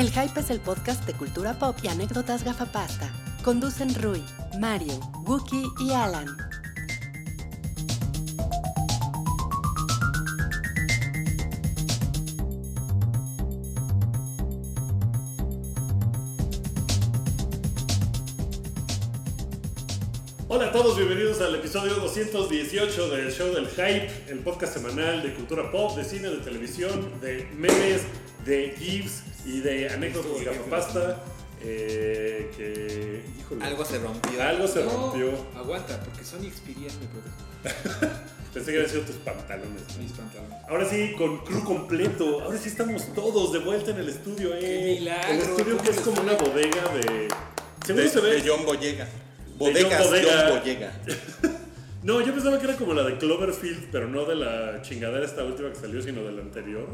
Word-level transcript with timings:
El 0.00 0.10
Hype 0.12 0.40
es 0.40 0.48
el 0.48 0.60
podcast 0.60 1.06
de 1.06 1.12
cultura 1.12 1.58
pop 1.58 1.76
y 1.82 1.88
anécdotas 1.88 2.42
gafapasta. 2.42 3.12
Conducen 3.44 3.94
Rui, 3.96 4.24
Mario, 4.58 4.98
Wookie 5.26 5.62
y 5.78 5.92
Alan. 5.92 6.26
Hola 20.48 20.68
a 20.68 20.72
todos, 20.72 20.96
bienvenidos 20.96 21.42
al 21.42 21.56
episodio 21.56 21.96
218 21.96 23.10
del 23.10 23.30
show 23.30 23.52
del 23.52 23.68
Hype, 23.68 24.30
el 24.30 24.38
podcast 24.38 24.78
semanal 24.78 25.22
de 25.22 25.34
cultura 25.34 25.70
pop, 25.70 25.94
de 25.94 26.04
cine, 26.04 26.30
de 26.30 26.38
televisión, 26.38 27.20
de 27.20 27.46
memes, 27.54 28.06
de 28.46 28.74
GIFs 28.78 29.29
y 29.44 29.60
de 29.60 29.88
anécdotas 29.90 30.38
de 30.38 30.44
gafapasta. 30.44 31.22
Eh, 31.62 32.50
que, 32.56 33.22
híjole, 33.38 33.64
Algo 33.64 33.84
se 33.84 33.98
rompió. 33.98 34.42
algo 34.42 34.66
se 34.66 34.84
No, 34.84 34.90
rompió. 34.90 35.30
Aguanta, 35.56 36.00
porque 36.02 36.24
Sony 36.24 36.50
Xperia 36.50 36.88
me 37.00 37.06
protege 37.08 38.14
Pensé 38.54 38.72
que 38.72 38.78
habían 38.78 38.90
sido 38.90 39.02
tus 39.04 39.16
pantalones. 39.16 39.82
¿no? 39.96 40.02
mis 40.02 40.12
pantalones. 40.12 40.58
Ahora 40.68 40.88
sí, 40.88 41.14
con 41.16 41.38
crew 41.44 41.62
completo. 41.62 42.40
Ahora 42.40 42.58
sí 42.58 42.68
estamos 42.70 43.12
todos 43.14 43.52
de 43.52 43.58
vuelta 43.60 43.90
en 43.92 43.98
el 43.98 44.08
estudio, 44.08 44.54
eh. 44.54 44.60
¡Qué 44.60 44.94
milagro! 45.00 45.32
El 45.32 45.38
estudio 45.40 45.78
que 45.78 45.90
es 45.90 46.00
¿Cómo 46.00 46.16
como 46.16 46.22
una 46.28 46.36
bodega 46.38 46.88
de. 46.94 47.28
Seguro 47.86 48.04
de, 48.04 48.10
se 48.10 48.20
ve. 48.20 48.40
de 48.42 48.48
John 48.50 48.64
Boyega. 48.64 49.06
Bodegas 49.56 50.00
John 50.02 50.08
Bodega. 50.10 50.46
John 50.48 50.58
Boyega. 50.60 50.92
No, 52.02 52.22
yo 52.22 52.32
pensaba 52.32 52.58
que 52.58 52.64
era 52.64 52.76
como 52.76 52.94
la 52.94 53.02
de 53.02 53.18
Cloverfield, 53.18 53.90
pero 53.92 54.08
no 54.08 54.24
de 54.24 54.34
la 54.34 54.80
chingadera 54.80 55.22
esta 55.22 55.44
última 55.44 55.68
que 55.68 55.74
salió, 55.76 56.00
sino 56.02 56.22
de 56.22 56.32
la 56.32 56.40
anterior. 56.40 56.88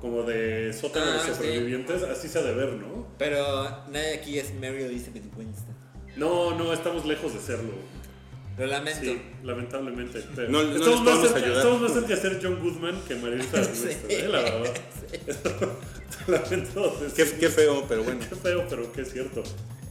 Como 0.00 0.22
de 0.22 0.72
sótano 0.72 1.06
Ah, 1.10 1.14
de 1.14 1.20
sí. 1.20 1.34
sobrevivientes, 1.34 2.02
así 2.02 2.28
se 2.28 2.38
ha 2.38 2.42
de 2.42 2.54
ver, 2.54 2.74
¿no? 2.74 3.06
Pero 3.18 3.64
nadie 3.90 4.14
aquí 4.14 4.38
es 4.38 4.54
Mary 4.54 4.82
Elizabeth 4.84 5.24
Winston. 5.36 5.74
No, 6.16 6.54
no, 6.56 6.72
estamos 6.72 7.04
lejos 7.06 7.32
de 7.34 7.40
serlo. 7.40 7.72
Lo 8.58 8.66
lamento. 8.66 9.00
Sí, 9.02 9.20
lamentablemente. 9.44 10.24
Pero 10.34 10.48
No- 10.50 10.62
no 10.62 10.76
estamos, 10.76 11.00
más 11.02 11.04
podemos 11.04 11.22
cerca, 11.28 11.38
ayudar. 11.46 11.56
estamos 11.58 11.80
más 11.82 11.92
cerca 11.92 12.08
de 12.08 12.16
ser 12.20 12.40
John 12.42 12.60
Goodman 12.62 13.00
que 13.06 13.14
Marilisa 13.16 13.64
Sí. 13.74 13.88
¿eh? 14.08 14.28
La 14.30 14.40
verdad. 14.40 14.74
Lamento 16.26 16.96
Qué, 17.14 17.24
qué 17.38 17.48
feo, 17.48 17.84
pero 17.88 18.02
bueno. 18.02 18.20
Qué 18.28 18.34
feo, 18.34 18.64
pero 18.68 18.90
es 18.96 19.12
cierto. 19.12 19.42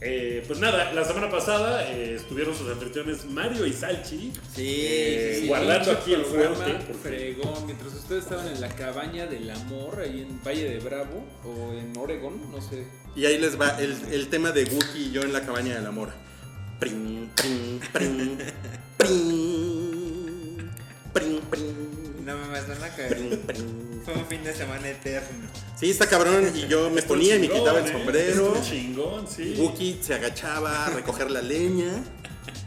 Eh, 0.02 0.44
pues 0.46 0.58
nada, 0.58 0.92
la 0.92 1.04
semana 1.04 1.30
pasada 1.30 1.88
eh, 1.90 2.16
estuvieron 2.16 2.54
sus 2.54 2.68
anfitriones 2.68 3.24
Mario 3.24 3.64
y 3.66 3.72
Salchi. 3.72 4.30
Sí, 4.54 4.76
Eh, 4.86 5.32
sí, 5.36 5.40
sí. 5.42 5.46
guardando 5.48 5.92
aquí 5.92 6.12
el 6.12 6.24
fuerte. 6.24 6.76
fregón. 7.02 7.64
Mientras 7.64 7.94
ustedes 7.94 8.24
estaban 8.24 8.46
en 8.48 8.60
la 8.60 8.68
cabaña 8.68 9.26
del 9.26 9.48
amor, 9.50 9.98
ahí 10.00 10.20
en 10.28 10.42
Valle 10.44 10.68
de 10.74 10.78
Bravo, 10.80 11.24
o 11.44 11.72
en 11.72 11.96
Oregon, 11.96 12.38
no 12.50 12.60
sé. 12.60 12.86
Y 13.14 13.24
ahí 13.24 13.38
les 13.38 13.58
va 13.58 13.70
el, 13.80 13.96
el 14.12 14.28
tema 14.28 14.50
de 14.52 14.64
Wookiee 14.64 15.06
y 15.06 15.12
yo 15.12 15.22
en 15.22 15.32
la 15.32 15.40
cabaña 15.46 15.76
del 15.76 15.86
amor. 15.86 16.10
Pring, 16.78 17.30
pring, 17.34 17.80
pring, 17.90 18.38
pring, 18.98 20.70
pring, 21.12 21.40
pring, 21.50 22.24
No 22.24 22.36
me 22.36 22.48
van 22.48 22.84
a 22.84 22.88
caer. 22.94 23.08
pring, 23.08 23.38
pring. 23.46 24.02
Fue 24.04 24.14
un 24.14 24.26
fin 24.26 24.44
de 24.44 24.54
semana 24.54 24.86
eterno. 24.88 25.48
Sí, 25.80 25.90
está 25.90 26.06
cabrón. 26.06 26.52
Y 26.54 26.66
yo 26.66 26.90
me 26.90 27.00
ponía 27.02 27.36
y 27.36 27.40
me 27.40 27.48
quitaba 27.48 27.78
el 27.80 27.86
¿eh? 27.86 27.92
sombrero. 27.92 28.62
Chingón, 28.62 29.26
sí. 29.26 29.54
Wookiee 29.58 30.02
se 30.02 30.14
agachaba 30.14 30.86
a 30.86 30.90
recoger 30.90 31.30
la 31.30 31.40
leña. 31.40 32.04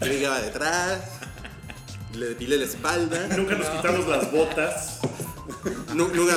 Yo 0.02 0.08
llegaba 0.08 0.42
detrás. 0.42 1.02
Le 2.16 2.30
depilé 2.30 2.58
la 2.58 2.66
espalda. 2.66 3.28
Nunca 3.38 3.56
nos 3.56 3.70
quitamos 3.70 4.08
las 4.08 4.32
botas. 4.32 5.00
Nu- 5.96 6.08
Nunca 6.14 6.36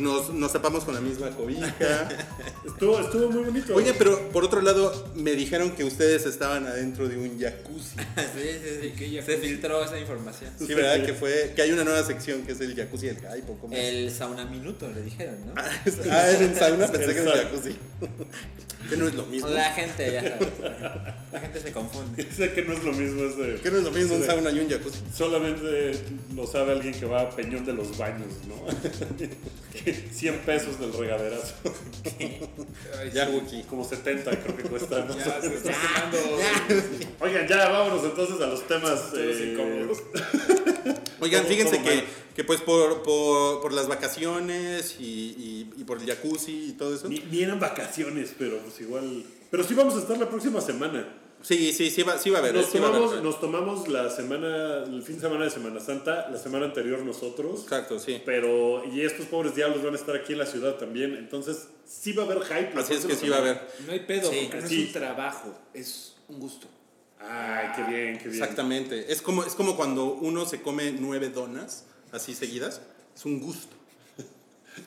nos, 0.00 0.32
nos 0.32 0.52
tapamos 0.52 0.84
con 0.84 0.94
la 0.94 1.00
misma 1.00 1.30
cobija. 1.30 2.08
Estuvo, 2.64 3.00
estuvo 3.00 3.30
muy 3.30 3.44
bonito. 3.44 3.74
Oye, 3.74 3.94
pero 3.94 4.28
por 4.30 4.44
otro 4.44 4.60
lado, 4.60 5.12
me 5.14 5.32
dijeron 5.32 5.72
que 5.72 5.84
ustedes 5.84 6.26
estaban 6.26 6.66
adentro 6.66 7.08
de 7.08 7.16
un 7.16 7.38
jacuzzi. 7.38 7.96
sí, 8.16 8.48
sí, 8.62 8.78
sí. 8.82 8.92
¿Qué 8.96 9.22
Se 9.22 9.38
filtró 9.38 9.84
esa 9.84 9.98
información. 9.98 10.50
Sí, 10.58 10.72
¿verdad? 10.74 11.04
Que 11.04 11.14
fue 11.14 11.52
que 11.54 11.62
hay 11.62 11.72
una 11.72 11.84
nueva 11.84 12.02
sección 12.04 12.42
que 12.42 12.52
es 12.52 12.60
el 12.60 12.74
jacuzzi 12.74 13.06
del 13.06 13.16
hype. 13.16 13.50
¿o 13.50 13.58
cómo? 13.58 13.74
El 13.74 14.10
sauna 14.10 14.44
minuto, 14.44 14.90
le 14.94 15.02
dijeron, 15.02 15.36
¿no? 15.46 15.54
Ah, 15.56 16.28
era 16.28 16.38
en 16.38 16.54
sauna, 16.54 16.86
pensé 16.88 17.14
que 17.14 17.20
era 17.20 17.32
El 17.32 17.38
el 17.38 17.44
jacuzzi. 17.44 17.76
Que 18.88 18.96
no 18.96 19.08
es 19.08 19.14
lo 19.14 19.24
mismo. 19.26 19.48
La 19.48 19.72
gente, 19.72 20.12
ya 20.12 20.20
sabes. 20.20 20.48
La 21.32 21.40
gente 21.40 21.60
se 21.60 21.72
confunde. 21.72 22.26
Que 22.54 22.62
no 22.62 22.72
es 22.74 22.84
lo 22.84 22.92
mismo 22.92 23.24
ese. 23.24 23.60
Que 23.62 23.70
no 23.70 23.78
es 23.78 23.84
lo 23.84 23.90
mismo 23.90 24.16
un 24.16 24.24
sauna 24.24 24.50
y 24.50 24.58
un 24.60 24.68
jacuzzi. 24.68 24.98
Solamente 25.16 25.92
lo 26.34 26.46
sabe 26.46 26.72
alguien 26.72 26.94
que 26.94 27.06
va 27.06 27.22
a 27.22 27.30
Peñón 27.30 27.64
de 27.64 27.72
los 27.72 27.96
Baños, 27.96 28.28
¿no? 28.46 28.54
100 30.12 30.38
pesos 30.40 30.78
del 30.80 30.92
regaderazo. 30.92 31.54
Ay, 32.98 33.10
Ya, 33.12 33.28
sí. 33.48 33.64
Como 33.68 33.84
70 33.84 34.30
creo 34.42 34.56
que 34.56 34.62
cuesta. 34.64 35.04
¿no? 35.04 35.16
Ya, 35.16 35.40
se 35.40 35.54
está 35.54 35.72
quemando. 35.80 36.18
Oigan, 37.20 37.46
ya 37.48 37.68
vámonos 37.68 38.04
entonces 38.04 38.40
a 38.40 38.46
los 38.46 38.66
temas 38.66 39.12
eh, 39.16 39.52
incómodos. 39.52 40.02
Oigan, 41.20 41.44
fíjense 41.46 41.82
que, 41.82 42.04
que 42.36 42.44
pues 42.44 42.60
por, 42.60 43.02
por, 43.02 43.62
por 43.62 43.72
las 43.72 43.88
vacaciones 43.88 44.96
y, 44.98 45.04
y- 45.04 45.80
y 45.80 45.84
por 45.84 45.98
el 46.00 46.06
jacuzzi 46.06 46.68
y 46.70 46.72
todo 46.72 46.94
eso. 46.94 47.08
Ni, 47.08 47.18
ni 47.30 47.42
eran 47.42 47.58
vacaciones, 47.60 48.34
pero 48.38 48.58
pues 48.58 48.80
igual. 48.80 49.24
Pero 49.50 49.64
sí 49.64 49.74
vamos 49.74 49.94
a 49.96 49.98
estar 50.00 50.18
la 50.18 50.28
próxima 50.28 50.60
semana. 50.60 51.08
Sí, 51.44 51.74
sí, 51.74 51.90
sí 51.90 52.02
va, 52.02 52.18
sí 52.18 52.30
va 52.30 52.38
a 52.38 52.40
haber. 52.40 52.54
Nos 52.54 52.66
sí 52.66 52.78
va 52.78 52.86
a 52.86 52.88
haber. 52.88 53.02
tomamos, 53.02 53.22
nos 53.22 53.40
tomamos 53.40 53.88
la 53.88 54.08
semana, 54.10 54.84
el 54.84 55.02
fin 55.02 55.16
de 55.16 55.20
semana 55.20 55.44
de 55.44 55.50
Semana 55.50 55.78
Santa, 55.78 56.28
la 56.30 56.38
semana 56.38 56.64
anterior 56.64 57.00
nosotros. 57.00 57.64
Exacto, 57.64 57.98
sí. 57.98 58.22
Pero, 58.24 58.82
y 58.90 59.02
estos 59.02 59.26
pobres 59.26 59.54
diablos 59.54 59.82
van 59.84 59.92
a 59.92 59.96
estar 59.96 60.16
aquí 60.16 60.32
en 60.32 60.38
la 60.38 60.46
ciudad 60.46 60.76
también. 60.76 61.14
Entonces, 61.16 61.68
sí 61.86 62.12
va 62.14 62.22
a 62.22 62.26
haber 62.26 62.42
hype. 62.44 62.80
Así 62.80 62.94
es 62.94 63.04
que 63.04 63.14
sí 63.14 63.28
va 63.28 63.36
a 63.36 63.40
haber. 63.40 63.68
No 63.86 63.92
hay 63.92 64.00
pedo, 64.00 64.30
Sí, 64.30 64.48
porque 64.50 64.62
no 64.62 64.68
sí. 64.68 64.80
es 64.80 64.86
un 64.86 64.92
trabajo, 64.94 65.58
es 65.74 66.16
un 66.28 66.40
gusto. 66.40 66.66
Ay, 67.20 67.68
qué 67.76 67.82
bien, 67.82 68.18
qué 68.18 68.28
bien. 68.28 68.42
Exactamente. 68.42 69.12
Es 69.12 69.20
como, 69.20 69.44
es 69.44 69.54
como 69.54 69.76
cuando 69.76 70.06
uno 70.14 70.46
se 70.46 70.62
come 70.62 70.92
nueve 70.92 71.28
donas 71.28 71.84
así 72.10 72.34
seguidas. 72.34 72.80
Es 73.14 73.24
un 73.26 73.40
gusto. 73.40 73.73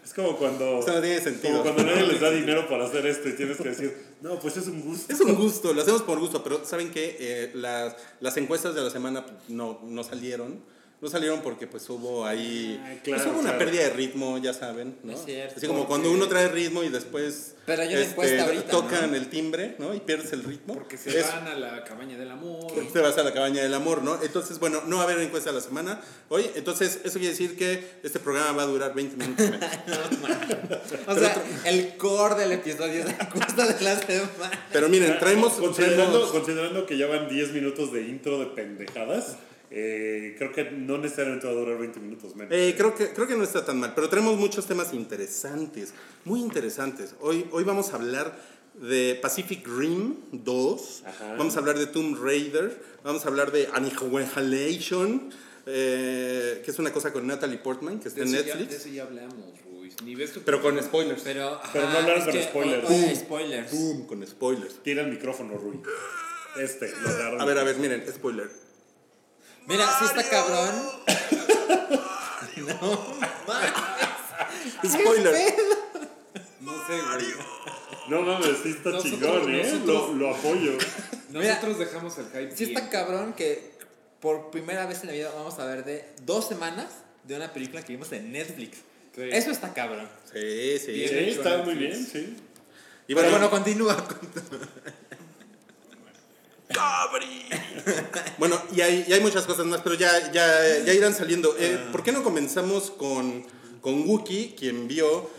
Es 0.04 0.14
como 0.14 0.36
cuando. 0.38 0.80
No 0.86 1.02
tiene 1.02 1.22
sentido. 1.22 1.64
Como 1.64 1.76
cuando 1.76 1.84
nadie 1.84 2.08
les 2.08 2.20
da 2.20 2.32
dinero 2.32 2.68
para 2.68 2.86
hacer 2.86 3.06
esto 3.06 3.30
y 3.30 3.34
tienes 3.34 3.58
que 3.58 3.70
decir, 3.70 3.98
no, 4.22 4.40
pues 4.40 4.58
es 4.58 4.68
un 4.68 4.82
gusto. 4.82 5.14
Es 5.14 5.20
un 5.22 5.36
gusto, 5.36 5.74
lo 5.74 5.82
hacemos 5.82 6.02
por 6.02 6.20
gusto, 6.20 6.44
pero 6.44 6.66
¿saben 6.66 6.92
qué? 6.92 7.52
las, 7.54 7.96
las 8.20 8.38
encuestas 8.38 8.76
de 8.76 8.82
la 8.82 8.90
semana 8.90 9.26
no, 9.48 9.80
no 9.84 10.04
salieron. 10.04 10.62
No 11.00 11.08
salieron 11.10 11.42
porque 11.44 11.68
pues 11.68 11.88
hubo 11.92 12.26
ahí... 12.26 12.82
Claro, 13.04 13.22
pues, 13.24 13.32
hubo 13.36 13.40
una 13.42 13.56
pérdida 13.60 13.84
de 13.84 13.92
ritmo, 13.92 14.40
ya 14.40 14.52
saben, 14.52 14.98
¿no? 15.04 15.14
Es 15.14 15.26
cierto, 15.26 15.54
Así 15.56 15.68
como 15.68 15.82
porque- 15.82 15.90
cuando 15.90 16.12
uno 16.12 16.28
trae 16.28 16.48
ritmo 16.48 16.84
y 16.84 16.90
después 16.90 17.54
Pero 17.68 17.84
hay 17.84 17.90
una 17.94 18.04
encuesta 18.04 18.44
ahorita, 18.46 18.72
tocan 18.72 19.12
¿no? 19.12 19.16
el 19.18 19.30
timbre, 19.30 19.76
¿no? 19.78 19.94
Y 19.94 20.00
pierdes 20.00 20.34
el 20.34 20.44
ritmo. 20.44 20.74
Porque 20.74 20.98
se 20.98 21.20
Es- 21.20 21.28
van 21.28 21.46
a 21.48 21.54
la 21.54 21.84
cabaña 21.84 22.18
del 22.18 22.32
amor. 22.32 22.74
te 22.92 23.00
vas 23.00 23.16
a 23.16 23.22
la 23.22 23.32
cabaña 23.32 23.62
del 23.62 23.76
amor, 23.76 24.02
¿no? 24.02 24.20
Entonces, 24.24 24.58
bueno, 24.58 24.82
no 24.88 24.96
va 24.96 25.04
a 25.04 25.06
haber 25.06 25.20
encuesta 25.20 25.52
de 25.52 25.58
la 25.58 25.62
semana 25.62 26.02
hoy. 26.30 26.50
Entonces, 26.56 27.00
eso 27.04 27.20
quiere 27.20 27.30
decir 27.30 27.56
que 27.56 28.00
este 28.02 28.18
programa 28.20 28.54
va 28.54 28.64
a 28.64 28.66
durar 28.66 28.96
20 28.96 29.18
minutos 29.18 29.46
menos. 29.52 30.80
O 31.08 31.16
sea, 31.16 31.44
el 31.66 31.96
core 31.98 32.36
del 32.42 32.54
episodio 32.54 33.02
es 33.02 33.06
la 33.06 33.24
encuesta 33.24 33.68
de 33.68 33.84
la 33.84 34.00
semana. 34.00 34.66
Pero 34.74 34.90
miren, 34.90 35.20
traemos... 35.20 35.54
Considerando, 35.54 36.22
traemos- 36.22 36.32
considerando 36.32 36.86
que 36.88 36.98
ya 36.98 37.06
van 37.06 37.30
10 37.30 37.52
minutos 37.54 37.94
de 37.94 38.02
intro 38.02 38.40
de 38.40 38.48
pendejadas, 38.48 39.36
eh, 39.70 40.36
creo 40.38 40.52
que 40.52 40.72
no 40.72 40.98
necesariamente 40.98 41.46
va 41.48 41.54
a 41.54 41.56
durar 41.56 41.78
20 41.78 42.00
minutos 42.00 42.36
menos. 42.36 42.54
Eh, 42.54 42.74
creo, 42.78 42.96
que, 42.96 43.10
creo 43.10 43.28
que 43.28 43.36
no 43.36 43.44
está 43.44 43.66
tan 43.66 43.80
mal, 43.80 43.94
pero 43.96 44.10
tenemos 44.10 44.38
muchos 44.38 44.66
temas 44.66 44.94
interesantes, 44.94 45.94
muy 46.26 46.40
interesantes. 46.42 47.16
Hoy, 47.20 47.46
hoy 47.52 47.64
vamos 47.64 47.92
a 47.92 47.96
hablar 47.96 48.38
de 48.76 49.18
Pacific 49.22 49.68
Rim 49.68 50.16
2, 50.32 51.04
Ajá. 51.06 51.36
vamos 51.38 51.56
a 51.56 51.60
hablar 51.60 51.78
de 51.80 51.88
Tomb 51.88 52.18
Raider, 52.24 52.80
vamos 53.04 53.26
a 53.26 53.28
hablar 53.30 53.52
de 53.52 53.68
Annihilation, 53.74 55.30
eh, 55.66 56.62
que 56.64 56.72
es 56.72 56.80
una 56.80 56.94
cosa 56.94 57.12
con 57.12 57.26
Natalie 57.28 57.58
Portman, 57.58 58.00
que 58.00 58.08
está 58.10 58.22
De 58.22 58.28
en 58.30 58.36
eso, 58.36 58.46
ya, 58.46 58.56
Netflix, 58.56 58.70
de 58.70 58.78
eso 58.78 58.90
ya 58.96 59.04
hablamos, 59.04 59.62
Ruiz. 59.66 59.96
Ni 60.04 60.16
ves 60.16 60.32
tu 60.32 60.42
pero 60.42 60.62
con 60.62 60.82
spoilers. 60.82 61.22
Pero, 61.24 61.56
ajá, 61.56 61.70
Pero 61.74 61.90
no 61.90 61.98
hablaron 61.98 62.24
con 62.24 62.34
que- 62.34 62.44
spoilers. 62.44 62.90
oye, 62.90 63.16
spoilers. 63.16 63.72
Boom, 63.72 64.06
con 64.08 64.26
spoilers. 64.28 64.76
Tira 64.84 65.02
el 65.04 65.10
micrófono, 65.12 65.58
Rui. 65.58 65.80
Este, 66.60 66.92
lo 67.02 67.10
agarran. 67.10 67.42
A 67.42 67.46
ver, 67.46 67.58
a 67.58 67.64
ver, 67.64 67.78
miren, 67.78 68.04
spoiler. 68.14 68.50
Mira, 69.68 69.86
sí 70.00 70.06
está 70.06 70.24
cabrón. 70.30 70.76
no. 72.58 73.18
Spoiler. 74.90 75.36
No 76.62 76.88
sé, 76.88 77.02
güey. 77.02 77.26
No 78.10 78.22
mames, 78.22 78.58
sí 78.64 78.70
está 78.70 78.90
Nosotros- 78.92 79.04
chingón, 79.20 79.54
¿eh? 79.56 79.64
nosotros- 79.64 80.10
Lo, 80.10 80.14
lo 80.16 80.36
apoyo. 80.36 80.78
Nosotros 81.30 81.80
dejamos 81.80 82.18
el 82.18 82.26
hype. 82.28 82.56
Sí 82.56 82.64
está 82.66 82.80
bien. 82.82 82.92
cabrón 82.92 83.34
que 83.34 83.72
por 84.22 84.50
primera 84.50 84.86
vez 84.86 85.02
en 85.02 85.08
la 85.08 85.14
vida 85.14 85.32
vamos 85.36 85.60
a 85.60 85.66
ver 85.66 85.84
de 85.84 86.06
dos 86.24 86.48
semanas 86.48 86.88
de 87.26 87.36
una 87.36 87.52
película 87.52 87.82
que 87.84 87.94
vimos 87.94 88.12
en 88.14 88.32
Netflix. 88.32 88.78
Sí. 89.16 89.24
Eso 89.32 89.52
está 89.52 89.74
cabrón. 89.74 90.08
Sí, 90.32 90.80
sí. 90.80 90.92
Bien 90.94 91.10
Sí, 91.10 91.30
está 91.32 91.58
muy 91.64 91.76
bien, 91.76 92.06
sí. 92.06 92.38
Y 93.10 93.16
Pero 93.16 93.30
bueno, 93.30 93.50
bueno, 93.50 94.08
continúa. 96.68 97.08
Bueno, 98.38 98.62
y 98.76 98.82
hay, 98.82 99.06
y 99.08 99.14
hay 99.14 99.22
muchas 99.22 99.46
cosas 99.46 99.66
más, 99.66 99.82
pero 99.82 99.96
ya, 99.96 100.32
ya, 100.32 100.80
ya 100.86 100.94
irán 100.94 101.14
saliendo. 101.14 101.56
Eh, 101.58 101.80
¿Por 101.92 102.04
qué 102.04 102.12
no 102.12 102.24
comenzamos 102.24 102.92
con, 102.92 103.46
con 103.82 104.08
Wookie, 104.08 104.56
quien 104.58 104.88
vio 104.88 105.30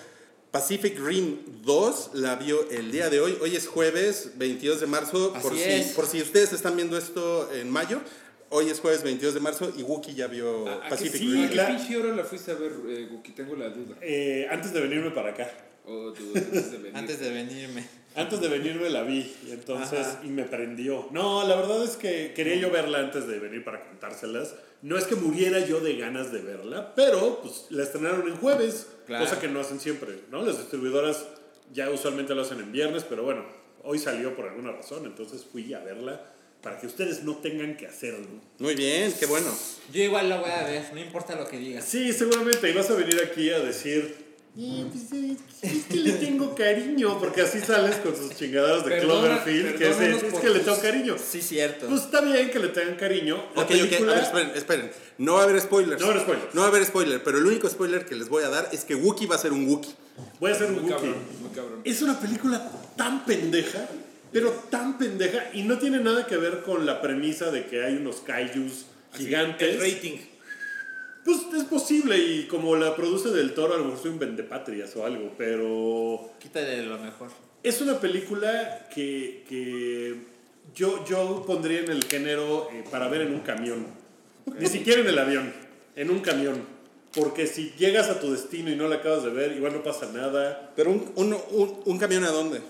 Pacific 0.50 0.98
Rim 0.98 1.38
2 1.62 2.10
la 2.14 2.36
vio 2.36 2.68
el 2.70 2.90
día 2.90 3.10
de 3.10 3.20
hoy. 3.20 3.36
Hoy 3.40 3.54
es 3.54 3.66
jueves 3.66 4.32
22 4.36 4.80
de 4.80 4.86
marzo. 4.86 5.32
por, 5.42 5.52
Así 5.52 5.62
si, 5.62 5.70
es. 5.70 5.86
por 5.88 6.06
si 6.06 6.22
ustedes 6.22 6.52
están 6.52 6.74
viendo 6.74 6.96
esto 6.96 7.52
en 7.52 7.70
mayo. 7.70 8.00
Hoy 8.50 8.70
es 8.70 8.80
jueves 8.80 9.02
22 9.02 9.34
de 9.34 9.40
marzo 9.40 9.70
y 9.76 9.82
Wookie 9.82 10.14
ya 10.14 10.26
vio 10.26 10.66
¿A, 10.66 10.86
a 10.86 10.88
Pacific 10.88 11.20
sí, 11.20 11.30
Rim. 11.30 11.44
¿A 11.44 11.48
qué 11.50 11.74
pinche 11.74 11.96
hora 11.98 12.16
la 12.16 12.24
fuiste 12.24 12.50
a 12.50 12.54
ver, 12.54 12.72
eh, 12.88 13.08
Guki? 13.10 13.32
Tengo 13.32 13.54
la 13.56 13.68
duda. 13.68 13.96
Eh, 14.00 14.46
antes 14.50 14.72
de 14.72 14.80
venirme 14.80 15.10
para 15.10 15.30
acá. 15.30 15.50
Oh, 15.84 16.12
tú, 16.12 16.32
antes 16.34 16.70
de 16.70 16.78
venir. 16.78 16.96
Antes 16.96 17.20
de 17.20 17.30
venirme. 17.30 17.86
Antes 18.18 18.40
de 18.40 18.48
venirme 18.48 18.90
la 18.90 19.02
vi, 19.02 19.32
y 19.46 19.50
entonces, 19.52 20.06
Ajá. 20.06 20.20
y 20.24 20.28
me 20.28 20.44
prendió. 20.44 21.08
No, 21.12 21.46
la 21.46 21.56
verdad 21.56 21.82
es 21.84 21.96
que 21.96 22.32
quería 22.34 22.56
yo 22.56 22.70
verla 22.70 22.98
antes 22.98 23.26
de 23.26 23.38
venir 23.38 23.64
para 23.64 23.80
contárselas. 23.80 24.54
No 24.82 24.96
es 24.98 25.04
que 25.04 25.14
muriera 25.16 25.64
yo 25.66 25.80
de 25.80 25.96
ganas 25.96 26.32
de 26.32 26.40
verla, 26.40 26.94
pero 26.94 27.40
pues 27.42 27.66
la 27.70 27.82
estrenaron 27.82 28.26
en 28.28 28.36
jueves, 28.36 28.86
Claro. 29.06 29.24
cosa 29.24 29.40
que 29.40 29.48
no 29.48 29.60
hacen 29.60 29.80
siempre, 29.80 30.20
¿no? 30.30 30.42
Las 30.42 30.58
distribuidoras 30.58 31.26
ya 31.72 31.90
usualmente 31.90 32.34
lo 32.34 32.42
hacen 32.42 32.58
en 32.60 32.72
viernes, 32.72 33.04
pero 33.08 33.22
bueno, 33.22 33.44
hoy 33.84 33.98
salió 33.98 34.34
por 34.36 34.46
alguna 34.48 34.72
razón, 34.72 35.04
entonces 35.06 35.44
fui 35.50 35.72
a 35.74 35.80
verla 35.80 36.20
para 36.62 36.78
que 36.80 36.86
ustedes 36.86 37.22
no 37.24 37.36
tengan 37.36 37.76
que 37.76 37.86
hacerlo. 37.86 38.26
Muy 38.58 38.74
bien, 38.74 39.12
qué 39.18 39.26
bueno. 39.26 39.46
Yo 39.92 40.02
igual 40.02 40.28
lo 40.28 40.40
voy 40.40 40.50
a 40.50 40.64
ver, 40.64 40.92
no 40.92 41.00
importa 41.00 41.34
lo 41.36 41.46
que 41.48 41.56
digas. 41.58 41.84
Sí, 41.84 42.12
seguramente, 42.12 42.68
y 42.68 42.72
vas 42.74 42.90
a 42.90 42.94
venir 42.94 43.20
aquí 43.22 43.50
a 43.50 43.60
decir... 43.60 44.27
"Eh, 44.60 44.86
pues, 44.90 45.72
es 45.72 45.84
que 45.84 45.94
le 45.96 46.12
tengo 46.14 46.54
cariño, 46.54 47.18
porque 47.20 47.42
así 47.42 47.60
sales 47.60 47.96
con 47.96 48.16
sus 48.16 48.34
chingadas 48.36 48.84
de 48.84 48.90
Perdona- 48.90 49.04
Cloverfield, 49.38 49.78
que 49.78 49.88
es, 49.88 50.00
es 50.00 50.34
que 50.40 50.50
le 50.50 50.60
tengo 50.60 50.80
cariño. 50.80 51.16
Sí, 51.18 51.40
cierto. 51.40 51.86
Pues 51.86 52.02
está 52.02 52.20
bien 52.22 52.50
que 52.50 52.58
le 52.58 52.68
tengan 52.68 52.96
cariño. 52.96 53.36
La 53.54 53.62
Ok, 53.62 53.70
ok, 53.70 53.76
película, 53.78 54.12
a 54.12 54.14
ver, 54.16 54.24
esperen, 54.24 54.50
esperen. 54.56 54.90
No 55.18 55.34
va 55.34 55.40
a 55.42 55.44
haber 55.44 55.60
spoilers. 55.60 56.00
No 56.00 56.06
va 56.08 56.12
a 56.12 56.16
haber 56.16 56.24
spoilers. 56.26 56.54
No 56.54 56.60
va 56.62 56.66
a 56.66 56.70
haber 56.70 56.84
spoiler, 56.86 57.22
pero 57.22 57.38
el 57.38 57.46
único 57.46 57.68
spoiler 57.68 58.04
que 58.04 58.16
les 58.16 58.28
voy 58.28 58.42
a 58.42 58.48
dar 58.48 58.68
es 58.72 58.84
que 58.84 58.94
Wookie 58.96 59.26
va 59.26 59.36
a 59.36 59.38
ser 59.38 59.52
un 59.52 59.68
Wookie. 59.68 59.94
Voy 60.40 60.50
a 60.50 60.54
hacer 60.54 60.66
un 60.68 60.76
Wookiee. 60.78 60.90
cabrón, 60.92 61.14
muy 61.40 61.50
cabrón. 61.54 61.80
Es 61.84 62.02
una 62.02 62.18
película 62.18 62.70
tan 62.96 63.24
pendeja, 63.24 63.88
pero 64.32 64.50
tan 64.70 64.98
pendeja, 64.98 65.50
y 65.54 65.62
no 65.62 65.78
tiene 65.78 66.00
nada 66.00 66.26
que 66.26 66.36
ver 66.36 66.62
con 66.62 66.84
la 66.84 67.00
premisa 67.00 67.50
de 67.52 67.66
que 67.66 67.84
hay 67.84 67.94
unos 67.96 68.16
kaijus 68.16 68.86
gigantes. 69.16 69.76
El 69.76 69.80
rating. 69.80 70.16
Pues 71.24 71.38
es 71.56 71.64
posible, 71.64 72.16
y 72.18 72.46
como 72.46 72.74
la 72.76 72.96
produce 72.96 73.30
del 73.30 73.52
toro, 73.54 73.74
a 73.74 73.78
lo 73.78 73.84
mejor 73.84 74.00
soy 74.00 74.10
un 74.12 74.18
vendepatrias 74.18 74.94
o 74.96 75.04
algo, 75.04 75.32
pero 75.36 76.30
Quítale 76.38 76.82
lo 76.84 76.98
mejor. 76.98 77.28
es 77.62 77.80
una 77.80 78.00
película 78.00 78.88
que, 78.94 79.44
que 79.48 80.16
yo, 80.74 81.04
yo 81.06 81.44
pondría 81.46 81.80
en 81.80 81.90
el 81.90 82.04
género 82.04 82.68
eh, 82.72 82.84
para 82.90 83.08
ver 83.08 83.22
en 83.22 83.34
un 83.34 83.40
camión. 83.40 83.86
Ni 84.58 84.66
siquiera 84.66 85.00
en 85.02 85.08
el 85.08 85.18
avión, 85.18 85.52
en 85.96 86.10
un 86.10 86.20
camión. 86.20 86.62
Porque 87.14 87.46
si 87.46 87.72
llegas 87.78 88.08
a 88.08 88.20
tu 88.20 88.30
destino 88.32 88.70
y 88.70 88.76
no 88.76 88.86
la 88.88 88.96
acabas 88.96 89.24
de 89.24 89.30
ver, 89.30 89.52
igual 89.56 89.72
no 89.72 89.82
pasa 89.82 90.10
nada. 90.12 90.72
Pero 90.76 90.90
un, 90.90 91.10
un, 91.16 91.34
un, 91.50 91.80
un 91.84 91.98
camión 91.98 92.24
a 92.24 92.30
dónde? 92.30 92.60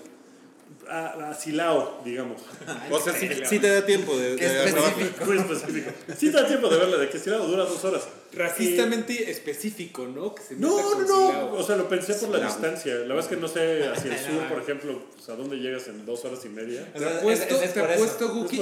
A, 0.89 1.29
a 1.29 1.33
Silao, 1.35 2.01
digamos. 2.03 2.41
O 2.91 2.99
sea, 2.99 3.13
sí, 3.13 3.29
sí 3.47 3.59
te 3.59 3.69
da 3.69 3.85
tiempo 3.85 4.17
de, 4.17 4.35
de 4.35 4.45
específico. 4.65 5.25
Muy 5.25 5.37
específico. 5.37 5.91
Sí 6.17 6.31
te 6.31 6.37
da 6.41 6.47
tiempo 6.47 6.67
de 6.69 6.77
verla, 6.77 6.97
de 6.97 7.09
que 7.09 7.19
Silao 7.19 7.45
dura 7.47 7.65
dos 7.65 7.83
horas. 7.85 8.07
Racistamente 8.31 9.29
específico, 9.31 10.05
¿no? 10.07 10.33
Que 10.35 10.43
se 10.43 10.55
meta 10.55 10.67
no, 10.67 10.91
con 10.91 11.07
no, 11.07 11.31
no. 11.31 11.53
O 11.53 11.63
sea, 11.63 11.75
lo 11.77 11.87
pensé 11.89 12.13
por 12.15 12.29
la 12.29 12.45
distancia. 12.45 12.93
La 12.95 13.13
verdad 13.15 13.19
es 13.19 13.27
que 13.27 13.35
no 13.37 13.47
sé 13.47 13.87
hacia 13.87 14.13
el 14.13 14.19
sur, 14.19 14.47
por 14.49 14.61
ejemplo, 14.61 15.01
pues, 15.15 15.29
a 15.29 15.35
dónde 15.35 15.57
llegas 15.57 15.87
en 15.87 16.05
dos 16.05 16.25
horas 16.25 16.43
y 16.45 16.49
media. 16.49 16.91
Te 16.93 17.05
apuesto, 17.05 17.55
Es- 17.55 17.61
es 17.63 17.73
te 17.73 17.79
apuesto. 17.81 18.29
Guki, 18.29 18.57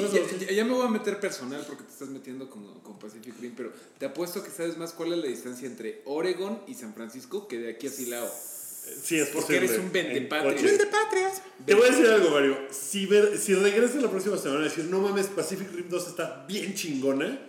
ya, 0.45 0.51
ya 0.51 0.65
me 0.65 0.73
voy 0.73 0.85
a 0.85 0.89
meter 0.89 1.19
personal 1.19 1.63
porque 1.67 1.83
te 1.83 1.91
estás 1.91 2.09
metiendo 2.09 2.49
con, 2.49 2.79
con 2.81 2.97
Pacific 2.99 3.33
Rim, 3.41 3.53
pero 3.55 3.71
te 3.97 4.05
apuesto 4.05 4.43
que 4.43 4.49
sabes 4.49 4.77
más 4.77 4.91
cuál 4.93 5.13
es 5.13 5.19
la 5.19 5.27
distancia 5.27 5.67
entre 5.67 6.01
Oregon 6.05 6.61
y 6.67 6.73
San 6.73 6.93
Francisco 6.93 7.47
que 7.47 7.57
de 7.59 7.71
aquí 7.71 7.87
a 7.87 7.91
Silao. 7.91 8.29
Sí, 9.03 9.19
es 9.19 9.27
Porque 9.29 9.59
posible. 9.59 9.65
eres 9.65 9.77
un 9.79 9.85
En 9.85 9.91
vendepatria. 9.93 10.53
coche. 10.53 10.77
Te 11.65 11.73
voy 11.75 11.87
a 11.87 11.91
decir 11.91 12.05
algo, 12.07 12.29
Mario. 12.29 12.57
Si, 12.71 13.05
ver, 13.05 13.37
si 13.37 13.53
regresas 13.55 14.01
la 14.01 14.09
próxima 14.09 14.37
semana 14.37 14.61
a 14.61 14.63
decir, 14.63 14.85
no 14.85 14.99
mames, 14.99 15.27
Pacific 15.27 15.71
Rim 15.73 15.89
2 15.89 16.07
está 16.07 16.45
bien 16.47 16.73
chingona, 16.75 17.39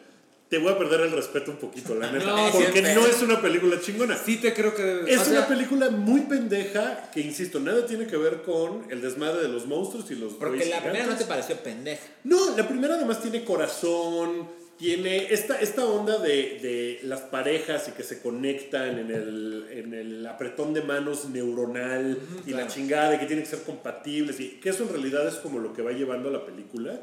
te 0.49 0.57
voy 0.59 0.73
a 0.73 0.79
perder 0.79 1.03
el 1.03 1.13
respeto 1.13 1.51
un 1.51 1.59
poquito, 1.59 1.95
la 1.95 2.11
neta. 2.13 2.25
No, 2.27 2.51
porque 2.51 2.73
siempre. 2.73 2.95
no 2.95 3.07
es 3.07 3.21
una 3.23 3.41
película 3.43 3.81
chingona. 3.81 4.17
Sí 4.17 4.37
te 4.39 4.55
creo 4.55 4.75
que 4.75 4.83
debes. 4.83 5.09
Es 5.15 5.19
o 5.27 5.31
una 5.31 5.41
sea, 5.41 5.49
película 5.49 5.91
muy 5.91 6.23
pendeja 6.23 7.11
que, 7.13 7.21
insisto, 7.21 7.61
nada 7.61 7.85
tiene 7.87 8.07
que 8.07 8.17
ver 8.17 8.43
con 8.43 8.87
el 8.91 9.01
desmadre 9.03 9.43
de 9.43 9.49
los 9.49 9.67
monstruos 9.67 10.11
y 10.11 10.15
los 10.17 10.33
Porque 10.35 10.65
la 10.67 10.81
primera 10.83 11.07
no 11.07 11.17
te 11.17 11.25
pareció 11.27 11.57
pendeja. 11.57 12.03
No, 12.25 12.57
la 12.57 12.67
primera 12.67 12.95
además 12.95 13.21
tiene 13.21 13.45
corazón, 13.45 14.49
tiene 14.79 15.33
esta, 15.33 15.61
esta 15.61 15.85
onda 15.85 16.19
de, 16.19 16.59
de 16.63 17.01
las 17.03 17.21
parejas 17.23 17.89
y 17.89 17.93
que 17.93 18.05
se 18.05 18.23
conectan 18.23 18.99
en 18.99 19.11
el, 19.11 19.67
en 19.71 19.93
el 19.93 20.27
apretón 20.27 20.73
de 20.73 20.83
manos 20.83 21.29
neuronal 21.29 22.19
y 22.47 22.53
la 22.53 22.69
chingada 22.69 23.11
de 23.11 23.19
que 23.19 23.27
tienen 23.27 23.45
que 23.45 23.51
ser 23.51 23.63
compatibles 23.63 24.39
y 24.39 24.61
que 24.61 24.71
eso 24.71 24.85
en 24.85 24.91
realidad 24.91 25.27
es 25.27 25.35
como 25.35 25.59
lo 25.59 25.73
que 25.73 25.83
va 25.83 25.91
llevando 25.91 26.29
a 26.29 26.33
la 26.33 26.47
película. 26.47 27.01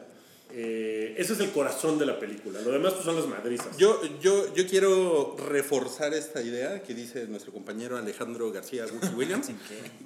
Eh, 0.51 1.15
ese 1.17 1.33
es 1.33 1.39
el 1.41 1.51
corazón 1.51 1.97
de 1.99 2.05
la 2.05 2.17
película. 2.19 2.61
Lo 2.61 2.71
demás 2.71 2.93
pues, 2.93 3.03
son 3.05 3.15
las 3.17 3.27
madrizas. 3.27 3.75
Yo, 3.77 3.99
yo, 4.21 4.53
yo 4.53 4.65
quiero 4.67 5.35
reforzar 5.49 6.13
esta 6.13 6.41
idea 6.41 6.81
que 6.81 6.93
dice 6.93 7.27
nuestro 7.27 7.51
compañero 7.51 7.97
Alejandro 7.97 8.51
García 8.51 8.85
Williams 9.17 9.47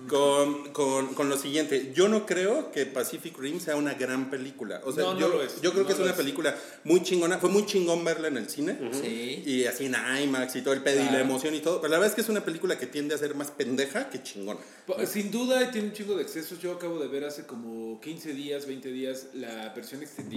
con, 0.07 0.71
con, 0.71 1.13
con 1.13 1.29
lo 1.29 1.37
siguiente. 1.37 1.91
Yo 1.93 2.07
no 2.07 2.25
creo 2.25 2.71
que 2.71 2.85
Pacific 2.85 3.37
Rim 3.37 3.59
sea 3.59 3.75
una 3.75 3.93
gran 3.93 4.29
película. 4.29 4.81
O 4.85 4.91
sea, 4.91 5.03
No, 5.03 5.13
no 5.13 5.19
yo, 5.19 5.27
lo 5.29 5.43
es. 5.43 5.61
yo 5.61 5.71
creo 5.71 5.85
que 5.85 5.93
es 5.93 5.99
una 5.99 6.11
es. 6.11 6.15
película 6.17 6.55
muy 6.83 7.03
chingona. 7.03 7.37
Fue 7.37 7.49
muy 7.49 7.65
chingón 7.65 8.03
verla 8.03 8.29
en 8.29 8.37
el 8.37 8.49
cine. 8.49 8.77
Sí. 8.93 9.43
Y 9.45 9.65
así 9.65 9.85
en 9.85 9.95
IMAX 10.23 10.55
y 10.55 10.61
todo 10.61 10.73
el 10.73 10.81
pedo 10.81 11.01
y 11.01 11.11
la 11.11 11.19
emoción 11.19 11.53
y 11.53 11.59
todo. 11.59 11.79
Pero 11.81 11.91
la 11.91 11.97
verdad 11.99 12.09
es 12.09 12.15
que 12.15 12.21
es 12.21 12.29
una 12.29 12.43
película 12.43 12.77
que 12.79 12.87
tiende 12.87 13.13
a 13.13 13.17
ser 13.17 13.35
más 13.35 13.51
pendeja 13.51 14.09
que 14.09 14.23
chingona. 14.23 14.59
Sin 15.05 15.29
duda 15.31 15.69
tiene 15.69 15.89
un 15.89 15.93
chingo 15.93 16.15
de 16.15 16.23
excesos. 16.23 16.59
Yo 16.59 16.71
acabo 16.73 16.97
de 16.99 17.07
ver 17.07 17.25
hace 17.25 17.45
como 17.45 17.99
15 18.01 18.33
días, 18.33 18.65
20 18.65 18.91
días 18.91 19.27
la 19.33 19.69
versión 19.75 20.01
extendida. 20.01 20.28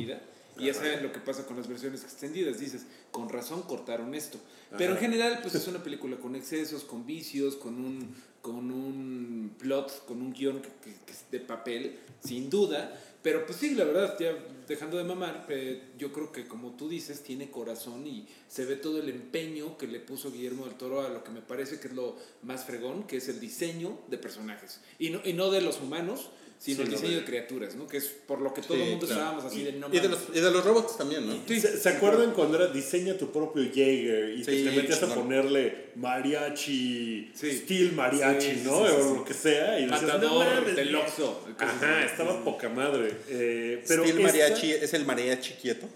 Y 0.58 0.66
ya 0.66 0.74
saben 0.74 1.02
lo 1.02 1.12
que 1.12 1.20
pasa 1.20 1.46
con 1.46 1.56
las 1.56 1.66
versiones 1.66 2.02
extendidas. 2.04 2.58
Dices, 2.58 2.82
con 3.10 3.28
razón 3.30 3.62
cortaron 3.62 4.14
esto. 4.14 4.38
Pero 4.76 4.92
en 4.92 4.98
general, 4.98 5.38
pues 5.42 5.54
es 5.54 5.66
una 5.68 5.82
película 5.82 6.16
con 6.18 6.36
excesos, 6.36 6.84
con 6.84 7.06
vicios, 7.06 7.56
con 7.56 7.74
un, 7.82 8.14
con 8.42 8.70
un 8.70 9.54
plot, 9.58 10.04
con 10.04 10.20
un 10.20 10.32
guion 10.32 10.60
que, 10.60 10.68
que- 10.68 10.96
que 11.06 11.12
es 11.12 11.24
de 11.30 11.40
papel, 11.40 11.98
sin 12.22 12.50
duda. 12.50 13.00
Pero 13.22 13.46
pues 13.46 13.58
sí, 13.58 13.74
la 13.76 13.84
verdad, 13.84 14.16
ya 14.18 14.34
dejando 14.66 14.96
de 14.98 15.04
mamar, 15.04 15.46
eh, 15.48 15.90
yo 15.96 16.12
creo 16.12 16.32
que 16.32 16.46
como 16.48 16.72
tú 16.72 16.88
dices, 16.88 17.22
tiene 17.22 17.50
corazón 17.52 18.04
y 18.06 18.26
se 18.48 18.64
ve 18.64 18.74
todo 18.76 18.98
el 19.00 19.08
empeño 19.08 19.78
que 19.78 19.86
le 19.86 20.00
puso 20.00 20.32
Guillermo 20.32 20.66
del 20.66 20.74
Toro 20.74 21.00
a 21.02 21.08
lo 21.08 21.22
que 21.22 21.30
me 21.30 21.40
parece 21.40 21.78
que 21.78 21.86
es 21.88 21.94
lo 21.94 22.16
más 22.42 22.64
fregón, 22.64 23.04
que 23.06 23.18
es 23.18 23.28
el 23.28 23.38
diseño 23.38 23.96
de 24.08 24.18
personajes. 24.18 24.80
Y 24.98 25.10
no, 25.10 25.20
y 25.24 25.34
no 25.34 25.50
de 25.52 25.60
los 25.60 25.80
humanos, 25.80 26.30
sino 26.62 26.76
Sí, 26.76 26.82
el 26.82 26.90
diseño 26.90 27.16
de- 27.18 27.24
criaturas, 27.24 27.74
¿no? 27.74 27.88
Que 27.88 27.96
es 27.96 28.04
por 28.06 28.40
lo 28.40 28.54
que 28.54 28.62
todo 28.62 28.76
Sí, 28.76 28.82
el 28.84 28.90
mundo 28.90 29.06
claro. 29.06 29.20
estábamos 29.22 29.44
así 29.52 29.64
de 29.64 29.72
no 29.72 29.88
Y 29.92 29.98
de, 29.98 30.08
los, 30.08 30.20
y 30.32 30.38
de 30.38 30.50
los 30.52 30.64
robots 30.64 30.96
también, 30.96 31.26
¿no? 31.26 31.34
Sí. 31.48 31.60
¿Se, 31.60 31.76
se 31.76 31.88
acuerdan 31.88 32.30
cuando 32.34 32.56
era 32.56 32.68
diseña 32.68 33.18
tu 33.18 33.32
propio 33.32 33.64
Jaeger 33.64 34.38
y 34.38 34.44
te 34.44 34.70
metías 34.70 35.02
a 35.02 35.12
ponerle 35.12 35.86
mariachi, 35.96 37.32
Sí. 37.34 37.52
steel 37.58 37.92
mariachi, 37.94 38.60
¿no? 38.64 38.86
sí, 38.86 38.92
sí, 38.94 39.00
o 39.00 39.14
lo 39.16 39.24
que 39.24 39.34
sea. 39.34 39.78
Y 39.80 39.82
decías, 39.86 40.02
Matador, 40.02 40.30
"No 40.30 40.38
mames, 40.38 40.76
del 40.76 40.90
güey". 40.90 41.02
Oxxo, 41.02 41.40
Ajá, 41.58 42.04
estaba 42.04 42.44
poca 42.44 42.68
madre. 42.68 43.12
Eh, 43.28 43.82
pero 43.88 44.04
Steel 44.04 44.18
esta 44.20 44.28
mariachi 44.32 44.70
es 44.72 44.94
el 44.94 45.04
mariachi 45.04 45.54
quieto. 45.54 45.88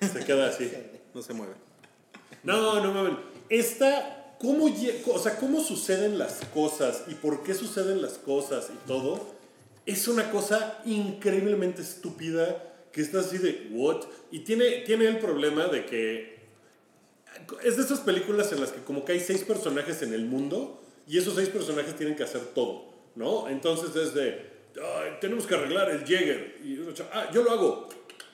se 0.00 0.24
queda 0.24 0.48
así. 0.48 0.70
No 1.14 1.22
se 1.22 1.32
mueve. 1.32 1.54
No, 2.42 2.84
no 2.84 2.92
mames. 2.92 3.14
Esta, 3.48 4.34
¿cómo, 4.38 4.66
o 4.66 5.18
sea, 5.18 5.36
¿cómo 5.38 5.62
suceden 5.64 6.18
las 6.18 6.40
cosas 6.52 7.04
y 7.08 7.14
por 7.14 7.42
qué 7.42 7.54
suceden 7.54 8.02
las 8.02 8.14
cosas 8.18 8.66
y 8.68 8.86
todo? 8.86 9.34
Es 9.86 10.08
una 10.08 10.30
cosa 10.30 10.80
increíblemente 10.84 11.80
estúpida 11.82 12.74
que 12.92 13.00
está 13.00 13.20
así 13.20 13.38
de, 13.38 13.68
¿what? 13.72 14.02
Y 14.30 14.40
tiene, 14.40 14.82
tiene 14.84 15.06
el 15.06 15.18
problema 15.18 15.66
de 15.68 15.86
que 15.86 16.36
es 17.62 17.76
de 17.76 17.82
esas 17.82 18.00
películas 18.00 18.50
en 18.52 18.60
las 18.60 18.72
que 18.72 18.82
como 18.82 19.04
que 19.04 19.12
hay 19.12 19.20
seis 19.20 19.44
personajes 19.44 20.02
en 20.02 20.12
el 20.12 20.24
mundo 20.24 20.82
y 21.06 21.18
esos 21.18 21.36
seis 21.36 21.48
personajes 21.48 21.94
tienen 21.96 22.16
que 22.16 22.24
hacer 22.24 22.40
todo, 22.54 22.92
¿no? 23.14 23.48
Entonces 23.48 23.94
es 23.94 24.14
de, 24.14 24.50
"Ay, 24.76 25.12
tenemos 25.20 25.46
que 25.46 25.54
arreglar 25.54 25.90
el 25.90 26.04
Jäger. 26.04 26.58
Y 26.64 26.78
ah, 27.12 27.30
yo 27.32 27.42
lo 27.42 27.50
hago. 27.52 27.88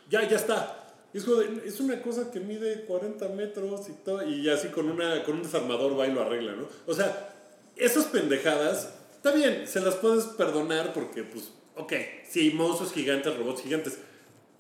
Ya, 0.09 0.27
ya 0.29 0.37
está. 0.37 0.79
Es 1.13 1.81
una 1.81 2.01
cosa 2.01 2.31
que 2.31 2.41
mide 2.41 2.85
40 2.87 3.29
metros 3.29 3.87
y 3.91 3.93
todo, 4.03 4.27
y 4.27 4.49
así 4.49 4.69
con, 4.69 4.89
una, 4.89 5.23
con 5.25 5.37
un 5.37 5.43
desarmador 5.43 5.99
va 5.99 6.07
y 6.07 6.13
lo 6.13 6.23
arregla, 6.23 6.53
¿no? 6.53 6.67
O 6.87 6.95
sea, 6.95 7.35
esas 7.77 8.07
pendejadas, 8.07 8.95
está 9.23 9.33
bien, 9.33 9.67
se 9.67 9.81
las 9.81 9.95
puedes 9.97 10.25
perdonar 10.25 10.93
porque, 10.93 11.23
pues, 11.23 11.51
ok, 11.77 11.93
sí, 12.29 12.51
monstruos 12.55 12.93
gigantes, 12.93 13.37
robots 13.37 13.63
gigantes, 13.63 13.99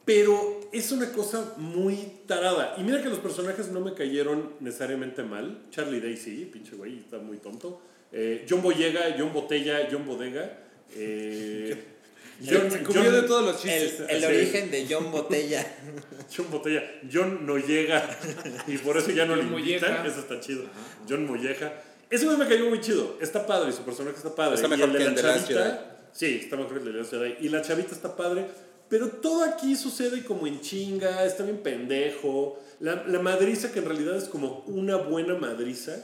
pero 0.04 0.60
es 0.72 0.90
una 0.92 1.12
cosa 1.12 1.54
muy 1.56 1.96
tarada. 2.26 2.74
Y 2.78 2.82
mira 2.82 3.02
que 3.02 3.08
los 3.08 3.18
personajes 3.18 3.68
no 3.68 3.80
me 3.80 3.94
cayeron 3.94 4.54
necesariamente 4.60 5.22
mal. 5.22 5.62
Charlie 5.70 6.00
Day 6.00 6.16
sí, 6.16 6.48
pinche 6.52 6.74
güey, 6.76 6.98
está 6.98 7.18
muy 7.18 7.38
tonto. 7.38 7.80
Eh, 8.12 8.44
John 8.48 8.62
Boyega, 8.62 9.14
John 9.18 9.32
Botella, 9.32 9.88
John 9.90 10.04
Bodega. 10.06 10.58
Eh, 10.94 11.84
John, 12.44 12.68
John- 12.92 13.12
de 13.12 13.22
todos 13.22 13.44
los 13.44 13.64
El, 13.64 13.80
chistes. 13.82 14.06
el 14.08 14.20
Sí. 14.20 14.26
origen 14.26 14.70
de 14.72 14.86
John 14.90 15.12
Botella. 15.12 15.64
John 16.36 16.50
Botella. 16.50 16.82
John 17.10 17.46
no 17.46 17.56
llega. 17.58 18.18
y 18.66 18.78
por 18.78 18.96
eso 18.96 19.10
ya 19.12 19.24
no 19.24 19.36
John 19.36 19.52
le 19.52 19.58
invitan. 19.60 19.90
Molleja. 19.92 20.06
Eso 20.06 20.20
está 20.20 20.40
chido. 20.40 20.64
John 21.08 21.26
Molleja. 21.26 21.72
Ese 22.12 22.26
güey 22.26 22.36
me 22.36 22.46
cayó 22.46 22.68
muy 22.68 22.80
chido. 22.80 23.16
Está 23.20 23.46
padre, 23.46 23.72
su 23.72 23.82
personaje 23.82 24.16
está 24.18 24.34
padre. 24.34 24.54
Está 24.56 24.66
Y 24.66 24.70
mejor 24.70 24.86
el 24.88 24.92
de 24.92 24.98
que 24.98 25.04
la 25.04 25.10
el 25.10 25.16
de 25.16 25.22
Last 25.22 25.48
chavita- 25.48 25.88
Sí, 26.12 26.40
está 26.42 26.56
mejor 26.56 26.72
que 26.74 26.78
el 26.80 26.92
de 26.92 26.98
Last 26.98 27.10
Jedi. 27.12 27.34
Y 27.40 27.48
la 27.48 27.62
chavita 27.62 27.92
está 27.94 28.14
padre. 28.14 28.46
Pero 28.90 29.08
todo 29.08 29.42
aquí 29.44 29.74
sucede 29.74 30.22
como 30.22 30.46
en 30.46 30.60
chinga, 30.60 31.24
está 31.24 31.42
bien 31.44 31.62
pendejo. 31.62 32.60
La, 32.80 33.02
la 33.06 33.18
madriza 33.20 33.72
que 33.72 33.78
en 33.78 33.86
realidad 33.86 34.16
es 34.16 34.24
como 34.24 34.62
una 34.66 34.96
buena 34.96 35.34
madriza 35.36 35.96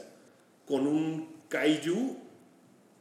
con 0.65 0.87
un 0.87 1.27
kaiju, 1.49 2.17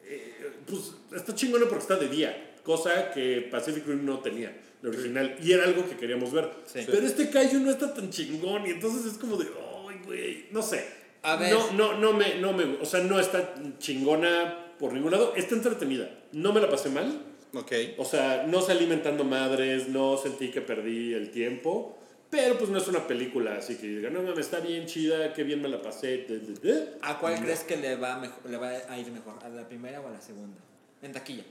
eh, 0.04 0.52
pues 0.66 0.92
está 1.16 1.34
chingona 1.34 1.64
porque 1.66 1.82
está 1.82 1.96
de 1.96 2.08
día, 2.08 2.56
cosa 2.62 3.10
que 3.12 3.48
Pacific 3.50 3.86
Rim 3.86 4.04
no 4.04 4.18
tenía, 4.20 4.54
la 4.82 4.88
original, 4.90 5.36
y 5.42 5.52
era 5.52 5.64
algo 5.64 5.88
que 5.88 5.96
queríamos 5.96 6.32
ver. 6.32 6.50
Sí. 6.66 6.80
Pero 6.86 7.06
este 7.06 7.30
kaiju 7.30 7.60
no 7.60 7.70
está 7.70 7.92
tan 7.94 8.10
chingón 8.10 8.66
y 8.66 8.70
entonces 8.70 9.12
es 9.12 9.18
como 9.18 9.36
de, 9.38 9.46
ay, 9.88 10.00
güey, 10.04 10.46
no 10.50 10.60
sé. 10.62 10.84
A 11.22 11.36
ver. 11.36 11.52
No, 11.52 11.72
no, 11.72 11.98
no 11.98 12.12
me, 12.12 12.36
no 12.36 12.52
me, 12.52 12.64
o 12.80 12.84
sea, 12.84 13.00
no 13.00 13.18
está 13.18 13.54
chingona 13.78 14.72
por 14.78 14.92
ningún 14.92 15.10
lado, 15.12 15.34
está 15.36 15.54
entretenida. 15.54 16.08
No 16.32 16.52
me 16.52 16.60
la 16.60 16.70
pasé 16.70 16.88
mal, 16.90 17.22
Ok. 17.54 17.72
o 17.96 18.04
sea, 18.04 18.44
no 18.46 18.60
salí 18.60 18.78
alimentando 18.80 19.24
madres, 19.24 19.88
no 19.88 20.16
sentí 20.16 20.50
que 20.50 20.60
perdí 20.60 21.14
el 21.14 21.30
tiempo. 21.30 21.94
Pero 22.30 22.58
pues 22.58 22.68
no 22.68 22.76
es 22.76 22.86
una 22.88 23.06
película 23.06 23.56
así 23.56 23.76
que 23.76 23.86
diga, 23.86 24.10
no 24.10 24.20
mames, 24.22 24.40
está 24.40 24.60
bien 24.60 24.84
chida, 24.84 25.32
qué 25.32 25.44
bien 25.44 25.62
me 25.62 25.68
la 25.68 25.80
pasé. 25.80 26.18
de, 26.28 26.38
de, 26.40 26.54
de". 26.60 26.88
¿A 27.00 27.18
cuál 27.18 27.40
crees 27.40 27.60
que 27.60 27.78
le 27.78 27.96
va, 27.96 28.18
mejor, 28.18 28.50
le 28.50 28.58
va 28.58 28.68
a 28.68 28.98
ir 28.98 29.10
mejor? 29.10 29.34
¿A 29.42 29.48
la 29.48 29.66
primera 29.66 30.00
o 30.02 30.08
a 30.08 30.10
la 30.10 30.20
segunda? 30.20 30.58
En 31.00 31.12
taquilla. 31.12 31.44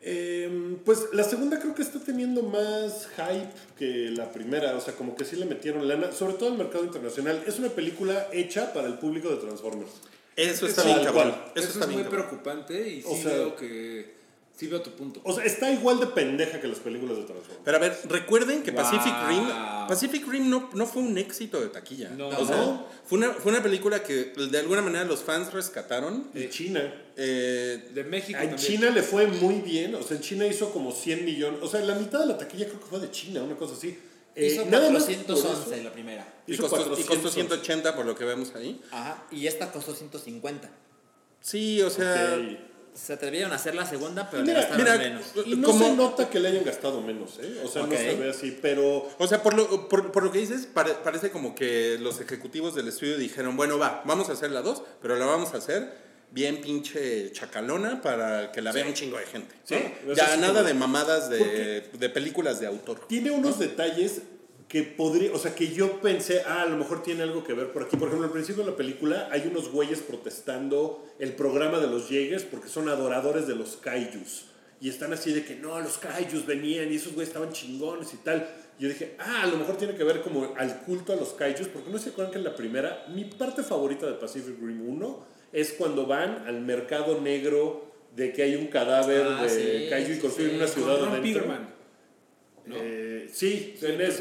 Em, 0.00 0.76
pues 0.84 1.06
la 1.12 1.24
segunda 1.24 1.58
creo 1.58 1.74
que 1.74 1.82
está 1.82 1.98
teniendo 1.98 2.42
más 2.42 3.08
hype 3.16 3.48
que 3.76 4.10
la 4.10 4.30
primera, 4.30 4.76
o 4.76 4.80
sea, 4.80 4.94
como 4.94 5.16
que 5.16 5.24
sí 5.24 5.34
le 5.36 5.44
metieron 5.44 5.86
lana, 5.88 6.12
sobre 6.12 6.34
todo 6.34 6.50
al 6.52 6.58
mercado 6.58 6.84
internacional. 6.84 7.42
Es 7.46 7.58
una 7.58 7.68
película 7.70 8.28
hecha 8.32 8.72
para 8.72 8.86
el 8.86 8.94
público 8.98 9.28
de 9.28 9.36
Transformers. 9.38 9.90
Eso 10.36 10.66
está 10.66 10.82
Sí, 10.82 10.88
bien 10.88 11.04
cabrón. 11.04 11.34
Eso, 11.56 11.68
Eso, 11.68 11.68
está 11.72 11.80
es 11.80 11.88
bien 11.88 12.02
muy 12.02 12.04
cabrón. 12.10 12.26
preocupante 12.28 12.88
y 12.88 13.02
sí 13.02 13.08
O 13.08 13.16
sea- 13.16 13.32
veo 13.32 13.56
que. 13.56 14.17
Sí 14.58 14.66
veo 14.66 14.82
tu 14.82 14.90
punto. 14.90 15.20
O 15.22 15.32
sea, 15.32 15.44
está 15.44 15.70
igual 15.70 16.00
de 16.00 16.08
pendeja 16.08 16.60
que 16.60 16.66
las 16.66 16.80
películas 16.80 17.16
de 17.16 17.22
Transformers. 17.22 17.60
Pero 17.64 17.76
a 17.76 17.80
ver, 17.80 17.96
recuerden 18.08 18.64
que 18.64 18.72
Pacific 18.72 19.12
Wow. 19.14 19.28
Rim, 19.28 19.48
Pacific 19.88 20.26
Rim 20.26 20.50
no, 20.50 20.68
no 20.74 20.84
fue 20.84 21.00
un 21.02 21.16
éxito 21.16 21.60
de 21.60 21.68
taquilla. 21.68 22.08
No. 22.10 22.26
O 22.28 22.44
sea, 22.44 22.56
No. 22.56 22.86
fue 23.06 23.18
una, 23.18 23.30
fue 23.34 23.52
una 23.52 23.62
película 23.62 24.02
que 24.02 24.32
de 24.34 24.58
alguna 24.58 24.82
manera 24.82 25.04
los 25.04 25.20
fans 25.20 25.52
rescataron. 25.52 26.26
Y 26.34 26.48
China. 26.48 26.92
Eh, 27.16 27.88
De 27.94 28.02
México 28.02 28.36
En 28.40 28.50
también. 28.50 28.68
China 28.72 28.90
le 28.90 29.02
fue 29.04 29.28
muy 29.28 29.60
bien, 29.60 29.94
o 29.94 30.02
sea, 30.02 30.16
en 30.16 30.22
China 30.24 30.44
hizo 30.46 30.72
como 30.72 30.90
100 30.90 31.24
millones, 31.24 31.60
o 31.62 31.68
sea, 31.68 31.80
la 31.82 31.94
mitad 31.94 32.18
de 32.18 32.26
la 32.26 32.36
taquilla 32.38 32.66
creo 32.66 32.80
que 32.80 32.86
fue 32.86 32.98
de 32.98 33.12
China, 33.12 33.44
una 33.44 33.54
cosa 33.54 33.74
así. 33.74 33.96
Eh, 34.34 34.46
Hizo 34.54 34.64
nada 34.66 34.90
más 34.90 35.04
por 35.04 35.14
411 35.14 35.74
eso- 35.76 35.84
la 35.84 35.92
primera. 35.92 36.34
y, 36.48 36.54
Hizo 36.54 36.62
costó, 36.62 36.78
y 36.80 36.84
400. 37.04 37.16
costó 37.22 37.30
180 37.30 37.94
por 37.94 38.06
lo 38.06 38.16
que 38.16 38.24
vemos 38.24 38.52
ahí. 38.56 38.80
Ajá. 38.90 39.24
Y 39.30 39.46
esta 39.46 39.70
costó 39.70 39.94
150. 39.94 40.68
Sí, 41.40 41.80
o 41.82 41.90
sea, 41.90 42.34
Ok. 42.36 42.58
Se 42.98 43.12
atrevieron 43.12 43.52
a 43.52 43.54
hacer 43.56 43.74
la 43.74 43.86
segunda, 43.86 44.28
pero 44.28 44.42
Y 44.42 44.46
le 44.46 44.52
mira, 44.52 44.66
gastaron 44.66 44.84
mira, 44.84 44.98
menos. 44.98 45.22
Y 45.46 45.54
no 45.56 45.68
como- 45.68 45.84
se 45.86 45.94
nota 45.96 46.28
que 46.28 46.40
le 46.40 46.48
hayan 46.48 46.64
gastado 46.64 47.00
menos, 47.00 47.38
¿eh? 47.40 47.60
O 47.64 47.68
sea, 47.68 47.82
no 47.86 47.96
se 47.96 48.14
ve 48.16 48.30
así, 48.30 48.58
pero 48.60 49.08
O 49.18 49.26
sea, 49.26 49.42
por 49.42 49.54
lo, 49.54 49.88
por, 49.88 50.10
por 50.10 50.22
lo 50.24 50.32
que 50.32 50.40
dices, 50.40 50.66
pare- 50.66 50.94
parece 51.04 51.30
como 51.30 51.54
que 51.54 51.96
los 52.00 52.20
ejecutivos 52.20 52.74
del 52.74 52.88
estudio 52.88 53.16
dijeron, 53.16 53.56
bueno, 53.56 53.78
va, 53.78 54.02
vamos 54.04 54.28
a 54.30 54.32
hacer 54.32 54.50
la 54.50 54.62
2, 54.62 54.82
pero 55.00 55.16
la 55.16 55.26
vamos 55.26 55.54
a 55.54 55.58
hacer 55.58 56.08
bien 56.30 56.60
pinche 56.60 57.30
chacalona 57.32 58.02
para 58.02 58.52
que 58.52 58.60
la 58.60 58.72
vea 58.72 58.84
un 58.86 58.92
chingo 58.94 59.16
de 59.18 59.26
gente. 59.26 59.54
Sí, 59.64 59.76
¿no? 60.04 60.12
es 60.12 60.18
Ya 60.18 60.36
nada 60.36 60.54
como- 60.54 60.64
de 60.64 60.74
mamadas 60.74 61.30
de, 61.30 61.80
de 61.92 62.08
películas 62.10 62.60
de 62.60 62.66
autor. 62.66 63.06
tiene 63.08 63.30
unos 63.30 63.58
detalles 63.58 64.22
que 64.68 64.82
podría, 64.82 65.32
o 65.32 65.38
sea, 65.38 65.54
que 65.54 65.68
yo 65.68 66.00
pensé, 66.00 66.42
ah, 66.46 66.62
a 66.62 66.66
lo 66.66 66.76
mejor 66.76 67.02
tiene 67.02 67.22
algo 67.22 67.42
que 67.42 67.54
ver 67.54 67.72
por 67.72 67.84
aquí. 67.84 67.96
Por 67.96 68.08
ejemplo, 68.08 68.26
al 68.26 68.32
principio 68.32 68.64
de 68.64 68.70
la 68.70 68.76
película 68.76 69.28
hay 69.32 69.48
unos 69.50 69.70
güeyes 69.72 70.00
protestando 70.00 71.06
el 71.18 71.32
programa 71.32 71.78
de 71.80 71.86
los 71.86 72.08
Jaegers 72.10 72.44
porque 72.44 72.68
son 72.68 72.88
adoradores 72.88 73.46
de 73.46 73.54
los 73.56 73.76
kaijus. 73.78 74.44
Y 74.80 74.90
están 74.90 75.12
así 75.12 75.32
de 75.32 75.44
que 75.44 75.56
no, 75.56 75.80
los 75.80 75.96
kaijus 75.98 76.44
venían 76.46 76.92
y 76.92 76.96
esos 76.96 77.14
güeyes 77.14 77.28
estaban 77.30 77.50
chingones 77.52 78.12
y 78.12 78.18
tal. 78.18 78.46
Yo 78.78 78.88
dije, 78.88 79.16
ah, 79.18 79.42
a 79.42 79.46
lo 79.46 79.56
mejor 79.56 79.76
tiene 79.78 79.94
que 79.94 80.04
ver 80.04 80.20
como 80.20 80.54
al 80.56 80.80
culto 80.82 81.12
a 81.14 81.16
los 81.16 81.30
kaijus, 81.30 81.68
porque 81.68 81.90
no 81.90 81.98
se 81.98 82.10
acuerdan 82.10 82.32
que 82.32 82.38
en 82.38 82.44
la 82.44 82.54
primera, 82.54 83.06
mi 83.08 83.24
parte 83.24 83.62
favorita 83.62 84.06
de 84.06 84.12
Pacific 84.14 84.54
Rim 84.60 84.86
1 84.88 85.26
es 85.52 85.72
cuando 85.72 86.06
van 86.06 86.44
al 86.46 86.60
mercado 86.60 87.20
negro 87.20 87.86
de 88.14 88.32
que 88.34 88.42
hay 88.42 88.54
un 88.54 88.66
cadáver 88.66 89.26
Ah, 89.26 89.42
de 89.42 89.48
sí, 89.48 89.88
kaiju 89.90 90.12
y 90.12 90.18
construyen 90.18 90.50
sí. 90.52 90.56
una 90.58 90.66
Con 90.66 90.74
ciudad 90.74 90.98
Ron 91.00 91.08
adentro. 91.08 91.32
Peterman. 91.42 91.68
¿no? 92.66 92.76
Eh, 92.76 93.07
sí, 93.32 93.76
Sí, 93.78 93.86
en, 93.86 94.00
es- 94.00 94.20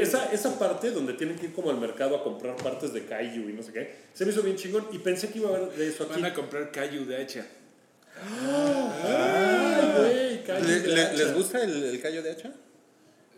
esa, 0.00 0.32
esa 0.32 0.58
parte 0.58 0.90
donde 0.90 1.12
tienen 1.14 1.36
que 1.38 1.46
ir 1.46 1.52
como 1.52 1.70
al 1.70 1.78
mercado 1.78 2.16
a 2.16 2.22
comprar 2.24 2.56
partes 2.56 2.92
de 2.92 3.04
Kaiju 3.04 3.48
y 3.48 3.52
no 3.52 3.62
sé 3.62 3.72
qué, 3.72 3.94
se 4.12 4.24
me 4.24 4.32
hizo 4.32 4.42
bien 4.42 4.56
chingón 4.56 4.86
y 4.92 4.98
pensé 4.98 5.28
que 5.30 5.38
iba 5.38 5.50
a 5.50 5.56
haber 5.56 5.70
de 5.72 5.88
eso 5.88 6.04
aquí. 6.04 6.20
Van 6.20 6.30
a 6.30 6.34
comprar 6.34 6.70
Cayu 6.70 7.04
de 7.04 7.16
hacha. 7.16 7.46
Ay, 8.18 9.92
güey, 9.96 10.44
Kaiju 10.44 10.66
¿Le- 10.68 10.80
de 10.80 10.88
le- 10.88 11.02
hacha. 11.02 11.12
¿Les 11.14 11.34
gusta 11.34 11.62
el, 11.62 11.82
el 11.84 12.00
callo 12.00 12.22
de 12.22 12.30
hacha? 12.30 12.52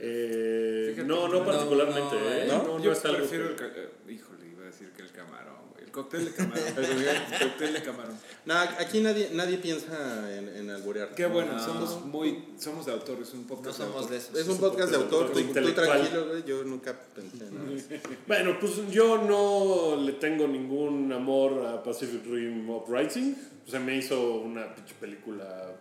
Eh, 0.01 0.95
no, 1.05 1.27
no 1.29 1.41
no, 1.41 1.45
particularmente, 1.45 2.01
no, 2.15 2.31
¿eh? 2.33 2.45
¿no? 2.47 2.59
No, 2.63 2.79
no 2.79 2.85
Yo 2.85 2.93
es 2.93 3.05
algo 3.05 3.19
prefiero 3.19 3.57
que- 3.57 3.65
el 3.65 3.71
eh, 3.71 3.89
Híjole, 4.11 4.47
iba 4.49 4.63
a 4.63 4.67
decir 4.67 4.91
que 4.97 5.03
el 5.03 5.11
camarón. 5.11 5.58
El 5.89 5.93
cóctel 5.93 6.25
de 6.27 6.33
camarón. 6.33 6.65
el 6.77 7.49
cóctel 7.49 7.73
de 7.73 7.83
camarón. 7.83 8.15
No, 8.45 8.55
aquí 8.59 9.01
nadie, 9.01 9.31
nadie 9.33 9.57
piensa 9.57 10.37
en, 10.37 10.49
en 10.49 10.71
alburear. 10.71 11.15
Qué 11.15 11.25
bueno, 11.27 11.53
No. 11.55 11.65
somos 11.65 12.05
muy. 12.05 12.45
Somos 12.59 12.85
de 12.87 12.93
autor, 12.93 13.19
es 13.23 13.33
un 13.33 13.43
No 13.43 13.47
podcast. 13.49 13.79
somos 13.79 14.11
de 14.11 14.17
autor. 14.17 14.37
esos. 14.37 14.37
Es 14.39 14.49
un 14.49 14.59
podcast 14.59 14.91
de 14.91 14.97
autor, 14.97 15.33
tú, 15.33 15.41
tú 15.43 15.73
tranquilo, 15.73 16.27
güey, 16.29 16.45
yo 16.45 16.63
nunca 16.65 16.95
pensé 17.15 17.51
nada. 17.51 17.67
Bueno, 18.27 18.59
pues 18.61 18.73
yo 18.91 19.17
no 19.23 19.97
le 20.05 20.13
tengo 20.13 20.47
ningún 20.47 21.11
amor 21.13 21.65
a 21.67 21.83
Pacific 21.83 22.23
Rim 22.27 22.69
Uprising. 22.69 23.35
Se 23.67 23.79
me 23.79 23.97
hizo 23.97 24.35
una 24.35 24.75
pinche 24.75 24.95
película 25.01 25.75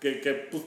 que, 0.00 0.20
que 0.20 0.32
pues, 0.50 0.62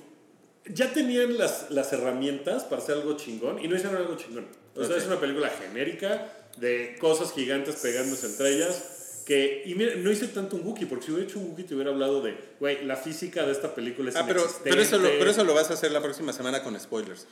ya 0.70 0.91
tenían 0.94 1.38
las, 1.38 1.72
las 1.72 1.91
herramientas 1.94 2.63
para 2.63 2.82
hacer 2.82 2.96
algo 2.96 3.17
chingón 3.17 3.60
y 3.63 3.67
no 3.67 3.75
hicieron 3.75 3.98
algo 3.98 4.15
chingón. 4.15 4.48
O 4.75 4.84
sea, 4.84 4.96
es 4.98 5.06
una 5.08 5.20
película 5.20 5.50
genérica 5.50 6.32
de 6.59 6.95
cosas 6.99 7.33
gigantes 7.33 7.75
pegándose 7.77 8.27
entre 8.27 8.55
ellas. 8.55 8.93
Que, 9.25 9.63
y 9.65 9.75
mira, 9.75 9.93
no 9.95 10.09
hice 10.09 10.27
tanto 10.29 10.55
un 10.55 10.65
Wookiee, 10.65 10.87
porque 10.87 11.05
si 11.07 11.11
hubiera 11.11 11.29
hecho 11.29 11.37
un 11.39 11.49
Wookiee 11.49 11.65
te 11.65 11.75
hubiera 11.75 11.91
hablado 11.91 12.21
de, 12.21 12.37
güey, 12.61 12.85
la 12.85 12.95
física 12.95 13.45
de 13.45 13.51
esta 13.51 13.75
película 13.75 14.09
es 14.09 14.15
Ah, 14.15 14.23
pero, 14.25 14.47
pero, 14.63 14.81
eso 14.81 14.97
lo, 14.97 15.09
pero 15.09 15.29
eso 15.29 15.43
lo 15.43 15.53
vas 15.53 15.69
a 15.69 15.73
hacer 15.73 15.91
la 15.91 16.01
próxima 16.01 16.31
semana 16.31 16.63
con 16.63 16.79
spoilers. 16.79 17.27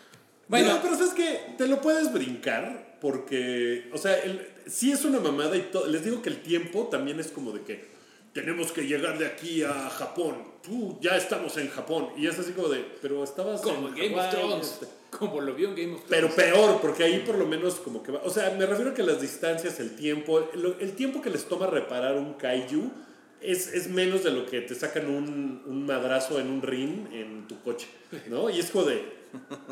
Bueno, 0.49 0.65
Bueno. 0.67 0.79
pero 0.83 0.97
sabes 0.97 1.13
que 1.13 1.55
te 1.57 1.67
lo 1.67 1.79
puedes 1.79 2.11
brincar 2.11 2.97
porque, 2.99 3.89
o 3.93 3.97
sea, 3.97 4.13
el, 4.19 4.45
sí 4.67 4.91
es 4.91 5.05
una 5.05 5.19
mamada 5.21 5.55
y 5.55 5.61
todo. 5.71 5.87
Les 5.87 6.03
digo 6.03 6.21
que 6.21 6.27
el 6.29 6.41
tiempo 6.41 6.87
también 6.91 7.19
es 7.21 7.27
como 7.27 7.51
de 7.53 7.61
que 7.61 7.94
tenemos 8.35 8.73
que 8.73 8.81
llegar 8.85 9.17
de 9.17 9.25
aquí 9.25 9.63
a 9.63 9.89
Japón. 9.89 10.35
Tú 10.61 10.97
ya 11.01 11.15
estamos 11.15 11.55
en 11.57 11.69
Japón 11.69 12.09
y 12.17 12.27
es 12.27 12.37
así 12.37 12.51
como 12.51 12.67
de, 12.67 12.83
pero 13.01 13.23
estabas 13.23 13.61
Como 13.61 13.87
en 13.87 13.95
Game 13.95 14.19
of 14.19 14.29
Thrones. 14.29 14.67
este, 14.73 14.87
Como 15.09 15.39
lo 15.39 15.55
vio 15.55 15.69
en 15.69 15.75
Game 15.75 15.93
of 15.95 16.01
Pero 16.09 16.27
Thrones. 16.27 16.51
peor, 16.53 16.81
porque 16.81 17.05
ahí 17.05 17.19
por 17.25 17.37
lo 17.37 17.45
menos 17.45 17.75
como 17.75 18.03
que 18.03 18.11
va. 18.11 18.19
O 18.25 18.29
sea, 18.29 18.53
me 18.59 18.65
refiero 18.65 18.91
a 18.91 18.93
que 18.93 19.03
las 19.03 19.21
distancias, 19.21 19.79
el 19.79 19.95
tiempo, 19.95 20.49
el 20.79 20.91
tiempo 20.97 21.21
que 21.21 21.29
les 21.29 21.45
toma 21.45 21.67
reparar 21.67 22.15
un 22.17 22.33
kaiju 22.33 22.91
es, 23.39 23.73
es 23.73 23.87
menos 23.87 24.23
de 24.25 24.31
lo 24.31 24.45
que 24.45 24.59
te 24.61 24.75
sacan 24.75 25.07
un, 25.09 25.63
un 25.65 25.85
madrazo 25.85 26.37
en 26.37 26.49
un 26.49 26.61
ring 26.61 27.07
en 27.13 27.47
tu 27.47 27.61
coche, 27.61 27.87
¿no? 28.27 28.49
Y 28.49 28.59
es 28.59 28.69
como 28.69 28.83
de, 28.83 29.01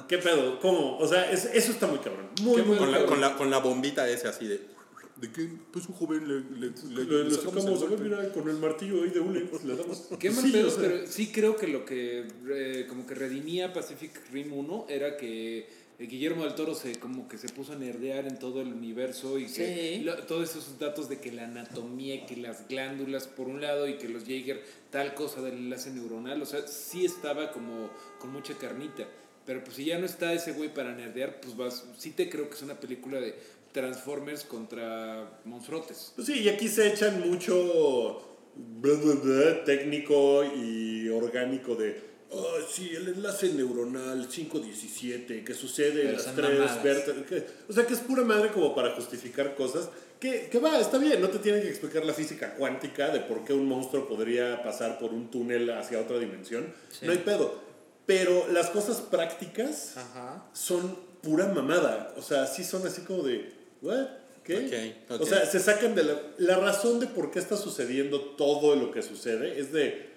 ¿qué 0.08 0.20
pedo? 0.20 0.60
¿Cómo? 0.62 0.98
O 1.00 1.08
sea, 1.08 1.30
es- 1.30 1.50
eso 1.54 1.72
está 1.74 1.88
muy 1.88 1.98
cabrón. 2.00 2.30
Muy, 2.42 2.62
muy 2.62 2.78
Con 2.78 2.92
la, 2.92 2.98
cabrón. 3.00 3.10
con 3.10 3.22
la, 3.22 3.36
con 3.36 3.52
la 3.52 3.58
bombita 3.58 4.08
ese 4.08 4.30
así 4.30 4.48
de... 4.48 4.72
¿De 5.16 5.32
qué? 5.32 5.48
Pues 5.72 5.88
un 5.88 5.94
joven 5.96 6.28
le, 6.28 6.40
le, 6.60 6.72
le- 6.72 7.04
Le, 7.06 7.24
le 7.24 7.24
le 7.30 7.32
sacamos 7.36 7.84
a 7.84 7.86
ver, 7.86 8.00
mira, 8.00 8.32
con 8.34 8.50
el 8.50 8.58
martillo 8.58 9.04
ahí 9.04 9.10
de 9.12 9.22
pues 9.46 9.64
le 9.64 9.76
damos. 9.76 10.08
Qué 10.20 10.32
mal 10.32 10.44
Sí, 10.44 10.52
pedo, 10.52 10.68
o 10.68 10.72
sea, 10.72 10.80
pero 10.82 11.08
sí 11.08 11.32
creo 11.32 11.56
que 11.56 11.68
lo 11.68 11.86
que 11.86 12.26
eh, 12.50 12.86
como 12.90 13.06
que 13.06 13.14
redimía 13.16 13.72
Pacific 13.74 14.12
Rim 14.32 14.52
1 14.54 14.88
era 14.90 15.16
que 15.16 15.68
eh, 16.00 16.08
Guillermo 16.08 16.44
del 16.46 16.56
Toro 16.56 16.74
se 16.74 16.96
como 16.96 17.28
que 17.28 17.38
se 17.38 17.48
puso 17.50 17.74
a 17.74 17.76
nerdear 17.76 18.26
en 18.28 18.40
todo 18.40 18.62
el 18.62 18.70
universo 18.70 19.38
y 19.38 19.46
que 19.46 19.98
Sí. 20.00 20.04
lo- 20.04 20.18
todos 20.24 20.50
esos 20.50 20.80
datos 20.80 21.08
de 21.10 21.20
que 21.20 21.32
la 21.32 21.44
anatomía, 21.46 22.26
que 22.26 22.36
las 22.36 22.68
glándulas 22.68 23.28
por 23.28 23.48
un 23.48 23.62
lado 23.62 23.88
y 23.88 24.00
que 24.00 24.10
los 24.10 24.24
Jaeger 24.24 24.64
tal 24.90 25.14
cosa 25.14 25.42
del 25.44 25.54
enlace 25.54 25.92
neuronal, 25.92 26.42
o 26.42 26.46
sea, 26.48 26.68
sí 26.68 27.06
estaba 27.06 27.52
como 27.52 27.92
con 28.20 28.32
mucha 28.34 28.58
carnita. 28.58 29.08
Pero 29.46 29.64
pues 29.64 29.76
si 29.76 29.86
ya 29.86 30.00
no 30.00 30.06
está 30.06 30.34
ese 30.34 30.54
güey 30.54 30.74
para 30.74 30.96
nerdear, 30.96 31.40
pues 31.42 31.56
vas, 31.56 31.86
sí 32.00 32.12
te 32.12 32.30
creo 32.30 32.50
que 32.50 32.56
es 32.56 32.62
una 32.64 32.80
película 32.80 33.20
de 33.20 33.36
Transformers 33.74 34.44
contra 34.44 35.40
monstruotes. 35.46 36.14
Pues 36.16 36.28
sí, 36.28 36.40
y 36.42 36.50
aquí 36.50 36.68
se 36.68 36.94
echan 36.94 37.28
mucho 37.28 38.22
bla, 38.56 38.94
bla, 38.94 39.16
bla, 39.16 39.64
técnico 39.64 40.44
y 40.44 41.10
orgánico 41.10 41.76
de, 41.76 42.00
ah, 42.32 42.58
sí, 42.72 42.92
el 42.96 43.10
enlace 43.10 43.54
neuronal 43.54 44.28
517 44.28 45.44
que 45.44 45.54
sucede 45.54 46.02
en 46.02 46.08
Pero 46.08 46.14
las 46.14 46.24
son 46.24 46.36
tres 46.36 46.84
vértebras. 46.84 47.44
O 47.68 47.74
sea, 47.74 47.86
que 47.86 47.94
es 47.94 48.00
pura 48.00 48.24
madre 48.24 48.52
como 48.52 48.74
para 48.76 48.92
justificar 48.96 49.56
cosas. 49.56 49.90
Que, 50.20 50.48
que 50.50 50.58
va, 50.60 50.80
está 50.80 51.00
bien, 51.00 51.20
no 51.20 51.28
te 51.28 51.40
tienen 51.40 51.62
que 51.62 51.70
explicar 51.70 52.06
la 52.06 52.14
física 52.14 52.54
cuántica 52.56 53.10
de 53.10 53.20
por 53.20 53.44
qué 53.44 53.52
un 53.52 53.68
monstruo 53.68 54.08
podría 54.08 54.64
pasar 54.64 54.98
por 54.98 55.14
un 55.14 55.30
túnel 55.30 55.70
hacia 55.72 56.00
otra 56.00 56.18
dimensión. 56.18 56.74
Sí. 56.90 57.06
No 57.06 57.12
hay 57.12 57.18
pedo. 57.18 57.62
Pero 58.06 58.48
las 58.52 58.70
cosas 58.70 59.02
prácticas 59.02 59.98
Ajá. 59.98 60.46
son 60.54 60.98
pura 61.22 61.48
mamada. 61.48 62.14
O 62.18 62.22
sea, 62.22 62.48
sí 62.48 62.64
son 62.64 62.86
así 62.88 63.02
como 63.02 63.24
de, 63.24 63.52
¿what? 63.84 64.08
¿Qué? 64.44 64.98
Ok, 65.08 65.12
ok. 65.14 65.22
O 65.22 65.26
sea, 65.26 65.46
se 65.46 65.60
sacan 65.60 65.96
de 65.96 66.04
la, 66.04 66.22
la 66.38 66.58
razón 66.58 67.00
de 67.00 67.08
por 67.08 67.32
qué 67.32 67.40
está 67.40 67.56
sucediendo 67.56 68.20
todo 68.36 68.76
lo 68.76 68.92
que 68.92 69.02
sucede 69.02 69.60
es 69.60 69.72
de 69.72 70.10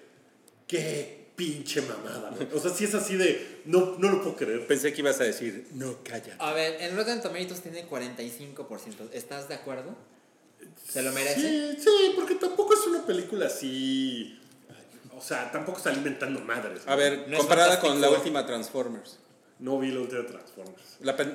qué 0.67 1.27
pinche 1.37 1.81
mamada. 1.81 2.33
O 2.53 2.59
sea, 2.59 2.71
si 2.71 2.83
es 2.85 2.93
así 2.95 3.15
de 3.15 3.61
no, 3.65 3.95
no 3.99 4.09
lo 4.09 4.21
puedo 4.23 4.35
creer. 4.35 4.67
Pensé 4.67 4.91
que 4.91 5.01
ibas 5.01 5.21
a 5.21 5.23
decir, 5.23 5.67
no, 5.73 6.03
calla. 6.03 6.35
A 6.39 6.51
ver, 6.51 6.81
en 6.81 6.97
Rotten 6.97 7.21
Tomatoes 7.21 7.61
tiene 7.61 7.87
45%. 7.87 9.09
¿Estás 9.13 9.47
de 9.47 9.53
acuerdo? 9.55 9.95
¿Se 10.89 11.03
lo 11.03 11.11
merece? 11.11 11.75
Sí, 11.75 11.77
sí, 11.83 12.11
porque 12.15 12.35
tampoco 12.35 12.73
es 12.73 12.85
una 12.87 13.05
película 13.05 13.45
así. 13.45 14.39
O 15.15 15.21
sea, 15.21 15.51
tampoco 15.51 15.77
está 15.77 15.91
alimentando 15.91 16.39
madres. 16.41 16.81
A 16.85 16.95
ver, 16.95 17.27
No 17.27 17.37
comparada 17.37 17.79
con 17.79 18.01
la 18.01 18.09
última 18.09 18.45
Transformers. 18.45 19.19
No 19.59 19.79
vi 19.79 19.91
la 19.91 20.01
última 20.01 20.21
de 20.21 20.27
Transformers. 20.27 20.83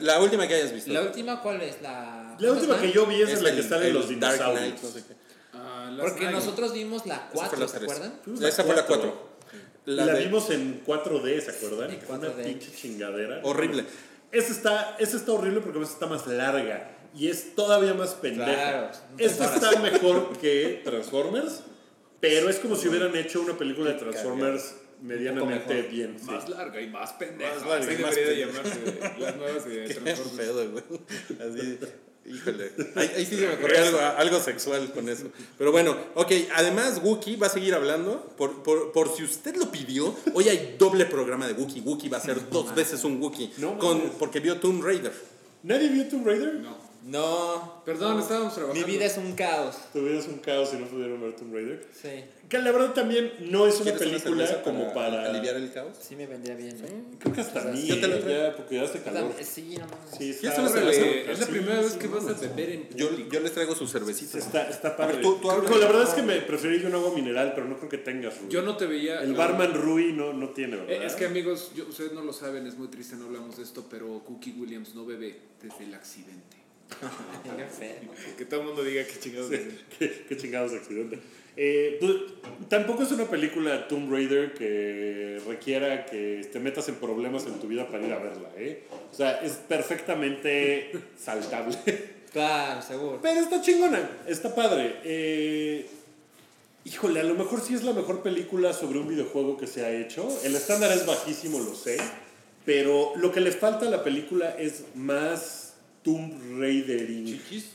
La, 0.02 0.21
última 0.21 0.47
que 0.47 0.55
hayas 0.55 0.73
visto. 0.73 0.93
¿La 0.93 1.02
última 1.02 1.41
cuál 1.43 1.61
es? 1.62 1.83
La, 1.83 2.37
La 2.38 2.52
última 2.52 2.81
que 2.81 2.93
yo 2.93 3.07
vi 3.07 3.21
es, 3.23 3.31
Es 3.31 3.38
en 3.38 3.45
la 3.45 3.55
que 3.55 3.62
salen 3.62 3.88
el 3.88 3.95
los 3.95 4.02
Dark 4.21 4.35
dinosaurios. 4.38 4.61
Knight, 4.61 4.83
no 4.83 4.88
sé 4.91 5.05
qué. 5.09 5.14
Ah, 5.55 5.97
Porque 6.00 6.21
Night. 6.25 6.37
nosotros 6.37 6.73
vimos 6.73 7.05
la 7.07 7.14
Esa 7.17 7.26
fue 7.31 7.38
4, 7.41 7.59
la 7.61 7.69
¿se 7.69 7.76
acuerdan? 7.79 8.21
La 8.38 8.49
Esa 8.49 8.64
fue 8.64 8.76
la 8.76 8.87
cuatro. 8.87 9.11
4. 9.11 9.33
La, 9.87 10.07
La 10.07 10.12
de- 10.14 10.25
vimos 10.25 10.49
en 10.50 10.85
4D, 10.85 11.41
¿se 11.41 11.50
acuerdan? 11.50 11.91
Sí, 11.91 11.99
Fue 12.07 12.17
una 12.17 12.29
4D. 12.29 12.45
pinche 12.45 12.73
chingadera. 12.73 13.41
Horrible. 13.43 13.85
Esa 14.31 14.52
está, 14.52 14.97
esa 15.00 15.17
está 15.17 15.33
horrible 15.33 15.61
porque 15.61 15.79
además 15.79 15.93
está 15.93 16.07
más 16.07 16.26
larga 16.29 16.97
y 17.14 17.29
es 17.29 17.55
todavía 17.57 17.93
más 17.93 18.11
pendeja. 18.14 18.55
Claro, 18.55 18.91
Esta 19.19 19.55
está 19.55 19.79
mejor 19.81 20.38
que 20.38 20.81
Transformers, 20.85 21.62
pero 22.21 22.49
es 22.49 22.57
como 22.61 22.76
si 22.76 22.87
hubieran 22.88 23.14
hecho 23.17 23.41
una 23.43 23.59
película 23.59 23.91
de 23.91 23.99
Transformers 23.99 24.75
medianamente 25.02 25.75
mejor. 25.75 25.90
bien. 25.90 26.16
sí. 26.18 26.26
Más 26.26 26.49
larga 26.49 26.80
y 26.80 26.88
más 26.88 27.12
pendeja. 27.14 27.54
Más 27.54 27.66
larga 27.66 27.92
Así 27.92 28.02
más 28.02 28.14
debería 28.14 28.47
de 28.47 28.52
llamarse 28.52 28.80
las 29.18 29.37
nuevas 29.37 29.64
de 29.68 29.88
Transformers. 29.94 30.30
pedo, 30.37 30.71
güey. 30.71 30.85
Así, 31.40 31.78
híjole. 32.26 32.71
Ahí, 32.94 33.11
ahí 33.16 33.26
sí 33.26 33.37
se 33.37 33.47
me 33.47 33.54
ocurrió 33.54 33.78
algo, 33.85 33.99
algo 34.00 34.40
sexual 34.40 34.92
con 34.92 35.09
eso. 35.09 35.26
Pero 35.59 35.73
bueno, 35.73 35.97
ok. 36.14 36.32
Además, 36.54 37.00
Wookie 37.02 37.37
va 37.37 37.49
a 37.49 37.50
seguir 37.50 37.75
hablando. 37.75 38.23
Por, 38.37 38.62
por, 38.62 38.92
por 38.92 39.14
si 39.16 39.25
usted 39.25 39.56
lo 39.56 39.71
pidió, 39.71 40.14
hoy 40.35 40.49
hay 40.49 40.76
doble 40.78 41.04
programa 41.06 41.47
de 41.49 41.54
Wookie. 41.54 41.80
Wookie 41.80 42.09
va 42.09 42.18
a 42.18 42.21
ser 42.21 42.49
dos 42.50 42.75
veces 42.75 43.04
un 43.04 43.21
Wookie. 43.21 43.52
No 43.59 43.78
con, 43.78 44.00
porque 44.18 44.40
vio 44.40 44.59
Tomb 44.59 44.82
Raider. 44.85 45.12
¿Nadie 45.64 45.88
vio 45.88 46.09
Tomb 46.09 46.26
Raider? 46.26 46.54
No. 46.54 46.82
No. 47.04 47.82
Perdón, 47.85 48.21
estábamos 48.21 48.54
trabajando. 48.54 48.87
Mi 48.87 48.92
vida 48.92 49.04
es 49.06 49.16
un 49.16 49.32
caos. 49.32 49.76
Tu 49.92 50.00
vida 50.04 50.18
es 50.18 50.26
un 50.28 50.38
caos 50.38 50.68
si 50.71 50.76
no 50.76 50.87
pudieron 50.87 51.21
ver 51.21 51.35
Tomb 51.35 51.52
Raider. 51.52 51.87
Sí. 52.00 52.25
Que 52.49 52.59
la 52.59 52.71
verdad 52.71 52.92
también 52.92 53.32
no 53.50 53.66
es 53.66 53.76
una 53.80 53.92
¿Quieres 53.92 54.23
película 54.23 54.47
cerveza 54.47 54.62
como 54.62 54.92
para... 54.92 55.25
aliviar 55.30 55.56
el 55.56 55.73
caos? 55.73 55.97
Sí 56.00 56.14
me 56.16 56.26
vendría 56.26 56.54
bien. 56.54 56.76
¿eh? 56.85 57.16
Creo 57.18 57.35
que 57.35 57.40
hasta 57.40 57.62
a 57.62 57.64
mí, 57.73 57.87
Yo 57.87 57.99
te 57.99 58.06
lo 58.06 58.18
traigo. 58.21 58.42
ya, 58.42 58.56
porque 58.56 58.75
ya 58.76 58.82
hace 58.82 59.00
calor. 59.02 59.23
Dame- 59.32 59.42
Sí, 59.44 59.76
no 59.78 59.87
mames. 59.87 60.11
Sí, 60.11 60.16
¿Quieres 60.18 60.44
está, 60.44 60.61
una 60.61 60.71
Órale, 60.71 60.92
cerveza? 60.94 61.32
es 61.32 61.38
la 61.40 61.47
Sí, 61.47 61.52
primera 61.52 61.80
vez 61.80 61.92
sí, 61.92 61.99
que 61.99 62.06
vas 62.09 62.26
a 62.26 62.32
beber 62.35 62.71
en 62.71 62.88
Yo, 62.94 63.09
yo 63.30 63.40
les 63.40 63.52
traigo 63.52 63.75
sus 63.75 63.90
cervecitas. 63.90 64.35
Está, 64.37 64.68
está 64.68 64.97
padre. 64.97 65.18
Tú- 65.23 65.38
tú 65.40 65.50
habla. 65.50 65.64
Digo, 65.68 65.80
la 65.80 65.87
verdad 65.87 66.02
es 66.09 66.11
que 66.14 66.23
me 66.23 66.37
preferí 66.42 66.80
yo 66.80 66.88
un 66.88 66.94
agua 66.94 67.12
mineral, 67.14 67.52
pero 67.54 67.66
no 67.66 67.78
creo 67.78 67.88
que 67.88 67.99
tengas. 67.99 68.38
Rui. 68.38 68.49
Yo 68.50 68.62
no 68.62 68.76
te 68.76 68.87
veía. 68.87 69.23
El 69.23 69.35
barman 69.35 69.75
Rui 69.75 70.12
no, 70.12 70.32
no 70.35 70.50
tiene, 70.50 70.76
¿verdad? 70.76 70.92
Eh, 71.02 71.06
Es 71.06 71.14
que 71.14 71.25
amigos, 71.25 71.73
yo- 71.75 71.87
ustedes 71.88 72.12
no 72.12 72.23
lo 72.23 72.32
saben, 72.35 72.66
es 72.66 72.76
muy 72.76 72.88
triste, 72.88 73.16
no 73.16 73.25
hablamos 73.25 73.56
de 73.56 73.62
esto, 73.64 73.87
pero 73.90 74.21
Cookie 74.26 74.52
Williams 74.59 74.94
no 74.94 75.04
bebe 75.06 75.37
desde 75.62 75.85
el 75.85 75.94
accidente. 75.94 76.62
Qué. 77.78 78.34
Que 78.37 78.44
todo 78.44 78.61
el 78.61 78.66
mundo 78.66 78.84
diga 78.84 79.04
que 79.04 79.18
chingados. 79.18 79.50
Sí, 79.50 79.78
qué, 79.99 80.25
qué 80.28 80.37
chingados 80.37 80.72
accidente. 80.72 81.18
Eh, 81.56 81.99
pues, 82.00 82.12
tampoco 82.68 83.02
es 83.02 83.12
una 83.12 83.26
película 83.26 83.87
Tomb 83.87 84.11
Raider 84.11 84.54
que 84.54 85.40
requiera 85.46 86.06
que 86.06 86.48
te 86.50 86.59
metas 86.59 86.88
en 86.88 86.94
problemas 86.94 87.46
en 87.46 87.61
tu 87.61 87.66
vida 87.66 87.88
para 87.88 88.07
ir 88.07 88.12
a 88.12 88.18
verla, 88.18 88.48
¿eh? 88.57 88.85
O 89.11 89.14
sea, 89.14 89.40
es 89.42 89.52
perfectamente 89.52 90.92
saltable. 91.18 91.78
Claro, 92.33 92.81
seguro. 92.81 93.18
Pero 93.20 93.40
está 93.40 93.61
chingona, 93.61 94.09
está 94.26 94.55
padre. 94.55 94.96
Eh, 95.05 95.87
híjole, 96.83 97.20
a 97.20 97.24
lo 97.24 97.35
mejor 97.35 97.61
sí 97.61 97.74
es 97.74 97.83
la 97.83 97.92
mejor 97.92 98.22
película 98.22 98.72
sobre 98.72 99.00
un 99.00 99.07
videojuego 99.07 99.59
que 99.59 99.66
se 99.66 99.85
ha 99.85 99.90
hecho. 99.90 100.26
El 100.42 100.55
estándar 100.55 100.90
es 100.92 101.05
bajísimo, 101.05 101.59
lo 101.61 101.74
sé. 101.74 101.98
Pero 102.64 103.12
lo 103.16 103.33
que 103.33 103.40
le 103.40 103.52
falta 103.52 103.87
a 103.87 103.90
la 103.90 104.02
película 104.02 104.57
es 104.59 104.85
más 104.94 105.71
Tomb 106.03 106.61
Raidering. 106.61 107.27
Chichis. 107.27 107.67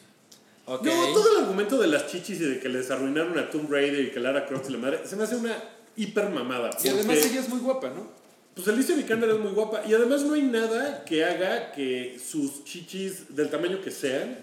No, 0.68 0.80
todo 0.80 1.38
el 1.38 1.44
argumento 1.44 1.78
de 1.80 1.88
las 1.88 2.08
chichis 2.08 2.42
y 2.42 2.44
de 2.44 2.60
que 2.60 2.68
les 2.68 2.92
arruinaron 2.92 3.38
a 3.40 3.50
Tomb 3.50 3.72
Raider 3.72 4.02
y 4.02 4.12
que 4.12 4.20
Lara 4.20 4.46
Croft 4.46 4.70
y 4.70 4.74
la 4.74 4.80
madre, 4.80 5.00
se 5.06 5.16
me 5.16 5.24
hace 5.24 5.38
una 5.38 5.56
hiper 5.96 6.30
mamada. 6.30 6.72
Y 6.84 6.90
además 6.90 7.18
ella 7.18 7.40
es 7.40 7.50
muy 7.50 7.60
guapa, 7.60 7.90
¿no? 7.90 8.08
Pues 8.54 8.68
Alicia 8.68 8.96
Vikander 8.96 9.30
es 9.30 9.40
muy 9.40 9.52
guapa 9.52 9.84
y 9.88 9.94
además 9.94 10.24
no 10.24 10.34
hay 10.34 10.42
nada 10.42 11.06
que 11.06 11.24
haga 11.24 11.72
que 11.72 12.20
sus 12.20 12.64
chichis 12.66 13.36
del 13.36 13.50
tamaño 13.50 13.82
que 13.82 13.92
sean. 13.92 14.40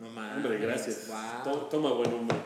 No 0.00 0.08
mames. 0.10 0.36
Hombre, 0.44 0.58
gracias. 0.58 1.08
Wow. 1.08 1.68
Toma, 1.68 1.92
buen 1.92 2.12
hombre. 2.12 2.36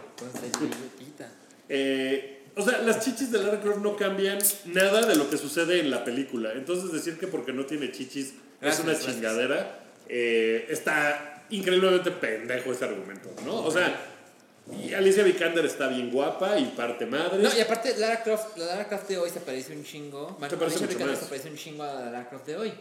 Eh, 1.68 2.42
o 2.56 2.62
sea, 2.62 2.78
las 2.82 3.04
chichis 3.04 3.30
de 3.30 3.42
Lara 3.42 3.60
Croft 3.60 3.80
no 3.82 3.94
cambian 3.96 4.38
nada 4.66 5.06
de 5.06 5.16
lo 5.16 5.30
que 5.30 5.36
sucede 5.36 5.80
en 5.80 5.90
la 5.90 6.02
película. 6.02 6.52
Entonces 6.54 6.92
decir 6.92 7.18
que 7.18 7.26
porque 7.26 7.52
no 7.52 7.66
tiene 7.66 7.92
chichis 7.92 8.34
Gracias, 8.60 8.78
es 8.78 8.84
una 8.84 8.92
gracias. 8.94 9.14
chingadera, 9.14 9.81
eh, 10.14 10.66
está 10.68 11.44
increíblemente 11.48 12.10
pendejo 12.10 12.70
ese 12.72 12.84
argumento, 12.84 13.30
¿no? 13.46 13.64
O 13.64 13.70
sea, 13.70 14.08
y 14.70 14.92
Alicia 14.92 15.22
Vikander 15.24 15.64
está 15.64 15.88
bien 15.88 16.10
guapa 16.10 16.58
y 16.58 16.66
parte 16.66 17.06
madre. 17.06 17.38
No, 17.42 17.50
y 17.56 17.60
aparte, 17.60 17.96
Lara 17.98 18.22
Croft, 18.22 18.56
la 18.58 18.66
Lara 18.66 18.88
Croft 18.88 19.08
de 19.08 19.16
hoy 19.18 19.30
se 19.30 19.40
parece 19.40 19.74
un 19.74 19.84
chingo. 19.84 20.36
Te 20.48 20.56
parece 20.56 20.76
Alicia 20.76 20.80
mucho 20.80 20.88
Vikander 20.90 21.14
más. 21.16 21.18
se 21.18 21.26
parece 21.30 21.50
un 21.50 21.56
chingo 21.56 21.82
a 21.82 21.94
la 21.94 22.04
Lara 22.10 22.28
Croft 22.28 22.46
de 22.46 22.56
hoy. 22.58 22.72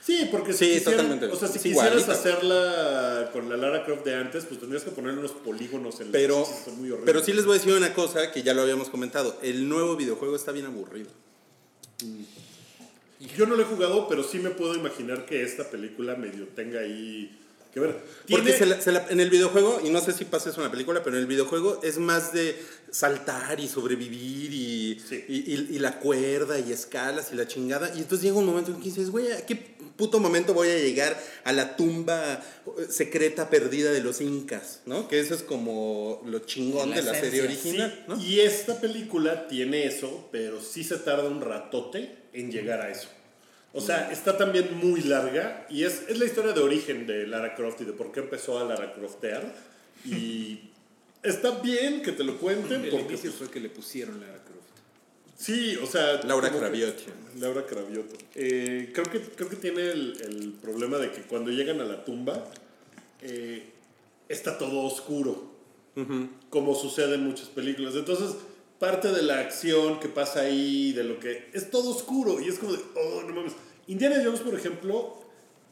Sí, 0.00 0.28
porque 0.30 0.52
si 0.52 0.58
Sí, 0.58 0.64
quisieras, 0.74 0.96
totalmente. 0.96 1.26
o 1.26 1.36
sea, 1.36 1.48
si 1.48 1.56
Es 1.56 1.62
quisieras 1.62 1.86
igualita. 1.92 2.12
hacerla 2.12 3.30
con 3.32 3.48
la 3.48 3.56
Lara 3.56 3.84
Croft 3.86 4.04
de 4.04 4.14
antes, 4.14 4.44
pues 4.44 4.60
tendrías 4.60 4.84
que 4.84 4.90
ponerle 4.90 5.18
unos 5.20 5.32
polígonos 5.32 5.98
en 6.00 6.12
Pero, 6.12 6.44
chichis, 6.44 6.64
son 6.66 6.76
muy 6.78 6.90
horribles. 6.90 7.06
pero 7.06 7.24
sí 7.24 7.32
les 7.32 7.46
voy 7.46 7.56
a 7.56 7.58
decir 7.58 7.72
una 7.72 7.94
cosa 7.94 8.30
que 8.30 8.42
ya 8.42 8.52
lo 8.52 8.60
habíamos 8.62 8.90
comentado. 8.90 9.38
El 9.42 9.66
nuevo 9.66 9.96
videojuego 9.96 10.36
está 10.36 10.52
bien 10.52 10.66
aburrido. 10.66 11.08
Yo 13.36 13.46
no 13.46 13.56
lo 13.56 13.62
he 13.62 13.66
jugado, 13.66 14.08
pero 14.08 14.22
sí 14.22 14.38
me 14.38 14.50
puedo 14.50 14.74
imaginar 14.74 15.26
que 15.26 15.42
esta 15.42 15.64
película 15.70 16.14
medio 16.16 16.46
tenga 16.54 16.80
ahí 16.80 17.38
que 17.72 17.80
ver. 17.80 17.96
Porque 18.30 18.52
se 18.52 18.66
la- 18.66 18.80
se 18.80 18.92
la- 18.92 19.04
en 19.10 19.18
el 19.18 19.30
videojuego, 19.30 19.80
y 19.84 19.90
no 19.90 20.00
sé 20.00 20.12
si 20.12 20.24
pasa 20.24 20.50
eso 20.50 20.60
en 20.60 20.66
la 20.66 20.70
película, 20.70 21.02
pero 21.02 21.16
en 21.16 21.22
el 21.22 21.26
videojuego 21.26 21.80
es 21.82 21.98
más 21.98 22.32
de 22.32 22.56
saltar 22.92 23.58
y 23.58 23.66
sobrevivir 23.66 24.52
y, 24.52 25.00
Sí. 25.00 25.24
y, 25.28 25.34
y- 25.54 25.68
y 25.72 25.78
la 25.80 25.98
cuerda 25.98 26.58
y 26.60 26.70
escalas 26.70 27.30
y 27.32 27.36
la 27.36 27.48
chingada. 27.48 27.90
Y 27.96 27.98
entonces 27.98 28.22
llega 28.22 28.36
un 28.38 28.46
momento 28.46 28.70
en 28.70 28.76
que 28.78 28.84
dices, 28.84 29.10
güey, 29.10 29.32
¿a 29.32 29.44
qué 29.44 29.56
puto 29.96 30.20
momento 30.20 30.54
voy 30.54 30.68
a 30.68 30.78
llegar 30.78 31.20
a 31.42 31.52
la 31.52 31.74
tumba 31.76 32.34
eh, 32.66 32.86
secreta 32.90 33.50
perdida 33.50 33.90
de 33.90 34.00
los 34.04 34.20
incas? 34.20 34.78
¿No? 34.86 35.08
Que 35.08 35.18
eso 35.18 35.34
es 35.34 35.42
como 35.42 36.22
lo 36.26 36.38
chingón 36.40 36.90
La 36.90 36.96
de 36.96 37.02
la 37.02 37.14
serie 37.20 37.40
Sí, 37.40 37.46
original, 37.46 38.04
¿no? 38.06 38.20
Y 38.22 38.38
esta 38.38 38.80
película 38.80 39.48
tiene 39.48 39.86
eso, 39.86 40.28
pero 40.30 40.60
sí 40.62 40.84
se 40.84 40.96
tarda 40.98 41.24
un 41.24 41.40
ratote 41.40 42.22
en 42.34 42.50
llegar 42.50 42.80
a 42.80 42.90
eso. 42.90 43.08
O 43.72 43.80
sea, 43.80 44.12
está 44.12 44.36
también 44.36 44.78
muy 44.78 45.00
larga 45.00 45.66
y 45.68 45.82
es, 45.82 46.04
es 46.08 46.18
la 46.18 46.26
historia 46.26 46.52
de 46.52 46.60
origen 46.60 47.06
de 47.06 47.26
Lara 47.26 47.56
Croft 47.56 47.80
y 47.80 47.84
de 47.84 47.92
por 47.92 48.12
qué 48.12 48.20
empezó 48.20 48.58
a 48.58 48.64
Lara 48.64 48.92
Croftear. 48.92 49.42
Y 50.04 50.70
está 51.22 51.60
bien 51.60 52.02
que 52.02 52.12
te 52.12 52.22
lo 52.22 52.38
cuenten 52.38 52.84
El 52.84 52.90
porque 52.90 53.14
inicio 53.14 53.30
pues, 53.30 53.34
fue 53.34 53.50
que 53.50 53.60
le 53.60 53.70
pusieron 53.70 54.20
Lara 54.20 54.44
Croft. 54.44 55.36
sí, 55.36 55.76
o 55.82 55.86
sea... 55.86 56.22
Laura 56.22 56.50
Craviotti. 56.50 57.04
Laura 57.40 57.66
Cravioto. 57.66 58.16
Eh, 58.36 58.92
creo, 58.94 59.06
que, 59.06 59.20
creo 59.20 59.48
que 59.48 59.56
tiene 59.56 59.90
el, 59.90 60.18
el 60.22 60.52
problema 60.52 60.98
de 60.98 61.10
que 61.10 61.22
cuando 61.22 61.50
llegan 61.50 61.80
a 61.80 61.84
la 61.84 62.04
tumba 62.04 62.44
eh, 63.22 63.62
está 64.28 64.58
todo 64.58 64.82
oscuro, 64.82 65.50
como 66.50 66.74
sucede 66.74 67.14
en 67.14 67.24
muchas 67.24 67.48
películas. 67.48 67.94
Entonces, 67.94 68.36
parte 68.78 69.08
de 69.12 69.22
la 69.22 69.40
acción 69.40 70.00
que 70.00 70.08
pasa 70.08 70.40
ahí, 70.40 70.92
de 70.92 71.04
lo 71.04 71.18
que 71.20 71.48
es 71.52 71.70
todo 71.70 71.90
oscuro 71.90 72.40
y 72.40 72.48
es 72.48 72.58
como 72.58 72.72
de, 72.72 72.80
oh, 72.96 73.22
no 73.22 73.34
mames. 73.34 73.52
Indiana 73.86 74.16
Jones, 74.24 74.40
por 74.40 74.54
ejemplo, 74.54 75.20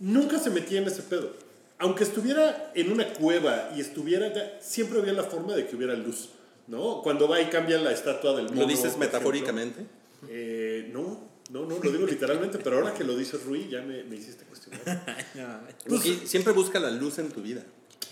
nunca 0.00 0.38
se 0.38 0.50
metía 0.50 0.80
en 0.80 0.86
ese 0.86 1.02
pedo. 1.02 1.32
Aunque 1.78 2.04
estuviera 2.04 2.70
en 2.74 2.92
una 2.92 3.12
cueva 3.14 3.70
y 3.76 3.80
estuviera, 3.80 4.32
siempre 4.60 5.00
había 5.00 5.12
la 5.12 5.24
forma 5.24 5.54
de 5.54 5.66
que 5.66 5.74
hubiera 5.74 5.94
luz, 5.94 6.28
¿no? 6.68 7.02
Cuando 7.02 7.28
va 7.28 7.40
y 7.40 7.46
cambia 7.46 7.78
la 7.78 7.90
estatua 7.92 8.36
del 8.36 8.46
mono. 8.46 8.60
¿Lo 8.60 8.66
dices 8.66 8.96
metafóricamente? 8.96 9.84
Eh, 10.28 10.90
no, 10.92 11.32
no, 11.50 11.66
no, 11.66 11.78
lo 11.82 11.90
digo 11.90 12.06
literalmente, 12.06 12.58
pero 12.58 12.76
ahora 12.76 12.94
que 12.94 13.02
lo 13.02 13.16
dice 13.16 13.36
Rui 13.44 13.68
ya 13.68 13.82
me, 13.82 14.04
me 14.04 14.16
hiciste 14.16 14.44
cuestionar. 14.44 15.26
No. 15.34 15.60
Pues- 15.88 16.28
siempre 16.30 16.52
busca 16.52 16.78
la 16.78 16.90
luz 16.90 17.18
en 17.18 17.30
tu 17.30 17.42
vida. 17.42 17.64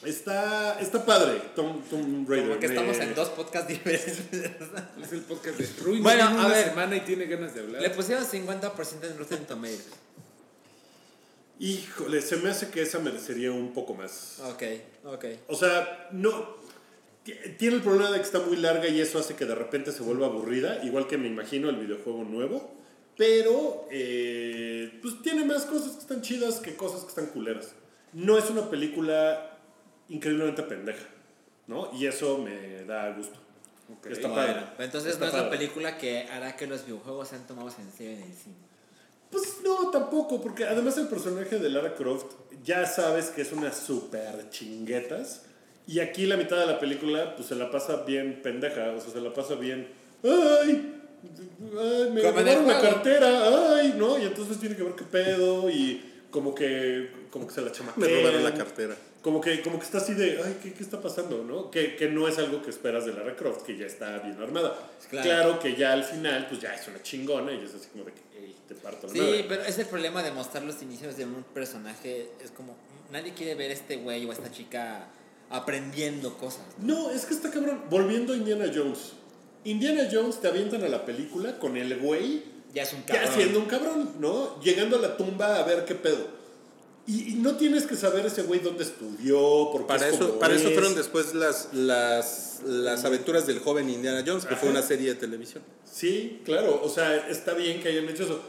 Está, 0.04 0.80
está 0.80 1.04
padre, 1.04 1.40
Tom, 1.54 1.82
Tom 1.90 2.26
Raider. 2.26 2.48
Como 2.48 2.60
que 2.60 2.68
me- 2.68 2.74
estamos 2.74 2.98
en 2.98 3.14
dos 3.14 3.28
podcasts 3.30 3.68
diferentes. 3.68 4.18
Es 5.02 5.12
el 5.12 5.20
podcast 5.22 5.58
de 5.58 5.82
Rui. 5.82 6.00
Bueno, 6.00 6.24
a 6.24 6.30
una 6.30 6.48
ver. 6.48 6.68
semana 6.70 6.96
y 6.96 7.00
tiene 7.00 7.26
ganas 7.26 7.54
de 7.54 7.60
hablar. 7.60 7.82
Le 7.82 7.90
pusieron 7.90 8.24
50% 8.24 9.10
en 9.10 9.18
Rotten 9.18 9.44
Tomatoes. 9.46 9.86
Híjole, 11.58 12.22
se 12.22 12.36
me 12.36 12.48
hace 12.50 12.70
que 12.70 12.82
esa 12.82 12.98
merecería 13.00 13.52
un 13.52 13.72
poco 13.74 13.94
más. 13.94 14.38
Ok, 14.44 14.62
ok. 15.04 15.24
O 15.48 15.54
sea, 15.54 16.08
no. 16.12 16.56
ti- 17.22 17.34
Tiene 17.58 17.76
el 17.76 17.82
problema 17.82 18.10
de 18.10 18.16
que 18.18 18.24
está 18.24 18.38
muy 18.40 18.56
larga 18.56 18.88
y 18.88 19.00
eso 19.00 19.18
hace 19.18 19.34
que 19.34 19.44
de 19.44 19.54
repente 19.54 19.92
se 19.92 20.02
vuelva 20.02 20.26
aburrida, 20.26 20.82
igual 20.84 21.06
que 21.06 21.18
me 21.18 21.26
imagino 21.28 21.68
el 21.68 21.76
videojuego 21.76 22.24
nuevo. 22.24 22.74
Pero, 23.18 23.86
eh, 23.90 24.98
pues 25.02 25.20
tiene 25.22 25.44
más 25.44 25.66
cosas 25.66 25.92
que 25.92 25.98
están 26.00 26.22
chidas 26.22 26.60
que 26.60 26.74
cosas 26.76 27.02
que 27.02 27.08
están 27.08 27.26
culeras. 27.26 27.72
No 28.14 28.38
es 28.38 28.48
una 28.48 28.70
película 28.70 29.49
increíblemente 30.10 30.62
pendeja, 30.62 31.06
¿no? 31.66 31.90
Y 31.94 32.06
eso 32.06 32.38
me 32.38 32.84
da 32.84 33.10
gusto. 33.12 33.38
Está 34.08 34.28
Bueno, 34.28 34.34
padre. 34.34 34.62
pero 34.76 34.84
entonces 34.84 35.12
Está 35.14 35.24
no 35.24 35.30
es 35.30 35.34
la 35.36 35.42
padre. 35.44 35.58
película 35.58 35.98
que 35.98 36.22
hará 36.30 36.56
que 36.56 36.66
los 36.66 36.84
videojuegos 36.84 37.28
sean 37.28 37.46
tomados 37.46 37.74
en 37.78 37.90
serio 37.90 38.12
en 38.18 38.22
el 38.22 38.34
cine. 38.34 38.54
Pues 39.30 39.58
no, 39.64 39.90
tampoco, 39.90 40.40
porque 40.40 40.64
además 40.64 40.96
el 40.98 41.08
personaje 41.08 41.58
de 41.58 41.68
Lara 41.70 41.94
Croft 41.94 42.26
ya 42.64 42.84
sabes 42.86 43.26
que 43.30 43.42
es 43.42 43.52
una 43.52 43.72
super 43.72 44.48
chinguetas. 44.50 45.42
Y 45.86 45.98
aquí 46.00 46.26
la 46.26 46.36
mitad 46.36 46.56
de 46.58 46.66
la 46.66 46.78
película, 46.78 47.34
pues 47.34 47.48
se 47.48 47.54
la 47.56 47.70
pasa 47.70 48.04
bien 48.04 48.42
pendeja, 48.42 48.90
o 48.92 49.00
sea, 49.00 49.10
se 49.12 49.20
la 49.20 49.32
pasa 49.32 49.54
bien. 49.54 49.88
¡Ay! 50.22 50.96
ay 51.78 52.10
me 52.12 52.22
robaron 52.22 52.66
la 52.66 52.80
cartera, 52.80 53.74
¡ay! 53.76 53.94
¿No? 53.96 54.18
Y 54.18 54.22
entonces 54.22 54.58
tiene 54.60 54.76
que 54.76 54.82
ver 54.84 54.94
qué 54.94 55.04
pedo 55.04 55.68
y 55.70 56.24
como 56.30 56.54
que, 56.54 57.10
como 57.30 57.46
que 57.48 57.54
se 57.54 57.62
la 57.62 57.72
chamaquean. 57.72 58.08
Me 58.08 58.20
robaron 58.20 58.44
la 58.44 58.54
cartera. 58.54 58.96
Como 59.22 59.40
que, 59.40 59.60
como 59.60 59.78
que 59.78 59.84
está 59.84 59.98
así 59.98 60.14
de, 60.14 60.40
ay, 60.42 60.58
¿qué, 60.62 60.72
qué 60.72 60.82
está 60.82 61.00
pasando? 61.00 61.44
¿no? 61.44 61.70
Que, 61.70 61.94
que 61.96 62.08
no 62.08 62.26
es 62.26 62.38
algo 62.38 62.62
que 62.62 62.70
esperas 62.70 63.04
de 63.04 63.12
Lara 63.12 63.36
Croft, 63.36 63.62
que 63.66 63.76
ya 63.76 63.84
está 63.86 64.18
bien 64.20 64.40
armada. 64.40 64.74
Claro. 65.10 65.24
Claro. 65.28 65.58
que 65.60 65.74
ya 65.76 65.92
al 65.92 66.04
final, 66.04 66.46
pues 66.48 66.60
ya 66.60 66.74
es 66.74 66.88
una 66.88 67.02
chingona 67.02 67.52
y 67.52 67.62
es 67.62 67.74
así 67.74 67.88
como 67.92 68.04
de 68.04 68.12
que, 68.12 68.20
"Ey, 68.38 68.56
te 68.66 68.74
parto 68.76 69.08
la 69.08 69.12
madre". 69.12 69.36
Sí, 69.38 69.44
pero 69.46 69.62
es 69.64 69.78
el 69.78 69.86
problema 69.86 70.22
de 70.22 70.30
mostrar 70.32 70.62
los 70.62 70.80
inicios 70.80 71.16
de 71.18 71.26
un 71.26 71.44
personaje. 71.52 72.30
Es 72.42 72.50
como, 72.50 72.74
nadie 73.12 73.34
quiere 73.34 73.54
ver 73.54 73.70
a 73.70 73.74
este 73.74 73.96
güey 73.96 74.24
o 74.24 74.30
a 74.30 74.32
esta 74.32 74.50
chica 74.50 75.08
aprendiendo 75.50 76.36
cosas. 76.38 76.62
No, 76.78 77.10
es 77.10 77.26
que 77.26 77.34
está 77.34 77.50
cabrón. 77.50 77.82
Volviendo 77.90 78.32
a 78.32 78.36
Indiana 78.36 78.70
Jones. 78.74 79.12
Indiana 79.64 80.08
Jones 80.10 80.40
te 80.40 80.48
avientan 80.48 80.82
a 80.84 80.88
la 80.88 81.04
película 81.04 81.58
con 81.58 81.76
el 81.76 81.98
güey 81.98 82.42
Ya 82.72 82.84
es 82.84 82.92
un 82.94 83.00
ya 83.04 83.16
cabrón. 83.16 83.34
siendo 83.34 83.58
un 83.58 83.66
cabrón, 83.66 84.14
¿no? 84.18 84.58
Llegando 84.62 84.96
a 84.96 85.00
la 85.00 85.16
tumba 85.18 85.56
a 85.58 85.64
ver 85.64 85.84
qué 85.84 85.94
pedo. 85.94 86.39
Y, 87.10 87.32
y 87.32 87.34
no 87.34 87.56
tienes 87.56 87.86
que 87.86 87.96
saber 87.96 88.24
ese 88.24 88.42
güey 88.42 88.60
dónde 88.60 88.84
estudió, 88.84 89.70
por 89.72 89.80
qué 89.80 89.86
Para 89.88 90.08
es 90.08 90.14
eso, 90.14 90.28
como 90.28 90.38
para 90.38 90.54
eso 90.54 90.68
es. 90.68 90.74
fueron 90.74 90.94
después 90.94 91.34
las, 91.34 91.70
las, 91.74 92.60
las 92.64 93.04
aventuras 93.04 93.48
del 93.48 93.58
joven 93.58 93.90
Indiana 93.90 94.22
Jones, 94.24 94.44
que 94.46 94.54
fue 94.54 94.68
una 94.68 94.82
serie 94.82 95.08
de 95.08 95.14
televisión. 95.16 95.64
Sí, 95.84 96.40
claro, 96.44 96.80
o 96.84 96.88
sea, 96.88 97.28
está 97.28 97.54
bien 97.54 97.82
que 97.82 97.88
hayan 97.88 98.08
hecho 98.08 98.22
eso. 98.22 98.40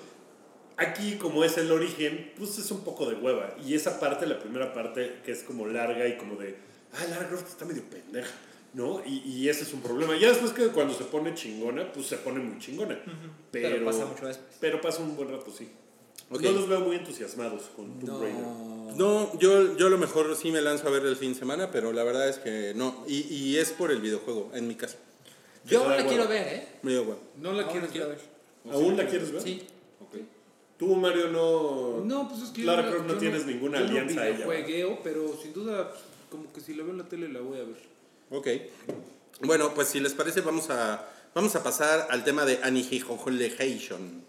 Aquí, 0.78 1.15
como 1.15 1.43
es 1.43 1.58
el 1.58 1.71
origen, 1.71 2.34
pues 2.38 2.60
es 2.60 2.69
un 2.69 2.84
poco 2.84 3.08
de 3.10 3.15
hueva. 3.15 3.56
Y 3.65 3.74
esa 3.74 4.00
parte, 4.00 4.28
la 4.28 4.39
primera 4.39 4.74
parte, 4.74 5.21
que 5.26 5.32
es 5.32 5.41
como 5.43 5.65
larga 5.65 6.08
y 6.08 6.17
como 6.17 6.36
de, 6.36 6.56
ah, 6.93 7.06
Lara 7.10 7.28
Croft 7.30 7.47
está 7.50 7.65
medio 7.65 7.84
pendeja, 7.89 8.30
¿no? 8.74 9.02
Y, 9.06 9.24
y 9.26 9.50
ese 9.50 9.63
es 9.63 9.74
un 9.74 9.82
problema. 9.82 10.15
Ya 10.17 10.30
después 10.30 10.52
que 10.52 10.67
cuando 10.67 10.93
se 10.93 11.06
pone 11.06 11.34
chingona, 11.34 11.91
pues 11.91 12.06
se 12.06 12.17
pone 12.17 12.39
muy 12.39 12.60
chingona. 12.60 13.00
pero, 13.52 13.69
Pero 13.69 13.86
pasa 13.86 14.06
mucho 14.06 14.28
después. 14.28 14.58
Pero 14.60 14.82
pasa 14.82 15.02
un 15.02 15.15
buen 15.15 15.30
rato, 15.30 15.52
sí. 15.52 15.67
Ok. 16.32 16.41
No 16.41 16.52
los 16.52 16.70
veo 16.70 16.80
muy 16.80 16.96
entusiasmados 16.96 17.63
con 17.76 18.00
Tomb 18.00 18.22
Raider. 18.22 18.41
No. 18.41 18.72
No, 18.96 19.39
yo, 19.39 19.78
yo 19.78 19.88
a 19.88 19.89
lo 19.89 19.98
mejor 19.98 20.36
sí 20.36 20.52
me 20.52 20.62
lanzo 20.62 20.88
a 20.88 20.91
ver 20.91 21.06
el 21.06 21.15
fin 21.15 21.34
de 21.34 21.39
semana, 21.39 21.72
pero 21.72 21.94
la 21.94 22.04
verdad 22.04 22.28
es 22.28 22.39
que 22.39 22.74
no. 22.76 23.04
Y, 23.08 23.22
y 23.34 23.58
es 23.58 23.72
por 23.72 23.91
el 23.91 24.02
videojuego, 24.02 24.52
en 24.54 24.67
mi 24.67 24.76
caso. 24.76 24.98
Yo 25.65 25.88
la 25.88 26.06
quiero 26.06 26.28
ver, 26.28 26.48
¿eh? 26.48 26.67
Me 26.82 26.91
dio. 26.91 27.17
¿No 27.38 27.54
la 27.54 27.67
quiero 27.67 27.88
ver? 27.88 28.08
ver. 28.08 28.20
¿O 28.65 28.74
¿Aún 28.74 28.98
la 28.98 29.08
quieres 29.08 29.32
ver? 29.32 29.41
Sí. 29.41 29.63
Ok. 30.02 30.17
Tú, 30.78 30.96
Mario, 30.96 31.28
no... 31.28 32.04
No, 32.04 32.28
pues 32.28 32.41
es 32.41 32.50
que 32.50 32.63
Lara 32.63 32.84
yo 32.84 32.91
Croft 32.91 33.08
no 33.08 33.17
tienes 33.17 33.46
ninguna 33.46 33.80
yo 33.80 33.86
alianza 33.86 34.13
a 34.13 34.15
no 34.15 34.30
ella, 34.30 34.38
videojuegueo, 34.38 35.00
pero 35.04 35.38
sin 35.41 35.54
duda, 35.54 35.94
como 36.30 36.52
que 36.52 36.60
si 36.60 36.74
la 36.74 36.84
veo 36.84 36.91
en 36.91 36.98
la 36.98 37.08
tele 37.08 37.30
la 37.30 37.39
voy 37.39 37.60
a 37.60 37.63
ver. 37.63 37.78
Ok. 38.32 38.48
Bueno, 39.44 39.74
pues 39.74 39.89
si 39.89 40.00
les 40.00 40.13
parece, 40.13 40.41
vamos 40.41 40.70
a, 40.70 41.08
vamos 41.36 41.56
a 41.56 41.63
pasar 41.63 42.08
al 42.10 42.24
tema 42.24 42.46
de 42.46 42.60
Annihilation. 42.63 44.24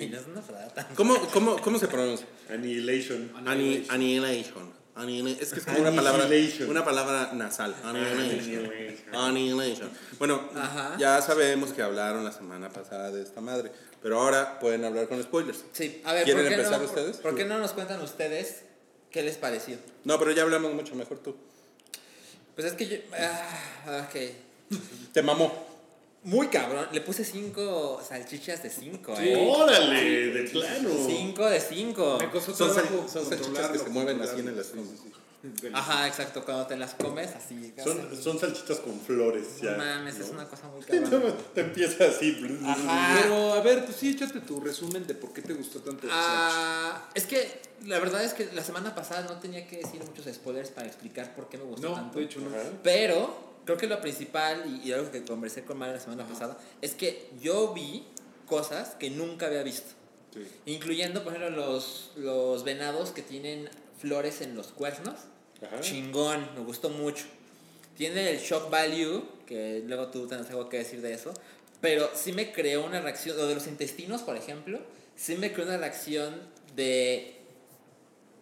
Y 0.00 0.06
no 0.06 0.18
es 0.18 0.26
una 0.26 0.42
frase. 0.42 0.86
¿Cómo, 0.94 1.16
cómo, 1.32 1.56
cómo 1.60 1.78
se 1.78 1.88
pronuncia? 1.88 2.26
Annihilation. 2.50 3.30
Ani- 3.46 3.84
Annihilation. 3.88 4.72
Annihila- 4.96 5.36
Es 5.40 5.52
que 5.52 5.60
es 5.60 5.64
como 5.64 5.78
una 5.80 5.92
palabra, 5.94 6.24
Annihilation. 6.24 6.70
una 6.70 6.84
palabra 6.84 7.30
nasal. 7.32 7.74
Annihilation. 7.84 8.70
Annihilation. 9.12 9.90
Bueno, 10.18 10.48
Ajá. 10.56 10.96
ya 10.98 11.22
sabemos 11.22 11.72
que 11.72 11.82
hablaron 11.82 12.24
la 12.24 12.32
semana 12.32 12.68
pasada 12.70 13.10
de 13.12 13.22
esta 13.22 13.40
madre, 13.40 13.70
pero 14.02 14.20
ahora 14.20 14.58
pueden 14.58 14.84
hablar 14.84 15.08
con 15.08 15.22
spoilers. 15.22 15.64
Sí, 15.72 16.02
a 16.04 16.12
ver, 16.14 16.24
¿Quieren 16.24 16.42
¿por 16.42 16.48
qué 16.48 16.54
empezar 16.56 16.80
no, 16.80 16.86
ustedes? 16.86 17.16
¿por 17.18 17.34
qué 17.36 17.44
no 17.44 17.58
nos 17.58 17.72
cuentan 17.72 18.00
ustedes 18.02 18.62
qué 19.12 19.22
les 19.22 19.36
pareció? 19.36 19.76
No, 20.04 20.18
pero 20.18 20.32
ya 20.32 20.42
hablamos 20.42 20.74
mucho 20.74 20.94
mejor 20.96 21.18
tú. 21.18 21.36
Pues 22.56 22.66
es 22.66 22.72
que 22.72 22.88
yo. 22.88 22.96
Ah, 23.16 24.08
ok. 24.08 24.20
Te 25.12 25.22
mamó. 25.22 25.67
Muy 26.24 26.48
cabrón. 26.48 26.88
Le 26.92 27.00
puse 27.00 27.24
cinco 27.24 28.00
salchichas 28.06 28.62
de 28.62 28.70
cinco, 28.70 29.14
Sí. 29.16 29.28
¿eh? 29.28 29.48
órale, 29.50 30.02
de 30.32 30.48
plano. 30.50 30.90
Cinco 31.06 31.46
de 31.46 31.60
cinco. 31.60 32.18
Me 32.20 32.30
costó 32.30 32.54
Son, 32.54 32.74
trabajo 32.74 33.06
son 33.08 33.26
salchichas 33.26 33.68
que 33.70 33.78
se 33.78 33.88
mueven 33.90 34.20
así 34.20 34.40
en 34.40 34.48
el 34.48 34.58
estómago. 34.58 34.90
Ajá, 35.72 36.08
exacto. 36.08 36.44
Cuando 36.44 36.66
te 36.66 36.76
las 36.76 36.94
comes, 36.94 37.30
así. 37.36 37.72
Son, 37.82 38.20
son 38.20 38.38
salchichas 38.40 38.80
con 38.80 38.98
flores, 39.00 39.60
ya. 39.62 39.72
No 39.72 39.78
mames, 39.78 40.18
¿no? 40.18 40.24
es 40.24 40.30
una 40.32 40.48
cosa 40.48 40.66
muy 40.66 40.80
cabrón. 40.84 41.34
Te 41.54 41.60
empieza 41.60 42.04
así. 42.06 42.36
Ajá. 42.66 43.20
Pero 43.22 43.52
a 43.54 43.60
ver, 43.60 43.84
pues 43.84 43.96
sí, 43.96 44.10
échate 44.10 44.40
tu 44.40 44.60
resumen 44.60 45.06
de 45.06 45.14
por 45.14 45.32
qué 45.32 45.40
te 45.42 45.54
gustó 45.54 45.78
tanto. 45.80 46.08
Ah, 46.10 47.08
es 47.14 47.24
que 47.26 47.60
la 47.86 48.00
verdad 48.00 48.24
es 48.24 48.34
que 48.34 48.48
la 48.52 48.64
semana 48.64 48.92
pasada 48.96 49.22
no 49.32 49.38
tenía 49.38 49.66
que 49.68 49.76
decir 49.76 50.02
muchos 50.04 50.26
spoilers 50.34 50.70
para 50.70 50.88
explicar 50.88 51.32
por 51.36 51.48
qué 51.48 51.56
me 51.58 51.64
gustó 51.64 51.90
no, 51.90 51.94
tanto. 51.94 52.18
de 52.18 52.24
hecho 52.24 52.40
no. 52.40 52.48
Ajá. 52.50 52.64
Pero 52.82 53.48
creo 53.68 53.76
que 53.76 53.86
lo 53.86 54.00
principal, 54.00 54.64
y, 54.66 54.88
y 54.88 54.92
algo 54.94 55.10
que 55.10 55.22
conversé 55.24 55.62
con 55.62 55.76
Mario 55.76 55.96
la 55.96 56.00
semana 56.00 56.26
pasada, 56.26 56.56
es 56.80 56.94
que 56.94 57.28
yo 57.42 57.74
vi 57.74 58.02
cosas 58.46 58.94
que 58.94 59.10
nunca 59.10 59.44
había 59.44 59.62
visto. 59.62 59.90
Sí. 60.32 60.40
Incluyendo, 60.64 61.22
por 61.22 61.34
ejemplo, 61.34 61.54
los, 61.54 62.12
los 62.16 62.64
venados 62.64 63.10
que 63.10 63.20
tienen 63.20 63.68
flores 64.00 64.40
en 64.40 64.54
los 64.54 64.68
cuernos. 64.68 65.16
Ajá. 65.60 65.80
Chingón, 65.80 66.48
me 66.54 66.60
gustó 66.60 66.88
mucho. 66.88 67.26
Tiene 67.94 68.30
el 68.30 68.38
shock 68.38 68.70
value, 68.70 69.22
que 69.44 69.84
luego 69.86 70.06
tú 70.06 70.26
tienes 70.26 70.48
algo 70.48 70.70
que 70.70 70.78
decir 70.78 71.02
de 71.02 71.12
eso. 71.12 71.34
Pero 71.82 72.08
sí 72.14 72.32
me 72.32 72.52
creó 72.52 72.86
una 72.86 73.02
reacción, 73.02 73.36
lo 73.36 73.46
de 73.46 73.54
los 73.54 73.66
intestinos, 73.66 74.22
por 74.22 74.38
ejemplo, 74.38 74.80
sí 75.14 75.36
me 75.36 75.52
creó 75.52 75.66
una 75.66 75.76
reacción 75.76 76.40
de... 76.74 77.37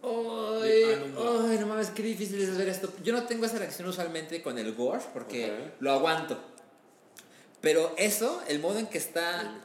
Ay, 0.06 0.84
ah, 0.84 1.04
no 1.12 1.48
ay, 1.48 1.58
no 1.58 1.66
mames, 1.66 1.90
qué 1.90 2.02
difícil 2.02 2.40
es 2.40 2.56
ver 2.56 2.68
esto. 2.68 2.92
Yo 3.02 3.12
no 3.12 3.24
tengo 3.24 3.44
esa 3.44 3.58
reacción 3.58 3.88
usualmente 3.88 4.40
con 4.40 4.56
el 4.58 4.72
gore 4.74 5.02
porque 5.12 5.46
Ajá. 5.46 5.72
lo 5.80 5.92
aguanto. 5.92 6.38
Pero 7.60 7.92
eso, 7.96 8.40
el 8.48 8.60
modo 8.60 8.78
en 8.78 8.86
que 8.86 8.98
está, 8.98 9.58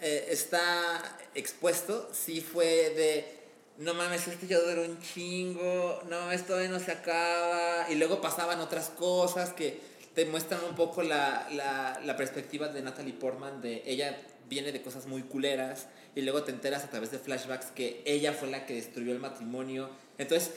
eh, 0.00 0.26
está 0.28 1.18
expuesto, 1.34 2.10
sí 2.12 2.42
fue 2.42 2.66
de, 2.66 3.38
no 3.78 3.94
mames, 3.94 4.28
este 4.28 4.46
ya 4.46 4.58
duró 4.58 4.82
un 4.82 5.00
chingo, 5.00 6.02
no, 6.10 6.30
esto 6.30 6.48
todavía 6.48 6.68
no 6.68 6.80
se 6.80 6.92
acaba. 6.92 7.90
Y 7.90 7.94
luego 7.94 8.20
pasaban 8.20 8.60
otras 8.60 8.90
cosas 8.90 9.54
que 9.54 9.80
te 10.14 10.26
muestran 10.26 10.60
un 10.68 10.74
poco 10.74 11.02
la, 11.02 11.48
la, 11.52 12.00
la 12.04 12.16
perspectiva 12.16 12.68
de 12.68 12.82
Natalie 12.82 13.14
Portman, 13.14 13.62
de 13.62 13.82
ella 13.86 14.18
viene 14.48 14.72
de 14.72 14.82
cosas 14.82 15.06
muy 15.06 15.22
culeras, 15.22 15.86
y 16.16 16.22
luego 16.22 16.42
te 16.42 16.50
enteras 16.50 16.82
a 16.82 16.90
través 16.90 17.12
de 17.12 17.18
flashbacks 17.18 17.66
que 17.66 18.02
ella 18.06 18.32
fue 18.32 18.48
la 18.48 18.64
que 18.64 18.74
destruyó 18.74 19.12
el 19.12 19.20
matrimonio. 19.20 19.90
Entonces, 20.16 20.50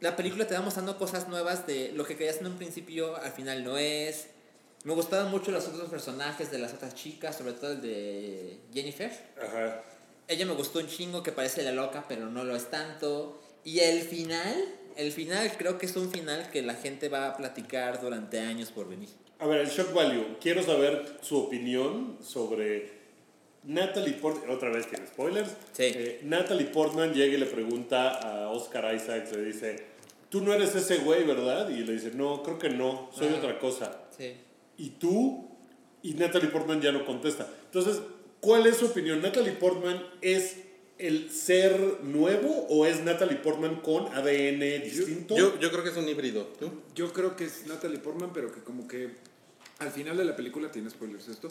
la 0.00 0.14
película 0.14 0.46
te 0.46 0.54
va 0.54 0.60
mostrando 0.60 0.98
cosas 0.98 1.26
nuevas 1.26 1.66
de 1.66 1.90
lo 1.92 2.04
que 2.04 2.16
creías 2.16 2.36
en 2.40 2.48
un 2.48 2.58
principio, 2.58 3.16
al 3.16 3.32
final 3.32 3.64
no 3.64 3.78
es. 3.78 4.28
Me 4.84 4.92
gustaban 4.92 5.30
mucho 5.30 5.50
los 5.50 5.66
otros 5.66 5.88
personajes 5.88 6.50
de 6.50 6.58
las 6.58 6.74
otras 6.74 6.94
chicas, 6.94 7.34
sobre 7.34 7.54
todo 7.54 7.72
el 7.72 7.80
de 7.80 8.58
Jennifer. 8.74 9.10
Ajá. 9.42 9.82
Ella 10.28 10.44
me 10.44 10.52
gustó 10.52 10.80
un 10.80 10.86
chingo 10.86 11.22
que 11.22 11.32
parece 11.32 11.62
la 11.62 11.72
loca, 11.72 12.04
pero 12.06 12.26
no 12.26 12.44
lo 12.44 12.54
es 12.54 12.68
tanto. 12.68 13.40
Y 13.64 13.80
el 13.80 14.02
final, 14.02 14.54
el 14.96 15.12
final 15.12 15.50
creo 15.56 15.78
que 15.78 15.86
es 15.86 15.96
un 15.96 16.10
final 16.10 16.50
que 16.50 16.60
la 16.60 16.74
gente 16.74 17.08
va 17.08 17.28
a 17.28 17.36
platicar 17.38 18.02
durante 18.02 18.40
años 18.40 18.70
por 18.70 18.86
venir. 18.86 19.08
A 19.38 19.46
ver, 19.46 19.60
el 19.60 19.68
shock 19.68 19.94
value. 19.94 20.36
Quiero 20.40 20.62
saber 20.62 21.18
su 21.22 21.38
opinión 21.38 22.18
sobre 22.22 22.95
Natalie 23.66 24.14
Portman. 24.14 24.50
Otra 24.50 24.70
vez 24.70 24.86
tiene 24.88 25.06
spoilers. 25.06 25.50
Sí. 25.72 25.84
Eh, 25.84 26.20
Natalie 26.24 26.66
Portman 26.66 27.12
llega 27.12 27.34
y 27.34 27.38
le 27.38 27.46
pregunta 27.46 28.10
a 28.10 28.50
Oscar 28.50 28.94
Isaacs, 28.94 29.32
le 29.36 29.44
dice, 29.44 29.82
tú 30.28 30.40
no 30.40 30.52
eres 30.52 30.74
ese 30.74 30.98
güey, 30.98 31.24
¿verdad? 31.24 31.68
Y 31.70 31.78
le 31.84 31.92
dice, 31.94 32.12
no, 32.14 32.42
creo 32.42 32.58
que 32.58 32.70
no, 32.70 33.10
soy 33.16 33.28
Ah. 33.28 33.36
otra 33.38 33.58
cosa. 33.58 34.02
Sí. 34.16 34.34
¿Y 34.78 34.90
tú? 34.90 35.48
Y 36.02 36.14
Natalie 36.14 36.48
Portman 36.48 36.80
ya 36.80 36.92
no 36.92 37.04
contesta. 37.04 37.48
Entonces, 37.64 38.00
¿cuál 38.40 38.66
es 38.66 38.76
su 38.76 38.86
opinión? 38.86 39.20
¿Natalie 39.20 39.52
Portman 39.52 40.02
es 40.20 40.58
el 40.98 41.30
ser 41.30 42.00
nuevo 42.04 42.66
o 42.70 42.86
es 42.86 43.02
Natalie 43.02 43.36
Portman 43.38 43.76
con 43.80 44.06
ADN 44.14 44.60
distinto? 44.84 45.36
Yo, 45.36 45.58
yo 45.58 45.70
creo 45.70 45.82
que 45.82 45.90
es 45.90 45.96
un 45.96 46.08
híbrido. 46.08 46.44
¿Tú? 46.58 46.70
Yo 46.94 47.12
creo 47.12 47.34
que 47.36 47.44
es 47.44 47.66
Natalie 47.66 47.98
Portman, 47.98 48.30
pero 48.32 48.52
que 48.52 48.60
como 48.60 48.86
que 48.86 49.10
al 49.78 49.90
final 49.90 50.16
de 50.16 50.24
la 50.24 50.36
película, 50.36 50.70
tiene 50.70 50.88
spoilers 50.88 51.28
esto, 51.28 51.48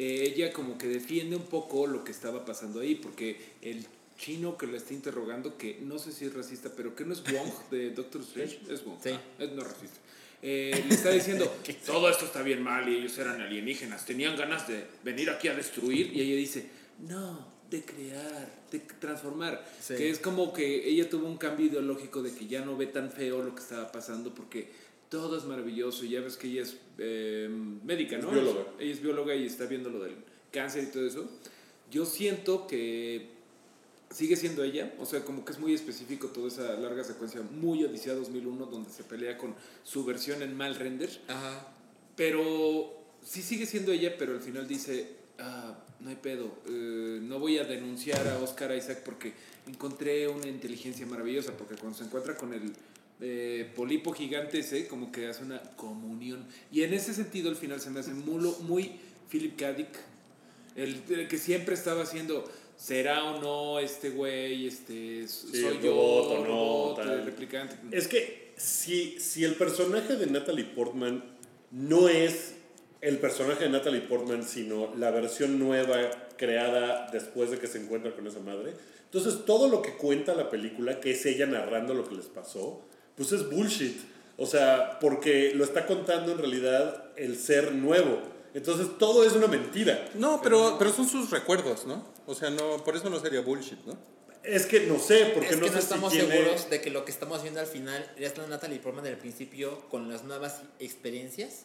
eh, 0.00 0.32
ella 0.32 0.52
como 0.52 0.78
que 0.78 0.86
defiende 0.86 1.34
un 1.34 1.42
poco 1.42 1.88
lo 1.88 2.04
que 2.04 2.12
estaba 2.12 2.44
pasando 2.44 2.78
ahí, 2.78 2.94
porque 2.94 3.36
el 3.62 3.84
chino 4.16 4.56
que 4.56 4.68
la 4.68 4.76
está 4.76 4.94
interrogando, 4.94 5.58
que 5.58 5.80
no 5.82 5.98
sé 5.98 6.12
si 6.12 6.24
es 6.24 6.34
racista, 6.34 6.70
pero 6.76 6.94
que 6.94 7.04
no 7.04 7.14
es 7.14 7.24
Wong 7.24 7.52
de 7.72 7.90
Doctor 7.90 8.22
Strange, 8.22 8.60
es 8.70 8.84
Wong, 8.84 8.96
Sí. 9.02 9.10
Ah, 9.10 9.20
es 9.40 9.50
no 9.50 9.64
racista. 9.64 9.98
Eh, 10.40 10.84
le 10.88 10.94
está 10.94 11.10
diciendo, 11.10 11.52
todo 11.84 12.08
esto 12.08 12.26
está 12.26 12.42
bien 12.42 12.62
mal 12.62 12.88
y 12.88 12.94
ellos 12.98 13.18
eran 13.18 13.40
alienígenas, 13.40 14.06
tenían 14.06 14.36
ganas 14.36 14.68
de 14.68 14.84
venir 15.02 15.30
aquí 15.30 15.48
a 15.48 15.54
destruir 15.54 16.14
y 16.14 16.20
ella 16.20 16.36
dice, 16.36 16.66
no, 17.00 17.48
de 17.68 17.82
crear, 17.82 18.52
de 18.70 18.78
transformar. 18.78 19.68
Sí. 19.80 19.96
Que 19.96 20.10
es 20.10 20.20
como 20.20 20.52
que 20.52 20.88
ella 20.88 21.10
tuvo 21.10 21.26
un 21.26 21.38
cambio 21.38 21.66
ideológico 21.66 22.22
de 22.22 22.32
que 22.32 22.46
ya 22.46 22.64
no 22.64 22.76
ve 22.76 22.86
tan 22.86 23.10
feo 23.10 23.42
lo 23.42 23.52
que 23.52 23.62
estaba 23.62 23.90
pasando 23.90 24.32
porque 24.32 24.70
todo 25.08 25.38
es 25.38 25.44
maravilloso 25.44 26.04
y 26.04 26.10
ya 26.10 26.20
ves 26.20 26.36
que 26.36 26.48
ella 26.48 26.62
es 26.62 26.76
eh, 26.98 27.48
médica, 27.84 28.16
Es 28.18 28.24
¿no? 28.24 28.30
bióloga. 28.30 28.66
Ella 28.78 28.92
es 28.92 29.00
bióloga 29.02 29.34
y 29.34 29.46
está 29.46 29.66
viendo 29.66 29.90
lo 29.90 30.00
del 30.04 30.16
cáncer 30.52 30.84
y 30.84 30.86
todo 30.92 31.06
eso. 31.06 31.28
Yo 31.90 32.04
siento 32.04 32.66
que 32.66 33.30
sigue 34.10 34.36
siendo 34.36 34.62
ella, 34.62 34.94
o 34.98 35.06
sea, 35.06 35.24
como 35.24 35.44
que 35.44 35.52
es 35.52 35.58
muy 35.58 35.74
específico 35.74 36.28
toda 36.28 36.48
esa 36.48 36.74
larga 36.78 37.04
secuencia, 37.04 37.42
muy 37.42 37.84
Odisea 37.84 38.14
2001, 38.14 38.66
donde 38.66 38.90
se 38.90 39.04
pelea 39.04 39.36
con 39.38 39.54
su 39.84 40.04
versión 40.04 40.42
en 40.42 40.56
mal 40.56 40.74
render, 40.76 41.10
Ajá. 41.28 41.68
pero 42.16 42.94
sí 43.22 43.42
sigue 43.42 43.66
siendo 43.66 43.92
ella, 43.92 44.16
pero 44.18 44.32
al 44.32 44.40
final 44.40 44.66
dice, 44.66 45.08
ah, 45.38 45.78
no 46.00 46.08
hay 46.10 46.16
pedo, 46.16 46.52
eh, 46.66 47.18
no 47.22 47.38
voy 47.38 47.58
a 47.58 47.64
denunciar 47.64 48.26
a 48.28 48.38
Oscar 48.38 48.74
Isaac 48.76 49.02
porque 49.04 49.32
encontré 49.66 50.26
una 50.28 50.46
inteligencia 50.48 51.04
maravillosa, 51.06 51.52
porque 51.56 51.74
cuando 51.76 51.98
se 51.98 52.04
encuentra 52.04 52.34
con 52.36 52.54
el 52.54 52.72
eh, 53.20 53.70
polipo 53.74 54.12
gigante 54.12 54.60
ese, 54.60 54.86
como 54.86 55.10
que 55.12 55.26
hace 55.26 55.42
una 55.42 55.60
comunión. 55.76 56.46
Y 56.72 56.82
en 56.82 56.94
ese 56.94 57.14
sentido, 57.14 57.50
al 57.50 57.56
final 57.56 57.80
se 57.80 57.90
me 57.90 58.00
hace 58.00 58.12
muy, 58.12 58.52
muy 58.62 58.92
Philip 59.30 59.56
K. 59.56 59.72
Dick, 59.72 59.98
el, 60.76 61.02
el 61.10 61.28
que 61.28 61.38
siempre 61.38 61.74
estaba 61.74 62.02
haciendo... 62.02 62.44
¿Será 62.78 63.24
o 63.24 63.40
no 63.40 63.80
este 63.80 64.10
güey? 64.10 64.68
Este, 64.68 65.26
soy 65.26 65.80
yo, 65.82 65.90
robot 65.90 66.26
o 66.30 66.38
no, 66.38 66.44
robot, 66.44 66.96
tal. 66.98 67.10
el 67.10 67.24
replicante. 67.24 67.76
Es 67.90 68.06
que 68.06 68.52
si, 68.56 69.18
si 69.18 69.42
el 69.42 69.56
personaje 69.56 70.14
de 70.14 70.26
Natalie 70.28 70.64
Portman 70.64 71.24
no 71.72 72.08
es 72.08 72.54
el 73.00 73.18
personaje 73.18 73.64
de 73.64 73.70
Natalie 73.70 74.02
Portman, 74.02 74.44
sino 74.44 74.94
la 74.94 75.10
versión 75.10 75.58
nueva 75.58 76.28
creada 76.36 77.10
después 77.10 77.50
de 77.50 77.58
que 77.58 77.66
se 77.66 77.82
encuentra 77.82 78.14
con 78.14 78.28
esa 78.28 78.38
madre, 78.38 78.74
entonces 79.06 79.44
todo 79.44 79.68
lo 79.68 79.82
que 79.82 79.94
cuenta 79.94 80.36
la 80.36 80.48
película, 80.48 81.00
que 81.00 81.10
es 81.10 81.26
ella 81.26 81.46
narrando 81.46 81.94
lo 81.94 82.08
que 82.08 82.14
les 82.14 82.26
pasó, 82.26 82.86
pues 83.18 83.32
es 83.32 83.50
bullshit. 83.50 83.98
O 84.38 84.46
sea, 84.46 84.98
porque 85.00 85.52
lo 85.54 85.64
está 85.64 85.86
contando 85.86 86.32
en 86.32 86.38
realidad 86.38 87.10
el 87.16 87.36
ser 87.36 87.72
nuevo. 87.72 88.20
Entonces 88.54 88.86
todo 88.98 89.24
es 89.24 89.34
una 89.34 89.46
mentira. 89.48 90.08
No, 90.14 90.40
pero, 90.42 90.76
pero 90.78 90.90
son 90.92 91.06
sus 91.08 91.28
recuerdos, 91.30 91.84
¿no? 91.86 92.06
O 92.26 92.34
sea, 92.34 92.48
no, 92.48 92.82
por 92.84 92.96
eso 92.96 93.10
no 93.10 93.20
sería 93.20 93.40
bullshit, 93.42 93.78
¿no? 93.84 93.98
Es 94.44 94.64
que 94.64 94.86
no 94.86 94.98
sé, 94.98 95.32
porque 95.34 95.50
es 95.50 95.56
no 95.58 95.64
que 95.64 95.68
sé 95.70 95.74
no 95.74 95.80
si 95.80 95.84
estamos 95.84 96.12
tiene- 96.12 96.28
seguros 96.32 96.70
de 96.70 96.80
que 96.80 96.90
lo 96.90 97.04
que 97.04 97.10
estamos 97.10 97.42
viendo 97.42 97.60
al 97.60 97.66
final 97.66 98.10
es 98.16 98.38
la 98.38 98.46
Natalie 98.46 98.78
Portman 98.78 99.04
del 99.04 99.18
principio 99.18 99.86
con 99.90 100.08
las 100.08 100.24
nuevas 100.24 100.62
experiencias 100.78 101.64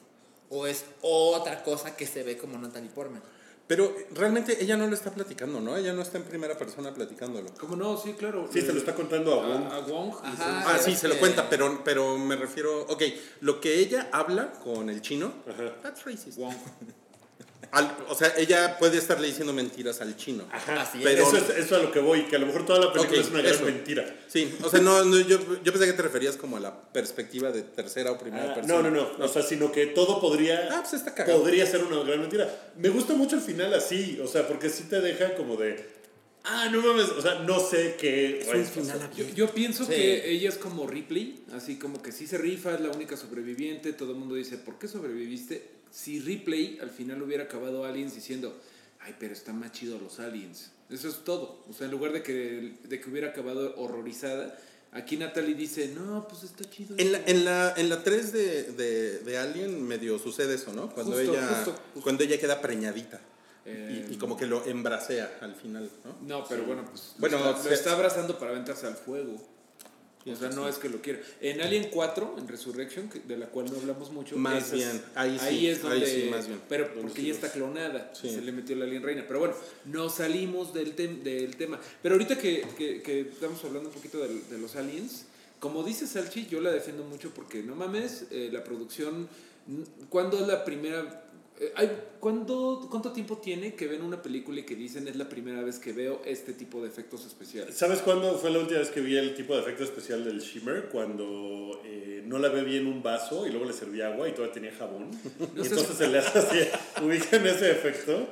o 0.50 0.68
es 0.68 0.84
otra 1.02 1.64
cosa 1.64 1.96
que 1.96 2.06
se 2.06 2.24
ve 2.24 2.38
como 2.38 2.58
Natalie 2.58 2.90
Portman. 2.90 3.24
Pero 3.66 3.96
realmente 4.14 4.62
ella 4.62 4.76
no 4.76 4.88
lo 4.88 4.94
está 4.94 5.12
platicando, 5.12 5.62
¿no? 5.62 5.78
Ella 5.78 5.94
no 5.94 6.02
está 6.02 6.18
en 6.18 6.26
primera 6.26 6.58
persona 6.58 6.94
platicándolo. 6.94 7.50
¿Cómo 7.60 7.76
no? 7.78 7.98
Sí, 7.98 8.14
claro. 8.14 8.50
Sí, 8.52 8.60
se 8.62 8.74
lo 8.74 8.80
está 8.80 8.94
contando 8.94 9.34
a 9.42 9.48
Wong. 9.48 9.64
a, 9.72 9.76
a 9.78 9.80
Wong. 9.80 10.14
Ajá. 10.22 10.64
Ah, 10.68 10.78
sí, 10.78 10.96
se 10.96 11.08
lo 11.08 11.14
que- 11.14 11.20
cuenta, 11.22 11.50
pero, 11.50 11.82
pero 11.84 12.18
me 12.18 12.36
refiero... 12.36 12.82
Ok, 12.84 13.02
lo 13.40 13.62
que 13.62 13.80
ella 13.80 14.10
habla 14.12 14.52
con 14.52 14.90
el 14.90 15.02
chino, 15.02 15.34
Ajá. 15.50 15.76
that's 15.82 16.04
racist. 16.06 16.38
Wong. 16.38 16.54
Al- 17.74 17.98
o 18.08 18.16
sea, 18.16 18.34
ella 18.38 18.78
puede 18.78 18.98
estarle 18.98 19.28
diciendo 19.28 19.52
mentiras 19.52 20.00
al 20.00 20.16
chino. 20.16 20.46
Ajá, 20.52 20.82
Así 20.84 21.00
es. 21.00 21.04
Pero- 21.04 21.28
eso 21.28 21.38
es 21.38 21.44
eso 21.50 21.58
es 21.60 21.72
a 21.74 21.80
lo 21.80 21.92
que 21.92 22.00
voy, 22.00 22.24
que 22.28 22.36
a 22.36 22.40
lo 22.40 22.46
mejor 22.46 22.66
toda 22.66 22.80
la 22.80 22.94
película 22.94 23.20
es 23.20 23.28
una 23.30 23.42
gran 23.42 23.54
eso. 23.54 23.66
mentira. 23.66 24.16
Sí, 24.28 24.56
o 24.64 24.70
sea, 24.70 24.80
no, 24.80 25.04
no, 25.04 25.20
yo, 25.20 25.40
yo 25.64 25.72
pensé 25.74 25.88
que 25.88 25.94
te 25.94 26.02
referías 26.04 26.38
como 26.38 26.58
a 26.58 26.60
la 26.60 26.92
perspectiva 26.94 27.52
de 27.52 27.64
tercera 27.64 28.12
o 28.12 28.18
primera 28.20 28.52
Ah, 28.52 28.56
persona. 28.56 28.82
no, 28.82 28.90
no, 28.92 29.18
no, 29.18 29.26
o 29.26 29.28
sea, 29.28 29.42
sino 29.42 29.72
que 29.72 29.88
todo 29.88 30.22
podría 30.22 30.70
Ah, 30.72 30.82
pues 30.82 30.94
está 30.94 31.14
cagado. 31.14 31.40
podría 31.42 31.66
ser 31.66 31.84
una 31.84 32.04
gran 32.04 32.22
mentira. 32.22 32.48
Me 32.78 32.90
gusta 32.90 33.14
mucho 33.16 33.36
el 33.36 33.42
final 33.42 33.74
así, 33.74 34.20
o 34.24 34.28
sea, 34.28 34.48
porque 34.48 34.70
sí 34.70 34.84
te 34.90 35.02
deja 35.02 35.36
como 35.36 35.58
de 35.58 35.92
ah, 36.46 36.68
no 36.72 36.82
mames, 36.82 37.10
o 37.10 37.22
sea, 37.22 37.40
no 37.40 37.58
sé 37.60 37.96
qué 37.98 38.42
Es 38.42 38.48
un 38.50 38.66
final. 38.66 39.10
Yo, 39.18 39.26
yo 39.34 39.48
pienso 39.54 39.86
Sí. 39.86 39.92
que 39.92 40.30
ella 40.30 40.50
es 40.50 40.58
como 40.58 40.86
Ripley, 40.86 41.44
así 41.56 41.78
como 41.80 42.02
que 42.04 42.12
sí 42.12 42.28
se 42.28 42.38
rifa, 42.38 42.74
es 42.76 42.82
la 42.82 42.90
única 42.90 43.16
sobreviviente, 43.18 43.94
todo 43.94 44.12
el 44.12 44.18
mundo 44.18 44.36
dice, 44.36 44.58
¿por 44.58 44.78
qué 44.78 44.88
sobreviviste? 44.90 45.82
Si 45.94 46.20
Ripley 46.20 46.80
al 46.82 46.90
final 46.90 47.22
hubiera 47.22 47.44
acabado 47.44 47.86
Aliens 47.86 48.16
diciendo, 48.16 48.60
ay, 49.00 49.14
pero 49.20 49.34
están 49.34 49.60
más 49.60 49.72
chidos 49.74 50.02
los 50.02 50.20
Aliens. 50.20 50.72
Eso 50.90 51.08
es 51.08 51.24
todo. 51.24 51.64
O 51.70 51.74
sea, 51.74 51.86
en 51.86 51.92
lugar 51.92 52.14
de 52.14 52.24
que, 52.24 52.78
de 52.84 53.00
que 53.00 53.10
hubiera 53.12 53.30
acabado 53.30 53.76
horrorizada, 53.78 54.58
aquí 54.92 55.18
Natalie 55.18 55.54
dice, 55.54 55.94
no, 55.96 56.28
pues 56.28 56.44
está 56.44 56.68
chido. 56.68 56.96
En 56.98 57.12
la, 57.12 57.20
esto". 57.20 57.32
en 57.32 57.46
la, 57.46 57.74
en 57.78 57.90
la 57.90 58.04
3 58.04 58.34
de, 58.34 58.64
de, 58.72 59.20
de 59.20 59.38
Alien 59.38 59.84
medio 59.84 60.18
sucede 60.18 60.56
eso, 60.56 60.74
¿no? 60.74 60.90
Cuando, 60.90 61.12
Justo, 61.16 61.32
ella, 61.32 61.48
justo, 61.48 61.72
justo. 61.94 62.02
cuando 62.02 62.24
ella 62.24 62.40
queda 62.40 62.60
preñadita. 62.60 63.22
Eh, 63.66 64.08
y, 64.10 64.16
y 64.16 64.18
como 64.18 64.36
que 64.36 64.48
lo 64.48 64.66
embracea 64.66 65.38
al 65.42 65.54
final, 65.56 65.92
¿no? 66.04 66.18
No, 66.28 66.46
pero 66.50 66.64
bueno, 66.64 66.84
pues 66.90 67.14
Bueno, 67.20 67.38
lo, 67.38 67.52
está, 67.52 67.70
lo 67.70 67.74
está 67.76 67.94
abrazando 67.94 68.40
para 68.40 68.50
aventarse 68.52 68.88
al 68.88 68.96
fuego. 68.96 69.40
O 70.26 70.36
sea, 70.38 70.50
no 70.52 70.70
es 70.70 70.78
que 70.78 70.88
lo 70.88 71.02
quiera. 71.02 71.20
En 71.42 71.60
Alien 71.62 71.90
4, 71.92 72.36
en 72.38 72.48
Resurrection, 72.48 73.10
de 73.28 73.38
la 73.38 73.48
cual 73.48 73.66
no 73.72 73.78
hablamos 73.78 74.10
mucho. 74.12 74.38
Más 74.38 74.68
es- 74.68 74.72
bien, 74.74 75.02
ahí 75.16 75.38
sí, 75.38 75.68
es 75.68 75.84
ahí 75.84 75.90
donde. 76.00 76.08
sí, 76.08 76.28
más 76.32 76.48
bien. 76.48 76.62
Pero 76.70 76.94
porque 76.94 77.22
los- 77.24 77.32
está 77.36 77.52
clonada. 77.52 78.12
Sí. 78.14 78.30
Se 78.30 78.42
le 78.42 78.52
metió 78.54 78.76
la 78.78 78.86
Alien 78.86 79.04
Reina. 79.04 79.26
Pero 79.28 79.40
bueno, 79.40 79.56
no 79.86 80.10
salimos 80.10 80.74
del, 80.74 80.96
tem- 80.96 81.22
del 81.24 81.58
tema. 81.58 81.80
Pero 82.02 82.16
ahorita 82.16 82.38
que, 82.38 82.66
que- 82.78 83.02
que 83.02 83.20
estamos 83.22 83.62
hablando 83.66 83.90
un 83.90 83.96
poquito 83.96 84.20
de, 84.20 84.30
de 84.50 84.58
los 84.58 84.76
aliens, 84.78 85.26
como 85.60 85.84
dice 85.84 86.08
Salchi, 86.08 86.46
yo 86.48 86.62
la 86.62 86.72
defiendo 86.72 87.04
mucho 87.04 87.32
porque 87.34 87.62
no 87.64 87.76
mames, 87.76 88.26
eh, 88.32 88.50
la 88.52 88.64
producción. 88.64 89.28
¿Cuándo 90.10 90.40
es 90.40 90.48
la 90.48 90.64
primera.? 90.66 91.20
Eh, 91.60 91.98
¿cuándo, 92.20 92.88
¿Cuánto 92.90 93.12
tiempo 93.12 93.38
tiene 93.38 93.76
que 93.76 93.88
ven 93.88 94.02
una 94.02 94.22
película 94.22 94.60
y 94.60 94.64
que 94.64 94.76
dicen 94.76 95.08
es 95.08 95.16
la 95.16 95.30
primera 95.30 95.62
vez 95.62 95.80
que 95.80 95.94
veo 95.94 96.22
este 96.26 96.54
tipo 96.54 96.82
de 96.82 96.88
efectos 96.88 97.26
especiales? 97.26 97.76
¿Sabes 97.76 98.00
cuándo 98.00 98.38
fue 98.38 98.50
la 98.50 98.60
última 98.60 98.80
vez 98.80 98.90
que 98.90 99.02
vi 99.02 99.18
el 99.18 99.36
tipo 99.36 99.54
de 99.54 99.62
efecto 99.62 99.84
especial 99.84 100.24
del 100.24 100.40
shimmer? 100.40 100.90
Cuando 100.92 101.82
eh, 101.86 102.24
no 102.26 102.40
la 102.40 102.50
ve 102.50 102.64
bien 102.64 102.88
un 102.88 103.04
vaso 103.04 103.46
y 103.46 103.52
luego 103.52 103.66
le 103.66 103.74
servía 103.74 104.08
agua 104.08 104.28
y 104.28 104.32
todavía 104.32 104.54
tenía 104.54 104.72
jabón. 104.74 105.12
y 105.40 105.62
entonces 105.62 105.96
se 105.98 106.08
le 106.08 106.20
hace 106.20 106.40
así, 106.40 106.60
ubican 107.04 107.46
ese 107.46 107.72
efecto. 107.72 108.28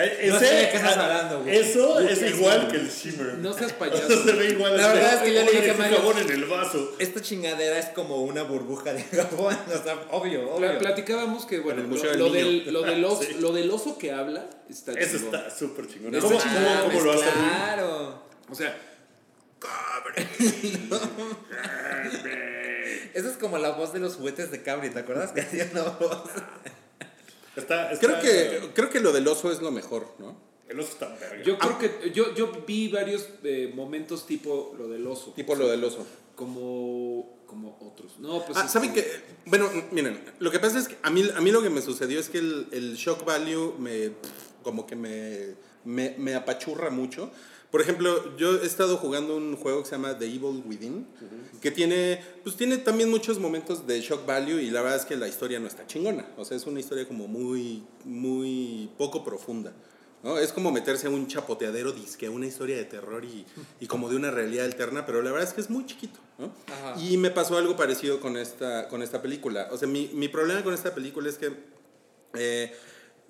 Eh, 0.00 0.26
No 0.28 0.36
ese- 0.36 0.46
sé 0.46 0.54
de 0.54 0.70
qué 0.70 0.76
estás 0.76 0.96
hablando, 0.96 1.42
güey. 1.42 1.56
Eso 1.56 1.98
es 1.98 2.22
igual 2.22 2.68
que 2.70 2.76
el 2.76 2.88
shimmer. 2.88 3.34
No 3.38 3.52
seas 3.52 3.72
O 3.76 3.78
payaso. 3.78 4.06
sea, 4.06 4.16
se 4.24 4.32
ve 4.32 4.50
igual. 4.50 4.76
La 4.76 4.92
verdad 4.92 5.14
es 5.14 5.20
que 5.22 5.34
yo 5.34 5.42
le 5.42 5.48
"Oye, 5.50 5.58
dije 5.60 5.70
a 5.72 5.74
Mario- 5.74 5.96
jabón 5.96 6.18
en 6.18 6.30
el 6.30 6.44
vaso. 6.44 6.94
Esta 7.00 7.20
chingadera 7.20 7.78
es 7.78 7.86
como 7.86 8.22
una 8.22 8.44
burbuja 8.44 8.92
de 8.92 9.02
jabón, 9.02 9.56
o 9.68 9.82
sea, 9.82 10.06
obvio, 10.12 10.50
obvio. 10.54 10.78
platicábamos 10.78 11.46
que, 11.46 11.58
bueno, 11.58 11.82
lo, 11.82 11.96
del 11.96 12.18
lo 12.18 12.30
del, 12.30 12.72
lo, 12.72 12.82
del 12.90 13.04
oso, 13.04 13.22
Sí. 13.24 13.36
lo 13.40 13.52
del 13.52 13.70
oso 13.70 13.98
que 13.98 14.12
habla 14.12 14.46
está 14.70 14.92
Eso 14.92 15.18
chingón. 15.18 15.34
está 15.34 15.50
súper 15.58 15.88
chingón. 15.88 16.12
¿Cómo, 16.20 16.40
chingón, 16.40 16.64
cómo, 16.64 16.88
cómo 16.92 17.00
lo 17.00 17.12
hace? 17.12 17.24
Claro. 17.30 18.22
O 18.50 18.54
sea, 18.54 18.76
Esa 23.14 23.30
es 23.30 23.36
como 23.38 23.58
la 23.58 23.70
voz 23.70 23.92
de 23.92 23.98
los 23.98 24.14
juguetes 24.14 24.50
de 24.50 24.62
Cabri, 24.62 24.90
¿te 24.90 25.00
acuerdas? 25.00 25.32
Que 25.32 25.40
hacía 25.40 25.68
una 25.72 25.82
voz. 25.82 26.30
Está, 27.58 27.92
está- 27.92 28.06
Creo 28.06 28.20
que, 28.20 28.70
creo 28.74 28.90
que 28.90 29.00
lo 29.00 29.12
del 29.12 29.26
oso 29.28 29.50
es 29.52 29.60
lo 29.60 29.70
mejor, 29.70 30.06
¿no? 30.18 30.36
El 30.68 30.78
oso 30.80 30.90
está 30.92 31.08
verga. 31.08 31.42
yo 31.42 31.56
Ah. 31.60 31.76
creo 31.78 32.00
que 32.00 32.10
yo, 32.12 32.34
yo 32.34 32.52
vi 32.66 32.88
varios 32.88 33.28
eh, 33.42 33.72
momentos 33.74 34.26
tipo 34.26 34.74
lo 34.78 34.88
del 34.88 35.06
oso. 35.06 35.32
Tipo 35.34 35.54
lo 35.54 35.68
del 35.68 35.82
oso. 35.82 36.06
Como, 36.36 37.38
como 37.46 37.78
otros. 37.80 38.18
No, 38.18 38.44
pues. 38.44 38.56
Ah, 38.58 38.68
¿saben 38.68 38.92
qué? 38.92 39.04
Bueno, 39.46 39.68
miren, 39.90 40.22
lo 40.38 40.50
que 40.50 40.58
pasa 40.60 40.78
es 40.78 40.88
que 40.88 40.96
a 41.02 41.10
mí, 41.10 41.24
a 41.34 41.40
mí 41.40 41.50
lo 41.50 41.62
que 41.62 41.70
me 41.70 41.80
sucedió 41.80 42.20
es 42.20 42.28
que 42.28 42.38
el, 42.38 42.66
el 42.72 42.94
shock 42.96 43.24
value 43.24 43.74
me, 43.78 44.12
como 44.62 44.86
que 44.86 44.94
me, 44.94 45.54
me, 45.84 46.14
me 46.18 46.34
apachurra 46.34 46.90
mucho. 46.90 47.30
Por 47.70 47.82
ejemplo, 47.82 48.36
yo 48.38 48.62
he 48.62 48.66
estado 48.66 48.96
jugando 48.96 49.36
un 49.36 49.54
juego 49.56 49.82
que 49.82 49.90
se 49.90 49.96
llama 49.96 50.18
The 50.18 50.24
Evil 50.24 50.62
Within, 50.64 51.06
que 51.60 51.70
tiene, 51.70 52.24
pues 52.42 52.56
tiene 52.56 52.78
también 52.78 53.10
muchos 53.10 53.38
momentos 53.38 53.86
de 53.86 54.00
shock 54.00 54.24
value 54.24 54.58
y 54.58 54.70
la 54.70 54.80
verdad 54.80 54.98
es 54.98 55.04
que 55.04 55.16
la 55.16 55.28
historia 55.28 55.60
no 55.60 55.66
está 55.66 55.86
chingona. 55.86 56.26
O 56.38 56.46
sea, 56.46 56.56
es 56.56 56.66
una 56.66 56.80
historia 56.80 57.06
como 57.06 57.28
muy, 57.28 57.82
muy 58.04 58.90
poco 58.96 59.22
profunda. 59.22 59.74
¿no? 60.22 60.38
Es 60.38 60.52
como 60.52 60.72
meterse 60.72 61.08
a 61.08 61.10
un 61.10 61.26
chapoteadero 61.26 61.92
disque, 61.92 62.26
a 62.26 62.30
una 62.30 62.46
historia 62.46 62.76
de 62.76 62.84
terror 62.84 63.24
y, 63.24 63.44
y 63.80 63.86
como 63.86 64.08
de 64.08 64.16
una 64.16 64.30
realidad 64.30 64.64
alterna, 64.64 65.04
pero 65.04 65.20
la 65.20 65.30
verdad 65.30 65.46
es 65.48 65.54
que 65.54 65.60
es 65.60 65.68
muy 65.68 65.84
chiquito. 65.84 66.18
¿no? 66.38 66.50
Y 67.02 67.18
me 67.18 67.30
pasó 67.30 67.58
algo 67.58 67.76
parecido 67.76 68.18
con 68.18 68.38
esta, 68.38 68.88
con 68.88 69.02
esta 69.02 69.20
película. 69.20 69.68
O 69.72 69.76
sea, 69.76 69.86
mi, 69.86 70.10
mi 70.14 70.28
problema 70.28 70.64
con 70.64 70.72
esta 70.72 70.94
película 70.94 71.28
es 71.28 71.36
que 71.36 71.52
eh, 72.34 72.72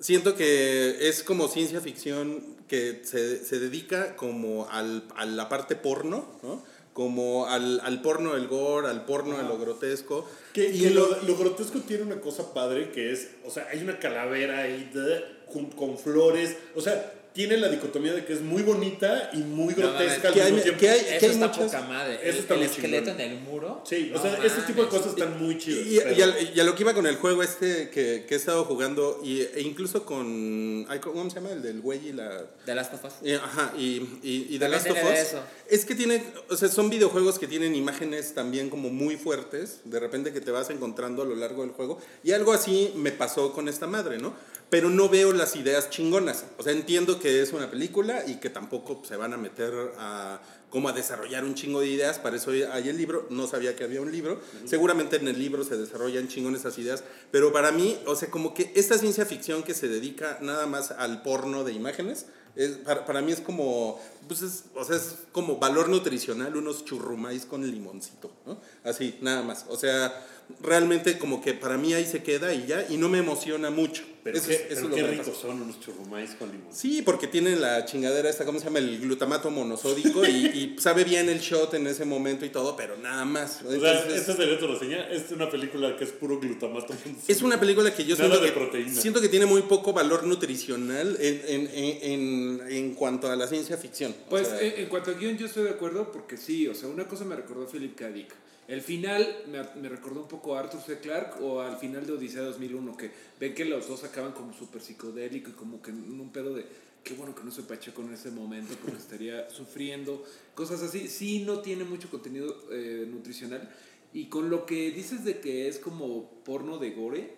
siento 0.01 0.35
que 0.35 1.09
es 1.09 1.23
como 1.23 1.49
ciencia 1.49 1.81
ficción 1.81 2.57
que 2.69 3.01
se, 3.05 3.45
se 3.45 3.59
dedica 3.59 4.17
como 4.17 4.69
al, 4.71 5.05
a 5.17 5.25
la 5.25 5.49
parte 5.49 5.75
porno, 5.77 6.27
¿no? 6.43 6.63
Como 6.93 7.47
al, 7.47 7.81
al 7.81 8.03
porno 8.03 8.35
del 8.35 8.49
gore, 8.49 8.89
al 8.89 9.05
porno 9.05 9.37
de 9.39 9.45
lo 9.45 9.57
grotesco. 9.59 10.29
Que, 10.53 10.69
y 10.71 10.81
que 10.83 10.91
lo- 10.91 11.09
lo, 11.09 11.23
lo 11.23 11.37
grotesco 11.37 11.79
tiene 11.81 12.03
una 12.03 12.21
cosa 12.21 12.53
padre 12.53 12.91
que 12.91 13.13
es, 13.13 13.29
o 13.47 13.51
sea, 13.51 13.69
hay 13.71 13.81
una 13.83 13.99
calavera 13.99 14.59
ahí 14.59 14.91
de- 14.93 15.25
con, 15.53 15.67
con 15.71 15.97
flores, 15.99 16.57
o 16.75 16.81
sea, 16.81 17.15
tiene 17.33 17.57
la 17.57 17.69
dicotomía 17.69 18.13
de 18.13 18.25
que 18.25 18.33
es 18.33 18.41
muy 18.41 18.63
bonita 18.63 19.31
y 19.33 19.39
muy 19.39 19.75
No, 19.75 19.81
grotesca 19.81 20.29
al 20.29 20.35
que 20.35 20.43
hay- 20.43 20.53
mismo 20.53 20.63
tiempo. 20.65 20.81
que 20.81 20.89
hay- 20.91 21.01
Eso 21.17 21.27
está 21.27 21.47
muchas- 21.49 21.65
poca 21.65 21.81
madre. 21.83 22.15
eso 22.15 22.23
El, 22.25 22.37
está 22.37 22.55
el 22.55 22.61
muy 22.61 22.69
esqueleto 22.69 23.11
en 23.11 23.21
el 23.21 23.41
muro. 23.41 23.83
Sí, 23.89 24.11
o 24.13 24.17
no 24.17 24.23
sea, 24.23 24.35
este 24.45 24.63
tipo 24.63 24.83
de 24.83 24.87
mames. 24.89 25.01
cosas 25.01 25.07
están 25.19 25.43
muy 25.43 25.59
chidas. 25.59 25.87
Y, 25.87 25.97
y 25.97 26.01
pero- 26.01 26.25
a, 26.33 26.41
y 26.41 26.61
a 26.61 26.65
lo 26.65 26.75
que 26.75 26.83
iba 26.83 26.95
con 26.95 27.07
el 27.07 27.17
juego 27.17 27.43
este 27.43 27.91
que, 27.91 28.25
que 28.29 28.35
he 28.35 28.37
estado 28.37 28.65
jugando, 28.65 29.21
y, 29.23 29.43
e 29.43 29.61
incluso 29.63 30.05
con. 30.05 30.87
¿Cómo 31.03 31.31
se 31.31 31.37
llama? 31.37 31.51
El 31.53 31.63
del 31.63 31.81
güey 31.81 32.09
y 32.09 32.13
la. 32.13 32.45
De 32.67 32.75
las 32.75 32.91
tofas. 32.91 33.15
Eh, 33.23 33.37
ajá, 33.37 33.73
y, 33.79 33.97
y, 34.23 34.47
y 34.51 34.59
The 34.59 34.69
También 34.69 34.71
Last 34.71 34.91
of 34.91 34.97
de 34.97 35.23
Us. 35.39 35.43
Es 35.69 35.85
que 35.85 35.95
tiene, 35.95 36.23
o 36.49 36.57
sea, 36.57 36.69
son 36.69 36.91
videojuegos 36.91 37.39
que 37.39 37.47
tienen 37.47 37.75
imágenes 37.75 38.35
también 38.35 38.71
como 38.71 38.91
muy 38.91 39.17
fuertes, 39.17 39.81
de 39.85 40.01
repente 40.01 40.33
que 40.33 40.41
te 40.41 40.51
vas 40.51 40.71
encontrando 40.71 41.23
a 41.23 41.25
lo 41.27 41.35
largo 41.37 41.63
del 41.63 41.71
juego. 41.73 42.01
Y 42.25 42.33
algo 42.33 42.53
así 42.53 42.93
me 42.97 43.13
pasó 43.13 43.53
con 43.53 43.69
esta 43.69 43.87
madre, 43.87 44.19
¿no? 44.19 44.35
Pero 44.71 44.91
no 44.91 45.09
veo 45.09 45.33
las 45.33 45.57
ideas 45.57 45.89
chingonas. 45.89 46.45
O 46.59 46.63
sea, 46.63 46.73
entiendo 46.73 47.18
que 47.19 47.43
es 47.43 47.53
una 47.53 47.71
película 47.71 48.25
y 48.27 48.37
que 48.37 48.51
tampoco 48.51 49.03
se 49.05 49.17
van 49.17 49.33
a 49.33 49.37
meter 49.37 49.73
a 49.99 50.41
como 50.71 50.89
a 50.89 50.93
desarrollar 50.93 51.45
un 51.45 51.55
chingo 51.55 51.81
de 51.81 51.89
ideas, 51.89 52.19
para 52.19 52.37
eso 52.37 52.51
hay 52.51 52.89
el 52.89 52.97
libro, 52.97 53.27
no 53.31 53.47
sabía 53.47 53.75
que 53.75 53.85
había 53.85 54.01
un 54.01 54.13
libro, 54.13 54.41
seguramente 54.67 55.17
en 55.17 55.27
el 55.29 55.39
libro 55.39 55.65
se 55.65 55.77
desarrollan 55.77 56.29
chingón 56.29 56.55
esas 56.55 56.77
ideas, 56.79 57.05
pero 57.31 57.53
para 57.53 57.73
mí, 57.73 57.99
o 58.07 58.15
sea, 58.15 58.31
como 58.31 58.53
que 58.53 58.73
esta 58.75 58.99
ciencia 58.99 59.25
ficción 59.25 59.63
que 59.63 59.73
se 59.73 59.89
dedica 59.89 60.39
nada 60.43 60.67
más 60.67 60.91
al 60.91 61.23
porno 61.23 61.65
de 61.65 61.73
imágenes, 61.73 62.27
es, 62.55 62.73
para, 62.79 63.07
para 63.07 63.23
mí 63.23 63.33
es 63.33 63.41
como, 63.41 64.01
pues 64.27 64.43
es, 64.43 64.65
o 64.75 64.85
sea, 64.85 64.97
es 64.97 65.17
como 65.33 65.59
valor 65.59 65.89
nutricional, 65.89 66.57
unos 66.57 66.85
churrumais 66.85 67.47
con 67.47 67.65
limoncito, 67.65 68.33
¿no? 68.47 68.59
Así, 68.83 69.17
nada 69.21 69.43
más. 69.43 69.67
O 69.69 69.77
sea, 69.77 70.27
realmente 70.61 71.19
como 71.19 71.41
que 71.41 71.55
para 71.55 71.77
mí 71.77 71.95
ahí 71.95 72.05
se 72.05 72.23
queda 72.23 72.53
y 72.55 72.67
ya, 72.67 72.85
y 72.89 72.97
no 72.97 73.09
me 73.09 73.19
emociona 73.19 73.71
mucho. 73.71 74.03
Pero 74.25 74.37
Eso 74.39 74.49
qué, 74.49 74.55
es- 74.55 74.61
eso 74.61 74.69
pero 74.69 74.81
es 74.81 74.83
lo 74.83 74.89
qué 74.91 74.97
que 74.97 75.03
me 75.03 75.11
ricos 75.13 75.29
pasa. 75.29 75.41
son 75.43 75.63
unos 75.63 75.81
churrumais 75.81 76.31
con 76.33 76.51
limón. 76.51 76.67
Sí, 76.75 77.01
porque 77.03 77.29
tiene 77.29 77.57
la 77.57 77.85
chingadera 77.87 78.29
esta, 78.29 78.45
¿cómo 78.45 78.59
se 78.59 78.65
llama? 78.67 78.81
El 78.81 78.99
glutamato 78.99 79.51
monosódico 79.51 80.27
y, 80.27 80.31
y 80.31 80.77
sabe 80.79 81.05
bien 81.05 81.29
el 81.29 81.39
shot 81.39 81.73
en 81.75 81.87
ese 81.87 82.05
momento 82.05 82.45
y 82.45 82.51
todo, 82.51 82.77
pero 82.77 82.97
nada 82.99 83.25
más. 83.25 83.63
O 83.63 83.71
sea, 83.81 84.05
esta 84.07 84.33
es 84.33 84.39
de 84.39 84.57
tu 84.57 84.67
reseña. 84.67 85.09
Es 85.09 85.31
una 85.31 85.49
película 85.51 85.97
que 85.97 86.05
es 86.05 86.11
puro 86.11 86.39
glutamato. 86.41 86.95
es 87.27 87.43
una 87.43 87.59
película 87.61 87.95
que 87.95 88.05
yo 88.05 88.17
Nada 88.17 88.29
siento 88.29 88.41
de 88.45 88.53
que, 88.53 88.59
proteína. 88.59 89.01
siento 89.01 89.21
que 89.21 89.29
tiene 89.29 89.47
muy 89.47 89.63
poco 89.63 89.93
valor 89.93 90.25
nutricional 90.25 91.17
en, 91.21 91.43
en, 91.47 91.71
en, 91.73 92.61
en, 92.61 92.73
en 92.73 92.95
cuanto 92.95 93.31
a 93.31 93.37
la 93.37 93.47
ciencia 93.47 93.77
ficción. 93.79 94.15
O 94.27 94.31
Pues 94.31 94.49
sea, 94.49 94.61
en, 94.61 94.81
en 94.81 94.87
cuanto 94.89 95.11
al 95.13 95.19
guion 95.19 95.39
yo 95.39 95.47
estoy 95.47 95.65
de 95.65 95.71
acuerdo 95.71 96.11
porque 96.13 96.37
sí, 96.37 96.67
o 96.69 96.75
sea, 96.75 96.89
una 96.89 97.07
cosa 97.07 97.25
me 97.25 97.37
recordó 97.37 97.63
a 97.65 97.67
Philip 97.71 97.95
K. 97.97 98.09
Dick. 98.11 98.35
El 98.69 98.83
final 98.83 99.27
me, 99.51 99.63
me 99.81 99.89
recordó 99.89 100.21
un 100.21 100.29
poco 100.29 100.55
a 100.55 100.61
Arthur 100.61 100.83
C. 100.83 100.99
Clarke 100.99 101.41
o 101.41 101.63
al 101.63 101.79
final 101.79 102.07
de 102.07 102.13
Odisea 102.13 102.43
2001, 102.43 102.97
que 102.99 103.11
ven 103.41 103.55
que 103.55 103.65
los 103.65 103.89
dos 103.89 104.05
acaban 104.05 104.33
como 104.33 104.53
súper 104.53 104.83
psicodélico 104.83 105.51
y 105.51 105.55
como 105.55 105.81
que 105.81 105.91
en 105.91 106.21
un 106.21 106.31
pedo 106.31 106.55
de 106.55 106.67
qué 107.03 107.15
bueno 107.15 107.35
que 107.35 107.43
no 107.43 107.51
soy 107.51 107.65
Pacheco 107.65 108.03
en 108.03 108.13
ese 108.13 108.31
momento 108.31 108.75
porque 108.83 108.99
estaría 108.99 109.49
sufriendo, 109.51 110.23
cosas 110.55 110.83
así. 110.83 111.09
Sí, 111.09 111.41
no 111.41 111.61
tiene 111.61 111.85
mucho 111.85 112.11
contenido 112.11 112.55
eh, 112.71 113.07
nutricional. 113.11 113.67
Y 114.13 114.27
con 114.27 114.51
lo 114.51 114.67
que 114.67 114.91
dices 114.91 115.25
de 115.25 115.41
que 115.41 115.69
es 115.69 115.79
como 115.79 116.31
porno 116.45 116.77
de 116.77 116.91
gore, 116.91 117.35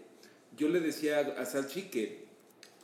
yo 0.56 0.68
le 0.68 0.80
decía 0.80 1.20
a 1.38 1.46
Salchi 1.46 1.82
que 1.82 2.19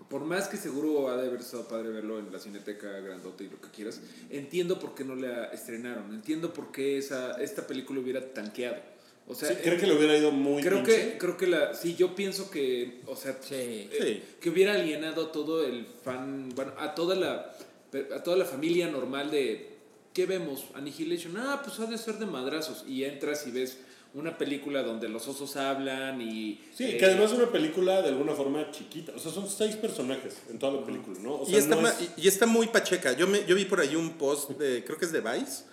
por 0.08 0.24
más 0.24 0.48
que 0.48 0.56
seguro 0.56 1.08
ha 1.08 1.16
de 1.16 1.26
haber 1.28 1.40
estado 1.40 1.66
padre 1.68 1.90
verlo 1.90 2.18
en 2.18 2.32
la 2.32 2.38
cineteca 2.38 2.88
grandota 3.00 3.42
y 3.44 3.48
lo 3.48 3.60
que 3.60 3.68
quieras, 3.70 4.00
entiendo 4.30 4.78
por 4.78 4.94
qué 4.94 5.04
no 5.04 5.14
la 5.14 5.46
estrenaron, 5.46 6.12
entiendo 6.14 6.52
por 6.52 6.70
qué 6.72 6.98
esa, 6.98 7.32
esta 7.42 7.66
película 7.66 8.00
hubiera 8.00 8.32
tanqueado. 8.32 8.76
O 9.28 9.34
sea, 9.34 9.48
Sí, 9.48 9.56
creo 9.62 9.76
que 9.78 9.86
le 9.88 9.96
hubiera 9.96 10.16
ido 10.16 10.30
muy 10.30 10.62
creo 10.62 10.84
pinche. 10.84 11.12
que 11.12 11.18
creo 11.18 11.36
que 11.36 11.46
la 11.48 11.74
sí 11.74 11.96
yo 11.96 12.14
pienso 12.14 12.48
que 12.50 13.00
o 13.06 13.16
sea 13.16 13.36
Sí. 13.42 13.54
eh, 13.56 13.90
Sí. 14.00 14.22
que 14.40 14.50
hubiera 14.50 14.74
alienado 14.74 15.24
a 15.26 15.32
todo 15.32 15.64
el 15.66 15.84
fan 16.04 16.50
bueno 16.54 16.72
a 16.78 16.94
toda 16.94 17.16
la 17.16 17.52
a 18.14 18.22
toda 18.22 18.36
la 18.36 18.44
familia 18.44 18.88
normal 18.88 19.32
de 19.32 19.70
qué 20.14 20.26
vemos 20.26 20.66
Annihilation 20.74 21.36
ah 21.38 21.60
pues 21.64 21.80
ha 21.80 21.86
de 21.86 21.98
ser 21.98 22.18
de 22.18 22.26
madrazos 22.26 22.84
y 22.86 23.02
entras 23.02 23.44
y 23.48 23.50
ves 23.50 23.78
una 24.16 24.36
película 24.38 24.82
donde 24.82 25.08
los 25.08 25.28
osos 25.28 25.56
hablan 25.56 26.20
y 26.22 26.60
Sí, 26.74 26.84
eh, 26.84 26.96
que 26.96 27.04
además 27.04 27.32
es 27.32 27.38
una 27.38 27.52
película 27.52 28.02
de 28.02 28.08
alguna 28.08 28.32
forma 28.32 28.70
chiquita. 28.70 29.12
O 29.14 29.18
sea, 29.18 29.30
son 29.30 29.48
seis 29.48 29.76
personajes 29.76 30.38
en 30.50 30.58
toda 30.58 30.72
la 30.80 30.84
película, 30.86 31.18
¿no? 31.20 31.34
O 31.40 31.46
sea, 31.46 31.54
y, 31.54 31.58
está 31.58 31.74
no 31.76 31.82
ma- 31.82 31.90
es- 31.90 32.10
y- 32.16 32.22
y 32.22 32.28
está 32.28 32.46
muy 32.46 32.66
pacheca. 32.68 33.12
Yo, 33.12 33.26
me, 33.26 33.44
yo 33.46 33.54
vi 33.54 33.64
por 33.66 33.80
ahí 33.80 33.94
un 33.94 34.10
post 34.14 34.50
de, 34.52 34.82
creo 34.84 34.98
que 34.98 35.04
es 35.04 35.12
de 35.12 35.20
Vice, 35.20 35.64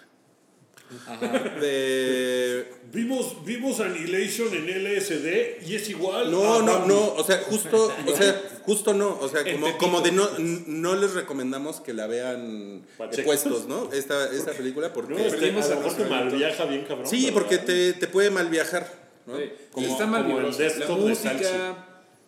Ajá. 1.07 1.27
de 1.59 2.67
Vimos, 2.91 3.43
vimos 3.43 3.79
Annihilation 3.79 4.53
en 4.53 4.67
LSD 4.83 5.67
y 5.67 5.75
es 5.75 5.89
igual. 5.89 6.29
No, 6.31 6.59
a 6.59 6.61
no, 6.61 6.73
Bambi. 6.73 6.87
no, 6.93 7.13
o 7.13 7.23
sea, 7.23 7.39
justo, 7.39 7.91
o 8.07 8.15
sea, 8.15 8.41
justo 8.65 8.93
no, 8.93 9.17
o 9.19 9.27
sea, 9.27 9.43
como, 9.51 9.77
como 9.79 10.01
de 10.01 10.11
no, 10.11 10.29
no 10.37 10.95
les 10.95 11.13
recomendamos 11.15 11.81
que 11.81 11.93
la 11.93 12.05
vean 12.05 12.83
de 13.11 13.23
puestos, 13.23 13.67
¿no? 13.67 13.89
Esta, 13.93 14.31
esta 14.31 14.51
película 14.51 14.93
porque... 14.93 15.13
No, 15.15 15.19
este, 15.19 15.37
Perdimos 15.39 15.69
a 15.71 15.75
mejor 15.77 15.93
te 15.97 16.05
malviaja 16.05 16.65
bien 16.65 16.85
cabrón. 16.85 17.07
sí, 17.07 17.31
porque 17.33 17.57
te, 17.57 17.93
te 17.93 18.07
puede 18.07 18.29
mal 18.29 18.49
viajar, 18.49 18.87
¿no? 19.25 19.37
Sí. 19.37 19.43
Como- 19.71 19.87
está 19.87 20.05
mal 20.05 20.23
como 20.25 20.39
el. 20.39 20.51
La 20.51 20.55
desktop 20.57 20.99
de 20.99 21.15
Salchi. 21.15 21.45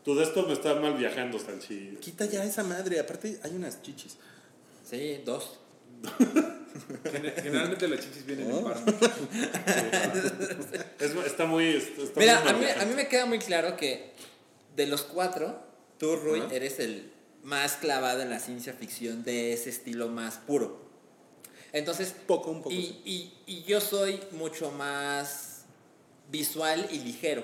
Tu 0.04 0.15
de 0.15 0.23
estos 0.23 0.47
me 0.47 0.54
está 0.54 0.73
mal 0.75 0.93
viajando, 0.95 1.38
Sanchi. 1.39 1.97
Quita 1.99 2.25
ya 2.25 2.43
esa 2.43 2.63
madre, 2.63 2.99
aparte 2.99 3.39
hay 3.43 3.51
unas 3.56 3.82
chichis. 3.84 4.17
Sí, 4.89 5.21
dos. 5.25 5.60
Gen- 7.11 7.33
Generalmente 7.43 7.88
las 7.88 7.99
chichis 8.01 8.25
vienen 8.25 8.51
en 8.51 8.63
par. 8.63 8.77
Es- 10.99 11.15
está 11.25 11.45
muy. 11.45 11.69
Está 11.75 12.19
Mira, 12.19 12.39
muy 12.41 12.49
a 12.49 12.53
mí, 12.53 12.65
a 12.81 12.85
mí 12.85 12.93
me 12.95 13.07
queda 13.07 13.25
muy 13.25 13.39
claro 13.39 13.75
que 13.77 14.11
de 14.75 14.88
los 14.88 15.01
cuatro, 15.03 15.59
tú, 15.97 16.15
Rui, 16.15 16.43
eres 16.51 16.79
el 16.79 17.11
más 17.43 17.73
clavado 17.73 18.21
en 18.21 18.29
la 18.29 18.39
ciencia 18.39 18.73
ficción 18.73 19.23
de 19.23 19.53
ese 19.53 19.69
estilo 19.69 20.07
más 20.09 20.38
puro. 20.38 20.83
Entonces, 21.73 22.15
Poco, 22.25 22.51
un 22.51 22.59
poco. 22.61 22.73
y, 22.73 22.83
sí. 22.85 23.01
y, 23.05 23.33
y 23.57 23.63
yo 23.63 23.81
soy 23.81 24.19
mucho 24.31 24.71
más 24.71 25.63
visual 26.31 26.88
y 26.91 26.99
ligero. 26.99 27.43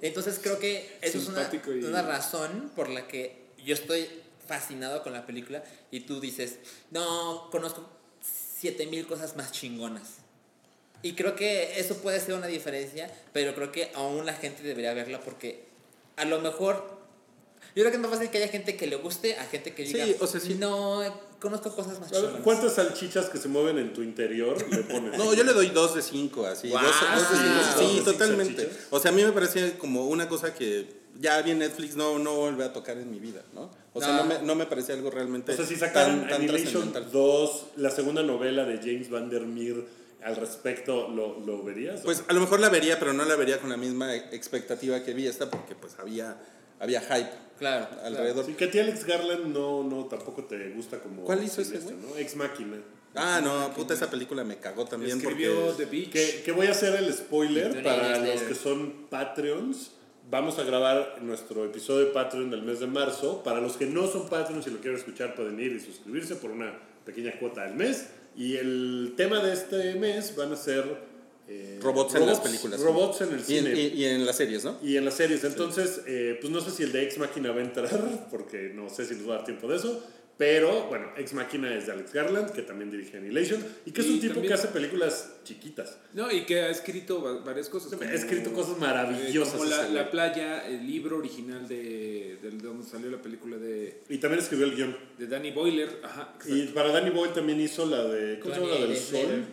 Entonces 0.00 0.40
creo 0.42 0.58
que 0.58 0.96
eso 1.02 1.18
es 1.18 1.26
una, 1.26 1.40
Simpático 1.50 1.70
y- 1.74 1.84
una 1.84 2.00
razón 2.00 2.72
por 2.74 2.88
la 2.88 3.06
que 3.06 3.44
yo 3.62 3.74
estoy 3.74 4.08
fascinado 4.48 5.02
con 5.02 5.12
la 5.12 5.26
película 5.26 5.62
y 5.90 6.00
tú 6.00 6.18
dices, 6.18 6.58
no, 6.90 7.50
conozco 7.50 7.86
7000 8.60 9.06
cosas 9.06 9.36
más 9.36 9.52
chingonas. 9.52 10.18
Y 11.02 11.14
creo 11.14 11.34
que 11.34 11.80
eso 11.80 11.96
puede 11.98 12.20
ser 12.20 12.34
una 12.34 12.46
diferencia, 12.46 13.10
pero 13.32 13.54
creo 13.54 13.72
que 13.72 13.90
aún 13.94 14.26
la 14.26 14.34
gente 14.34 14.62
debería 14.62 14.92
verla 14.92 15.20
porque 15.20 15.64
a 16.16 16.24
lo 16.26 16.40
mejor... 16.40 17.00
Yo 17.74 17.82
creo 17.82 17.90
que 17.90 17.96
es 17.96 18.00
más 18.02 18.10
fácil 18.10 18.30
que 18.30 18.38
haya 18.38 18.48
gente 18.48 18.76
que 18.76 18.86
le 18.86 18.96
guste 18.96 19.36
a 19.38 19.44
gente 19.44 19.72
que 19.74 19.86
Sí, 19.86 19.94
diga, 19.94 20.16
o 20.20 20.26
sea, 20.26 20.40
sí. 20.40 20.56
no, 20.56 21.02
conozco 21.40 21.74
cosas 21.74 22.00
más 22.00 22.10
chingonas. 22.10 22.40
¿Cuántas 22.42 22.74
salchichas 22.74 23.30
que 23.30 23.38
se 23.38 23.48
mueven 23.48 23.78
en 23.78 23.92
tu 23.94 24.02
interior 24.02 24.58
le 24.70 24.82
pones? 24.82 25.16
No, 25.16 25.32
yo 25.32 25.44
le 25.44 25.52
doy 25.52 25.68
dos 25.68 25.94
de 25.94 26.02
cinco, 26.02 26.44
así. 26.46 26.68
Guau. 26.68 26.84
dos, 26.84 26.94
dos 27.00 27.30
de 27.30 27.36
cinco. 27.36 27.54
Dos 27.54 27.76
de 27.76 27.82
Sí, 27.86 27.90
cinco 27.94 28.12
totalmente. 28.12 28.70
O 28.90 28.98
sea, 29.00 29.10
a 29.12 29.14
mí 29.14 29.22
me 29.24 29.32
parece 29.32 29.78
como 29.78 30.06
una 30.06 30.28
cosa 30.28 30.52
que 30.52 30.99
ya 31.18 31.40
vi 31.42 31.50
en 31.52 31.58
Netflix, 31.60 31.96
no, 31.96 32.18
no 32.18 32.36
vuelve 32.36 32.64
a 32.64 32.72
tocar 32.72 32.96
en 32.98 33.10
mi 33.10 33.18
vida, 33.18 33.42
¿no? 33.54 33.70
O 33.92 34.00
sea, 34.00 34.12
No. 34.12 34.16
no, 34.18 34.24
me, 34.24 34.42
no 34.42 34.54
me 34.54 34.66
parece 34.66 34.92
algo 34.92 35.10
realmente 35.10 35.52
O 35.52 35.56
sea, 35.56 35.66
si 35.66 35.76
sacaran 35.76 36.20
tan, 36.20 36.28
tan 36.28 36.34
Annihilation 36.42 36.92
trascendental. 36.92 37.10
2, 37.12 37.64
la 37.76 37.90
segunda 37.90 38.22
novela 38.22 38.64
de 38.64 38.78
James 38.78 39.10
Van 39.10 39.28
Der 39.30 39.42
Meer 39.42 39.84
al 40.22 40.36
respecto, 40.36 41.08
¿lo, 41.08 41.40
lo 41.40 41.62
verías? 41.62 42.00
Pues 42.02 42.22
a 42.28 42.32
lo 42.32 42.40
mejor 42.40 42.60
la 42.60 42.68
vería, 42.68 42.98
pero 42.98 43.12
no 43.12 43.24
la 43.24 43.36
vería 43.36 43.58
con 43.58 43.70
la 43.70 43.76
misma 43.76 44.14
expectativa 44.14 45.02
que 45.02 45.14
vi 45.14 45.26
esta, 45.26 45.50
porque 45.50 45.74
pues 45.74 45.94
había, 45.98 46.36
había 46.78 47.00
hype 47.00 47.30
Claro. 47.58 47.88
alrededor. 48.04 48.44
Sí, 48.46 48.52
que 48.54 48.64
a 48.66 48.70
ti 48.70 48.78
Alex 48.78 49.04
Garland 49.04 49.46
no, 49.46 49.82
no 49.82 50.04
tampoco 50.06 50.44
te 50.44 50.70
gusta 50.70 50.98
como... 51.00 51.24
¿Cuál 51.24 51.42
hizo 51.44 51.60
ese 51.62 51.78
¿no? 51.80 52.16
Ex 52.16 52.36
Máquina. 52.36 52.76
Ah, 53.14 53.40
no, 53.42 53.74
puta, 53.74 53.92
esa 53.94 54.08
película 54.08 54.44
me 54.44 54.56
cagó 54.58 54.84
también 54.84 55.18
Escribió 55.18 55.54
porque... 55.66 55.84
The 55.84 55.90
Beach. 55.90 56.10
Que, 56.10 56.42
que 56.44 56.52
voy 56.52 56.68
a 56.68 56.70
hacer 56.70 56.94
el 56.94 57.12
spoiler 57.12 57.82
para 57.82 58.18
los 58.18 58.42
que 58.42 58.54
son 58.54 59.06
Patreons. 59.10 59.90
Vamos 60.30 60.58
a 60.58 60.62
grabar 60.64 61.18
nuestro 61.22 61.64
episodio 61.64 62.06
de 62.06 62.12
Patreon 62.12 62.50
del 62.50 62.62
mes 62.62 62.78
de 62.80 62.86
marzo. 62.86 63.42
Para 63.42 63.60
los 63.60 63.76
que 63.76 63.86
no 63.86 64.06
son 64.06 64.28
Patreons 64.28 64.66
y 64.66 64.70
lo 64.70 64.78
quieren 64.78 64.98
escuchar, 64.98 65.34
pueden 65.34 65.58
ir 65.58 65.72
y 65.72 65.80
suscribirse 65.80 66.36
por 66.36 66.50
una 66.52 66.78
pequeña 67.04 67.32
cuota 67.40 67.64
al 67.64 67.74
mes. 67.74 68.06
Y 68.36 68.56
el 68.56 69.14
tema 69.16 69.42
de 69.42 69.52
este 69.52 69.94
mes 69.96 70.36
van 70.36 70.52
a 70.52 70.56
ser... 70.56 70.84
eh, 71.48 71.80
Robots 71.82 72.14
en 72.14 72.26
las 72.26 72.38
películas. 72.38 72.80
Robots 72.80 73.22
en 73.22 73.32
el 73.34 73.40
Y, 73.40 73.42
cine. 73.42 73.70
en- 73.72 73.76
y- 73.76 73.86
y 73.88 74.04
en 74.04 74.24
las 74.24 74.36
series, 74.36 74.64
¿no? 74.64 74.78
Y 74.84 74.96
en 74.96 75.04
las 75.04 75.14
series, 75.14 75.42
entonces, 75.42 76.02
eh, 76.06 76.38
pues 76.40 76.52
no 76.52 76.60
sé 76.60 76.70
si 76.70 76.84
el 76.84 76.92
de 76.92 77.02
Ex 77.02 77.18
Máquina 77.18 77.50
va 77.50 77.58
a 77.58 77.64
entrar, 77.64 77.90
porque 78.30 78.70
no 78.72 78.88
sé 78.88 79.06
si 79.06 79.16
nos 79.16 79.28
va 79.28 79.32
a 79.34 79.36
dar 79.38 79.46
tiempo 79.46 79.66
de 79.66 79.76
eso. 79.78 80.00
Pero 80.40 80.86
bueno, 80.88 81.12
Ex 81.18 81.34
Máquina 81.34 81.74
es 81.76 81.84
de 81.84 81.92
Alex 81.92 82.14
Garland, 82.14 82.50
que 82.52 82.62
también 82.62 82.90
dirige 82.90 83.18
Annihilation, 83.18 83.62
y 83.84 83.90
que 83.90 84.00
es 84.00 84.06
Y 84.06 84.10
un 84.14 84.20
tipo 84.20 84.32
también- 84.32 84.48
que 84.48 84.54
hace 84.54 84.68
películas 84.68 85.32
chiquitas. 85.44 85.98
No, 86.14 86.32
y 86.32 86.46
que 86.46 86.62
ha 86.62 86.70
escrito 86.70 87.22
va- 87.22 87.40
varias 87.44 87.68
cosas. 87.68 87.92
Ha 88.00 88.14
escrito 88.14 88.50
cosas 88.54 88.78
maravillosas 88.78 89.52
eh, 89.54 89.58
como 89.58 89.64
la, 89.92 90.10
playa, 90.10 90.66
el 90.66 90.86
libro 90.86 91.18
original 91.18 91.68
de, 91.68 92.38
de 92.40 92.50
donde 92.52 92.86
salió 92.88 93.10
la 93.10 93.20
película 93.20 93.58
de, 93.58 94.00
Y 94.08 94.16
también 94.16 94.42
escribió 94.42 94.64
el 94.64 94.74
guion. 94.74 94.96
de 95.18 95.26
Danny 95.26 95.50
Boyler. 95.50 96.00
Ajá, 96.02 96.32
Y 96.46 96.62
para 96.68 96.88
Danny 96.90 97.10
Boyle 97.10 97.34
también 97.34 97.60
hizo 97.60 97.84
la 97.84 98.02
de. 98.04 98.40
¿Cómo 98.40 98.54
se 98.54 98.60
llama? 98.62 98.74
La 98.76 98.86
del. 98.86 98.96
Sol. 98.96 99.44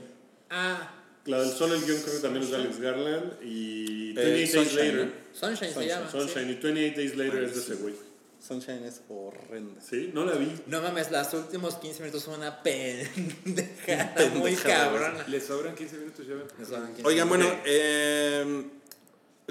Ah, 0.50 0.94
La 1.26 1.42
del 1.42 1.50
Sol, 1.50 1.74
el 1.74 1.82
guion 1.84 2.02
creo 2.02 2.16
que 2.16 2.22
también 2.22 2.44
es 2.46 2.50
de 2.52 2.56
Alex 2.56 2.80
Garland. 2.80 3.34
Y 3.44 4.12
Eh, 4.12 4.14
28 4.16 4.32
Days 4.32 4.52
Sunshine, 4.54 4.78
Later. 4.88 5.06
¿no? 5.08 5.12
Sunshine, 5.34 5.58
se 5.68 5.74
Sunshine, 5.74 5.88
llama. 5.90 6.12
sí. 6.12 6.18
Sunshine. 6.18 6.50
Y 6.50 6.56
28 6.56 6.96
Days 6.96 7.18
Later 7.18 7.44
es 7.44 7.54
de 7.56 7.60
ese 7.60 7.76
güey. 7.76 8.07
Sunshine 8.40 8.86
es 8.86 9.02
horrenda. 9.10 9.82
Sí, 9.82 10.12
no 10.14 10.26
la 10.26 10.34
vi. 10.34 10.54
No 10.68 10.82
mames, 10.82 11.12
los 11.12 11.34
últimos 11.34 11.76
15 11.76 12.02
minutos 12.02 12.24
son 12.24 12.40
una 12.40 12.62
pendejada 12.64 14.30
muy 14.36 14.52
Pendejada, 14.56 14.92
cabrona. 14.92 15.28
Le 15.28 15.42
sobran 15.42 15.76
15 15.76 15.98
minutos, 15.98 16.28
ya 16.28 16.36
15 16.58 17.04
Oigan, 17.04 17.28
bueno, 17.28 17.46
eh, 17.66 18.70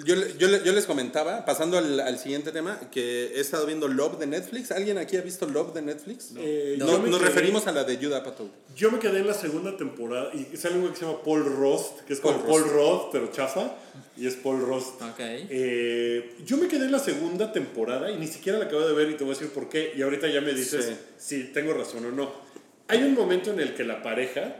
yo, 0.05 0.15
yo, 0.39 0.63
yo 0.63 0.73
les 0.73 0.85
comentaba, 0.85 1.45
pasando 1.47 1.79
al, 1.79 1.99
al 2.01 2.19
siguiente 2.19 2.53
tema, 2.53 2.79
que 2.91 3.29
he 3.37 3.41
estado 3.41 3.65
viendo 3.65 3.89
Love 3.89 4.19
de 4.19 4.27
Netflix. 4.27 4.71
¿Alguien 4.71 4.99
aquí 4.99 5.17
ha 5.17 5.23
visto 5.23 5.47
Love 5.47 5.73
de 5.73 5.81
Netflix? 5.83 6.33
Eh, 6.37 6.77
No, 6.79 6.87
yo 6.87 6.99
me 7.01 7.09
nos 7.09 7.19
quedé- 7.21 7.29
referimos 7.29 7.67
a 7.67 7.73
la 7.73 7.85
de 7.85 7.97
Judd 7.97 8.13
Apatow. 8.13 8.51
Yo 8.77 8.91
me 8.91 8.99
quedé 8.99 9.21
en 9.21 9.27
la 9.27 9.33
segunda 9.35 9.77
temporada 9.77 10.31
y 10.35 10.55
sale 10.57 10.75
un 10.75 10.83
güey 10.83 10.93
que 10.93 10.99
se 11.01 11.07
llama 11.07 11.23
Paul 11.25 11.45
Rost, 11.57 12.01
que 12.03 12.13
es 12.13 12.21
como 12.21 12.39
Paul 12.45 12.63
Paul 12.65 12.71
Roth, 12.75 13.09
pero 13.13 13.31
chafa, 13.33 13.75
y 14.19 14.27
es 14.27 14.35
Paul 14.35 14.61
Rost. 14.61 15.01
Ok. 15.01 15.17
Eh, 15.19 16.35
yo 16.45 16.59
me 16.59 16.69
quedé 16.69 16.85
en 16.85 16.93
la 16.93 16.99
segunda 16.99 17.53
temporada 17.53 18.11
y 18.11 18.17
ni 18.19 18.27
siquiera 18.27 18.59
la 18.59 18.67
acabo 18.67 18.87
de 18.87 18.93
ver 18.93 19.11
y 19.11 19.15
te 19.15 19.25
voy 19.25 19.35
a 19.35 19.39
decir 19.39 19.53
por 19.53 19.69
qué. 19.71 19.93
Y 19.97 20.03
ahorita 20.03 20.29
ya 20.29 20.43
me 20.43 20.53
dices 20.53 20.85
Sí. 20.85 20.97
si 21.17 21.45
tengo 21.53 21.73
razón 21.73 22.05
o 22.05 22.11
no. 22.11 22.31
Hay 22.89 23.03
un 23.03 23.15
momento 23.15 23.51
en 23.51 23.61
el 23.61 23.75
que 23.75 23.83
la 23.85 24.03
pareja 24.03 24.57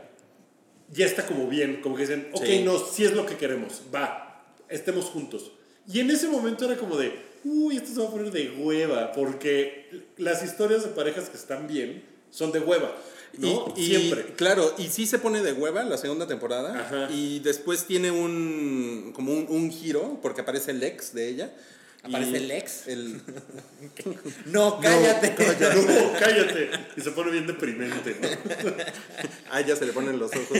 ya 0.91 1.05
está 1.05 1.25
como 1.27 1.47
bien, 1.47 1.81
como 1.81 1.95
que 1.95 2.01
dicen, 2.03 2.27
ok, 2.33 2.43
Sí. 2.45 2.63
no, 2.63 2.79
si 2.79 3.03
es 3.05 3.13
lo 3.13 3.25
que 3.25 3.35
queremos, 3.35 3.83
va, 3.93 4.26
estemos 4.69 5.05
juntos. 5.05 5.51
Y 5.87 5.99
en 5.99 6.11
ese 6.11 6.27
momento 6.27 6.65
era 6.65 6.77
como 6.77 6.97
de, 6.97 7.13
uy, 7.43 7.77
esto 7.77 7.93
se 7.93 7.99
va 7.99 8.07
a 8.07 8.11
poner 8.11 8.31
de 8.31 8.51
hueva, 8.57 9.11
porque 9.13 10.05
las 10.17 10.43
historias 10.43 10.83
de 10.83 10.89
parejas 10.89 11.29
que 11.29 11.37
están 11.37 11.67
bien 11.67 12.03
son 12.29 12.51
de 12.51 12.59
hueva, 12.59 12.93
¿no? 13.37 13.73
Y, 13.75 13.81
y, 13.81 13.85
Siempre. 13.87 14.33
Claro, 14.35 14.73
y 14.77 14.87
sí 14.87 15.05
se 15.05 15.19
pone 15.19 15.41
de 15.41 15.53
hueva 15.53 15.83
la 15.83 15.97
segunda 15.97 16.27
temporada. 16.27 16.79
Ajá. 16.79 17.09
Y 17.11 17.39
después 17.39 17.85
tiene 17.85 18.11
un 18.11 19.13
como 19.15 19.33
un, 19.33 19.47
un 19.49 19.71
giro, 19.71 20.19
porque 20.21 20.41
aparece 20.41 20.71
el 20.71 20.83
ex 20.83 21.13
de 21.13 21.29
ella. 21.29 21.53
¿Aparece 22.07 22.37
el 22.37 22.51
ex? 22.51 22.87
El, 22.87 23.21
No, 24.47 24.79
cállate. 24.79 25.29
No, 25.29 26.13
cállate. 26.19 26.69
Y 26.95 27.01
se 27.01 27.11
pone 27.11 27.31
bien 27.31 27.47
deprimente, 27.47 28.17
¿no? 28.21 28.27
a 29.51 29.61
ella 29.61 29.75
se 29.75 29.85
le 29.85 29.93
ponen 29.93 30.17
los 30.19 30.31
ojos, 30.35 30.57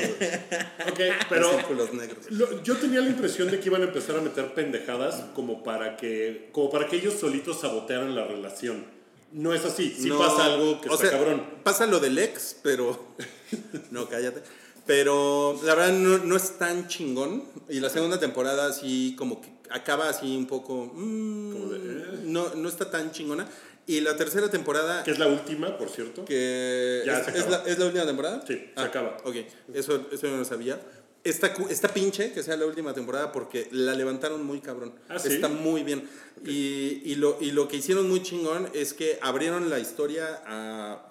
Ok, 0.91 1.00
los 1.00 1.16
pero 1.30 1.52
círculos 1.52 1.93
negros. 1.93 2.26
lo- 2.30 2.64
yo 2.64 2.78
tenía 2.78 3.02
la 3.02 3.08
impresión 3.10 3.50
de 3.50 3.60
que 3.60 3.68
iban 3.70 3.82
a 3.82 3.86
empezar 3.86 4.18
a 4.18 4.22
meter 4.22 4.54
pendejadas 4.54 5.24
como 5.36 5.64
para 5.64 5.98
que, 5.98 6.50
como 6.52 6.70
para 6.70 6.88
que 6.88 6.98
ellos 6.98 7.16
solitos 7.20 7.62
sabotearan 7.62 8.16
la 8.16 8.26
relación. 8.26 8.86
No 9.32 9.54
es 9.54 9.66
así. 9.66 9.93
Sí 10.00 10.08
No, 10.10 10.20
pasa 10.20 10.45
algo 10.45 10.80
que 10.80 10.89
o 10.89 10.93
está 10.93 11.10
sea, 11.10 11.18
cabrón. 11.18 11.43
Pasa 11.64 11.86
lo 11.86 12.00
del 12.00 12.18
ex, 12.18 12.56
pero. 12.64 13.14
no, 13.91 14.08
cállate. 14.08 14.41
Pero 14.86 15.60
la 15.66 15.76
verdad 15.76 15.91
no, 15.93 16.18
no 16.20 16.38
es 16.38 16.58
tan 16.58 16.88
chingón. 16.88 17.43
Y 17.68 17.82
la 17.82 17.89
segunda 17.89 18.22
temporada 18.22 18.72
sí, 18.72 19.16
como 19.18 19.41
que 19.41 19.50
acaba 19.70 20.09
así 20.09 20.36
un 20.36 20.47
poco. 20.47 20.91
mm, 20.93 21.70
de, 21.70 21.76
eh. 21.78 22.20
no, 22.24 22.53
no 22.55 22.70
está 22.70 22.89
tan 22.89 23.11
chingona. 23.11 23.47
Y 23.86 24.01
la 24.01 24.18
tercera 24.18 24.49
temporada. 24.49 25.03
Que 25.03 25.11
es 25.11 25.20
la 25.20 25.28
última, 25.28 25.78
por 25.78 25.89
cierto. 25.89 26.26
que 26.26 27.03
Ya 27.05 27.20
es, 27.20 27.26
se 27.26 27.32
es 27.32 27.45
acaba. 27.45 27.63
la, 27.63 27.72
¿es 27.72 27.80
la 27.80 27.86
última 27.86 28.05
temporada? 28.05 28.43
Sí, 28.45 28.70
se 28.76 28.82
acaba. 28.82 29.18
Ok, 29.24 29.36
eso, 29.74 30.07
eso 30.11 30.28
no 30.28 30.38
lo 30.38 30.45
sabía. 30.45 30.80
Está, 31.24 31.53
está 31.70 31.89
pinche 31.89 32.32
que 32.32 32.43
sea 32.43 32.55
la 32.57 32.65
última 32.65 32.93
temporada 32.93 33.32
porque 33.32 33.68
la 33.72 33.93
levantaron 33.95 34.45
muy 34.45 34.59
cabrón. 34.61 34.93
¿Ah, 35.09 35.20
sí? 35.20 35.30
Está 35.30 35.47
muy 35.49 35.84
bien. 35.84 36.07
Y, 36.45 37.01
y, 37.05 37.15
lo, 37.15 37.38
y 37.41 37.51
lo 37.51 37.68
que 37.68 37.78
hicieron 37.78 38.07
muy 38.09 38.22
chingón 38.24 38.70
es 38.74 38.93
que 38.93 39.20
abrieron 39.22 39.70
la 39.70 39.80
historia 39.80 40.41
a, 40.45 41.07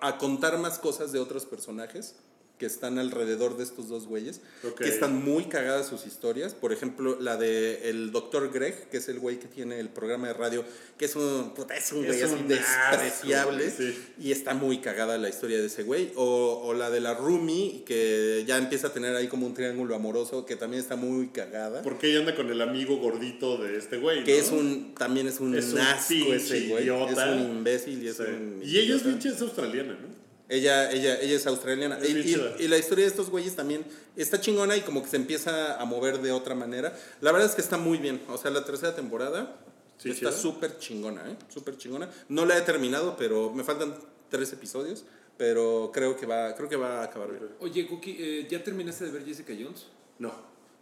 a, 0.00 0.08
a 0.08 0.18
contar 0.18 0.58
más 0.58 0.78
cosas 0.78 1.12
de 1.12 1.18
otros 1.18 1.44
personajes 1.46 2.16
que 2.58 2.66
están 2.66 2.98
alrededor 2.98 3.56
de 3.56 3.62
estos 3.64 3.88
dos 3.88 4.06
güeyes, 4.06 4.40
Ok. 4.64 4.78
que 4.82 4.88
están 4.88 5.24
muy 5.24 5.44
cagadas 5.44 5.86
sus 5.86 6.06
historias. 6.06 6.54
Por 6.54 6.72
ejemplo, 6.72 7.16
la 7.20 7.36
de 7.36 7.88
el 7.88 8.10
doctor 8.10 8.52
Greg, 8.52 8.88
que 8.90 8.96
es 8.96 9.08
el 9.08 9.18
güey 9.20 9.38
que 9.38 9.46
tiene 9.46 9.78
el 9.80 9.88
programa 9.88 10.26
de 10.28 10.34
radio, 10.34 10.64
que 10.98 11.04
es 11.04 11.14
un, 11.16 11.52
es 11.70 11.92
un 11.92 12.04
Es 12.04 12.08
güey 12.16 12.22
así 12.22 12.34
un 12.34 12.52
asco, 12.52 13.02
despreciable. 13.02 13.70
sí. 13.70 13.98
Y 14.20 14.32
está 14.32 14.54
muy 14.54 14.78
cagada 14.78 15.16
la 15.18 15.28
historia 15.28 15.58
de 15.58 15.66
ese 15.66 15.84
güey. 15.84 16.12
O, 16.16 16.60
o 16.64 16.74
la 16.74 16.90
de 16.90 17.00
la 17.00 17.14
Rumi, 17.14 17.84
que 17.86 18.44
ya 18.46 18.58
empieza 18.58 18.88
a 18.88 18.92
tener 18.92 19.14
ahí 19.14 19.28
como 19.28 19.46
un 19.46 19.54
triángulo 19.54 19.94
amoroso, 19.94 20.44
que 20.44 20.56
también 20.56 20.82
está 20.82 20.96
muy 20.96 21.28
cagada. 21.28 21.82
Porque 21.82 22.10
ella 22.10 22.20
anda 22.20 22.34
con 22.34 22.50
el 22.50 22.60
amigo 22.60 22.96
gordito 22.96 23.56
de 23.58 23.76
este 23.78 23.98
güey. 23.98 24.24
Que 24.24 24.36
¿no? 24.38 24.42
es 24.44 24.50
un, 24.50 24.94
también 24.94 25.28
es 25.28 25.38
un, 25.40 25.56
Es 25.56 25.72
un 25.72 25.78
asco 25.78 26.34
ese 26.34 26.66
güey. 26.68 26.82
idiota. 26.82 27.12
Es 27.34 27.40
un 27.40 27.50
imbécil 27.58 28.02
y 28.02 28.08
es 28.08 28.16
Sí. 28.16 28.22
un 28.26 28.60
Y 28.64 28.78
ella 28.78 28.96
es 28.96 29.02
pinche 29.02 29.28
es 29.28 29.40
australiana, 29.40 29.92
¿no? 29.92 30.17
Ella, 30.48 30.90
ella, 30.90 31.20
ella 31.20 31.36
es 31.36 31.46
australiana. 31.46 31.98
Y, 32.02 32.12
y- 32.60 32.64
y 32.64 32.68
la 32.68 32.78
historia 32.78 33.04
de 33.04 33.10
estos 33.10 33.28
güeyes 33.30 33.54
también 33.54 33.84
está 34.16 34.40
chingona 34.40 34.76
y 34.76 34.80
como 34.80 35.02
que 35.02 35.08
se 35.10 35.16
empieza 35.16 35.80
a 35.80 35.84
mover 35.84 36.20
de 36.22 36.32
otra 36.32 36.54
manera. 36.54 36.96
La 37.20 37.32
verdad 37.32 37.48
es 37.48 37.54
que 37.54 37.60
está 37.60 37.76
muy 37.76 37.98
bien. 37.98 38.20
O 38.28 38.38
sea, 38.38 38.50
la 38.50 38.64
tercera 38.64 38.94
temporada 38.94 39.56
Sí, 39.98 40.10
está 40.10 40.30
súper 40.32 40.78
chingona, 40.78 41.28
¿eh? 41.28 41.36
Súper 41.48 41.76
chingona. 41.76 42.08
No 42.28 42.46
la 42.46 42.56
he 42.56 42.60
terminado, 42.62 43.16
pero 43.18 43.52
me 43.52 43.64
faltan 43.64 43.94
tres 44.30 44.52
episodios. 44.52 45.04
Pero 45.36 45.90
creo 45.92 46.16
que 46.16 46.26
va, 46.26 46.54
creo 46.56 46.68
que 46.68 46.76
va 46.76 47.00
a 47.00 47.04
acabar 47.04 47.30
bien. 47.30 47.42
Oye, 47.60 47.86
Cookie, 47.86 48.16
eh, 48.18 48.46
¿ya 48.50 48.62
terminaste 48.64 49.04
de 49.04 49.10
ver 49.12 49.24
Jessica 49.24 49.52
Jones? 49.56 49.86
No. 50.18 50.32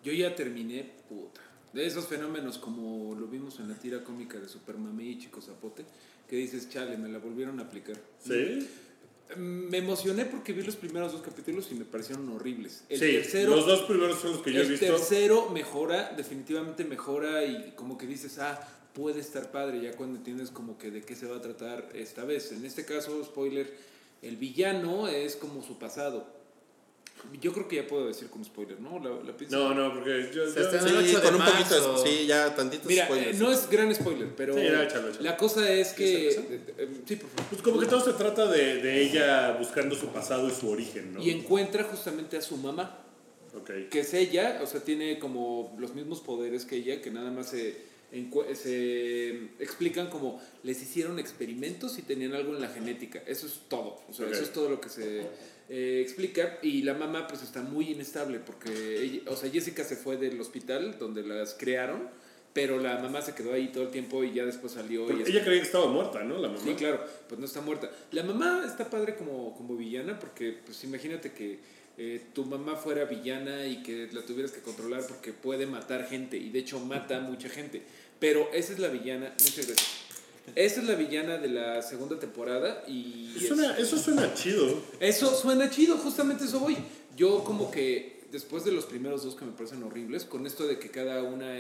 Yo 0.05 0.13
ya 0.13 0.35
terminé, 0.35 0.93
puta. 1.09 1.41
De 1.75 1.85
esos 1.87 2.07
fenómenos 2.07 2.57
como 2.57 3.15
lo 3.15 3.27
vimos 3.27 3.59
en 3.61 3.69
la 3.69 3.75
tira 3.75 4.03
cómica 4.03 4.39
de 4.39 4.49
Supermamé 4.49 5.05
y 5.05 5.19
Chico 5.19 5.43
Zapote, 5.43 5.85
que 6.29 6.37
dices, 6.37 6.71
chale, 6.71 6.97
me 6.97 7.09
la 7.11 7.19
volvieron 7.19 7.59
a 7.61 7.65
aplicar. 7.65 7.97
¿Sí? 8.19 8.67
Mm, 9.35 9.69
Me 9.71 9.79
emocioné 9.79 10.25
porque 10.25 10.53
vi 10.53 10.63
los 10.63 10.77
primeros 10.77 11.13
dos 11.13 11.23
capítulos 11.23 11.69
y 11.73 11.75
me 11.75 11.85
parecieron 11.85 12.29
horribles. 12.29 12.85
El 12.89 12.99
sí, 13.01 13.07
tercero, 13.13 13.57
los 13.57 13.67
dos 13.67 13.83
primeros 13.83 14.21
son 14.21 14.33
los 14.33 14.43
que 14.43 14.53
yo 14.53 14.61
he 14.61 14.63
el 14.63 14.71
visto. 14.71 14.87
tercero 14.87 15.49
mejora, 15.51 16.13
definitivamente 16.17 16.85
mejora 16.85 17.45
y 17.45 17.73
como 17.75 17.99
que 17.99 18.07
dices, 18.07 18.39
ah, 18.39 18.61
puede 18.95 19.21
estar 19.21 19.51
padre 19.51 19.81
ya 19.83 19.93
cuando 19.97 20.17
entiendes 20.19 20.51
como 20.51 20.79
que 20.79 20.91
de 20.91 21.03
qué 21.03 21.17
se 21.17 21.27
va 21.27 21.37
a 21.37 21.41
tratar 21.43 21.89
esta 21.95 22.25
vez. 22.25 22.53
En 22.53 22.65
este 22.65 22.85
caso, 22.85 23.23
spoiler, 23.25 23.75
el 24.23 24.37
villano 24.37 25.09
es 25.09 25.37
como 25.37 25.63
su 25.63 25.79
pasado. 25.79 26.36
Yo 27.41 27.53
creo 27.53 27.69
que 27.69 27.77
ya 27.77 27.87
puedo 27.87 28.07
decir 28.07 28.29
como 28.29 28.45
spoiler, 28.45 28.81
¿no? 28.81 28.99
La, 28.99 29.23
la 29.23 29.37
pizza. 29.37 29.57
No, 29.57 29.75
no, 29.75 29.93
porque 29.95 30.31
yo... 30.35 30.49
Se 30.51 30.61
yo- 30.61 30.63
está- 30.63 30.81
Sí, 30.83 30.89
el 30.89 30.97
8 30.97 31.17
de 31.21 31.23
con 31.23 31.35
un 31.35 31.45
poquito 31.45 32.03
de-. 32.03 32.09
Sí, 32.11 32.27
ya 32.27 32.55
tantitos 32.55 32.87
Mira, 32.87 33.05
spoilers. 33.07 33.37
eh, 33.37 33.41
no 33.43 33.53
es 33.53 33.69
gran 33.71 33.95
spoiler, 33.95 34.29
pero 34.37 34.55
Sí, 34.55 34.61
ya, 34.63 34.83
échalo, 34.85 35.09
échalo. 35.09 35.23
la 35.25 35.37
cosa 35.37 35.71
es 35.71 35.93
que... 35.93 36.29
Eh, 36.31 36.61
eh, 36.79 36.89
sí, 37.07 37.17
por 37.17 37.31
favor. 37.31 37.47
Pues 37.51 37.63
como 37.63 37.79
que 37.81 37.87
todo 37.87 38.01
se 38.01 38.13
trata 38.13 38.47
de, 38.51 38.83
de 38.83 39.03
ella 39.03 39.53
buscando 39.59 39.95
su 39.95 40.07
pasado 40.09 40.49
y 40.49 40.53
su 40.53 40.69
origen, 40.71 41.13
¿no? 41.15 41.23
Y 41.23 41.31
encuentra 41.31 41.85
justamente 41.85 42.37
a 42.37 42.43
su 42.43 42.57
mamá, 42.57 43.03
Ok. 43.55 43.71
que 43.91 44.01
es 44.01 44.13
ella, 44.15 44.61
o 44.63 44.67
sea, 44.67 44.81
tiene 44.83 45.19
como 45.19 45.75
los 45.79 45.95
mismos 45.95 46.21
poderes 46.21 46.65
que 46.65 46.77
ella, 46.77 47.01
que 47.03 47.11
nada 47.11 47.31
más 47.31 47.49
se, 47.51 47.77
se 48.55 49.31
explican 49.59 50.09
como 50.11 50.41
les 50.63 50.81
hicieron 50.83 51.19
experimentos 51.19 51.99
y 51.99 52.03
tenían 52.03 52.35
algo 52.35 52.55
en 52.55 52.61
la 52.63 52.69
genética. 52.69 53.23
Eso 53.27 53.47
es 53.47 53.61
todo, 53.69 54.01
o 54.09 54.13
sea, 54.13 54.27
Ok. 54.27 54.33
eso 54.33 54.43
es 54.43 54.53
todo 54.53 54.69
lo 54.69 54.81
que 54.81 54.89
se 54.89 55.27
eh, 55.69 56.01
explica. 56.03 56.59
Y 56.63 56.83
la 56.83 56.95
mamá 56.95 57.27
pues 57.27 57.43
está 57.43 57.63
muy 57.63 57.91
inestable 57.91 58.39
porque, 58.41 59.03
ella- 59.03 59.21
o 59.31 59.37
sea, 59.37 59.51
Jessica 59.51 59.85
se 59.85 59.97
fue 59.97 60.17
del 60.17 60.41
hospital 60.41 60.97
donde 60.99 61.23
las 61.23 61.55
crearon, 61.55 62.09
pero 62.53 62.81
la 62.81 62.99
mamá 62.99 63.21
se 63.21 63.35
quedó 63.35 63.53
ahí 63.53 63.69
todo 63.69 63.85
el 63.85 63.91
tiempo 63.91 64.25
y 64.25 64.33
ya 64.33 64.45
después 64.47 64.73
salió. 64.73 65.07
Pero 65.07 65.19
y 65.21 65.31
ella 65.31 65.43
creía 65.45 65.61
que 65.61 65.67
estaba 65.67 65.87
muerta, 65.89 66.23
¿no? 66.25 66.39
La 66.39 66.49
mamá. 66.49 66.61
Sí, 66.65 66.75
claro, 66.75 67.05
pues 67.29 67.39
no 67.39 67.45
está 67.47 67.61
muerta. 67.61 67.91
La 68.13 68.23
mamá 68.23 68.65
está 68.67 68.89
padre 68.89 69.15
como, 69.17 69.55
como 69.57 69.77
villana 69.77 70.19
porque, 70.19 70.57
pues 70.65 70.83
imagínate 70.85 71.33
que 71.33 71.59
eh, 71.99 72.27
tu 72.33 72.45
mamá 72.47 72.77
fuera 72.77 73.05
villana 73.05 73.67
y 73.67 73.83
que 73.83 74.09
la 74.13 74.23
tuvieras 74.23 74.53
que 74.53 74.61
controlar 74.61 75.07
porque 75.07 75.33
puede 75.33 75.67
matar 75.67 76.07
gente 76.09 76.37
y 76.37 76.51
de 76.51 76.59
hecho 76.61 76.79
mata 76.81 77.19
a 77.19 77.21
mucha 77.21 77.49
gente. 77.49 77.83
Pero 78.19 78.49
esa 78.55 78.73
es 78.73 78.79
la 78.79 78.89
villana, 78.89 79.35
muchas 79.43 79.67
gracias. 79.67 80.06
Esa 80.55 80.81
es 80.81 80.87
la 80.87 80.95
villana 80.95 81.37
de 81.39 81.49
la 81.49 81.83
segunda 81.83 82.19
temporada 82.19 82.83
y... 82.87 83.35
Eso 83.37 83.55
suena, 83.57 83.77
eso 83.79 83.99
suena 83.99 84.35
chido. 84.35 84.81
Eso 85.01 85.35
suena 85.35 85.69
chido, 85.71 85.97
justamente 85.99 86.45
eso 86.45 86.61
voy. 86.61 86.77
Yo 87.17 87.43
como 87.45 87.71
que 87.71 88.23
después 88.33 88.65
de 88.65 88.73
los 88.73 88.87
primeros 88.87 89.25
dos 89.25 89.35
que 89.35 89.45
me 89.45 89.53
parecen 89.53 89.83
horribles, 89.83 90.25
con 90.25 90.47
esto 90.47 90.67
de 90.67 90.79
que 90.79 90.91
cada 90.91 91.23
una 91.23 91.53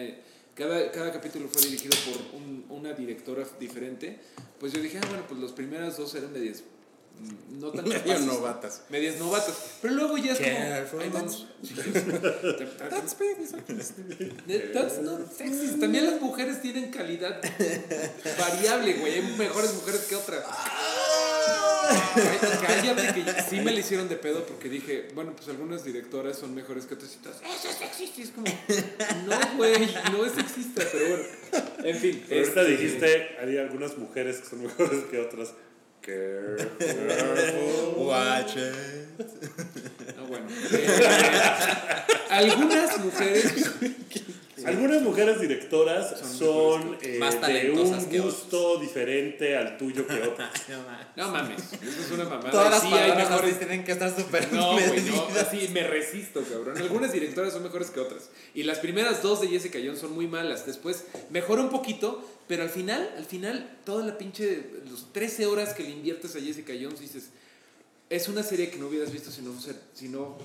cada, 0.54 0.90
cada 0.90 1.12
capítulo 1.12 1.48
fue 1.52 1.60
dirigido 1.62 1.94
por 2.06 2.40
un- 2.40 2.64
una 2.70 2.92
directora 2.94 3.46
diferente, 3.60 4.18
pues 4.58 4.72
yo 4.72 4.80
dije, 4.80 4.98
ah, 5.02 5.06
bueno, 5.08 5.24
pues 5.28 5.38
las 5.40 5.52
primeras 5.52 5.98
dos 5.98 6.14
eran 6.14 6.32
medias 6.32 6.62
mm, 6.62 6.75
no 7.58 7.70
tan 7.72 7.84
Medio 7.84 8.02
capaces, 8.02 8.26
novatas. 8.26 8.82
Medias 8.90 9.16
novatas. 9.16 9.54
Pero 9.82 9.94
luego 9.94 10.18
ya 10.18 10.32
es 10.32 10.38
Careful. 10.38 11.00
como. 11.00 11.14
vamos. 11.14 11.46
That's 14.72 15.02
not 15.02 15.32
sexist. 15.32 15.80
También 15.80 16.06
las 16.06 16.20
mujeres 16.20 16.60
tienen 16.60 16.90
calidad 16.90 17.40
variable, 18.38 18.94
güey. 18.94 19.14
Hay 19.14 19.22
mejores 19.36 19.74
mujeres 19.74 20.02
que 20.02 20.16
otras. 20.16 20.44
Cállate 22.66 23.14
que 23.14 23.24
sí 23.48 23.60
me 23.60 23.72
la 23.72 23.78
hicieron 23.80 24.08
de 24.08 24.16
pedo 24.16 24.44
porque 24.44 24.68
dije, 24.68 25.08
bueno, 25.14 25.32
pues 25.36 25.48
algunas 25.48 25.84
directoras 25.84 26.36
son 26.36 26.52
mejores 26.54 26.84
que 26.86 26.94
otras 26.94 27.14
y 27.14 27.18
todas, 27.18 27.40
eso 27.42 27.68
es 27.68 27.76
sexista. 27.76 28.20
Y 28.20 28.24
es 28.24 28.30
como, 28.30 28.46
no, 29.26 29.38
güey, 29.56 29.94
no 30.12 30.26
es 30.26 30.32
sexista, 30.32 30.82
pero 30.90 31.08
bueno. 31.08 31.22
En 31.84 31.96
fin. 31.96 32.24
Pero 32.28 32.40
ahorita 32.40 32.62
este, 32.62 32.72
dijiste, 32.72 33.36
hay 33.40 33.58
algunas 33.58 33.96
mujeres 33.98 34.38
que 34.38 34.48
son 34.48 34.62
mejores 34.62 35.04
que 35.04 35.20
otras. 35.20 35.52
Careful. 36.06 38.06
Watch 38.06 38.56
it. 38.56 39.08
Ah, 40.16 40.22
bueno. 40.28 40.46
Eh, 40.70 42.06
algunas 42.30 42.96
mujeres 43.00 43.72
Algunas 44.66 45.02
mujeres 45.02 45.40
directoras 45.40 46.18
son, 46.38 46.96
eh, 47.00 47.18
Más 47.18 47.40
de 47.40 47.70
un 47.70 48.06
que 48.06 48.18
gusto 48.20 48.78
diferente 48.78 49.56
al 49.56 49.76
tuyo 49.78 50.06
que 50.06 50.14
otras. 50.28 50.50
No, 50.68 50.82
ma. 50.82 51.12
No 51.16 51.28
mames, 51.30 51.60
eso 51.72 52.00
es 52.02 52.10
una 52.10 52.24
mamada. 52.24 52.50
Todas 52.50 52.70
las 52.70 52.80
Sí, 52.82 52.86
hay 52.88 52.92
palabras 53.10 53.30
mejores- 53.30 53.50
así 53.56 53.58
tienen 53.64 53.84
que 53.84 53.92
estar 53.92 54.14
súper 54.14 54.52
No, 54.52 54.72
güey, 54.72 55.00
no, 55.02 55.26
así 55.40 55.68
me 55.72 55.82
resisto, 55.86 56.42
cabrón. 56.42 56.76
Algunas 56.78 57.12
directoras 57.12 57.52
son 57.52 57.62
mejores 57.62 57.90
que 57.90 58.00
otras. 58.00 58.28
Y 58.54 58.64
las 58.64 58.78
primeras 58.80 59.22
dos 59.22 59.40
de 59.40 59.48
Jessica 59.48 59.78
Jones 59.82 59.98
son 60.00 60.12
muy 60.14 60.26
malas. 60.26 60.66
Después 60.66 61.04
mejora 61.30 61.62
un 61.62 61.70
poquito, 61.70 62.22
pero 62.48 62.62
al 62.62 62.70
final, 62.70 63.10
al 63.16 63.24
final, 63.24 63.78
toda 63.84 64.04
la 64.04 64.18
pinche. 64.18 64.64
Los 64.90 65.12
13 65.12 65.46
horas 65.46 65.74
que 65.74 65.82
le 65.84 65.90
inviertes 65.90 66.36
a 66.36 66.40
Jessica 66.40 66.72
Jones, 66.80 67.00
dices. 67.00 67.30
Es 68.08 68.28
una 68.28 68.44
serie 68.44 68.70
que 68.70 68.76
no 68.78 68.86
hubieras 68.86 69.10
visto 69.12 69.32
si 69.32 69.42
no, 69.42 69.52
si 69.94 70.08
no, 70.08 70.38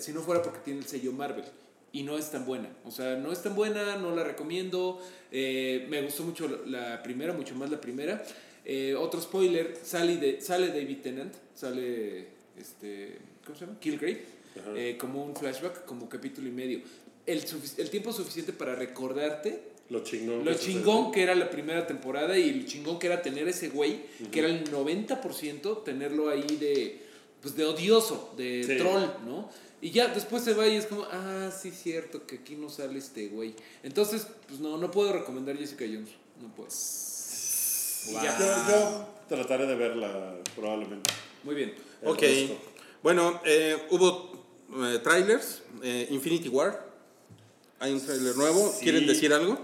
si 0.00 0.12
no 0.12 0.20
fuera 0.22 0.42
porque 0.42 0.58
tiene 0.64 0.80
el 0.80 0.86
sello 0.86 1.12
Marvel. 1.12 1.44
Y 1.92 2.02
no 2.04 2.16
es 2.16 2.30
tan 2.30 2.46
buena. 2.46 2.68
O 2.84 2.90
sea, 2.90 3.16
no 3.16 3.32
es 3.32 3.42
tan 3.42 3.54
buena, 3.54 3.96
no 3.96 4.14
la 4.16 4.24
recomiendo. 4.24 4.98
Eh, 5.30 5.86
me 5.90 6.00
gustó 6.02 6.22
mucho 6.22 6.48
la 6.66 7.02
primera, 7.02 7.32
mucho 7.34 7.54
más 7.54 7.70
la 7.70 7.80
primera. 7.80 8.24
Eh, 8.64 8.94
otro 8.94 9.20
spoiler, 9.20 9.76
sale, 9.82 10.16
de, 10.16 10.40
sale 10.40 10.68
David 10.68 10.98
Tennant, 11.02 11.34
sale 11.54 12.28
este, 12.58 13.18
¿cómo 13.44 13.58
se 13.58 13.66
llama? 13.66 13.78
Killgrave, 13.80 14.22
Ajá. 14.60 14.70
eh, 14.76 14.96
como 14.98 15.24
un 15.24 15.34
flashback, 15.36 15.84
como 15.84 16.08
capítulo 16.08 16.48
y 16.48 16.52
medio. 16.52 16.80
El, 17.26 17.42
el 17.78 17.90
tiempo 17.90 18.12
suficiente 18.12 18.52
para 18.52 18.74
recordarte 18.74 19.62
Lo 19.90 20.02
chingón. 20.02 20.44
lo 20.44 20.52
que 20.52 20.58
chingón 20.58 21.12
que 21.12 21.22
era 21.22 21.34
la 21.34 21.50
primera 21.50 21.86
temporada 21.86 22.38
y 22.38 22.52
lo 22.54 22.66
chingón 22.66 22.98
que 22.98 23.06
era 23.08 23.20
tener 23.20 23.46
ese 23.48 23.68
güey, 23.68 24.00
que 24.30 24.38
era 24.40 24.48
el 24.48 24.64
90%, 24.70 25.82
tenerlo 25.84 26.30
ahí 26.30 26.56
de, 26.58 27.00
pues 27.40 27.54
de 27.56 27.64
odioso, 27.64 28.32
de 28.36 28.64
Sí. 28.64 28.76
troll, 28.78 29.02
¿no? 29.26 29.50
Y 29.82 29.90
ya 29.90 30.06
después 30.08 30.42
se 30.44 30.54
va 30.54 30.66
y 30.68 30.76
es 30.76 30.86
como, 30.86 31.04
ah, 31.10 31.50
sí, 31.50 31.70
cierto, 31.72 32.24
que 32.26 32.36
aquí 32.36 32.54
no 32.54 32.70
sale 32.70 32.98
este 32.98 33.26
güey. 33.26 33.54
Entonces, 33.82 34.26
pues 34.48 34.60
no, 34.60 34.78
no 34.78 34.90
puedo 34.90 35.12
recomendar 35.12 35.56
Jessica 35.58 35.84
Jones, 35.84 36.08
no 36.40 36.48
puedo. 36.54 36.70
Ya. 38.22 38.38
Yo, 38.38 38.46
yo 38.72 39.08
trataré 39.28 39.66
de 39.66 39.74
verla 39.74 40.34
probablemente. 40.56 41.10
Muy 41.44 41.54
bien. 41.54 41.74
El 42.02 42.08
Ok. 42.08 42.20
resto. 42.20 42.58
Bueno, 43.02 43.40
eh, 43.44 43.76
hubo 43.90 44.44
eh, 44.86 44.98
trailers. 45.02 45.62
eh, 45.82 46.06
Infinity 46.10 46.48
War. 46.48 46.90
Hay 47.80 47.92
un 47.92 48.00
trailer 48.00 48.36
nuevo. 48.36 48.70
Sí. 48.72 48.84
¿Quieren 48.84 49.06
decir 49.06 49.32
algo? 49.32 49.58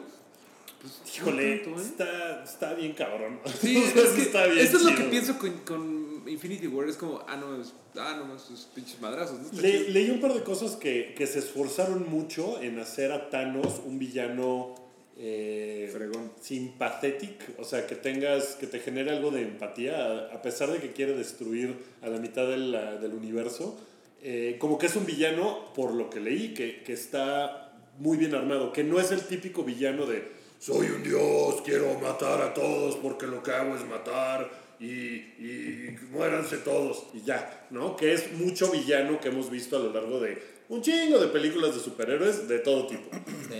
Híjole, 1.16 1.58
tanto, 1.58 1.80
¿eh? 1.80 1.84
está, 1.84 2.44
está 2.44 2.74
bien 2.74 2.92
cabrón. 2.92 3.40
Sí, 3.60 3.76
es 3.96 4.10
que 4.10 4.22
está 4.22 4.46
bien 4.46 4.64
eso 4.64 4.76
es 4.76 4.82
lo 4.84 4.94
que 4.94 5.04
pienso 5.04 5.38
con, 5.38 5.50
con 5.60 5.97
Infinity 6.28 6.66
War, 6.66 6.88
es 6.88 6.96
como, 6.96 7.22
ah, 7.26 7.36
no, 7.36 7.60
es, 7.60 7.72
ah, 7.96 8.22
no, 8.24 8.34
esos 8.36 8.68
pinches 8.74 9.00
madrazos, 9.00 9.38
¿no? 9.52 9.60
Le- 9.60 9.90
leí 9.90 10.10
un 10.10 10.20
par 10.20 10.34
de 10.34 10.42
cosas 10.42 10.76
que, 10.76 11.14
que 11.16 11.26
se 11.26 11.38
esforzaron 11.40 12.08
mucho 12.10 12.60
en 12.60 12.78
hacer 12.78 13.12
a 13.12 13.30
Thanos 13.30 13.80
un 13.86 13.98
villano 13.98 14.74
eh, 15.16 15.88
Fregón. 15.92 16.30
sympathetic, 16.40 17.58
o 17.58 17.64
sea, 17.64 17.86
que 17.86 17.96
tengas, 17.96 18.54
que 18.54 18.66
te 18.66 18.78
genere 18.80 19.10
algo 19.10 19.30
de 19.30 19.42
empatía, 19.42 20.28
a, 20.32 20.40
pesar 20.42 20.70
de 20.70 20.78
que 20.78 20.92
quiere 20.92 21.14
destruir 21.14 21.76
a 22.02 22.08
la 22.08 22.18
mitad 22.18 22.46
del, 22.46 22.72
del 23.00 23.12
universo. 23.14 23.76
eh, 24.22 24.56
como 24.60 24.78
que 24.78 24.86
es 24.86 24.96
un 24.96 25.06
villano, 25.06 25.72
por 25.74 25.92
lo 25.92 26.08
que 26.10 26.20
leí, 26.20 26.54
que, 26.54 26.82
que 26.82 26.92
está 26.92 27.72
muy 27.98 28.16
bien 28.16 28.34
armado, 28.34 28.72
que 28.72 28.84
no 28.84 29.00
es 29.00 29.10
el 29.10 29.22
típico 29.22 29.64
villano 29.64 30.06
de 30.06 30.36
soy 30.60 30.88
un 30.88 31.02
dios, 31.04 31.62
quiero 31.64 31.94
matar 32.00 32.40
a 32.42 32.52
todos 32.52 32.96
porque 32.96 33.26
lo 33.28 33.42
que 33.44 33.52
hago 33.52 33.76
es 33.76 33.84
matar 33.86 34.50
y, 34.80 34.86
y 34.86 35.98
muéranse 36.12 36.58
todos 36.58 37.04
y 37.14 37.22
ya, 37.22 37.66
¿no? 37.70 37.96
Que 37.96 38.14
es 38.14 38.32
mucho 38.32 38.70
villano 38.70 39.20
que 39.20 39.28
hemos 39.28 39.50
visto 39.50 39.76
a 39.76 39.80
lo 39.80 39.92
largo 39.92 40.20
de 40.20 40.58
un 40.68 40.82
chingo 40.82 41.18
de 41.18 41.28
películas 41.28 41.74
de 41.74 41.80
superhéroes 41.80 42.46
de 42.46 42.58
todo 42.58 42.86
tipo. 42.86 43.08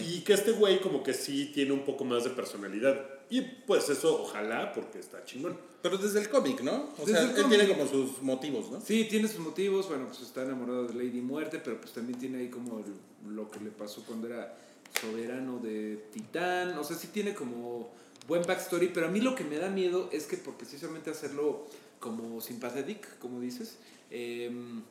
Y 0.07 0.21
que 0.21 0.35
este 0.35 0.53
güey 0.53 0.81
como 0.81 1.03
que 1.03 1.15
sí 1.15 1.51
tiene 1.55 1.73
un 1.73 1.81
poco 1.85 2.05
más 2.05 2.25
de 2.25 2.31
personalidad. 2.31 3.03
Y 3.31 3.41
pues 3.41 3.89
eso 3.89 4.23
ojalá 4.23 4.73
porque 4.73 4.99
está 4.99 5.25
chingón. 5.25 5.57
Pero 5.83 5.97
desde 5.97 6.21
el 6.21 6.29
cómic, 6.29 6.61
¿no? 6.61 6.91
O 6.99 7.07
Desde 7.07 7.13
sea, 7.13 7.23
el 7.23 7.31
él 7.37 7.43
cómic. 7.43 7.59
tiene 7.59 7.75
como 7.75 7.91
sus 7.91 8.21
motivos, 8.23 8.71
¿no? 8.71 8.81
Sí, 8.81 9.07
tiene 9.09 9.27
sus 9.29 9.39
motivos, 9.41 9.89
bueno, 9.89 10.07
pues 10.09 10.21
está 10.21 10.43
enamorado 10.43 10.87
de 10.87 10.95
Lady 10.95 11.21
Muerte, 11.21 11.61
pero 11.65 11.81
pues 11.81 11.93
también 11.93 12.19
tiene 12.19 12.39
ahí 12.39 12.49
como 12.49 12.83
lo 13.29 13.51
que 13.51 13.61
le 13.61 13.71
pasó 13.71 14.03
cuando 14.05 14.27
era 14.27 14.55
soberano 15.01 15.59
de 15.59 16.05
Titán, 16.13 16.77
o 16.79 16.85
sea, 16.85 16.97
sí 16.97 17.09
tiene 17.09 17.35
como 17.35 17.91
buen 18.29 18.43
backstory, 18.43 18.89
pero 18.89 19.07
a 19.07 19.11
mí 19.11 19.21
lo 19.21 19.35
que 19.35 19.43
me 19.43 19.57
da 19.57 19.71
miedo 19.71 20.11
es 20.13 20.27
que 20.27 20.37
por 20.37 20.55
precisamente 20.55 21.11
hacerlo 21.11 21.67
como 21.99 22.41
sympathetic, 22.41 23.19
como 23.19 23.41
dices, 23.41 23.79
em, 24.11 24.83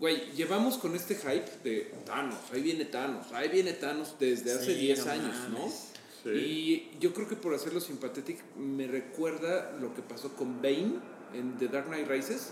güey, 0.00 0.32
llevamos 0.32 0.78
con 0.78 0.96
este 0.96 1.14
hype 1.14 1.50
de 1.62 1.92
Thanos, 2.04 2.38
ahí 2.52 2.62
viene 2.62 2.86
Thanos, 2.86 3.30
ahí 3.32 3.48
viene 3.48 3.74
Thanos 3.74 4.16
desde 4.18 4.52
hace 4.52 4.74
Sí, 4.74 4.80
10 4.80 5.06
no 5.06 5.12
años, 5.12 5.36
¿no? 5.50 5.68
Sí. 6.24 6.30
Y 6.30 6.98
yo 6.98 7.14
creo 7.14 7.28
que 7.28 7.36
por 7.36 7.54
hacerlo 7.54 7.80
sympathetic 7.80 8.42
me 8.56 8.86
recuerda 8.88 9.76
lo 9.80 9.94
que 9.94 10.02
pasó 10.02 10.34
con 10.34 10.60
Bane 10.60 10.94
en 11.34 11.56
The 11.58 11.68
Dark 11.68 11.86
Knight 11.86 12.08
Rises, 12.08 12.50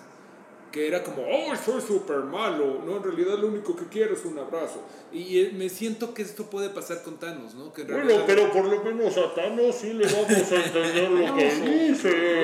que 0.75 0.89
era 0.89 1.05
como, 1.05 1.23
oh, 1.23 1.55
soy 1.55 1.81
súper 1.81 2.19
malo, 2.25 2.83
no, 2.85 2.97
en 2.97 3.03
realidad 3.05 3.39
lo 3.39 3.47
único 3.47 3.77
que 3.77 3.87
quiero 3.87 4.15
es 4.17 4.25
un 4.25 4.37
abrazo. 4.41 4.83
Y 5.13 5.39
eh, 5.39 5.53
me 5.55 5.69
siento 5.69 6.13
que 6.13 6.23
esto 6.23 6.51
puede 6.51 6.69
pasar 6.69 7.05
con 7.05 7.17
Thanos, 7.21 7.55
¿no? 7.55 7.73
Que 7.73 7.83
en 7.83 7.89
realidad- 7.89 8.53
por 8.53 8.65
lo 8.65 8.83
menos 8.83 9.17
a 9.17 9.33
Thanos 9.37 9.77
sí 9.77 9.93
le 9.93 10.05
vamos 10.05 10.31
a 10.53 10.57
entender 10.67 11.11
lo 11.13 11.37
que 11.37 11.55
dice. 11.55 12.43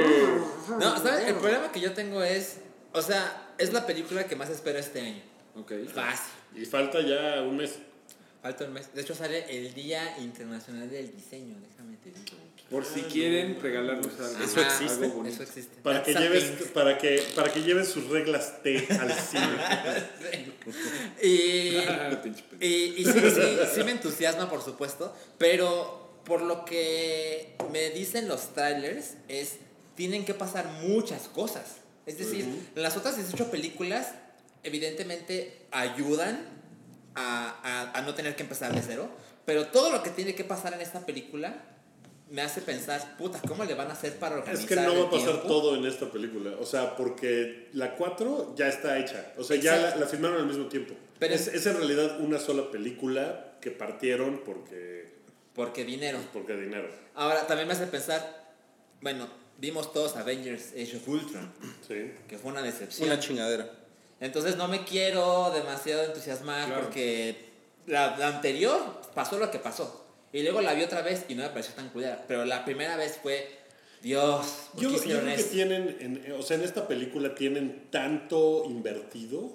No, 0.79 0.97
¿sabes? 0.97 1.27
El 1.27 1.35
problema 1.35 1.73
que 1.73 1.81
yo 1.81 1.93
tengo 1.93 2.23
es, 2.23 2.59
o 2.93 3.03
sea, 3.03 3.53
es 3.59 3.73
la 3.73 3.85
película 3.85 4.25
que 4.29 4.37
más 4.37 4.49
espero 4.49 4.79
este 4.79 5.01
año. 5.01 5.23
Ok. 5.57 5.73
Fácil. 5.93 6.33
Y 6.55 6.65
falta 6.67 7.01
ya 7.01 7.43
un 7.43 7.57
mes. 7.57 7.79
Falta 8.41 8.65
un 8.65 8.75
mes. 8.75 8.95
De 8.95 9.01
hecho, 9.03 9.13
sale 9.17 9.45
el 9.49 9.75
Día 9.75 10.19
Internacional 10.19 10.89
del 10.89 11.11
Diseño, 11.11 11.57
déjame 11.69 11.97
te 11.97 12.11
digo. 12.11 12.39
Por 12.71 12.85
si 12.85 13.01
quieren 13.03 13.61
regalarnos 13.61 14.13
algo. 14.21 14.45
¿Eso 14.45 14.61
existe? 14.61 15.05
algo 15.05 15.17
bonito. 15.17 15.35
Eso 15.35 15.43
existe. 15.43 15.77
Para 15.83 16.03
que, 16.05 16.15
lleves, 16.15 16.45
para, 16.73 16.97
que, 16.99 17.21
para 17.35 17.53
que 17.53 17.63
lleven 17.63 17.85
sus 17.85 18.09
reglas 18.09 18.63
T 18.63 18.87
al 19.01 19.13
cine. 19.13 19.57
Y, 21.23 21.73
pendejo. 22.23 22.47
y, 22.61 22.67
y 22.67 23.05
sí, 23.05 23.13
sí, 23.13 23.59
sí 23.75 23.83
me 23.85 23.91
entusiasma, 23.93 24.49
por 24.49 24.63
supuesto, 24.63 25.15
pero 25.39 26.21
por 26.25 26.43
lo 26.43 26.65
que 26.65 27.57
me 27.73 27.91
dicen 27.91 28.29
los 28.29 28.55
trailers 28.55 29.15
es, 29.29 29.57
tienen 29.97 30.25
que 30.25 30.35
pasar 30.35 30.67
muchas 30.83 31.23
cosas. 31.29 31.77
Es 32.07 32.19
decir, 32.19 32.47
las 32.75 32.97
otras 32.97 33.17
18 33.17 33.51
películas 33.51 34.09
evidentemente 34.63 35.67
ayudan 35.71 36.41
a, 37.15 37.59
a- 37.93 37.99
a 37.99 38.03
no 38.03 38.15
tener 38.15 38.37
que 38.37 38.43
empezar 38.43 38.75
de 38.75 38.83
cero, 38.83 39.11
pero 39.45 39.67
todo 39.69 39.91
lo 39.91 40.03
que 40.03 40.11
tiene 40.11 40.35
que 40.35 40.45
pasar 40.45 40.73
en 40.75 40.81
esta 40.81 41.05
película 41.07 41.65
me 42.31 42.43
hace 42.43 42.61
pensar, 42.63 43.17
puta, 43.19 43.41
¿cómo 43.47 43.65
le 43.65 43.75
van 43.75 43.89
a 43.89 43.93
hacer 43.93 44.17
para 44.19 44.37
Es 44.37 44.43
organizar 44.43 44.69
que 44.69 44.77
no 44.77 45.01
va 45.03 45.09
a 45.09 45.11
pasar 45.11 45.27
tiempo? 45.33 45.49
todo 45.49 45.75
en 45.77 45.85
esta 45.87 46.11
película. 46.11 46.53
O 46.61 46.65
sea, 46.67 46.97
porque 46.97 47.69
la 47.73 47.97
4 47.97 48.55
ya 48.57 48.69
está 48.69 48.99
hecha. 48.99 49.33
O 49.37 49.43
sea, 49.45 49.57
ya 49.57 49.73
la, 49.73 49.79
Exacto. 49.79 50.01
la 50.01 50.07
filmaron 50.07 50.39
al 50.41 50.47
mismo 50.47 50.67
tiempo. 50.67 50.95
Pero- 51.19 51.35
es, 51.35 51.49
es 51.49 51.67
en 51.67 51.77
realidad 51.77 52.21
una 52.21 52.39
sola 52.39 52.71
película 52.71 53.57
que 53.61 53.71
partieron 53.73 54.43
porque, 54.45 55.13
Porque 55.55 55.85
dinero. 55.85 56.19
porque 56.33 56.55
dinero. 56.57 56.89
Ahora, 57.15 57.47
también 57.47 57.67
me 57.69 57.75
hace 57.75 57.87
pensar, 57.89 58.53
bueno, 59.01 59.29
vimos 59.59 59.93
todos 59.93 60.17
Avengers 60.17 60.71
Age 60.73 60.97
of 60.97 61.09
Ultron, 61.09 61.53
Sí. 61.87 62.13
que 62.29 62.39
fue 62.39 62.53
una 62.53 62.63
decepción. 62.63 63.09
Una 63.09 63.19
chingadera. 63.21 63.71
Entonces 64.21 64.57
no 64.57 64.69
me 64.69 64.85
quiero 64.85 65.51
demasiado 65.51 66.05
entusiasmar 66.05 66.67
Claro. 66.69 66.83
porque 66.85 67.47
la, 67.87 68.17
la 68.19 68.29
anterior 68.29 69.01
pasó 69.15 69.39
lo 69.39 69.51
que 69.51 69.59
pasó. 69.59 70.07
Y 70.33 70.43
luego 70.43 70.61
la 70.61 70.75
vi 70.75 70.83
otra 70.83 71.03
vez 71.03 71.25
y 71.29 71.35
no 71.35 71.43
me 71.43 71.49
pareció 71.51 71.75
tan 71.75 71.89
culera. 71.91 72.25
Pero 72.29 72.45
la 72.45 72.65
primera 72.65 72.97
vez 72.97 73.19
fue, 73.23 73.49
Dios, 74.03 74.69
¿por 74.75 74.83
Yo, 74.83 74.89
qué 74.91 75.09
yo 75.09 75.21
creo 75.21 75.37
que 75.37 75.43
tienen, 75.45 75.97
en- 76.01 76.33
o 76.39 76.43
sea, 76.43 76.57
en 76.57 76.63
esta 76.63 76.87
película 76.87 77.35
tienen 77.35 77.87
tanto 77.91 78.65
invertido 78.67 79.53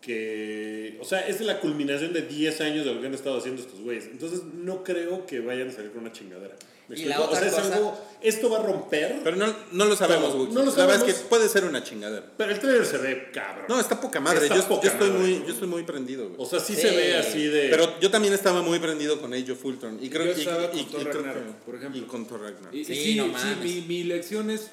que, 0.00 0.98
o 1.00 1.04
sea, 1.04 1.20
es 1.26 1.40
la 1.40 1.60
culminación 1.60 2.12
de 2.12 2.22
10 2.22 2.60
años 2.60 2.84
de 2.84 2.92
lo 2.94 3.00
que 3.00 3.06
han 3.06 3.14
estado 3.14 3.38
haciendo 3.38 3.62
estos 3.62 3.80
güeyes. 3.80 4.04
Entonces, 4.06 4.42
no 4.42 4.84
creo 4.84 5.24
que 5.26 5.40
vayan 5.40 5.68
a 5.68 5.72
salir 5.72 5.92
con 5.92 6.02
una 6.02 6.12
chingadera. 6.12 6.56
¿Me 6.86 6.96
Y 6.98 7.04
la 7.06 7.14
explico? 7.16 7.22
otra 7.24 7.36
o 7.38 7.40
sea, 7.40 7.48
es 7.48 7.54
cosa- 7.54 7.76
algo, 7.76 7.98
esto 8.20 8.50
va 8.50 8.58
a 8.58 8.62
romper, 8.62 9.20
Pero 9.24 9.36
no, 9.36 9.54
no 9.72 9.84
lo 9.86 9.96
sabemos. 9.96 10.34
Wookie. 10.34 10.52
No 10.52 10.62
lo 10.64 10.70
La 10.76 10.84
verdad 10.84 10.96
es 10.96 11.02
que 11.04 11.10
sabemos. 11.12 11.28
puede 11.30 11.48
ser 11.48 11.64
una 11.64 11.82
chingadera. 11.82 12.26
pero 12.36 12.52
el 12.52 12.58
trailer 12.60 12.84
se 12.84 12.98
ve 12.98 13.30
cabrón. 13.32 13.64
No, 13.68 13.80
está 13.80 13.98
poca 13.98 14.20
madre. 14.20 14.42
Está 14.42 14.56
yo, 14.56 14.68
poca 14.68 14.82
yo 14.82 14.90
estoy 14.90 15.08
madre. 15.10 15.22
muy, 15.22 15.44
yo 15.46 15.52
estoy 15.54 15.68
muy 15.68 15.82
prendido, 15.84 16.28
güey. 16.28 16.36
o 16.38 16.44
sea, 16.44 16.60
sí, 16.60 16.74
Sí. 16.74 16.82
se 16.82 16.90
ve 16.94 17.16
así 17.16 17.46
de... 17.46 17.68
Pero 17.70 17.98
yo 18.00 18.10
también 18.10 18.34
estaba 18.34 18.60
muy 18.60 18.78
prendido 18.80 19.18
con 19.18 19.32
Age 19.32 19.52
of 19.52 19.64
Ultron. 19.64 19.98
Y 20.02 20.10
creo, 20.10 20.26
Yo 20.26 20.32
y- 20.36 20.40
estaba 20.40 20.64
y- 20.64 20.68
con 20.68 20.78
y 20.78 20.84
creo 21.04 21.04
Ragnarok, 21.22 21.44
que- 21.46 21.52
por 21.64 21.74
ejemplo. 21.76 22.00
Y 22.00 22.04
con 22.04 22.26
Thor 22.26 22.40
Ragnarok. 22.42 22.74
Y, 22.74 22.80
y 22.80 22.84
Sí, 22.84 22.94
sí, 22.96 23.14
no 23.16 23.24
sí, 23.24 23.30
mames. 23.32 23.58
mi, 23.60 23.80
mi 23.88 24.04
lección 24.04 24.50
es, 24.50 24.68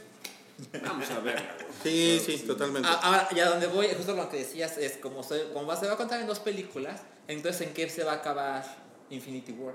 vamos 0.83 1.09
a 1.11 1.19
ver. 1.21 1.41
Sí, 1.81 2.21
sí, 2.25 2.39
totalmente. 2.39 2.89
Ah, 2.91 2.99
Ahora, 3.01 3.29
ya 3.33 3.49
donde 3.49 3.67
voy, 3.67 3.87
justo 3.95 4.13
lo 4.15 4.29
que 4.29 4.37
decías 4.39 4.77
es 4.77 4.97
como, 4.97 5.23
se, 5.23 5.45
como 5.53 5.65
va- 5.65 5.79
se 5.79 5.87
va 5.87 5.93
a 5.93 5.97
contar 5.97 6.19
en 6.19 6.27
dos 6.27 6.39
películas, 6.39 6.99
entonces 7.29 7.61
¿en 7.67 7.73
qué 7.73 7.89
se 7.89 8.03
va 8.03 8.11
a 8.11 8.15
acabar 8.15 8.65
Infinity 9.09 9.53
War? 9.53 9.73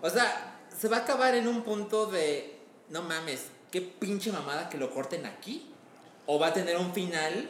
O 0.00 0.08
sea, 0.10 0.57
se 0.78 0.88
va 0.88 0.98
a 0.98 1.00
acabar 1.00 1.34
en 1.34 1.48
un 1.48 1.62
punto 1.62 2.06
de, 2.06 2.58
no 2.90 3.02
mames, 3.02 3.46
qué 3.70 3.80
pinche 3.80 4.30
mamada 4.32 4.68
que 4.68 4.78
lo 4.78 4.90
corten 4.92 5.26
aquí. 5.26 5.72
O 6.26 6.38
va 6.38 6.48
a 6.48 6.52
tener 6.52 6.76
un 6.76 6.92
final 6.92 7.48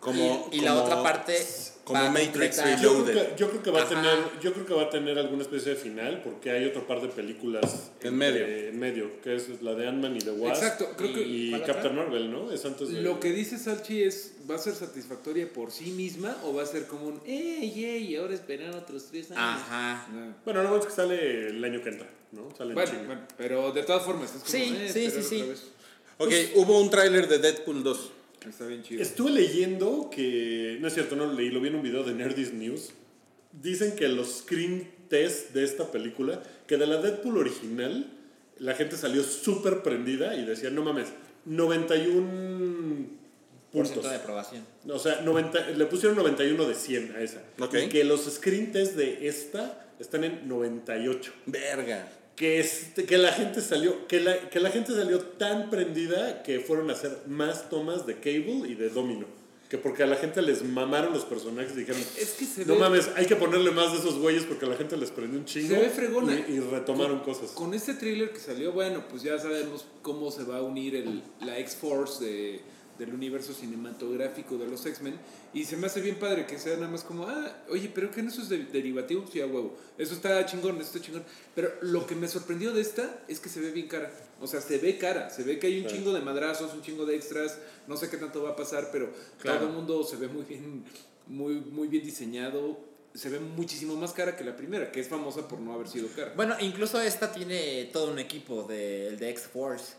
Como, 0.00 0.48
y, 0.50 0.58
y 0.58 0.60
la 0.60 0.74
otra 0.74 1.02
parte 1.02 1.46
como 1.88 2.10
Matrix 2.10 2.56
Yo 2.56 2.64
Reloaded. 2.64 3.14
que, 3.30 3.36
yo 3.36 3.48
creo 3.50 3.62
que 3.62 3.70
va 3.70 3.82
a 3.82 3.88
tener 3.88 4.18
yo 4.40 4.52
creo 4.52 4.66
que 4.66 4.74
va 4.74 4.82
a 4.82 4.90
tener 4.90 5.18
alguna 5.18 5.42
especie 5.42 5.70
de 5.74 5.76
final 5.76 6.20
porque 6.22 6.50
hay 6.50 6.64
otro 6.66 6.86
par 6.86 7.00
de 7.00 7.08
películas 7.08 7.90
En 8.02 8.16
medio. 8.16 8.44
eh, 8.46 8.68
en 8.68 8.78
medio 8.78 9.20
que 9.22 9.34
es 9.34 9.60
la 9.62 9.74
de 9.74 9.88
Ant-Man 9.88 10.16
y 10.16 10.20
The 10.20 10.30
Wasp 10.30 10.62
Exacto, 10.62 10.88
creo 10.96 11.14
que 11.14 11.20
y 11.22 11.50
¿Cuál 11.50 11.64
Captain? 11.64 11.96
Marvel 11.96 12.30
no 12.30 12.52
es 12.52 12.64
antes 12.64 12.90
de 12.92 13.02
Lo 13.02 13.18
que 13.18 13.32
dice 13.32 13.58
Salchi 13.58 14.02
es, 14.04 14.34
¿va 14.48 14.54
a 14.54 14.58
ser 14.58 14.74
satisfactoria 14.74 15.52
por 15.52 15.72
sí 15.72 15.90
misma 15.90 16.36
o 16.44 16.54
va 16.54 16.62
a 16.62 16.66
ser 16.66 16.86
como 16.86 17.06
un, 17.08 17.20
¡ey, 17.26 17.84
ey! 17.84 18.16
Ahora 18.16 18.34
esperan 18.34 18.74
otros 18.74 19.06
tres 19.10 19.30
años? 19.32 19.40
Ajá. 19.42 20.06
Ah. 20.10 20.36
bueno 20.44 20.62
no 20.62 20.76
es 20.76 20.84
que 20.86 20.92
sale 20.92 21.48
el 21.48 21.64
año 21.64 21.82
que 21.82 21.88
entra 21.88 22.08
no 22.32 22.48
sale 22.56 22.70
en 22.70 22.74
Bueno, 22.74 22.90
chinga. 22.90 23.06
bueno, 23.06 23.22
pero 23.38 23.72
de 23.72 23.82
todas 23.84 24.02
formas, 24.04 24.28
es 24.34 24.42
como, 24.42 24.46
Sí, 24.50 24.76
eh, 24.78 24.90
sí, 24.92 25.00
sí, 25.00 25.06
otra 25.08 25.22
sí. 25.22 25.42
vez. 25.42 25.64
Ok, 26.18 26.32
hubo 26.56 26.80
un 26.80 26.90
tráiler 26.90 27.26
de 27.26 27.38
Deadpool 27.38 27.82
2. 27.82 28.10
Está 28.46 28.66
bien 28.66 28.82
chido. 28.82 29.02
Estuve 29.02 29.30
leyendo 29.30 30.10
que, 30.10 30.78
no 30.80 30.88
es 30.88 30.94
cierto, 30.94 31.16
no 31.16 31.26
lo 31.26 31.32
leí, 31.32 31.50
lo 31.50 31.60
vi 31.60 31.68
en 31.68 31.76
un 31.76 31.82
video 31.82 32.04
de 32.04 32.14
Nerdist 32.14 32.52
News. 32.52 32.90
Dicen 33.52 33.96
que 33.96 34.08
los 34.08 34.38
screen 34.40 34.88
test 35.08 35.52
de 35.52 35.64
esta 35.64 35.90
película, 35.90 36.42
que 36.66 36.76
de 36.76 36.86
la 36.86 36.98
Deadpool 37.00 37.38
original, 37.38 38.12
la 38.58 38.74
gente 38.74 38.96
salió 38.96 39.22
súper 39.22 39.82
prendida 39.82 40.34
y 40.36 40.44
decía, 40.44 40.70
no 40.70 40.82
mames, 40.82 41.08
91 41.44 43.06
Por 43.72 43.86
puntos. 43.86 44.04
de 44.10 44.16
aprobación. 44.16 44.64
O 44.88 44.98
sea, 44.98 45.20
90, 45.22 45.70
le 45.70 45.86
pusieron 45.86 46.16
91 46.16 46.64
de 46.66 46.74
100 46.74 47.16
a 47.16 47.20
esa. 47.20 47.42
Ok. 47.58 47.74
Y 47.86 47.88
que 47.88 48.04
los 48.04 48.24
screen 48.24 48.72
test 48.72 48.94
de 48.96 49.28
esta 49.28 49.86
están 49.98 50.24
en 50.24 50.48
98. 50.48 51.32
Verga. 51.46 52.08
Que, 52.38 52.60
este, 52.60 53.04
que 53.04 53.18
la 53.18 53.32
gente 53.32 53.60
salió 53.60 54.06
que 54.06 54.20
la, 54.20 54.48
que 54.50 54.60
la 54.60 54.70
gente 54.70 54.92
salió 54.94 55.18
tan 55.20 55.70
prendida 55.70 56.42
que 56.44 56.60
fueron 56.60 56.88
a 56.90 56.92
hacer 56.92 57.18
más 57.26 57.68
tomas 57.68 58.06
de 58.06 58.14
Cable 58.20 58.68
y 58.68 58.74
de 58.74 58.90
Domino 58.90 59.26
que 59.68 59.76
porque 59.76 60.02
a 60.02 60.06
la 60.06 60.16
gente 60.16 60.40
les 60.40 60.64
mamaron 60.64 61.12
los 61.12 61.24
personajes 61.26 61.72
y 61.74 61.80
dijeron 61.80 62.00
Es 62.18 62.30
que 62.38 62.46
se 62.46 62.64
no 62.64 62.72
ve- 62.74 62.80
mames 62.80 63.10
hay 63.16 63.26
que 63.26 63.36
ponerle 63.36 63.70
más 63.70 63.92
de 63.92 63.98
esos 63.98 64.18
güeyes 64.18 64.44
porque 64.44 64.64
a 64.64 64.68
la 64.68 64.76
gente 64.76 64.96
les 64.96 65.10
prendió 65.10 65.38
un 65.38 65.44
chingo 65.44 65.74
Se 65.74 65.80
ve 65.80 65.90
fregona. 65.90 66.32
y, 66.48 66.52
y 66.54 66.60
retomaron 66.60 67.18
Con- 67.18 67.34
cosas 67.34 67.50
Con 67.50 67.74
este 67.74 67.92
tráiler 67.94 68.30
que 68.32 68.38
salió, 68.40 68.72
bueno, 68.72 69.04
pues 69.10 69.22
ya 69.24 69.38
sabemos 69.38 69.84
cómo 70.00 70.30
se 70.30 70.44
va 70.44 70.56
a 70.58 70.62
unir 70.62 70.94
el, 70.96 71.22
la 71.40 71.58
X-Force 71.58 72.24
de- 72.24 72.60
del 72.98 73.14
universo 73.14 73.52
cinematográfico 73.52 74.56
de 74.58 74.66
los 74.66 74.84
X-Men. 74.84 75.14
Y 75.54 75.64
se 75.64 75.76
me 75.76 75.86
hace 75.86 76.00
bien 76.00 76.16
padre 76.16 76.46
que 76.46 76.58
sea 76.58 76.74
nada 76.76 76.88
más 76.88 77.02
como, 77.04 77.24
ah, 77.28 77.56
oye, 77.70 77.90
pero 77.94 78.10
que 78.10 78.22
no 78.22 78.28
eso 78.30 78.42
es 78.42 78.48
de- 78.48 78.64
derivativo, 78.64 79.24
sí, 79.32 79.40
a 79.40 79.46
huevo. 79.46 79.76
Eso 79.96 80.14
está 80.14 80.44
chingón, 80.46 80.76
eso 80.76 80.86
está 80.96 81.00
chingón. 81.00 81.24
Pero 81.54 81.70
lo 81.82 82.06
que 82.06 82.14
me 82.14 82.28
sorprendió 82.28 82.72
de 82.72 82.80
esta 82.80 83.22
es 83.28 83.40
que 83.40 83.48
se 83.48 83.60
ve 83.60 83.70
bien 83.70 83.88
cara. 83.88 84.10
O 84.40 84.46
sea, 84.46 84.60
se 84.60 84.78
ve 84.78 84.98
cara, 84.98 85.30
se 85.30 85.42
ve 85.44 85.58
que 85.58 85.68
hay 85.68 85.80
un 85.80 85.86
chingo 85.86 86.12
de 86.12 86.20
madrazos, 86.20 86.72
un 86.74 86.82
chingo 86.82 87.06
de 87.06 87.16
extras, 87.16 87.58
no 87.86 87.96
sé 87.96 88.08
qué 88.10 88.16
tanto 88.16 88.42
va 88.42 88.50
a 88.50 88.56
pasar, 88.56 88.90
pero 88.92 89.10
Claro. 89.40 89.58
todo 89.60 89.68
el 89.68 89.74
mundo 89.74 90.04
se 90.04 90.16
ve 90.16 90.28
muy 90.28 90.42
bien, 90.44 90.84
muy, 91.26 91.54
muy 91.60 91.88
bien 91.88 92.04
diseñado. 92.04 92.78
Se 93.14 93.30
ve 93.30 93.40
muchísimo 93.40 93.96
más 93.96 94.12
cara 94.12 94.36
que 94.36 94.44
la 94.44 94.54
primera, 94.54 94.92
que 94.92 95.00
es 95.00 95.08
famosa 95.08 95.48
por 95.48 95.58
no 95.60 95.72
haber 95.72 95.88
sido 95.88 96.08
cara. 96.14 96.34
Bueno, 96.36 96.54
incluso 96.60 97.00
esta 97.00 97.32
tiene 97.32 97.88
todo 97.92 98.12
un 98.12 98.18
equipo 98.18 98.64
del 98.64 99.18
de 99.18 99.30
X-Force. 99.30 99.94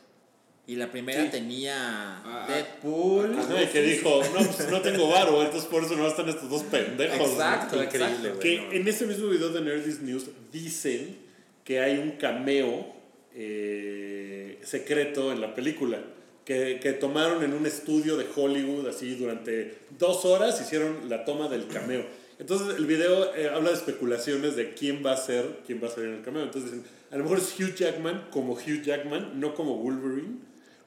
Y 0.69 0.75
la 0.75 0.91
primera 0.91 1.23
Sí. 1.23 1.29
tenía 1.31 2.17
Ah, 2.23 2.45
Deadpool. 2.47 3.33
Ajá, 3.39 3.63
y 3.63 3.67
que 3.67 3.81
dijo 3.81 4.21
no 4.33 4.39
pues 4.45 4.69
no 4.69 4.81
tengo 4.81 5.07
varo 5.09 5.41
entonces 5.41 5.67
por 5.67 5.83
eso 5.83 5.95
no 5.95 6.07
están 6.07 6.29
estos 6.29 6.47
dos 6.49 6.61
pendejos 6.63 7.17
¿no? 7.17 7.25
Exacto, 7.25 7.83
Increíble, 7.83 8.07
exacto. 8.15 8.39
Que 8.39 8.57
no. 8.57 8.71
en 8.73 8.87
ese 8.87 9.05
mismo 9.07 9.29
video 9.29 9.49
de 9.49 9.61
Nerdist 9.61 10.01
News 10.01 10.25
dicen 10.51 11.17
que 11.63 11.79
hay 11.79 11.97
un 11.97 12.11
cameo 12.11 12.85
eh, 13.33 14.59
secreto 14.63 15.31
en 15.31 15.41
la 15.41 15.55
película. 15.55 15.99
Que, 16.45 16.79
que 16.81 16.93
tomaron 16.93 17.43
en 17.43 17.53
un 17.53 17.67
estudio 17.67 18.17
de 18.17 18.25
Hollywood, 18.35 18.87
así 18.87 19.13
durante 19.13 19.75
dos 19.99 20.25
horas 20.25 20.59
hicieron 20.59 21.07
la 21.07 21.23
toma 21.23 21.47
del 21.47 21.67
cameo. 21.67 22.03
Entonces 22.39 22.75
el 22.75 22.85
video 22.87 23.35
eh, 23.35 23.49
habla 23.53 23.69
de 23.69 23.75
especulaciones 23.75 24.55
de 24.55 24.73
quién 24.73 25.05
va 25.05 25.11
a 25.13 25.17
ser, 25.17 25.59
quién 25.67 25.79
va 25.83 25.87
a 25.87 25.91
salir 25.91 26.09
en 26.09 26.15
el 26.15 26.21
cameo. 26.23 26.41
Entonces 26.43 26.71
dicen, 26.71 26.87
a 27.11 27.17
lo 27.17 27.23
mejor 27.23 27.37
es 27.37 27.53
Hugh 27.59 27.75
Jackman 27.75 28.29
como 28.31 28.53
Hugh 28.53 28.81
Jackman, 28.83 29.39
no 29.39 29.53
como 29.53 29.75
Wolverine. 29.77 30.37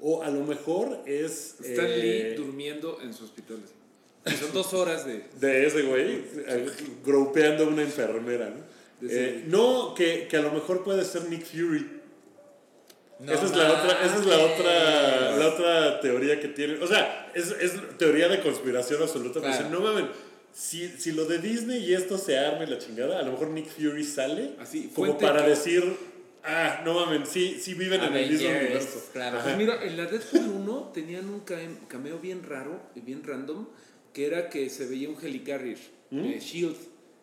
O 0.03 0.22
a 0.22 0.30
lo 0.30 0.44
mejor 0.44 0.98
es... 1.07 1.57
Stan 1.61 1.86
eh, 1.86 1.96
Lee 1.96 2.34
durmiendo 2.34 2.98
en 3.00 3.14
su 3.14 3.24
hospital. 3.24 3.61
Y 4.26 4.30
son 4.32 4.53
dos 4.53 4.72
horas 4.74 5.05
de. 5.05 5.24
de 5.40 5.66
ese 5.66 5.82
güey, 5.82 6.24
eh, 6.46 6.66
gropeando 7.05 7.64
a 7.64 7.66
una 7.68 7.82
enfermera, 7.82 8.50
¿no? 8.50 9.09
Eh, 9.09 9.44
no, 9.48 9.94
que, 9.96 10.28
que 10.28 10.36
a 10.36 10.42
lo 10.42 10.53
mejor 10.53 10.84
puede 10.84 11.05
ser 11.05 11.28
Nick 11.28 11.44
Fury. 11.44 12.03
No 13.18 13.32
esa 13.32 13.44
es, 13.44 13.57
la 13.57 13.72
otra, 13.72 14.05
esa 14.05 14.16
es 14.16 14.26
la 14.26 14.38
otra, 14.38 15.36
la 15.36 15.48
otra 15.48 16.00
teoría 16.00 16.40
que 16.40 16.48
tienen. 16.48 16.82
O 16.82 16.86
sea, 16.86 17.30
es, 17.34 17.50
es 17.61 17.72
teoría 17.98 18.28
de 18.28 18.40
conspiración 18.40 19.03
absoluta. 19.03 19.40
Claro. 19.40 19.57
dicen, 19.57 19.72
no 19.72 19.80
mames, 19.80 20.05
si, 20.53 20.88
si 20.88 21.12
lo 21.12 21.24
de 21.24 21.38
Disney 21.38 21.84
y 21.84 21.94
esto 21.94 22.18
se 22.18 22.38
arme 22.38 22.66
la 22.66 22.78
chingada, 22.78 23.18
a 23.18 23.22
lo 23.22 23.32
mejor 23.32 23.50
Nick 23.50 23.68
Fury 23.68 24.05
sale 24.05 24.53
Así, 24.59 24.90
como 24.94 25.18
para 25.18 25.42
decir, 25.42 25.84
ah, 26.45 26.82
no 26.84 26.95
mames, 26.95 27.28
sí, 27.28 27.59
sí 27.61 27.74
viven 27.74 28.03
en 28.03 28.14
el 28.14 28.30
mismo 28.30 28.49
universo. 28.49 29.05
claro. 29.12 29.36
Ajá. 29.38 29.45
Pues 29.45 29.57
mira, 29.57 29.82
en 29.84 29.97
la 29.97 30.07
Deadpool 30.07 30.49
1 30.49 30.90
tenían 30.95 31.28
un 31.28 31.45
cam- 31.45 31.86
cameo 31.88 32.18
bien 32.18 32.43
raro 32.43 32.80
y 32.95 33.01
bien 33.01 33.22
random, 33.24 33.66
que 34.12 34.26
era 34.26 34.49
que 34.51 34.68
se 34.70 34.86
veía 34.86 35.09
un 35.09 35.16
helicarrier, 35.22 35.78
eh, 36.11 36.38
Shield, 36.40 36.76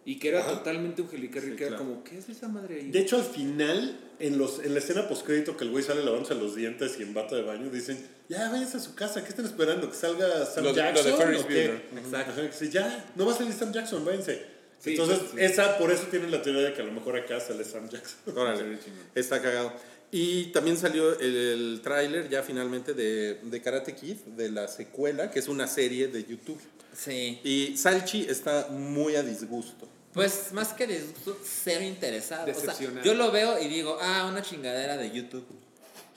y 0.06 0.18
que 0.18 0.30
era 0.30 0.46
totalmente 0.48 1.02
un 1.04 1.10
helicarrier, 1.14 1.56
que 1.56 1.66
era 1.66 1.78
claro. 1.78 1.92
como, 1.92 2.04
¿qué 2.04 2.18
es 2.18 2.30
esa 2.30 2.48
madre 2.48 2.80
ahí? 2.80 2.90
De 2.92 3.00
hecho, 3.00 3.18
al 3.18 3.24
final, 3.26 4.00
en, 4.20 4.38
los, 4.40 4.60
en 4.64 4.74
la 4.74 4.80
escena 4.80 5.08
postcrédito 5.08 5.56
que 5.56 5.66
el 5.66 5.70
güey 5.72 5.84
sale 5.84 6.04
lavándose 6.04 6.34
los 6.36 6.56
dientes 6.56 6.98
y 7.00 7.04
en 7.04 7.14
bata 7.14 7.36
de 7.36 7.44
baño, 7.44 7.70
dicen, 7.70 8.04
ya 8.28 8.50
váyanse 8.50 8.78
a 8.78 8.80
su 8.80 8.96
casa, 8.96 9.22
¿qué 9.24 9.30
están 9.30 9.46
esperando? 9.46 9.90
¿Que 9.90 9.96
salga 9.96 10.46
Sam 10.46 10.64
Lo 10.64 10.74
de- 10.74 10.82
lo 10.82 10.88
de 10.88 10.94
Jackson? 11.04 11.18
Ferris 11.18 11.42
o 11.42 11.48
qué?" 11.48 11.54
Bueller. 11.54 11.82
Exacto. 12.06 12.32
Ajá, 12.32 12.42
que 12.42 12.48
dice, 12.48 12.70
ya, 12.70 13.12
no 13.16 13.26
va 13.26 13.34
a 13.34 13.38
salir 13.38 13.54
Sam 13.54 13.72
Jackson, 13.72 14.04
váyanse. 14.06 14.59
Sí, 14.80 14.92
Entonces, 14.92 15.20
sí, 15.32 15.38
esa, 15.40 15.78
por 15.78 15.92
eso 15.92 16.04
tienen 16.04 16.32
la 16.32 16.42
teoría 16.42 16.62
de 16.64 16.74
que 16.74 16.82
a 16.82 16.86
lo 16.86 16.92
mejor 16.94 17.18
acá 17.18 17.40
sale 17.40 17.64
Sam 17.66 17.90
Jackson. 17.90 18.20
Órale, 18.38 18.78
está 19.14 19.42
cagado. 19.42 19.74
Y 20.12 20.46
también 20.46 20.78
salió 20.78 21.20
el, 21.20 21.36
el 21.36 21.82
tráiler 21.84 22.30
ya 22.30 22.42
finalmente 22.42 22.94
de, 22.94 23.36
de 23.44 23.62
Karate 23.62 23.94
Kid, 23.94 24.18
de 24.38 24.50
la 24.50 24.68
secuela, 24.68 25.30
que 25.30 25.40
es 25.40 25.48
una 25.48 25.68
serie 25.68 26.08
de 26.08 26.24
YouTube. 26.24 26.60
Sí. 26.98 27.40
Y 27.44 27.78
Salchi 27.78 28.26
está 28.28 28.68
muy 28.70 29.16
a 29.16 29.24
disgusto. 29.24 29.88
Pues 30.14 30.52
más 30.54 30.74
que 30.74 30.88
disgusto, 30.88 31.38
cero 31.44 31.84
interesado. 31.84 32.44
O 32.44 32.54
sea, 32.54 32.74
Decepcionado. 32.74 33.06
yo 33.06 33.14
lo 33.14 33.32
veo 33.32 33.62
y 33.62 33.68
digo, 33.68 33.98
ah, 34.02 34.28
una 34.30 34.42
chingadera 34.42 34.98
de 34.98 35.12
YouTube. 35.12 35.46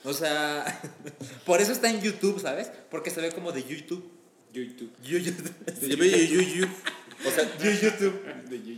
O 0.03 0.13
sea, 0.13 0.81
por 1.45 1.61
eso 1.61 1.71
está 1.71 1.89
en 1.89 2.01
YouTube, 2.01 2.41
¿sabes? 2.41 2.71
Porque 2.89 3.11
se 3.11 3.21
ve 3.21 3.31
como 3.31 3.51
de 3.51 3.63
YouTube. 3.63 4.03
YouTube. 4.53 4.91
YouTube. 5.03 5.51
Se 5.79 5.95
ve 5.95 6.09
de 6.09 6.27
Yuyu. 6.27 6.67
O 7.25 7.31
sea, 7.31 7.43
YouTube. 7.57 8.21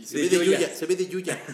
se 0.04 0.16
ve 0.16 0.28
de 0.28 0.44
Yuya. 0.46 0.74
Se 0.74 0.86
ve 0.86 0.96
de 0.96 1.06
Yuya. 1.06 1.38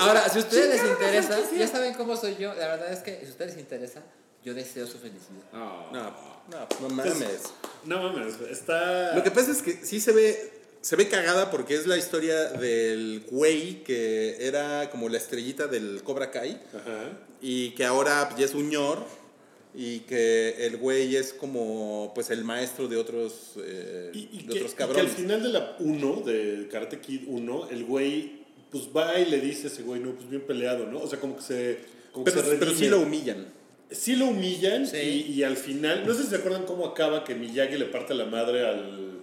Ah. 0.00 0.06
Ahora, 0.06 0.28
si 0.30 0.38
a 0.38 0.42
ustedes 0.42 0.80
les 0.80 0.90
interesa, 0.90 1.38
ya 1.54 1.66
saben 1.66 1.92
cómo 1.92 2.16
soy 2.16 2.36
yo. 2.36 2.54
La 2.54 2.68
verdad 2.68 2.90
es 2.92 3.00
que 3.00 3.18
si 3.20 3.26
a 3.26 3.28
ustedes 3.30 3.52
les 3.52 3.60
interesa, 3.60 4.02
yo 4.42 4.54
deseo 4.54 4.86
su 4.86 4.98
felicidad. 4.98 5.42
Ah. 5.52 5.90
No, 5.92 6.56
no, 6.56 6.68
no 6.80 6.88
mames. 6.94 7.42
No 7.84 8.02
mames, 8.02 8.34
está... 8.50 9.14
Lo 9.14 9.22
que 9.22 9.30
pasa 9.30 9.50
es 9.50 9.60
que 9.60 9.78
sí 9.82 10.00
se 10.00 10.12
ve, 10.12 10.52
se 10.80 10.96
ve 10.96 11.08
cagada 11.08 11.50
porque 11.50 11.74
es 11.74 11.86
la 11.86 11.98
historia 11.98 12.44
del 12.52 13.26
güey 13.30 13.82
que 13.84 14.46
era 14.46 14.88
como 14.90 15.08
la 15.08 15.18
estrellita 15.18 15.66
del 15.66 16.02
Cobra 16.02 16.30
Kai 16.30 16.62
Ajá. 16.74 17.10
y 17.42 17.72
que 17.72 17.84
ahora 17.84 18.34
ya 18.38 18.46
es 18.46 18.54
un 18.54 18.70
ñor 18.70 19.04
y 19.80 20.00
que 20.00 20.66
el 20.66 20.76
güey 20.78 21.14
es 21.14 21.32
como 21.32 22.10
pues 22.12 22.30
el 22.30 22.42
maestro 22.42 22.88
de 22.88 22.96
otros, 22.96 23.52
eh, 23.64 24.10
Y, 24.12 24.28
y 24.32 24.42
de 24.42 24.54
que, 24.54 24.58
otros 24.58 24.72
y 24.72 24.74
que 24.76 24.82
al 24.82 24.88
cabrones. 24.88 25.12
final 25.12 25.40
de 25.44 25.48
la 25.50 25.76
1, 25.78 26.22
de 26.26 26.68
Karate 26.68 26.98
Kid 26.98 27.20
1, 27.28 27.68
el 27.70 27.84
güey, 27.84 28.38
pues 28.72 28.88
va 28.94 29.16
y 29.20 29.26
le 29.26 29.40
dice 29.40 29.68
a 29.68 29.70
ese 29.70 29.82
güey, 29.82 30.00
no, 30.00 30.10
pues 30.16 30.28
bien 30.28 30.42
peleado, 30.42 30.86
¿no? 30.86 30.98
O 31.00 31.06
sea, 31.06 31.20
como 31.20 31.36
que 31.36 31.42
se... 31.42 31.78
Como 32.12 32.24
que 32.24 32.32
pero, 32.32 32.44
se 32.44 32.56
pero 32.56 32.74
sí 32.74 32.88
lo 32.88 32.98
humillan. 33.00 33.46
Sí 33.90 34.16
lo 34.16 34.26
humillan 34.26 34.86
Sí. 34.86 34.96
y, 35.28 35.32
y 35.34 35.42
al 35.44 35.56
final, 35.56 36.04
no 36.04 36.12
sé 36.12 36.24
si 36.24 36.30
se 36.30 36.36
acuerdan 36.36 36.64
cómo 36.66 36.84
acaba 36.86 37.22
que 37.22 37.34
Miyagi 37.36 37.78
le 37.78 37.84
parte 37.84 38.14
la 38.14 38.24
madre 38.26 38.66
al, 38.66 39.20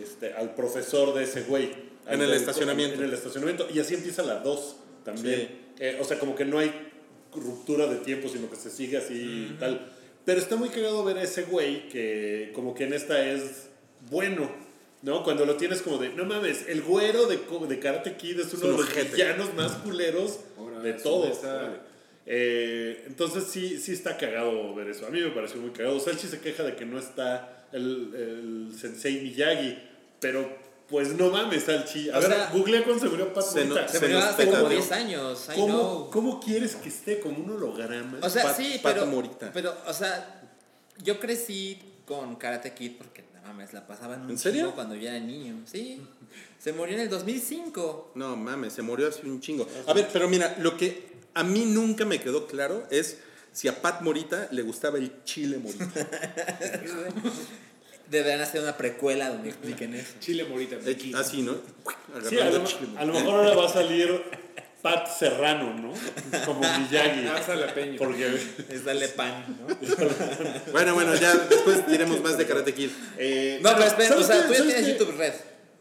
este, 0.00 0.32
al 0.34 0.54
profesor 0.54 1.14
de 1.14 1.24
ese 1.24 1.42
güey. 1.42 1.70
En 2.06 2.20
el 2.22 2.28
del- 2.28 2.36
estacionamiento. 2.38 2.94
En 2.96 3.04
el 3.04 3.12
estacionamiento. 3.12 3.66
Y 3.74 3.80
así 3.80 3.94
empieza 3.94 4.22
la 4.22 4.36
2 4.36 4.76
también. 5.04 5.36
Sí. 5.40 5.48
Eh, 5.80 5.98
o 6.00 6.04
sea, 6.04 6.18
como 6.18 6.34
que 6.36 6.44
no 6.44 6.58
hay 6.58 6.70
ruptura 7.34 7.86
de 7.86 7.96
tiempo, 7.96 8.28
sino 8.28 8.50
que 8.50 8.56
se 8.56 8.70
sigue 8.70 8.96
así 8.96 9.48
y 9.52 9.56
tal. 9.58 9.90
Pero 10.24 10.40
está 10.40 10.56
muy 10.56 10.68
cagado 10.68 11.04
ver 11.04 11.18
a 11.18 11.22
ese 11.22 11.42
güey 11.42 11.88
que 11.88 12.52
como 12.54 12.74
que 12.74 12.84
en 12.84 12.92
esta 12.92 13.28
es 13.30 13.68
bueno. 14.10 14.50
¿No? 15.02 15.24
Cuando 15.24 15.46
lo 15.46 15.56
tienes 15.56 15.80
como 15.80 15.96
de, 15.96 16.10
no 16.10 16.26
mames, 16.26 16.68
el 16.68 16.82
güero 16.82 17.26
de, 17.26 17.38
de 17.68 17.78
Karate 17.78 18.16
Kid 18.16 18.38
es 18.38 18.52
uno 18.52 18.66
un 18.66 18.72
de 18.72 18.76
los 18.82 19.12
villanos 19.12 19.54
más 19.54 19.72
culeros 19.76 20.40
Ahora, 20.58 20.80
de 20.80 20.92
todos. 20.92 21.38
Eh, 22.26 23.04
entonces 23.06 23.44
sí, 23.44 23.78
sí 23.78 23.92
está 23.92 24.18
cagado 24.18 24.74
ver 24.74 24.90
eso. 24.90 25.06
A 25.06 25.10
mí 25.10 25.20
me 25.20 25.30
pareció 25.30 25.58
muy 25.58 25.70
cagado. 25.70 25.98
Salchi 26.00 26.26
se 26.26 26.40
queja 26.40 26.64
de 26.64 26.76
que 26.76 26.84
no 26.84 26.98
está 26.98 27.66
el, 27.72 28.14
el 28.14 28.78
sensei 28.78 29.22
Miyagi, 29.22 29.78
pero 30.20 30.46
pues 30.90 31.14
no 31.14 31.30
mames, 31.30 31.64
Salchi. 31.64 32.10
A 32.10 32.18
O 32.18 32.20
ver, 32.20 32.30
sea, 32.30 32.50
googlea 32.52 32.82
cuando 32.84 33.02
se 33.02 33.08
murió 33.08 33.32
Pat 33.32 33.44
se 33.44 33.64
no- 33.64 33.74
Morita. 33.74 33.88
Se 33.88 33.98
Se 33.98 34.04
murió 34.06 34.18
nos 34.20 34.28
hace 34.28 34.44
como 34.44 34.50
pecadó. 34.56 34.68
10 34.68 34.92
años. 34.92 35.48
I 35.48 35.54
¿Cómo, 35.54 35.66
know. 35.68 36.10
¿Cómo 36.10 36.40
quieres 36.40 36.76
que 36.76 36.88
esté 36.88 37.20
como 37.20 37.38
un 37.38 37.50
holograma? 37.52 38.18
O 38.22 38.28
sea, 38.28 38.42
Pat- 38.44 38.56
sí, 38.56 38.80
Pato 38.82 38.94
pero, 39.00 39.06
Morita. 39.06 39.50
pero, 39.52 39.74
o 39.86 39.92
sea, 39.92 40.42
yo 41.02 41.18
crecí 41.20 41.78
con 42.04 42.34
Karate 42.36 42.74
Kid 42.74 42.92
porque 42.98 43.24
no 43.34 43.40
mames, 43.42 43.72
la 43.72 43.86
pasaban 43.86 44.22
un 44.22 44.30
¿En 44.30 44.38
serio? 44.38 44.62
chingo 44.62 44.74
cuando 44.74 44.94
yo 44.96 45.08
era 45.08 45.18
niño. 45.20 45.56
Sí. 45.64 46.00
Se 46.58 46.72
murió 46.72 46.94
en 46.96 47.00
el 47.02 47.08
2005. 47.08 48.12
No 48.16 48.36
mames, 48.36 48.74
se 48.74 48.82
murió 48.82 49.08
hace 49.08 49.24
un 49.26 49.40
chingo. 49.40 49.66
A 49.86 49.94
ver, 49.94 50.08
pero 50.12 50.28
mira, 50.28 50.56
lo 50.58 50.76
que 50.76 51.08
a 51.32 51.42
mí 51.42 51.64
nunca 51.64 52.04
me 52.04 52.20
quedó 52.20 52.46
claro 52.46 52.86
es 52.90 53.18
si 53.52 53.66
a 53.68 53.80
Pat 53.80 54.02
Morita 54.02 54.46
le 54.50 54.60
gustaba 54.62 54.98
el 54.98 55.24
chile 55.24 55.56
morita. 55.58 55.86
Deberán 58.10 58.40
hacer 58.40 58.60
una 58.62 58.76
precuela 58.76 59.28
donde 59.28 59.50
expliquen 59.50 59.94
eso. 59.94 60.14
Chile 60.20 60.44
Morita. 60.44 60.76
Mickey. 60.84 61.14
Así, 61.14 61.42
¿no? 61.42 61.54
Sí, 62.28 62.38
a 62.38 62.50
lo, 62.50 62.64
a 62.98 63.04
lo 63.04 63.12
mejor 63.12 63.34
ahora 63.36 63.54
va 63.54 63.66
a 63.66 63.72
salir 63.72 64.20
Pat 64.82 65.06
Serrano, 65.08 65.74
¿no? 65.74 65.92
Como 66.44 66.60
Miyagi. 66.60 67.26
Ah, 67.28 67.40
Jalapeño. 67.46 67.98
Porque 67.98 68.36
Es 68.68 68.84
darle 68.84 69.08
pan, 69.08 69.44
¿no? 69.60 69.76
Bueno, 70.72 70.94
bueno, 70.94 71.14
ya 71.14 71.34
después 71.34 71.86
diremos 71.86 72.20
más 72.20 72.36
de 72.36 72.46
Karate 72.46 72.74
Kid. 72.74 72.90
Eh, 73.18 73.60
No, 73.62 73.72
pero 73.74 73.84
espera, 73.84 74.16
o 74.16 74.22
¿sabes 74.22 74.26
sea, 74.26 74.46
tú 74.46 74.52
ya 74.52 74.58
¿Sabes 74.58 74.74
tienes 74.74 74.86
qué? 74.86 74.92
YouTube 75.04 75.16
Red. 75.16 75.32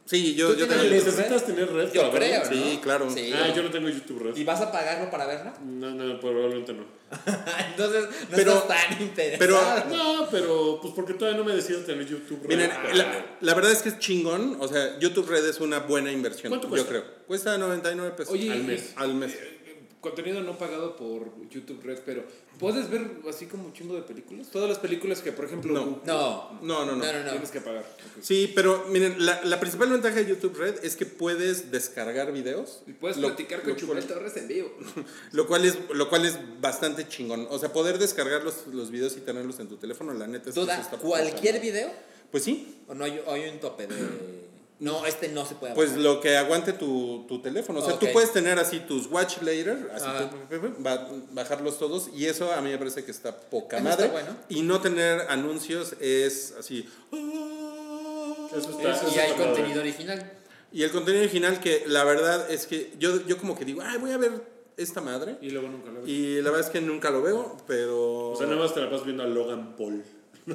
Sí, 0.10 0.36
yo, 0.36 0.54
¿Tú 0.54 0.60
yo 0.60 0.66
el- 0.66 0.90
necesitas 0.92 1.46
tener 1.46 1.72
red. 1.72 1.92
Yo 1.94 2.02
para 2.12 2.14
creo, 2.26 2.44
¿no? 2.44 2.50
Sí, 2.52 2.80
claro. 2.82 3.10
Sí. 3.10 3.32
Ah, 3.36 3.54
yo 3.56 3.64
no 3.64 3.70
tengo 3.70 3.90
YouTube 3.90 4.24
Red. 4.24 4.36
¿Y 4.38 4.44
vas 4.44 4.60
a 4.62 4.72
pagarlo 4.72 5.10
para 5.12 5.26
verla? 5.28 5.54
No, 5.64 5.92
no, 5.92 6.20
probablemente 6.20 6.74
no. 6.74 6.84
Entonces, 7.70 8.06
no 8.30 8.36
Pero- 8.36 8.54
estás 8.58 8.68
tan 8.90 9.02
interesado. 9.02 9.84
pero- 9.88 9.96
No, 9.98 10.28
pero 10.30 10.80
pues 10.82 10.94
porque 10.94 11.14
todavía 11.14 11.40
no 11.40 11.46
me 11.46 11.56
decido 11.56 11.80
tener 11.82 12.06
YouTube 12.08 12.42
Red. 12.44 12.50
Miren, 12.50 12.72
Ah, 12.72 12.84
la, 12.94 13.26
la 13.40 13.54
verdad 13.54 13.72
es 13.72 13.82
que 13.82 13.90
es 13.90 14.00
chingón. 14.00 14.58
O 14.60 14.68
sea, 14.68 14.98
YouTube 15.00 15.28
Red 15.30 15.46
es 15.48 15.60
una 15.60 15.80
buena 15.80 16.12
inversión. 16.12 16.50
¿Cuánto 16.50 16.68
Yo 16.68 16.70
cuesta? 16.70 16.90
creo. 16.90 17.04
Cuesta 17.28 17.58
99 17.58 18.12
pesos. 18.18 18.34
Oye, 18.34 18.52
Al 18.52 18.64
mes. 18.64 18.94
Al 18.96 19.14
mes. 19.16 19.34
eh, 19.34 19.59
contenido 20.02 20.42
no 20.42 20.58
pagado 20.58 20.96
por 20.96 21.30
YouTube 21.50 21.82
Red, 21.84 22.00
pero 22.06 22.24
¿puedes 22.58 22.90
ver 22.90 23.06
así 23.30 23.48
como 23.48 23.66
un 23.66 23.74
chingo 23.74 23.96
de 23.96 24.02
películas? 24.04 24.48
Todas 24.50 24.70
las 24.70 24.80
películas 24.80 25.22
que, 25.22 25.32
por 25.34 25.46
ejemplo, 25.46 25.74
No. 25.74 25.86
Goku 25.86 26.06
No. 26.06 26.60
No, 26.62 26.86
no, 26.86 26.96
no. 26.96 27.06
No, 27.06 27.12
no, 27.14 27.24
no. 27.26 27.30
tienes 27.32 27.52
que 27.52 27.60
pagar. 27.62 27.86
Sí, 28.22 28.52
pero 28.56 28.86
miren, 28.90 29.26
la, 29.26 29.44
la 29.44 29.60
principal 29.60 29.90
ventaja 29.90 30.16
de 30.16 30.26
YouTube 30.26 30.56
Red 30.58 30.84
es 30.84 30.96
que 30.96 31.06
puedes 31.06 31.72
descargar 31.72 32.32
videos. 32.32 32.82
Y 32.88 32.94
puedes 32.94 33.18
Lo- 33.18 33.28
platicar 33.28 33.62
con 33.62 33.76
Chumel 33.76 34.04
Torres 34.06 34.38
en 34.38 34.48
vivo. 34.48 34.72
Lo 35.34 35.48
cual 35.48 35.66
es, 35.66 35.78
lo 35.94 36.08
cual 36.10 36.26
es 36.26 36.38
bastante 36.62 37.08
chingón. 37.08 37.48
O 37.50 37.60
sea, 37.60 37.74
poder 37.74 37.98
descargar 38.00 38.44
los, 38.44 38.68
los 38.68 38.92
videos 38.92 39.18
y 39.18 39.22
tenerlos 39.22 39.60
en 39.60 39.68
tu 39.68 39.78
teléfono, 39.78 40.14
la 40.14 40.28
neta 40.28 40.50
es 40.50 40.56
que 40.56 40.62
¿Duda 40.62 40.74
eso 40.76 40.84
está 40.84 40.98
cualquier 40.98 41.60
video? 41.60 41.92
Pues 42.32 42.44
sí. 42.44 42.78
¿O 42.88 42.94
no 42.94 43.04
hay 43.06 43.50
un 43.52 43.60
tope 43.60 43.88
de.? 43.88 44.49
No, 44.80 45.06
este 45.06 45.28
no 45.28 45.46
se 45.46 45.56
puede 45.56 45.74
Pues 45.76 45.98
lo 45.98 46.22
que 46.22 46.38
aguante 46.38 46.72
tu, 46.72 47.26
tu 47.28 47.42
teléfono. 47.42 47.80
O 47.80 47.86
sea, 47.86 47.96
Ok. 47.96 48.00
tú 48.00 48.08
puedes 48.14 48.32
tener 48.32 48.58
así 48.60 48.80
tus 48.80 49.08
watch 49.08 49.42
later, 49.42 49.92
así 49.94 50.06
Ah. 50.08 50.30
ba- 50.78 51.10
bajarlos 51.32 51.78
todos. 51.78 52.10
Y 52.16 52.28
eso 52.28 52.54
a 52.54 52.62
mí 52.62 52.70
me 52.70 52.78
parece 52.78 53.04
que 53.04 53.12
está 53.12 53.38
poca 53.42 53.76
Eso 53.78 53.84
madre. 53.84 54.06
está 54.06 54.12
bueno. 54.22 54.38
Y 54.48 54.62
no 54.62 54.80
tener 54.80 55.26
anuncios 55.30 55.96
es 56.00 56.54
así. 56.58 56.88
Eso 57.12 58.70
está. 58.72 58.92
eso 58.96 59.06
Y 59.14 59.20
hay 59.20 59.32
está 59.32 59.38
padre. 59.38 59.46
contenido 59.54 59.82
original. 59.82 60.32
Y 60.72 60.84
el 60.84 60.92
contenido 60.92 61.24
original 61.24 61.60
que 61.60 61.84
la 61.88 62.04
verdad 62.04 62.50
es 62.50 62.66
que 62.66 62.94
yo, 63.00 63.26
yo 63.26 63.38
como 63.38 63.58
que 63.58 63.66
digo, 63.66 63.82
ay, 63.84 63.98
voy 63.98 64.12
a 64.12 64.18
ver 64.18 64.32
esta 64.78 65.02
madre. 65.02 65.38
Y 65.42 65.50
luego 65.50 65.68
nunca 65.68 65.90
lo 65.92 66.02
ves. 66.02 66.10
Y 66.10 66.42
la 66.42 66.52
verdad 66.52 66.68
es 66.68 66.72
que 66.72 66.80
nunca 66.80 67.10
lo 67.10 67.22
veo, 67.22 67.58
pero... 67.68 68.30
O 68.32 68.36
sea, 68.38 68.48
nada 68.48 68.60
más 68.62 68.74
te 68.74 68.80
la 68.80 68.90
pasas 68.90 69.06
viendo 69.06 69.24
a 69.24 69.28
Logan 69.28 69.76
Paul. 69.76 70.04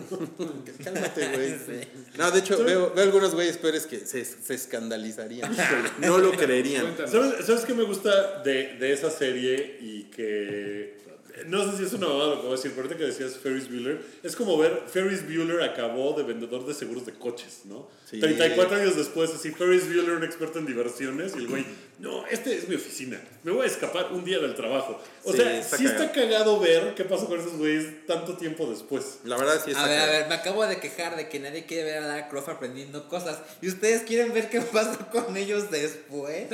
Cálmate, 0.84 1.28
güey. 1.34 1.54
Sí. 1.64 1.80
No, 2.18 2.30
de 2.30 2.40
hecho, 2.40 2.62
veo, 2.64 2.92
veo 2.94 3.04
algunos 3.04 3.34
güeyes 3.34 3.56
peores 3.58 3.86
que 3.86 4.00
se, 4.00 4.24
se 4.24 4.54
escandalizarían. 4.54 5.54
No 5.98 6.18
lo 6.18 6.32
creerían. 6.32 6.94
¿Sabes, 7.06 7.46
¿Sabes 7.46 7.64
qué 7.64 7.74
me 7.74 7.84
gusta 7.84 8.42
de, 8.42 8.76
de 8.78 8.92
esa 8.92 9.10
serie 9.10 9.78
y 9.80 10.04
que... 10.04 11.04
No 11.46 11.68
sé 11.68 11.78
si 11.78 11.84
es 11.84 11.92
una 11.92 12.06
mamada 12.06 12.30
lo 12.30 12.36
que 12.36 12.42
voy 12.42 12.52
a 12.52 12.56
decir, 12.56 12.72
pero 12.76 12.88
que 12.88 12.94
decías 12.94 13.36
Ferris 13.36 13.68
Bueller, 13.68 14.00
es 14.22 14.36
como 14.36 14.56
ver, 14.56 14.82
Ferris 14.86 15.24
Bueller 15.24 15.62
acabó 15.62 16.16
de 16.16 16.22
vendedor 16.22 16.64
de 16.64 16.72
seguros 16.74 17.04
de 17.06 17.12
coches, 17.12 17.62
¿no? 17.64 17.88
Sí. 18.08 18.20
34 18.20 18.76
años 18.76 18.96
después, 18.96 19.34
así, 19.34 19.50
Ferris 19.50 19.84
Bueller, 19.86 20.10
un 20.10 20.22
experto 20.22 20.60
en 20.60 20.66
diversiones, 20.66 21.34
y 21.34 21.40
el 21.40 21.48
güey, 21.48 21.64
no, 21.98 22.26
este 22.26 22.56
es 22.56 22.68
mi 22.68 22.74
oficina, 22.74 23.20
me 23.44 23.52
voy 23.52 23.64
a 23.64 23.66
escapar 23.66 24.12
un 24.12 24.24
día 24.24 24.38
del 24.40 24.54
trabajo. 24.54 25.00
O 25.22 25.30
Sí, 25.32 25.38
sea, 25.38 25.58
está 25.58 25.76
sí 25.76 25.86
está 25.86 26.10
cagado 26.12 26.58
ver 26.58 26.94
qué 26.94 27.04
pasó 27.04 27.26
con 27.26 27.38
esos 27.40 27.54
güeyes 27.56 28.04
tanto 28.06 28.36
tiempo 28.36 28.66
después. 28.66 29.20
La 29.24 29.36
verdad 29.36 29.60
sí 29.64 29.70
está 29.70 29.84
A 29.84 29.88
ver, 29.88 30.00
a 30.00 30.06
ver, 30.06 30.28
me 30.28 30.34
acabo 30.34 30.66
de 30.66 30.78
quejar 30.80 31.16
de 31.16 31.28
que 31.28 31.38
nadie 31.38 31.64
quiere 31.66 31.84
ver 31.84 31.98
a 31.98 32.00
Lara 32.06 32.28
Croft 32.28 32.48
aprendiendo 32.48 33.08
cosas. 33.08 33.38
¿Y 33.62 33.68
ustedes 33.68 34.02
quieren 34.02 34.32
ver 34.34 34.50
qué 34.50 34.60
pasó 34.60 34.98
con 35.12 35.36
ellos 35.36 35.70
después? 35.70 36.50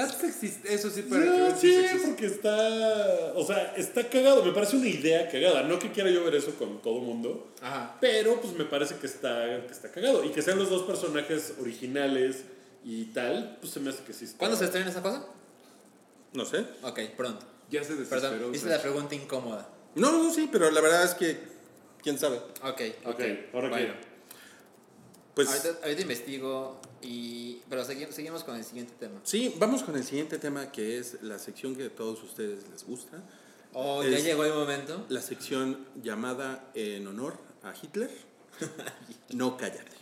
Eso 0.65 0.91
sí, 0.91 1.03
para 1.03 1.23
que 1.23 1.29
No, 1.29 1.59
sí, 1.59 1.73
sexista. 1.75 2.07
porque 2.09 2.27
está. 2.27 3.33
O 3.35 3.45
sea, 3.47 3.75
está 3.77 4.09
cagado. 4.09 4.45
Me 4.45 4.53
parece 4.53 4.77
una 4.77 4.89
idea 4.89 5.29
cagada. 5.31 5.63
No 5.63 5.79
que 5.79 5.91
quiera 5.91 6.11
yo 6.11 6.23
ver 6.25 6.35
eso 6.35 6.55
con 6.57 6.83
todo 6.83 7.01
mundo. 7.01 7.53
Ajá. 7.63 7.97
Pero 8.01 8.41
pues 8.41 8.55
me 8.55 8.65
parece 8.65 8.97
que 8.97 9.07
está, 9.07 9.63
que 9.67 9.73
está 9.73 9.91
cagado. 9.91 10.25
Y 10.25 10.31
que 10.31 10.43
sean 10.43 10.59
los 10.59 10.71
dos 10.71 10.83
personajes 10.83 11.55
originales 11.61 12.37
y 12.85 13.05
tal, 13.07 13.59
pues 13.61 13.73
se 13.73 13.81
me 13.81 13.91
hace 13.91 14.03
que 14.05 14.13
sí 14.13 14.25
está. 14.25 14.39
¿Cuándo 14.39 14.57
se 14.57 14.65
estrena 14.65 14.91
esa 14.91 15.03
cosa? 15.03 15.27
No 16.33 16.45
sé. 16.45 16.65
Ok, 16.83 17.01
pronto. 17.17 17.45
Ya 17.71 17.85
se 17.85 17.95
desesperó. 17.95 18.31
Perdón, 18.31 18.55
hice 18.55 18.69
la 18.69 18.81
pregunta 18.81 19.15
incómoda. 19.15 19.69
No, 19.95 20.11
no, 20.13 20.33
sí, 20.33 20.49
pero 20.51 20.71
la 20.71 20.81
verdad 20.81 21.05
es 21.05 21.15
que... 21.15 21.39
¿Quién 22.03 22.19
sabe? 22.19 22.37
Ok, 22.63 22.81
ok. 23.05 23.09
Ok, 23.15 23.21
ahora 23.55 23.69
bueno. 23.69 23.95
Pues... 25.35 25.49
Ahorita, 25.49 25.69
ahorita 25.85 26.03
investigo 26.03 26.81
y... 27.03 27.61
Pero 27.69 27.85
segui- 27.85 28.11
seguimos 28.11 28.43
con 28.45 28.57
el 28.57 28.65
siguiente 28.65 28.95
tema. 28.99 29.21
Sí, 29.25 29.55
vamos 29.59 29.83
con 29.83 29.97
el 29.97 30.05
siguiente 30.05 30.39
tema 30.39 30.73
que 30.73 30.99
es 30.99 31.23
la 31.23 31.39
sección 31.39 31.77
que 31.77 31.85
a 31.87 31.91
todos 31.95 32.23
ustedes 32.23 32.69
les 32.71 32.85
gusta. 32.85 33.23
Oh, 33.73 34.03
ya 34.03 34.17
Es- 34.19 34.25
llegó 34.25 34.45
el 34.45 34.55
momento. 34.55 35.05
La 35.09 35.21
sección 35.21 35.87
llamada 36.03 36.71
en 36.75 37.07
honor 37.07 37.39
a 37.63 37.73
Hitler. 37.81 38.11
No 39.31 39.57
cállate. 39.57 39.93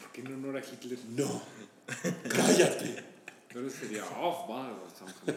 ¿Por 0.00 0.10
qué 0.12 0.20
en 0.22 0.34
honor 0.34 0.56
a 0.56 0.60
Hitler? 0.60 0.98
No. 1.10 1.40
Cállate. 2.28 3.12
Pero 3.52 3.68
sería 3.68 4.04
off. 4.04 4.50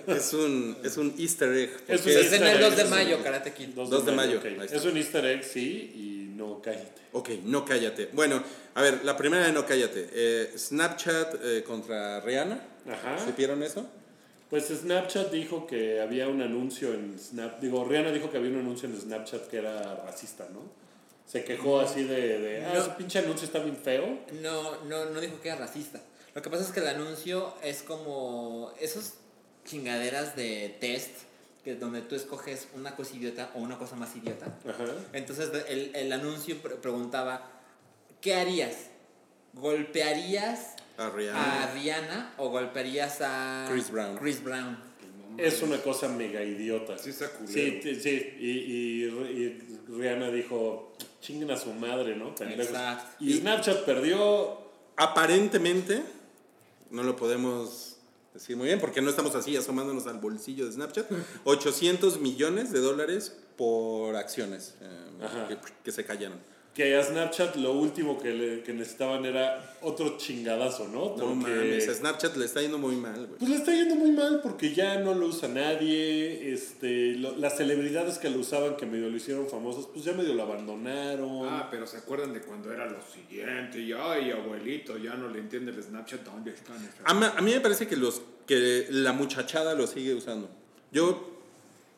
Es 0.08 0.34
un, 0.34 0.78
es 0.84 0.98
un 0.98 1.14
easter 1.18 1.52
egg. 1.54 1.70
Es 1.88 2.02
porque 2.02 2.18
un 2.18 2.26
Es 2.26 2.34
en 2.34 2.44
el 2.44 2.50
easter 2.50 2.62
2 2.62 2.78
de 2.78 2.84
mayo. 2.86 3.24
Karate 3.24 3.54
Kid. 3.54 3.70
2 3.70 4.06
de 4.06 4.12
mayo. 4.14 4.42
Es 4.72 4.86
un 4.86 4.98
easter 4.98 5.26
egg, 5.26 5.44
sí, 5.44 5.92
y 5.96 6.36
no 6.36 6.62
cállate. 6.62 7.02
Ok, 7.12 7.30
no 7.44 7.66
cállate. 7.66 8.10
Bueno, 8.14 8.42
a 8.74 8.82
ver, 8.82 9.04
la 9.04 9.18
primera 9.18 9.46
de 9.46 9.52
no 9.52 9.66
cállate. 9.66 10.10
Eh, 10.14 10.54
Snapchat 10.58 11.36
eh, 11.44 11.64
contra 11.64 12.22
Rihanna. 12.22 12.62
Ajá. 12.90 13.26
¿Supieron 13.26 13.64
eso? 13.64 13.86
Pues 14.50 14.68
Snapchat 14.68 15.32
dijo 15.32 15.66
que 15.66 16.00
había 16.00 16.28
un 16.28 16.42
anuncio 16.42 16.94
en 16.94 17.18
Snap. 17.20 17.60
Digo, 17.60 17.84
Rihanna 17.84 18.12
dijo 18.12 18.30
que 18.30 18.38
había 18.38 18.52
un 18.52 18.60
anuncio 18.60 18.88
en 18.88 19.00
Snapchat 19.00 19.48
que 19.48 19.58
era 19.58 20.04
racista, 20.06 20.48
¿no? 20.54 20.62
Se 21.26 21.44
quejó 21.44 21.80
así 21.80 22.04
de. 22.04 22.40
de 22.40 22.66
ah, 22.66 22.74
No. 22.74 22.80
ese 22.80 22.92
pinche 22.92 23.20
anuncio 23.20 23.46
está 23.46 23.60
bien 23.60 23.76
feo. 23.76 24.20
No, 24.42 24.84
no, 24.84 25.06
no 25.06 25.20
dijo 25.20 25.42
que 25.42 25.50
era 25.50 25.58
racista. 25.58 26.00
Lo 26.36 26.42
que 26.42 26.50
pasa 26.50 26.64
es 26.64 26.72
que 26.72 26.82
el 26.82 26.88
anuncio 26.88 27.54
es 27.64 27.82
como 27.82 28.72
esos 28.80 29.14
chingaderas 29.66 30.36
de 30.36 30.78
test 30.80 31.10
que 31.64 31.76
donde 31.76 32.02
tú 32.02 32.14
escoges 32.16 32.68
una 32.76 32.96
cosa 32.96 33.16
idiota 33.16 33.50
o 33.56 33.60
una 33.60 33.78
cosa 33.80 33.96
más 33.96 34.16
idiota. 34.16 34.46
Ajá. 34.68 34.86
Entonces 35.14 35.50
el, 35.68 35.96
el 35.96 36.12
anuncio 36.12 36.58
pre- 36.58 36.76
preguntaba, 36.76 37.50
¿qué 38.22 38.36
harías? 38.36 38.76
¿Golpearías 39.54 40.76
A 40.98 41.10
Rihanna. 41.10 41.64
a 41.64 41.74
Rihanna 41.74 42.34
o 42.38 42.50
golpearías 42.50 43.18
a 43.22 43.68
Chris 43.72 43.90
Brown. 43.90 44.18
Chris 44.18 44.44
Brown? 44.44 44.78
Es 45.38 45.62
una 45.64 45.82
cosa 45.82 46.08
mega 46.08 46.44
idiota. 46.44 46.98
Sí 46.98 47.10
está. 47.10 47.30
Sí, 47.48 47.82
sí. 48.00 48.36
Y, 48.40 48.50
y, 48.52 49.04
y 49.06 49.78
Rihanna 49.90 50.30
dijo, 50.32 50.94
chinguen 51.22 51.52
a 51.52 51.58
su 51.58 51.74
madre, 51.74 52.16
¿no? 52.16 52.36
Pendejos". 52.36 52.68
Exacto. 52.68 53.24
Y 53.24 53.34
Snapchat 53.40 53.86
perdió. 53.86 54.64
Aparentemente, 54.98 56.04
no 56.96 57.04
lo 57.04 57.16
podemos 57.16 57.98
decir 58.34 58.56
muy 58.58 58.68
bien 58.68 58.80
porque 58.80 59.02
no 59.02 59.10
estamos 59.10 59.36
así 59.36 59.56
asomándonos 59.56 60.08
al 60.08 60.20
bolsillo 60.20 60.66
de 60.66 60.72
Snapchat, 60.72 61.08
800 61.44 62.20
millones 62.20 62.72
de 62.72 62.80
dólares 62.80 63.36
por 63.58 64.16
acciones 64.16 64.76
eh, 64.82 65.48
que, 65.50 65.58
que 65.84 65.92
se 65.92 66.06
callaron. 66.06 66.40
Que 66.76 66.94
a 66.98 67.02
Snapchat 67.04 67.56
lo 67.56 67.72
último 67.72 68.20
que, 68.20 68.34
le- 68.34 68.62
que 68.62 68.74
necesitaban 68.74 69.24
era 69.26 69.78
otro 69.82 70.18
chingadazo, 70.18 70.90
¿no? 70.90 71.16
No 71.16 71.34
mames, 71.34 71.88
a 71.88 71.94
Snapchat 71.94 72.36
le 72.36 72.44
está 72.44 72.62
yendo 72.62 72.78
muy 72.78 72.98
mal, 72.98 73.16
güey. 73.28 73.40
Pues 73.40 73.50
le 73.50 73.56
está 73.56 73.72
yendo 73.74 73.96
muy 73.96 74.12
mal 74.12 74.42
porque 74.44 74.74
ya 74.74 75.00
no 75.00 75.14
lo 75.14 75.28
usa 75.28 75.48
nadie. 75.48 76.52
Este, 76.54 77.14
lo- 77.14 77.38
las 77.38 77.56
celebridades 77.56 78.18
que 78.18 78.30
lo 78.30 78.40
usaban, 78.40 78.76
que 78.76 78.86
medio 78.86 79.10
lo 79.10 79.16
hicieron 79.16 79.48
famosos, 79.48 79.88
pues 79.94 80.04
ya 80.04 80.12
medio 80.12 80.34
lo 80.34 80.44
abandonaron. 80.44 81.48
Ah, 81.48 81.70
pero 81.72 81.88
se 81.88 81.96
acuerdan 81.96 82.34
de 82.34 82.42
cuando 82.42 82.74
era 82.74 82.86
lo 82.88 83.00
siguiente. 83.02 83.80
Y 83.80 83.94
ay, 83.94 84.32
abuelito, 84.32 84.98
ya 84.98 85.16
no 85.16 85.30
le 85.30 85.40
entiende 85.40 85.72
el 85.72 85.82
Snapchat. 85.82 86.24
¿Dónde 86.26 86.52
están? 86.52 86.76
A, 87.06 87.38
a 87.38 87.42
mí 87.42 87.52
me 87.54 87.62
parece 87.62 87.88
que, 87.88 87.96
los, 87.96 88.22
que 88.46 88.88
la 88.90 89.14
muchachada 89.14 89.76
lo 89.76 89.88
sigue 89.88 90.14
usando. 90.14 90.50
Yo, 90.92 91.40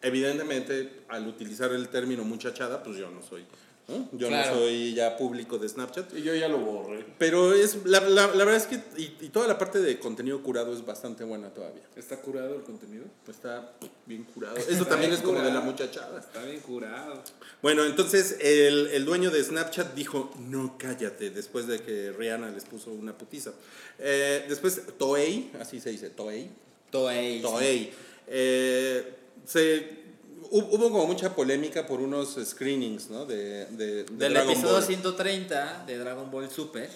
evidentemente, 0.04 1.02
al 1.10 1.28
utilizar 1.28 1.72
el 1.72 1.88
término 1.90 2.24
muchachada, 2.24 2.84
pues 2.84 2.98
yo 2.98 3.10
no 3.10 3.24
soy 3.24 3.44
¿no? 3.88 4.10
Yo 4.12 4.28
Claro. 4.28 4.52
no 4.56 4.60
soy 4.62 4.94
ya 4.94 5.16
público 5.18 5.58
de 5.58 5.70
Snapchat. 5.70 6.14
Y 6.18 6.24
yo 6.24 6.36
ya 6.36 6.48
lo 6.48 6.58
borré. 6.60 7.06
Pero 7.18 7.54
es 7.54 7.86
la, 7.86 8.02
la, 8.02 8.28
la 8.28 8.46
verdad 8.46 8.56
es 8.56 8.66
que 8.68 8.76
y, 9.02 9.16
y 9.26 9.30
toda 9.30 9.48
la 9.48 9.58
parte 9.58 9.80
de 9.80 9.98
contenido 10.00 10.42
curado 10.44 10.74
es 10.74 10.86
bastante 10.86 11.24
buena 11.24 11.50
todavía. 11.54 11.84
¿Está 11.96 12.18
curado 12.18 12.56
el 12.56 12.64
contenido? 12.64 13.06
Está 13.30 13.74
bien 14.06 14.24
curado. 14.26 14.58
Eso 14.58 14.86
también 14.86 15.14
es 15.14 15.20
como 15.22 15.42
de 15.42 15.52
la 15.52 15.62
muchachada. 15.62 16.20
Está 16.20 16.44
bien 16.44 16.60
curado. 16.60 17.24
Bueno, 17.62 17.86
entonces 17.86 18.38
el, 18.42 18.88
el 18.88 19.06
dueño 19.06 19.32
de 19.32 19.44
Snapchat 19.44 19.94
dijo, 19.96 20.32
no 20.40 20.78
cállate, 20.78 21.30
después 21.30 21.68
de 21.68 21.80
que 21.82 22.12
Rihanna 22.12 22.50
les 22.50 22.66
puso 22.66 22.92
una 22.92 23.18
putiza. 23.18 23.52
Eh, 24.00 24.46
después 24.50 24.82
Toei, 24.98 25.52
así 25.60 25.80
se 25.80 25.90
dice, 25.92 26.10
Toei. 26.10 26.50
Toei. 26.92 27.38
sí. 27.38 27.42
Toei. 27.42 27.94
eh, 28.28 29.14
se, 29.46 29.97
hubo 30.52 30.92
como 30.92 31.06
mucha 31.08 31.36
polémica 31.36 31.86
por 31.88 32.02
unos 32.02 32.38
screenings, 32.44 33.10
¿no? 33.10 33.26
De, 33.26 33.66
de, 33.66 34.04
de 34.04 34.04
Del 34.04 34.34
Dragon 34.34 34.52
episodio 34.52 34.74
Ball. 34.74 34.84
130 34.84 35.86
de 35.86 35.98
Dragon 35.98 36.32
Ball 36.32 36.50
Super. 36.50 36.90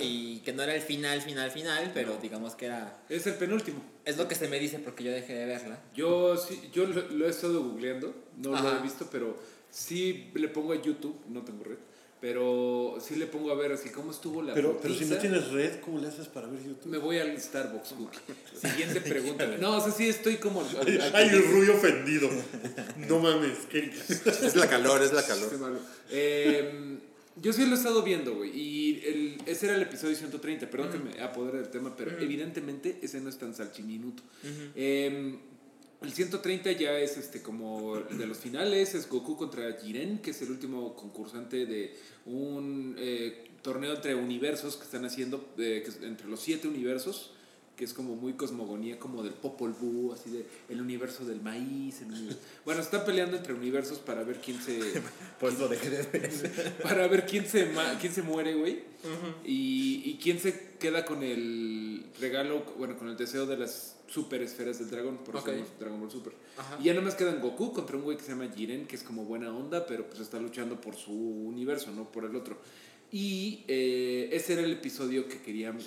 Y 0.00 0.38
que 0.40 0.52
no 0.52 0.62
era 0.62 0.74
el 0.74 0.82
final, 0.82 1.20
final, 1.22 1.50
final, 1.50 1.90
pero 1.94 2.16
digamos 2.20 2.54
que 2.54 2.66
era. 2.66 3.02
Es 3.08 3.26
el 3.26 3.34
penúltimo. 3.34 3.80
Es 4.04 4.16
lo 4.16 4.28
que 4.28 4.34
se 4.34 4.48
me 4.48 4.58
dice 4.58 4.78
porque 4.78 5.04
yo 5.04 5.12
dejé 5.12 5.34
de 5.34 5.46
verla. 5.46 5.78
Yo 5.94 6.36
sí, 6.36 6.70
yo 6.72 6.86
lo, 6.86 7.08
lo 7.08 7.26
he 7.26 7.30
estado 7.30 7.62
googleando, 7.62 8.14
no 8.36 8.50
lo 8.50 8.78
he 8.78 8.82
visto, 8.82 9.08
pero 9.10 9.36
sí 9.70 10.30
le 10.34 10.48
pongo 10.48 10.72
a 10.72 10.82
YouTube, 10.82 11.16
no 11.28 11.42
tengo 11.42 11.64
red, 11.64 11.78
pero 12.20 12.98
sí 13.00 13.16
le 13.16 13.26
pongo 13.26 13.50
a 13.50 13.54
ver 13.54 13.72
así 13.72 13.88
cómo 13.90 14.10
estuvo 14.10 14.42
la 14.42 14.52
Pero, 14.54 14.78
pero 14.82 14.94
si 14.94 15.06
no 15.06 15.16
tienes 15.16 15.48
red, 15.52 15.80
¿cómo 15.80 15.98
le 15.98 16.08
haces 16.08 16.28
para 16.28 16.46
ver 16.48 16.62
YouTube? 16.62 16.86
Me 16.90 16.98
voy 16.98 17.18
al 17.18 17.40
Starbucks, 17.40 17.94
Cookie. 17.94 18.18
Siguiente 18.60 19.00
pregunta. 19.00 19.46
No, 19.58 19.78
o 19.78 19.80
sea, 19.80 19.90
sí 19.92 20.08
estoy 20.08 20.36
como... 20.36 20.60
al- 20.60 21.00
al- 21.00 21.14
Ay, 21.16 21.28
el 21.30 21.44
Rui 21.50 21.68
ofendido. 21.70 22.28
No 23.08 23.18
mames. 23.20 23.58
¿qué? 23.70 23.90
Es 24.08 24.54
la 24.56 24.68
calor, 24.68 25.02
es 25.02 25.12
la 25.12 25.26
calor. 25.26 25.50
Eh, 26.10 26.98
yo 27.36 27.52
sí 27.54 27.64
lo 27.64 27.74
he 27.74 27.78
estado 27.78 28.02
viendo, 28.02 28.34
güey. 28.34 28.50
Y 28.54 29.02
el, 29.06 29.38
ese 29.46 29.66
era 29.66 29.76
el 29.76 29.82
episodio 29.82 30.14
130. 30.14 30.68
Perdón 30.68 30.90
que 30.92 30.98
me 30.98 31.22
apodere 31.22 31.58
del 31.58 31.68
tema, 31.70 31.96
pero 31.96 32.18
evidentemente 32.20 32.98
ese 33.02 33.20
no 33.20 33.30
es 33.30 33.38
tan 33.38 33.54
salchiminuto. 33.54 34.22
Eh, 34.74 35.38
el 36.02 36.12
130 36.12 36.72
ya 36.72 36.98
es 36.98 37.16
este 37.18 37.42
como 37.42 37.96
de 37.98 38.26
los 38.26 38.38
finales. 38.38 38.94
Es 38.94 39.08
Goku 39.08 39.36
contra 39.36 39.72
Jiren, 39.80 40.18
que 40.20 40.30
es 40.30 40.40
el 40.42 40.50
último 40.50 40.94
concursante 40.96 41.66
de 41.66 41.94
un 42.26 42.96
eh, 42.98 43.48
torneo 43.62 43.94
entre 43.94 44.14
universos 44.14 44.76
que 44.76 44.84
están 44.84 45.04
haciendo, 45.04 45.52
eh, 45.58 45.82
que 45.84 45.90
es 45.90 46.00
entre 46.02 46.26
los 46.28 46.40
siete 46.40 46.68
universos 46.68 47.32
que 47.76 47.84
es 47.86 47.94
como 47.94 48.14
muy 48.14 48.34
cosmogonía, 48.34 48.98
como 48.98 49.22
del 49.22 49.32
Popol 49.32 49.72
Vuh, 49.72 50.12
así 50.12 50.28
de 50.28 50.44
el 50.68 50.82
universo 50.82 51.24
del 51.24 51.40
maíz. 51.40 52.02
el 52.02 52.08
universo- 52.12 52.38
Bueno, 52.66 52.82
están 52.82 53.06
peleando 53.06 53.38
entre 53.38 53.54
universos 53.54 54.00
para 54.00 54.22
ver 54.22 54.38
quién 54.44 54.60
se. 54.60 54.78
Pues 55.40 55.58
lo 55.58 55.66
dejé 55.66 55.88
de 55.88 56.02
ver. 56.02 56.76
para 56.82 57.06
ver 57.08 57.24
quién 57.24 57.46
se, 57.46 57.70
quién 57.98 58.12
se 58.12 58.20
muere, 58.20 58.54
güey. 58.54 58.80
y, 59.46 60.02
y 60.04 60.18
quién 60.22 60.38
se 60.38 60.72
queda 60.78 61.06
con 61.06 61.22
el 61.22 62.04
regalo, 62.20 62.64
bueno, 62.76 62.98
con 62.98 63.08
el 63.08 63.16
deseo 63.16 63.46
de 63.46 63.56
las 63.56 63.96
super 64.10 64.42
esferas 64.42 64.78
del 64.80 64.90
dragón, 64.90 65.18
por 65.18 65.34
eso 65.36 65.44
Dragon 65.78 66.00
Ball 66.00 66.10
Super. 66.10 66.32
Ajá. 66.58 66.78
Y 66.80 66.84
ya 66.84 66.94
nomás 66.94 67.14
quedan 67.14 67.40
Goku 67.40 67.72
contra 67.72 67.96
un 67.96 68.02
güey 68.02 68.16
que 68.16 68.24
se 68.24 68.30
llama 68.32 68.48
Jiren, 68.54 68.86
que 68.86 68.96
es 68.96 69.02
como 69.04 69.24
buena 69.24 69.54
onda, 69.54 69.86
pero 69.86 70.06
pues 70.08 70.18
está 70.20 70.38
luchando 70.40 70.80
por 70.80 70.96
su 70.96 71.12
universo, 71.12 71.92
no 71.92 72.10
por 72.10 72.24
el 72.24 72.34
otro. 72.34 72.58
Y 73.12 73.64
eh, 73.68 74.28
ese 74.32 74.54
era 74.54 74.62
el 74.62 74.72
episodio 74.72 75.28
que 75.28 75.40
querían. 75.40 75.78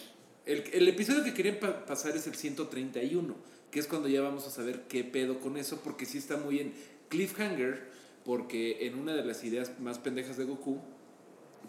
El, 0.46 0.64
el 0.74 0.88
episodio 0.88 1.24
que 1.24 1.34
querían 1.34 1.58
pa- 1.60 1.86
pasar 1.86 2.16
es 2.16 2.26
el 2.28 2.36
131, 2.36 3.36
que 3.72 3.80
es 3.80 3.88
cuando 3.88 4.08
ya 4.08 4.22
vamos 4.22 4.46
a 4.48 4.50
saber 4.52 4.84
qué 4.88 5.04
pedo 5.04 5.40
con 5.40 5.58
eso, 5.58 5.82
porque 5.84 6.06
sí 6.06 6.18
está 6.18 6.38
muy 6.38 6.60
en 6.60 6.74
cliffhanger, 7.10 7.90
porque 8.24 8.86
en 8.88 8.96
una 8.98 9.14
de 9.14 9.24
las 9.26 9.44
ideas 9.44 9.80
más 9.80 10.00
pendejas 10.00 10.38
de 10.38 10.46
Goku, 10.46 10.80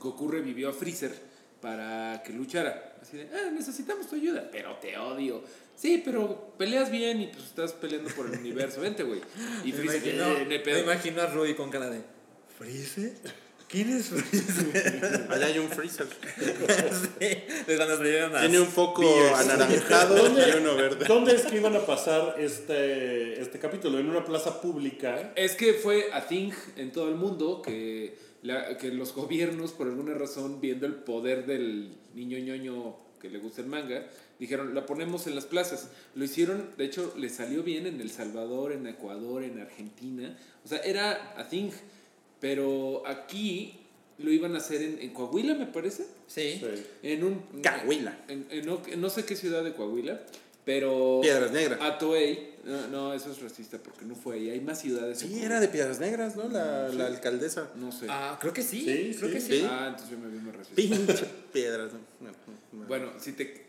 Goku 0.01 0.29
revivió 0.29 0.69
a 0.69 0.73
Freezer 0.73 1.13
para 1.61 2.23
que 2.25 2.33
luchara. 2.33 2.97
Así 3.01 3.17
de, 3.17 3.25
ah, 3.33 3.51
necesitamos 3.53 4.09
tu 4.09 4.17
ayuda, 4.17 4.49
pero 4.51 4.77
te 4.77 4.97
odio. 4.99 5.43
Sí, 5.77 6.03
pero 6.05 6.55
peleas 6.57 6.91
bien 6.91 7.21
y 7.21 7.27
pues 7.27 7.45
estás 7.45 7.73
peleando 7.73 8.11
por 8.11 8.27
el 8.27 8.39
universo. 8.39 8.81
Vente, 8.81 9.03
güey. 9.03 9.21
Y 9.65 9.73
Me 9.73 9.79
Freezer, 9.79 10.15
imagino, 10.15 10.51
"Eh, 10.53 10.59
pedo". 10.61 10.75
me 10.77 10.83
imagino 10.83 11.23
a 11.23 11.27
Rudy 11.27 11.55
con 11.55 11.71
cara 11.71 11.91
de. 11.91 12.01
¿Freeze? 12.59 13.15
¿Quién 13.69 13.91
es 13.97 14.07
Freeze? 14.09 15.27
Allá 15.31 15.47
hay 15.47 15.59
un 15.59 15.69
freezer. 15.69 16.07
sí, 16.07 17.27
Tiene 17.67 18.61
un 18.61 18.67
foco 18.69 19.01
Beers. 19.03 19.39
anaranjado 19.41 20.15
¿Dónde? 20.17 20.49
y 20.49 20.59
uno 20.61 20.77
verde. 20.77 21.05
¿Dónde 21.07 21.35
es 21.35 21.43
que 21.43 21.57
iban 21.57 21.75
a 21.75 21.85
pasar 21.85 22.37
este, 22.39 23.41
este 23.41 23.59
capítulo? 23.59 23.99
¿En 23.99 24.09
una 24.09 24.25
plaza 24.25 24.61
pública? 24.61 25.33
Es 25.35 25.53
que 25.57 25.75
fue 25.75 26.13
a 26.13 26.27
thing 26.27 26.53
en 26.77 26.93
todo 26.93 27.09
el 27.09 27.17
mundo 27.17 27.63
que, 27.63 28.17
la- 28.43 28.77
que 28.79 28.89
los 28.93 29.13
gobiernos, 29.15 29.73
por 29.73 29.89
alguna 29.89 30.15
razón, 30.15 30.61
viendo 30.61 30.87
el 30.87 30.95
poder 30.95 31.47
del 31.47 31.97
niño 32.15 32.39
ñoño 32.39 32.97
que 33.21 33.29
le 33.31 33.39
gusta 33.39 33.63
el 33.63 33.67
manga, 33.69 34.07
dijeron, 34.45 34.75
la 34.75 34.87
ponemos 34.87 35.27
en 35.27 35.35
las 35.35 35.47
plazas. 35.47 35.89
Lo 36.15 36.25
hicieron, 36.25 36.71
de 36.77 36.85
hecho, 36.85 37.15
le 37.17 37.29
salió 37.29 37.63
bien 37.63 37.87
en 37.87 38.01
El 38.01 38.11
Salvador, 38.11 38.73
en 38.73 38.87
Ecuador, 38.87 39.43
en 39.43 39.61
Argentina. 39.61 40.37
O 40.65 40.69
sea, 40.69 40.79
era 40.79 41.39
a 41.39 41.49
thing. 41.49 41.71
Pero 42.41 43.03
aquí 43.07 43.81
lo 44.19 44.31
iban 44.31 44.55
a 44.55 44.59
hacer 44.59 44.83
en, 44.83 44.99
en 45.01 45.15
Coahuila, 45.15 45.55
me 45.55 45.67
parece. 45.67 46.05
Sí. 46.27 46.61
Sí. 46.61 46.87
En 47.03 47.25
un... 47.25 47.43
Coahuila. 47.63 48.19
En, 48.29 48.47
en 48.51 48.67
no, 48.67 48.83
en 48.87 49.01
no 49.01 49.09
sé 49.09 49.25
qué 49.25 49.35
ciudad 49.35 49.65
de 49.65 49.73
Coahuila, 49.73 50.21
pero... 50.65 51.21
Piedras 51.23 51.53
Negras. 51.53 51.81
A 51.81 51.99
Toei. 51.99 52.55
No, 52.65 52.87
no, 52.89 53.13
eso 53.13 53.31
es 53.31 53.43
racista 53.43 53.79
porque 53.79 54.05
no 54.07 54.15
fue 54.15 54.37
ahí. 54.37 54.51
Hay 54.51 54.61
más 54.61 54.81
ciudades. 54.81 55.19
Sí, 55.19 55.41
era 55.43 55.61
de 55.61 55.69
Piedras 55.69 56.01
Negras, 56.01 56.35
¿no? 56.37 56.49
La, 56.49 56.89
la 56.89 57.07
alcaldesa. 57.07 57.71
No 57.77 57.93
sé. 57.93 58.07
Ah, 58.09 58.39
creo 58.41 58.55
que 58.55 58.63
sí. 58.63 58.81
Sí, 58.81 59.17
creo 59.19 59.29
sí, 59.29 59.35
que 59.35 59.41
sí. 59.41 59.61
sí. 59.61 59.67
Ah, 59.69 59.89
entonces 59.89 60.11
yo 60.11 60.19
me 60.19 60.31
vi 60.31 60.39
más 60.39 60.57
racista. 60.57 60.75
Pinche 60.75 61.27
Piedras. 61.53 61.93
No, 61.93 62.29
no, 62.29 62.33
no. 62.73 62.87
Bueno, 62.87 63.13
si 63.19 63.33
te. 63.33 63.67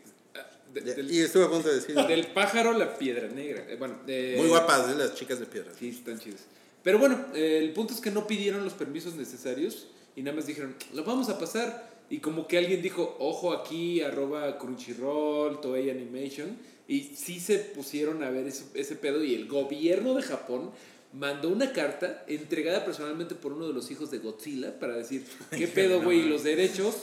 De- 0.80 0.90
Ya, 0.90 0.94
del, 0.94 1.10
Y 1.10 1.20
estuve 1.20 1.44
a 1.44 1.48
punto 1.50 1.68
de 1.68 1.76
decir. 1.76 1.94
del 1.94 2.26
pájaro 2.28 2.72
la 2.72 2.96
piedra 2.96 3.28
negra. 3.28 3.64
Eh, 3.68 3.76
bueno, 3.78 3.98
Muy 4.06 4.48
guapas, 4.48 4.90
¿eh? 4.90 4.94
Las 4.96 5.14
chicas 5.14 5.40
de 5.40 5.46
Piedras. 5.46 5.74
Sí, 5.78 5.88
están 5.88 6.18
chidas. 6.18 6.40
Pero 6.82 6.98
bueno, 6.98 7.26
eh, 7.34 7.58
el 7.62 7.72
punto 7.72 7.94
es 7.94 8.00
que 8.00 8.10
no 8.10 8.26
pidieron 8.26 8.62
los 8.64 8.72
permisos 8.74 9.14
necesarios 9.14 9.88
y 10.14 10.22
nada 10.22 10.36
más 10.36 10.46
dijeron, 10.46 10.74
lo 10.94 11.04
vamos 11.04 11.28
a 11.28 11.38
pasar. 11.38 11.94
Y 12.08 12.18
como 12.18 12.46
que 12.46 12.58
alguien 12.58 12.82
dijo, 12.82 13.16
ojo 13.18 13.52
aquí, 13.52 14.00
arroba 14.02 14.58
Crunchyroll, 14.58 15.60
Toei 15.60 15.90
Animation. 15.90 16.56
Y 16.88 17.00
sí 17.16 17.40
se 17.40 17.58
pusieron 17.58 18.22
a 18.22 18.30
ver 18.30 18.46
ese, 18.46 18.64
ese 18.74 18.94
pedo 18.94 19.24
y 19.24 19.34
el 19.34 19.48
gobierno 19.48 20.14
de 20.14 20.22
Japón 20.22 20.70
mandó 21.12 21.48
una 21.48 21.72
carta 21.72 22.24
entregada 22.28 22.84
personalmente 22.84 23.34
por 23.34 23.52
uno 23.54 23.66
de 23.66 23.72
los 23.72 23.90
hijos 23.90 24.10
de 24.12 24.18
Godzilla 24.18 24.78
para 24.78 24.96
decir, 24.96 25.24
¿qué 25.50 25.66
pedo, 25.66 26.00
güey? 26.02 26.20
¿Y 26.20 26.28
los 26.28 26.44
derechos? 26.44 26.94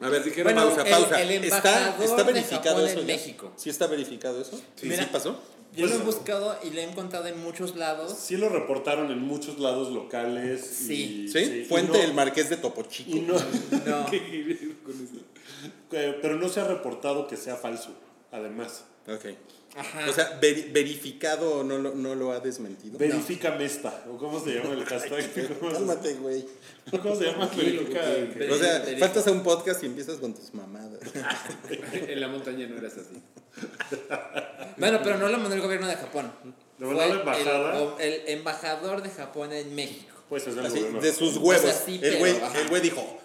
A 0.00 0.08
ver, 0.08 0.24
Dijeron, 0.24 0.52
Bueno, 0.54 0.68
pausa, 0.68 0.82
el- 0.82 0.90
pausa. 0.90 1.22
el 1.22 1.30
¿Está, 1.30 1.46
embajador 1.58 2.04
está 2.04 2.16
de 2.24 2.32
verificado 2.32 2.76
Japón 2.76 2.88
eso 2.90 3.00
en 3.00 3.06
ya? 3.06 3.14
México. 3.14 3.52
¿Sí 3.56 3.70
está 3.70 3.86
verificado 3.86 4.40
eso? 4.40 4.56
¿Sí, 4.76 4.88
Mira, 4.88 5.04
sí 5.04 5.08
pasó? 5.12 5.40
Yo 5.74 5.86
lo 5.86 5.94
he 5.94 5.98
buscado 5.98 6.58
y 6.62 6.70
lo 6.70 6.80
he 6.80 6.84
encontrado 6.84 7.26
en 7.28 7.40
muchos 7.42 7.76
lados. 7.76 8.14
Sí 8.18 8.36
lo 8.36 8.48
reportaron 8.50 9.10
en 9.10 9.22
muchos 9.22 9.58
lados 9.58 9.90
locales. 9.90 10.60
Sí. 10.66 11.24
y- 11.24 11.28
¿Sí? 11.28 11.64
Fuente 11.68 11.96
no- 11.98 12.04
el 12.04 12.12
Marqués 12.14 12.50
de 12.50 12.56
Topo 12.58 12.82
Chico. 12.82 13.10
y 13.16 13.20
no- 13.20 13.34
No. 13.86 14.06
¿Qué 14.10 14.18
pedo 14.60 14.74
con 14.84 14.92
eso? 14.94 15.24
eh, 15.92 16.18
pero 16.20 16.36
no 16.36 16.48
se 16.48 16.60
ha 16.60 16.64
reportado 16.64 17.26
que 17.26 17.36
sea 17.36 17.56
falso, 17.56 17.90
además. 18.32 18.84
Ok. 19.08 19.26
Ajá. 19.74 20.10
O 20.10 20.12
sea, 20.12 20.38
veri- 20.40 20.70
verificado 20.72 21.64
no 21.64 21.78
lo, 21.78 21.94
no 21.94 22.14
lo 22.14 22.32
ha 22.32 22.40
desmentido. 22.40 22.98
Verifícame 22.98 23.64
esta. 23.64 24.04
¿O 24.10 24.18
cómo 24.18 24.38
se 24.42 24.54
llama 24.54 24.74
el 24.74 24.84
hashtag? 24.84 25.58
¿Cómo, 25.58 25.70
se- 25.70 25.76
Cálmate, 25.76 26.14
güey. 26.14 26.44
¿Cómo 26.90 27.16
se 27.16 27.24
llama? 27.24 27.46
Verifica. 27.56 28.00
Veri- 28.04 28.50
O 28.50 28.56
sea, 28.58 28.84
faltas 28.98 29.26
a 29.26 29.30
un 29.32 29.42
podcast 29.42 29.82
y 29.82 29.86
empiezas 29.86 30.18
con 30.18 30.34
tus 30.34 30.52
mamadas. 30.52 31.00
en 31.92 32.20
la 32.20 32.28
montaña 32.28 32.66
no 32.66 32.76
eras 32.76 32.94
así. 32.98 33.22
Bueno, 34.76 35.00
pero 35.02 35.18
no 35.18 35.28
lo 35.28 35.38
mandó 35.38 35.54
el 35.54 35.60
gobierno 35.62 35.86
de 35.86 35.94
Japón. 35.96 36.32
¿Lo 36.78 36.88
mandó 36.88 37.06
la 37.06 37.20
embajada? 37.20 37.96
El, 37.98 38.12
el 38.12 38.28
embajador 38.38 39.02
de 39.02 39.10
Japón 39.10 39.52
en 39.52 39.74
México. 39.74 40.11
Pues 40.32 40.46
es 40.46 40.56
el 40.56 40.64
Así, 40.64 40.78
gobierno. 40.78 41.00
de 41.02 41.12
sus 41.12 41.36
huevos. 41.36 41.62
O 41.62 41.68
sea, 41.68 41.74
sí, 41.74 42.00
el 42.02 42.16
güey 42.16 42.34
el 42.54 42.68
güey 42.70 42.80
dijo, 42.80 43.20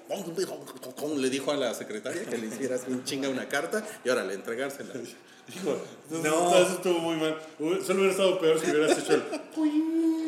le 1.16 1.30
dijo 1.30 1.52
a 1.54 1.56
la 1.56 1.74
secretaria 1.74 2.26
que 2.26 2.38
le 2.38 2.48
hiciera 2.48 2.76
así 2.76 2.92
un 2.92 3.06
chinga 3.06 3.30
una 3.30 3.48
carta 3.48 3.82
y 4.04 4.10
ahora 4.10 4.26
le 4.26 4.34
entregársela. 4.34 4.94
Hijo, 5.56 5.82
entonces, 6.12 6.34
entonces 6.34 6.76
estuvo 6.76 7.00
muy 7.00 7.16
mal. 7.16 7.38
Solo 7.58 8.00
hubiera 8.00 8.12
estado 8.12 8.42
peor 8.42 8.60
si 8.60 8.72
hubieras 8.72 8.98
hecho 8.98 9.14
el 9.14 9.24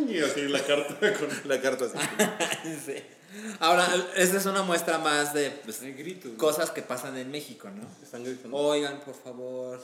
y 0.10 0.20
así 0.22 0.42
la 0.48 0.64
carta 0.64 0.96
con 1.20 1.28
La 1.50 1.60
carta 1.60 1.84
así. 1.84 1.98
Sí. 2.86 2.94
Ahora, 3.60 3.86
esta 4.16 4.38
es 4.38 4.46
una 4.46 4.64
muestra 4.64 5.00
más 5.00 5.34
de 5.34 5.52
pues, 5.66 5.82
gritos. 5.82 6.32
cosas 6.38 6.72
que 6.72 6.82
pasan 6.82 7.18
en 7.18 7.30
México, 7.30 7.70
¿no? 7.70 7.90
Están 8.02 8.24
gritando. 8.24 8.56
Oigan, 8.56 9.02
por 9.02 9.16
favor. 9.16 9.82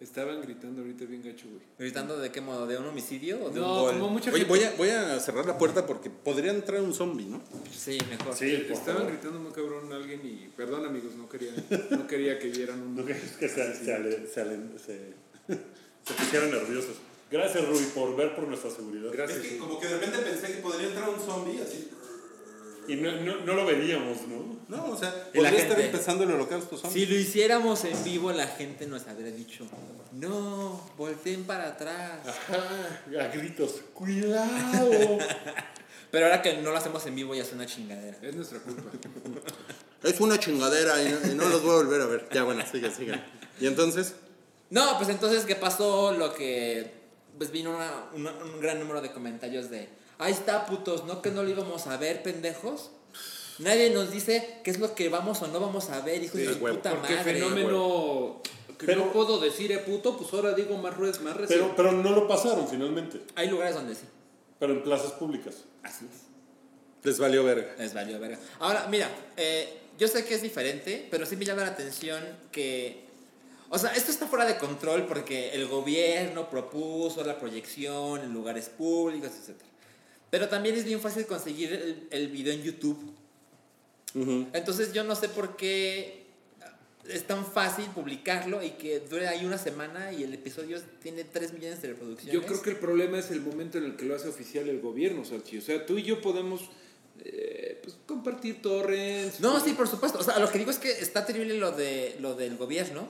Estaban 0.00 0.40
gritando 0.40 0.80
ahorita 0.82 1.04
bien 1.06 1.22
gacho, 1.24 1.46
güey. 1.48 1.60
¿Gritando 1.76 2.16
de 2.18 2.30
qué 2.30 2.40
modo? 2.40 2.68
¿De 2.68 2.78
un 2.78 2.86
homicidio 2.86 3.42
o 3.44 3.50
de 3.50 3.58
No, 3.58 3.72
un 3.74 3.80
gol? 3.80 3.92
como 3.94 4.08
mucha 4.10 4.30
Oye, 4.30 4.44
gente. 4.44 4.48
voy 4.48 4.62
a, 4.62 4.70
voy 4.76 4.88
a 4.90 5.18
cerrar 5.18 5.44
la 5.44 5.58
puerta 5.58 5.84
porque 5.86 6.08
podría 6.08 6.52
entrar 6.52 6.80
un 6.82 6.94
zombie, 6.94 7.26
¿no? 7.26 7.42
Sí, 7.76 7.98
mejor. 8.08 8.32
Sí, 8.36 8.58
por 8.68 8.76
Estaban 8.76 8.98
favor. 9.02 9.12
gritando 9.12 9.40
muy 9.40 9.50
cabrón 9.50 9.92
a 9.92 9.96
alguien 9.96 10.20
y. 10.24 10.48
Perdón, 10.56 10.86
amigos, 10.86 11.14
no 11.16 11.28
quería, 11.28 11.50
no 11.90 12.06
quería 12.06 12.38
que 12.38 12.48
vieran 12.48 12.80
un. 12.80 12.94
No 12.96 13.04
que 13.04 13.14
se, 13.14 13.48
se, 13.48 13.92
ale- 13.92 14.26
se, 14.28 14.40
ale- 14.40 14.78
se, 14.78 15.14
se 16.06 16.14
pusieran 16.16 16.52
nerviosos. 16.52 16.94
Gracias, 17.30 17.68
Rui, 17.68 17.82
por 17.94 18.14
ver 18.16 18.36
por 18.36 18.46
nuestra 18.46 18.70
seguridad. 18.70 19.10
Gracias. 19.12 19.44
como 19.58 19.80
que 19.80 19.86
de 19.88 19.94
repente 19.98 20.18
pensé 20.20 20.46
que 20.54 20.62
podría 20.62 20.88
entrar 20.88 21.08
un 21.10 21.20
zombie 21.20 21.60
así. 21.60 21.90
Y 22.88 22.96
no, 22.96 23.12
no, 23.20 23.36
no 23.44 23.54
lo 23.54 23.66
veríamos, 23.66 24.18
¿no? 24.26 24.58
No, 24.68 24.86
o 24.92 24.96
sea, 24.96 25.08
Y 25.32 25.38
la 25.38 25.50
podría 25.50 25.62
estar 25.62 25.76
gente- 25.76 25.84
empezando 25.92 26.24
el 26.24 26.32
holocausto 26.32 26.76
zombie. 26.76 27.00
Si 27.00 27.06
lo 27.06 27.18
hiciéramos 27.18 27.84
en 27.84 28.02
vivo, 28.04 28.32
la 28.32 28.46
gente 28.46 28.86
nos 28.86 29.06
habría 29.06 29.30
dicho, 29.30 29.64
no, 30.12 30.90
volteen 30.96 31.44
para 31.44 31.68
atrás. 31.68 32.20
Ajá, 32.26 33.00
a 33.20 33.28
gritos, 33.28 33.82
cuidado. 33.94 34.90
Pero 36.10 36.24
ahora 36.26 36.40
que 36.40 36.54
no 36.58 36.70
lo 36.70 36.76
hacemos 36.78 37.04
en 37.06 37.14
vivo 37.14 37.34
ya 37.34 37.42
es 37.42 37.52
una 37.52 37.66
chingadera. 37.66 38.16
Es 38.22 38.34
nuestra 38.34 38.58
culpa. 38.60 38.90
Es 40.02 40.18
una 40.20 40.38
chingadera 40.38 41.02
y 41.02 41.08
no, 41.10 41.32
y 41.32 41.34
no 41.34 41.48
los 41.48 41.62
voy 41.62 41.72
a 41.72 41.74
volver 41.76 42.00
a 42.00 42.06
ver. 42.06 42.28
Ya, 42.32 42.44
bueno, 42.44 42.64
sigue, 42.70 42.90
sigue. 42.90 43.20
Y 43.60 43.66
entonces, 43.66 44.14
No, 44.70 44.96
pues 44.96 45.08
entonces, 45.10 45.44
¿qué 45.44 45.54
pasó? 45.56 46.12
Lo 46.12 46.34
que. 46.34 46.92
Pues 47.36 47.50
vino 47.52 47.70
una- 47.74 48.04
una- 48.14 48.32
un 48.44 48.60
gran 48.60 48.78
número 48.80 49.00
de 49.02 49.12
comentarios 49.12 49.70
de. 49.70 49.88
Ahí 50.18 50.32
está, 50.32 50.66
putos, 50.66 51.04
¿no? 51.04 51.22
Que 51.22 51.30
no 51.30 51.42
lo 51.42 51.50
íbamos 51.50 51.86
a 51.86 51.96
ver, 51.96 52.22
pendejos. 52.22 52.90
Nadie 53.58 53.90
nos 53.90 54.10
dice 54.10 54.58
qué 54.64 54.70
es 54.70 54.78
lo 54.78 54.94
que 54.94 55.08
vamos 55.08 55.42
o 55.42 55.48
no 55.48 55.58
vamos 55.60 55.90
a 55.90 56.00
ver, 56.00 56.22
hijos 56.22 56.40
Sí, 56.40 56.46
de 56.46 56.52
su 56.54 56.60
puta 56.60 56.90
Porque 56.90 57.14
madre. 57.16 57.34
fenómeno 57.34 58.40
que 58.78 58.86
Pero- 58.86 59.06
no 59.06 59.12
puedo 59.12 59.40
decir 59.40 59.72
eh 59.72 59.78
puto, 59.78 60.16
pues 60.16 60.32
ahora 60.32 60.52
digo 60.54 60.76
más 60.78 60.96
ruedas, 60.96 61.20
más 61.22 61.36
recién. 61.36 61.60
Pero, 61.60 61.74
pero 61.76 61.92
no 61.92 62.10
lo 62.10 62.28
pasaron 62.28 62.68
finalmente. 62.68 63.20
Hay 63.34 63.48
lugares 63.48 63.74
donde 63.74 63.94
sí. 63.96 64.04
Pero 64.60 64.72
en 64.74 64.82
plazas 64.84 65.12
públicas. 65.12 65.64
Así 65.82 66.04
es. 66.04 66.28
les 67.04 67.18
valió 67.18 67.42
verga. 67.44 67.74
Les 67.78 67.94
valió 67.94 68.18
verga. 68.20 68.38
Ahora, 68.60 68.86
mira, 68.88 69.08
eh, 69.36 69.78
yo 69.98 70.06
sé 70.08 70.24
que 70.24 70.34
es 70.34 70.42
diferente, 70.42 71.06
pero 71.10 71.26
sí 71.26 71.36
me 71.36 71.44
llama 71.44 71.62
la 71.62 71.68
atención 71.68 72.22
que. 72.52 73.06
O 73.70 73.78
sea, 73.78 73.92
esto 73.94 74.10
está 74.12 74.26
fuera 74.26 74.44
de 74.46 74.56
control 74.58 75.06
porque 75.06 75.50
el 75.52 75.66
gobierno 75.68 76.48
propuso 76.48 77.22
la 77.24 77.38
proyección 77.38 78.20
en 78.22 78.32
lugares 78.32 78.68
públicos, 78.68 79.30
etc. 79.32 79.60
Pero 80.30 80.48
también 80.48 80.74
es 80.74 80.84
bien 80.84 81.00
fácil 81.00 81.26
conseguir 81.26 81.72
el, 81.72 82.08
el 82.10 82.28
video 82.28 82.52
en 82.52 82.62
YouTube. 82.62 83.14
Entonces 84.52 84.92
yo 84.92 85.04
no 85.04 85.14
sé 85.14 85.28
por 85.28 85.56
qué 85.56 86.26
es 87.08 87.26
tan 87.26 87.44
fácil 87.46 87.86
publicarlo 87.86 88.62
y 88.62 88.70
que 88.70 89.00
dure 89.00 89.28
ahí 89.28 89.44
una 89.44 89.58
semana 89.58 90.12
y 90.12 90.22
el 90.24 90.34
episodio 90.34 90.78
tiene 91.00 91.24
3 91.24 91.54
millones 91.54 91.82
de 91.82 91.88
reproducciones. 91.88 92.34
Yo 92.34 92.44
creo 92.44 92.62
que 92.62 92.70
el 92.70 92.76
problema 92.76 93.18
es 93.18 93.30
el 93.30 93.40
momento 93.40 93.78
en 93.78 93.84
el 93.84 93.96
que 93.96 94.04
lo 94.04 94.14
hace 94.14 94.28
oficial 94.28 94.68
el 94.68 94.80
gobierno, 94.80 95.24
Salchi. 95.24 95.58
O 95.58 95.62
sea, 95.62 95.84
tú 95.86 95.98
y 95.98 96.02
yo 96.02 96.20
podemos 96.20 96.68
eh, 97.24 97.80
pues, 97.82 97.96
compartir 98.06 98.60
torrents. 98.60 99.40
No, 99.40 99.58
sí, 99.60 99.72
por 99.72 99.88
supuesto. 99.88 100.18
O 100.18 100.22
sea, 100.22 100.38
lo 100.38 100.50
que 100.50 100.58
digo 100.58 100.70
es 100.70 100.78
que 100.78 100.90
está 100.90 101.24
terrible 101.24 101.56
lo, 101.56 101.72
de, 101.72 102.16
lo 102.20 102.34
del 102.34 102.56
gobierno, 102.56 103.08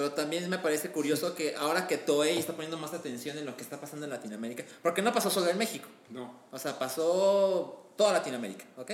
pero 0.00 0.12
también 0.14 0.48
me 0.48 0.56
parece 0.56 0.90
curioso 0.90 1.34
que 1.34 1.54
ahora 1.56 1.86
que 1.86 1.98
Toei 1.98 2.38
está 2.38 2.54
poniendo 2.54 2.78
más 2.78 2.94
atención 2.94 3.36
en 3.36 3.44
lo 3.44 3.54
que 3.54 3.62
está 3.62 3.78
pasando 3.78 4.06
en 4.06 4.10
Latinoamérica, 4.10 4.64
porque 4.80 5.02
no 5.02 5.12
pasó 5.12 5.28
solo 5.28 5.50
en 5.50 5.58
México, 5.58 5.90
No. 6.08 6.32
o 6.50 6.58
sea, 6.58 6.78
pasó 6.78 7.92
toda 7.98 8.14
Latinoamérica, 8.14 8.64
¿ok? 8.78 8.92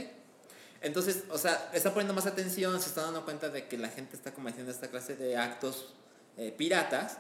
Entonces, 0.81 1.23
o 1.31 1.39
sea, 1.39 1.71
está 1.73 1.91
poniendo 1.91 2.13
más 2.13 2.27
atención, 2.27 2.81
se 2.81 2.89
está 2.89 3.03
dando 3.03 3.25
cuenta 3.25 3.51
de 3.51 3.69
que 3.69 3.79
la 3.79 3.89
gente 3.89 4.17
está 4.17 4.35
cometiendo 4.35 4.73
esta 4.73 4.89
clase 4.89 5.15
de 5.15 5.37
actos 5.37 5.95
eh, 6.39 6.53
piratas, 6.59 7.19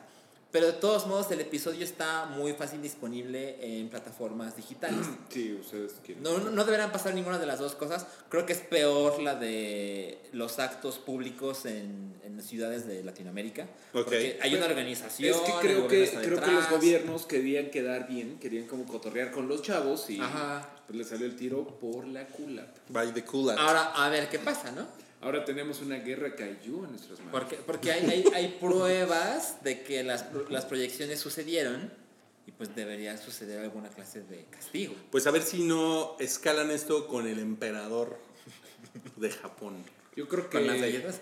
pero 0.51 0.67
de 0.67 0.73
todos 0.75 1.07
modos 1.07 1.31
el 1.31 1.41
episodio 1.41 1.85
está 1.85 2.27
muy 2.27 2.53
fácil 2.53 2.81
disponible 2.81 3.59
en 3.61 3.89
plataformas 3.89 4.57
digitales. 4.57 5.07
Sí, 5.29 5.55
ustedes 5.61 5.95
quieren. 6.05 6.23
No, 6.23 6.39
no, 6.39 6.51
no 6.51 6.65
deberán 6.65 6.93
pasar 6.93 7.13
ninguna 7.13 7.39
de 7.39 7.47
las 7.47 7.59
dos 7.59 7.75
cosas. 7.75 8.07
Creo 8.31 8.47
que 8.47 8.55
es 8.55 8.61
peor 8.61 9.21
la 9.21 9.35
de 9.35 10.19
los 10.33 10.59
actos 10.59 10.99
públicos 10.99 11.67
en, 11.67 12.15
en 12.25 12.41
ciudades 12.43 12.87
de 12.87 13.03
Latinoamérica. 13.03 13.65
Ok. 13.93 14.05
Porque 14.05 14.39
hay 14.41 14.55
una 14.55 14.67
organización. 14.67 15.35
Es 15.35 15.41
que 15.41 15.53
creo 15.61 15.89
que, 15.89 16.09
creo 16.09 16.41
que 16.41 16.51
los 16.53 16.71
gobiernos 16.71 17.27
querían 17.27 17.71
quedar 17.71 18.09
bien, 18.09 18.39
querían 18.39 18.67
como 18.67 18.87
cotorrear 18.87 19.31
con 19.31 19.49
los 19.49 19.63
chavos 19.63 20.09
y 20.09 20.21
Ajá. 20.21 20.69
pues 20.87 20.97
le 20.97 21.05
salió 21.05 21.27
el 21.27 21.37
tiro 21.37 21.67
por 21.79 22.07
la 22.07 22.27
culata. 22.27 22.81
By 22.89 23.13
the 23.13 23.25
cool 23.25 23.51
Ahora, 23.51 23.93
a 23.95 24.09
ver 24.09 24.29
qué 24.31 24.39
pasa, 24.39 24.71
¿no? 24.71 24.87
Ahora 25.21 25.45
tenemos 25.45 25.81
una 25.81 25.97
guerra 25.97 26.35
cayó 26.35 26.85
en 26.85 26.91
nuestras 26.91 27.19
manos. 27.21 27.33
Porque, 27.33 27.57
porque 27.57 27.93
hay, 27.93 28.07
hay, 28.07 28.25
hay 28.35 28.49
pruebas 28.61 29.63
de 29.63 29.83
que 29.83 30.03
las, 30.03 30.27
las 30.51 30.65
proyecciones 30.65 31.21
sucedieron 31.21 31.91
y 32.47 32.53
pues 32.53 32.75
debería 32.77 33.17
suceder 33.17 33.61
alguna 33.61 33.89
clase 33.89 34.23
de 34.23 34.45
castigo. 34.45 34.95
Pues 35.11 35.27
a 35.27 35.31
ver 35.31 35.43
si 35.43 35.65
no 35.65 36.17
escalan 36.21 36.71
esto 36.71 37.09
con 37.09 37.27
el 37.27 37.39
emperador 37.39 38.19
de 39.17 39.31
Japón. 39.31 39.85
Yo 40.15 40.29
creo 40.29 40.49
que 40.49 40.59
Con 40.59 40.67
las 40.67 40.81
galletas. 40.81 41.21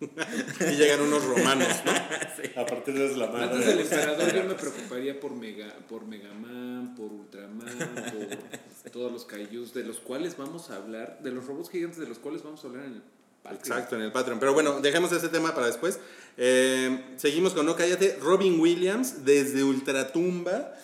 Y 0.00 0.76
llegan 0.76 1.02
unos 1.02 1.24
romanos, 1.24 1.68
¿no? 1.84 1.92
A 2.62 2.66
partir 2.66 2.94
de 2.94 3.16
la 3.16 3.26
antes 3.26 3.66
del 3.66 3.76
madre. 3.76 3.82
emperador 3.82 4.34
yo 4.34 4.44
me 4.44 4.54
preocuparía 4.54 5.20
por 5.20 5.32
Mega, 5.32 5.74
por 5.88 6.06
Megaman, 6.06 6.94
por 6.94 7.12
Ultraman, 7.12 7.68
por 8.12 8.90
todos 8.90 9.12
los 9.12 9.24
kaijus 9.26 9.74
de 9.74 9.84
los 9.84 9.98
cuales 9.98 10.36
vamos 10.36 10.70
a 10.70 10.76
hablar, 10.76 11.18
de 11.22 11.30
los 11.30 11.46
robots 11.46 11.70
gigantes 11.70 11.98
de 11.98 12.06
los 12.06 12.18
cuales 12.18 12.42
vamos 12.42 12.64
a 12.64 12.68
hablar 12.68 12.86
en 12.86 12.94
el 12.94 13.02
Patreon. 13.42 13.60
Exacto, 13.60 13.96
en 13.96 14.02
el 14.02 14.12
Patreon. 14.12 14.40
Pero 14.40 14.54
bueno, 14.54 14.80
dejemos 14.80 15.12
ese 15.12 15.28
tema 15.28 15.54
para 15.54 15.66
después. 15.66 15.98
Eh, 16.38 17.14
seguimos 17.16 17.52
con 17.52 17.66
No 17.66 17.76
Cállate. 17.76 18.18
Robin 18.20 18.58
Williams, 18.58 19.24
desde 19.24 19.64
Ultratumba, 19.64 20.74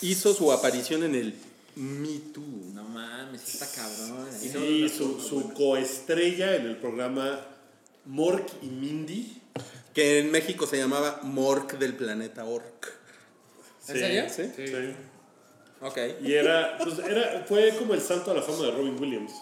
hizo 0.00 0.34
su 0.34 0.52
aparición 0.52 1.04
en 1.04 1.14
el 1.14 1.34
Me 1.76 2.18
Too. 2.32 2.72
No 2.72 2.84
mames, 2.84 3.54
está 3.54 3.66
cabrón. 3.82 4.28
Y 4.42 4.88
su, 4.88 5.20
su 5.20 5.52
coestrella 5.54 6.56
en 6.56 6.66
el 6.66 6.76
programa 6.76 7.40
Mork 8.06 8.46
y 8.62 8.66
Mindy. 8.66 9.40
Que 9.94 10.18
en 10.20 10.30
México 10.30 10.66
se 10.66 10.76
llamaba 10.78 11.20
Mork 11.22 11.78
del 11.78 11.94
planeta 11.94 12.44
Orc. 12.44 12.92
¿En 13.88 13.96
serio? 13.98 14.24
¿Sí? 14.28 14.50
Sí. 14.56 14.72
Ok. 15.80 15.98
Y 16.22 16.32
era, 16.32 16.78
pues 16.78 16.98
era, 16.98 17.44
fue 17.46 17.70
como 17.78 17.94
el 17.94 18.00
salto 18.00 18.30
a 18.30 18.34
la 18.34 18.42
fama 18.42 18.64
de 18.66 18.70
Robin 18.72 18.96
Williams. 18.98 19.32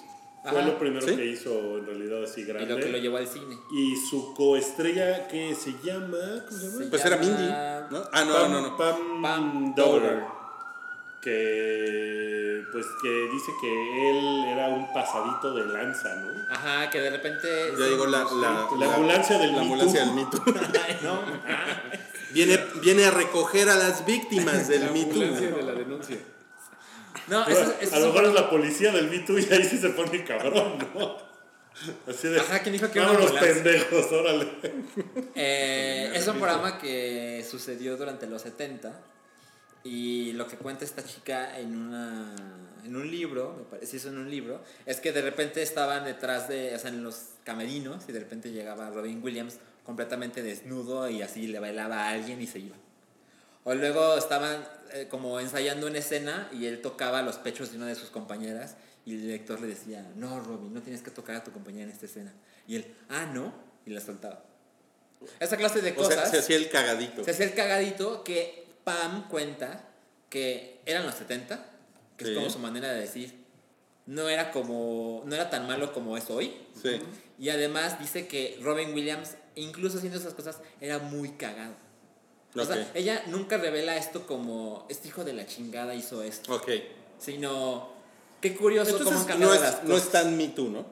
Fue 0.42 0.58
Ajá. 0.58 0.66
lo 0.68 0.78
primero 0.78 1.06
¿Sí? 1.06 1.14
que 1.14 1.24
hizo 1.24 1.78
en 1.78 1.86
realidad 1.86 2.24
así 2.24 2.40
Y 2.40 2.44
grande. 2.44 2.74
lo 2.74 2.80
que 2.80 2.88
lo 2.90 2.98
llevó 2.98 3.16
al 3.18 3.28
cine. 3.28 3.56
Y 3.72 3.94
su 4.10 4.34
coestrella 4.34 5.28
que 5.28 5.54
se 5.54 5.72
llama. 5.84 6.44
¿Cómo 6.48 6.58
se 6.60 6.66
llama? 6.66 6.78
Se 6.84 6.90
Pues 6.90 7.04
era 7.04 7.16
Mindy. 7.16 7.46
¿no? 7.92 8.04
Ah, 8.12 8.24
no, 8.26 8.34
Pam, 8.34 8.52
no, 8.52 8.60
no. 8.60 8.76
Pam, 8.76 9.22
Pam 9.22 9.74
Dover. 9.76 10.02
Dover. 10.02 10.22
Pues 12.70 12.86
que 13.02 13.08
dice 13.32 13.52
que 13.60 14.10
él 14.10 14.44
era 14.46 14.68
un 14.68 14.92
pasadito 14.92 15.52
de 15.54 15.64
lanza, 15.66 16.14
¿no? 16.16 16.30
Ajá, 16.50 16.88
que 16.90 17.00
de 17.00 17.10
repente. 17.10 17.72
Ya 17.78 17.86
llegó 17.86 18.06
la, 18.06 18.24
la, 18.24 18.68
La 18.78 18.94
ambulancia 18.94 19.38
del 19.38 19.52
la 19.52 19.56
Me 19.58 19.62
ambulancia 19.62 20.00
del 20.04 20.14
Me 20.14 20.24
Too. 20.26 20.42
Ay, 20.86 20.98
no. 21.02 21.20
Viene, 22.30 22.58
viene 22.80 23.04
a 23.06 23.10
recoger 23.10 23.68
a 23.68 23.76
las 23.76 24.04
víctimas 24.06 24.68
del 24.68 24.86
La 24.86 24.90
Me 24.92 25.02
ambulancia 25.02 25.50
de 25.50 25.62
la 25.62 25.72
denuncia. 25.72 26.16
No, 27.28 27.44
Pero 27.46 27.60
eso, 27.60 27.74
eso 27.80 27.94
a 27.96 27.98
lo 28.00 28.06
es 28.08 28.12
mejor 28.14 28.28
es 28.28 28.34
la 28.34 28.50
policía 28.50 28.92
del 28.92 29.08
Me 29.08 29.18
Too 29.20 29.38
y 29.38 29.52
ahí 29.52 29.64
sí 29.64 29.78
se 29.78 29.90
pone 29.90 30.24
cabrón, 30.24 30.78
¿no? 30.94 31.16
Así 32.08 32.28
de. 32.28 32.40
Ajá, 32.40 32.60
¿quién 32.60 32.74
dijo 32.74 32.90
que 32.90 32.98
era 32.98 33.10
una 33.10 33.18
Vámonos, 33.20 33.36
ambulancia? 33.36 33.62
pendejos, 33.62 34.12
órale. 34.12 34.48
Eh, 35.34 36.12
es 36.14 36.26
un 36.28 36.34
programa 36.36 36.78
que 36.78 37.44
sucedió 37.48 37.96
durante 37.96 38.26
los 38.26 38.42
70 38.42 38.92
y 39.84 40.32
lo 40.32 40.46
que 40.46 40.56
cuenta 40.56 40.84
esta 40.84 41.04
chica 41.04 41.58
en 41.58 41.76
una 41.76 42.34
en 42.84 42.96
un 42.96 43.10
libro, 43.10 43.54
me 43.56 43.64
parece 43.64 43.96
eso 43.96 44.08
en 44.08 44.18
un 44.18 44.30
libro, 44.30 44.60
es 44.86 45.00
que 45.00 45.12
de 45.12 45.22
repente 45.22 45.62
estaban 45.62 46.04
detrás 46.04 46.48
de, 46.48 46.74
o 46.74 46.78
sea, 46.78 46.90
en 46.90 47.02
los 47.04 47.16
camerinos 47.44 48.04
y 48.08 48.12
de 48.12 48.20
repente 48.20 48.50
llegaba 48.50 48.90
Robin 48.90 49.22
Williams 49.22 49.58
completamente 49.84 50.42
desnudo 50.42 51.08
y 51.08 51.22
así 51.22 51.46
le 51.46 51.58
bailaba 51.60 52.06
a 52.06 52.10
alguien 52.10 52.40
y 52.40 52.46
se 52.46 52.58
iba. 52.58 52.76
O 53.64 53.74
luego 53.74 54.16
estaban 54.16 54.66
eh, 54.92 55.06
como 55.08 55.38
ensayando 55.38 55.86
una 55.86 55.98
escena 55.98 56.48
y 56.52 56.66
él 56.66 56.80
tocaba 56.80 57.22
los 57.22 57.36
pechos 57.36 57.70
de 57.70 57.76
una 57.76 57.86
de 57.86 57.94
sus 57.94 58.10
compañeras 58.10 58.76
y 59.04 59.14
el 59.14 59.22
director 59.22 59.60
le 59.60 59.68
decía, 59.68 60.10
no, 60.16 60.40
Robin, 60.40 60.72
no 60.72 60.82
tienes 60.82 61.02
que 61.02 61.10
tocar 61.10 61.36
a 61.36 61.44
tu 61.44 61.52
compañera 61.52 61.84
en 61.84 61.90
esta 61.90 62.06
escena. 62.06 62.32
Y 62.66 62.76
él, 62.76 62.94
ah, 63.08 63.26
no, 63.26 63.52
y 63.86 63.90
la 63.90 64.00
soltaba. 64.00 64.44
Esa 65.38 65.56
clase 65.56 65.80
de 65.82 65.92
O 65.92 65.96
cosas. 65.96 66.14
sea, 66.14 66.26
se 66.26 66.38
hacía 66.38 66.56
el 66.56 66.68
cagadito. 66.68 67.22
Se 67.24 67.30
hacía 67.30 67.46
el 67.46 67.54
cagadito 67.54 68.24
que 68.24 68.61
Pam 68.84 69.28
cuenta 69.28 69.88
que 70.28 70.80
eran 70.86 71.04
los 71.06 71.14
70, 71.14 71.64
que 72.16 72.24
Sí. 72.24 72.30
es 72.32 72.36
como 72.36 72.50
su 72.50 72.58
manera 72.58 72.92
de 72.92 73.00
decir, 73.00 73.34
no 74.06 74.28
era 74.28 74.50
como, 74.50 75.22
no 75.26 75.34
era 75.34 75.50
tan 75.50 75.66
malo 75.66 75.92
como 75.92 76.16
es 76.16 76.28
hoy. 76.30 76.52
Sí. 76.80 76.98
Y 77.38 77.48
además 77.50 77.98
dice 78.00 78.26
que 78.26 78.58
Robin 78.62 78.92
Williams, 78.94 79.36
incluso 79.54 79.98
haciendo 79.98 80.18
esas 80.18 80.34
cosas, 80.34 80.58
era 80.80 80.98
muy 80.98 81.30
cagado. 81.30 81.74
O 82.54 82.64
sea, 82.64 82.76
Ok. 82.76 82.88
ella 82.94 83.22
nunca 83.28 83.56
revela 83.56 83.96
esto 83.96 84.26
como, 84.26 84.86
este 84.90 85.08
hijo 85.08 85.24
de 85.24 85.32
la 85.32 85.46
chingada 85.46 85.94
hizo 85.94 86.22
esto, 86.22 86.54
Ok. 86.54 86.70
sino, 87.18 87.90
qué 88.40 88.54
curioso 88.56 88.98
cómo 88.98 89.10
han 89.10 89.16
Entonces 89.16 89.26
cambiado 89.26 89.54
no 89.54 89.60
las 89.60 89.74
es, 89.74 89.84
no 89.84 89.96
es 89.96 90.08
tan 90.10 90.36
Me 90.36 90.48
Too, 90.48 90.68
¿no? 90.68 90.84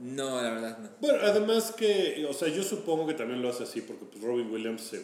No, 0.00 0.42
la 0.42 0.50
verdad 0.50 0.78
no. 0.78 0.88
Bueno, 1.00 1.18
además 1.22 1.72
que, 1.72 2.26
o 2.28 2.32
sea, 2.32 2.48
yo 2.48 2.62
supongo 2.64 3.06
que 3.06 3.14
también 3.14 3.40
lo 3.42 3.50
hace 3.50 3.62
así 3.62 3.80
porque 3.82 4.04
pues, 4.06 4.22
Robin 4.24 4.50
Williams 4.50 4.82
se 4.82 5.02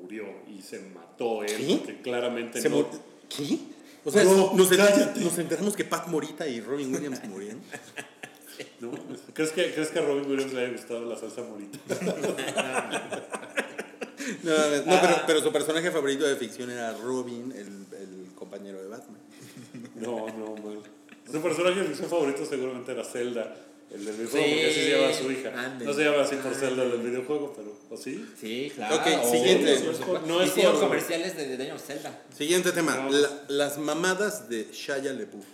murió 0.00 0.24
y 0.46 0.62
se 0.62 0.80
mató 0.80 1.42
él, 1.42 1.66
¿Qué? 1.66 1.76
porque 1.76 2.02
claramente 2.02 2.60
Se 2.60 2.68
no. 2.68 2.86
¿Qué? 3.28 3.58
O 4.04 4.10
sea, 4.10 4.24
No, 4.24 4.54
nos, 4.54 5.38
enteramos 5.38 5.74
que 5.74 5.84
Pat 5.84 6.06
Morita 6.06 6.46
y 6.46 6.60
Robin 6.60 6.94
Williams 6.94 7.24
murieron. 7.24 7.60
¿no? 8.80 8.92
¿Crees, 9.34 9.50
que, 9.50 9.72
¿Crees 9.72 9.88
que 9.88 9.98
a 9.98 10.02
Robin 10.02 10.30
Williams 10.30 10.52
le 10.52 10.60
haya 10.60 10.72
gustado 10.72 11.04
la 11.04 11.16
salsa 11.16 11.42
morita? 11.42 11.78
No, 14.42 14.50
no, 14.52 14.84
pero, 14.84 15.22
pero 15.24 15.40
su 15.40 15.52
personaje 15.52 15.88
favorito 15.92 16.26
de 16.26 16.34
ficción 16.34 16.68
era 16.68 16.92
Robin, 16.96 17.52
el, 17.52 17.86
el 17.96 18.34
compañero 18.34 18.82
de 18.82 18.88
Batman. 18.88 19.20
No, 19.94 20.26
no, 20.26 20.56
mal. 20.56 20.82
Su 21.30 21.40
personaje 21.40 21.80
de 21.80 21.86
ficción 21.86 22.08
favorito 22.08 22.44
seguramente 22.44 22.90
era 22.92 23.04
Zelda, 23.04 23.54
el 23.94 24.04
del 24.04 24.14
videojuego, 24.16 24.44
Sí, 24.46 24.52
porque 24.52 24.66
así 24.70 24.80
se 24.80 24.90
llama 24.90 25.12
su 25.14 25.32
hija. 25.32 25.78
No 25.84 25.94
se 25.94 26.04
llama 26.04 26.22
así 26.22 26.36
por 26.36 26.46
Ándale. 26.52 26.66
Zelda 26.66 26.84
del 26.84 27.00
videojuego, 27.02 27.52
pero 27.56 27.72
¿o 27.90 27.96
sí? 27.96 28.26
Sí, 28.40 28.72
claro. 28.74 28.96
Ok, 28.96 29.02
Oh, 29.22 29.30
siguiente. 29.30 29.76
por. 30.04 30.26
No 30.26 30.42
es 30.42 30.50
por- 30.50 30.80
comerciales 30.80 31.36
de 31.36 31.72
Zelda. 31.78 32.22
Siguiente 32.36 32.72
tema. 32.72 32.96
No. 32.96 33.10
la- 33.10 33.44
las 33.48 33.78
mamadas 33.78 34.48
de 34.48 34.66
Shia 34.72 34.96
LeBouf. 34.98 35.44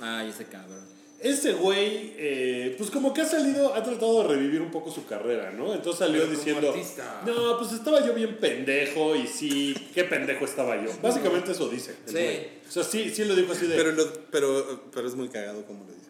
Ay, 0.00 0.30
ese 0.30 0.44
cabrón. 0.44 0.92
Ese 1.20 1.52
güey, 1.52 2.14
eh, 2.16 2.74
pues 2.76 2.90
como 2.90 3.14
que 3.14 3.20
ha 3.20 3.24
salido, 3.24 3.72
ha 3.74 3.82
tratado 3.84 4.22
de 4.22 4.28
revivir 4.34 4.60
un 4.60 4.72
poco 4.72 4.90
su 4.90 5.06
carrera, 5.06 5.52
¿no? 5.52 5.72
Entonces 5.72 6.00
salió 6.00 6.22
Pero 6.22 6.32
diciendo, 6.32 6.68
artista. 6.70 7.22
no, 7.24 7.58
pues 7.58 7.70
estaba 7.72 8.04
yo 8.04 8.12
bien 8.12 8.38
pendejo 8.38 9.14
y 9.14 9.28
sí, 9.28 9.72
qué 9.94 10.02
pendejo 10.02 10.44
estaba 10.44 10.82
yo. 10.84 10.90
Básicamente 11.00 11.52
eso 11.52 11.68
dice. 11.68 11.94
Sí. 12.06 12.12
güey. 12.12 12.38
O 12.68 12.72
sea, 12.72 12.82
sí, 12.82 13.08
sí 13.14 13.24
lo 13.24 13.36
dijo 13.36 13.52
así 13.52 13.66
de, 13.68 13.76
Pero, 13.76 13.92
lo- 13.92 14.12
pero, 14.32 14.82
pero 14.92 15.06
es 15.06 15.14
muy 15.14 15.28
cagado 15.28 15.64
como 15.64 15.84
lo 15.84 15.92
dices. 15.92 16.01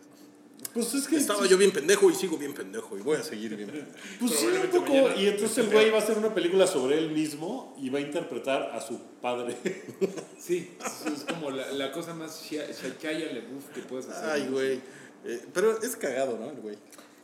Pues 0.74 0.94
es 0.94 1.06
que... 1.08 1.16
Estaba 1.16 1.46
yo 1.46 1.58
bien 1.58 1.70
pendejo 1.70 2.10
y 2.10 2.14
sigo 2.14 2.36
bien 2.36 2.54
pendejo 2.54 2.96
y 2.96 3.02
voy 3.02 3.16
a 3.16 3.22
seguir 3.22 3.56
bien 3.56 3.70
pendejo. 3.70 3.90
Pues 4.20 4.32
sí, 4.32 4.46
un 4.46 4.70
poco. 4.70 5.10
Y 5.16 5.26
entonces 5.26 5.58
el 5.58 5.70
güey 5.70 5.90
va 5.90 5.98
a 5.98 6.02
hacer 6.02 6.18
una 6.18 6.34
película 6.34 6.66
sobre 6.66 6.98
él 6.98 7.10
mismo 7.10 7.76
y 7.80 7.90
va 7.90 7.98
a 7.98 8.02
interpretar 8.02 8.70
a 8.72 8.80
su 8.80 8.98
padre. 9.20 9.56
Sí, 10.38 10.72
es, 10.84 11.24
como 11.32 11.52
la, 11.52 11.70
la 11.70 11.92
cosa 11.92 12.14
más 12.14 12.42
Shia 12.42 12.66
LaBeouf 12.66 13.68
que 13.72 13.80
puedes 13.82 14.08
hacer. 14.08 14.28
Ay, 14.28 14.48
güey. 14.48 14.80
Eh, 15.24 15.46
pero 15.54 15.80
es 15.80 15.94
cagado, 15.94 16.36
¿no? 16.36 16.50
El 16.50 16.56
güey. 16.56 16.76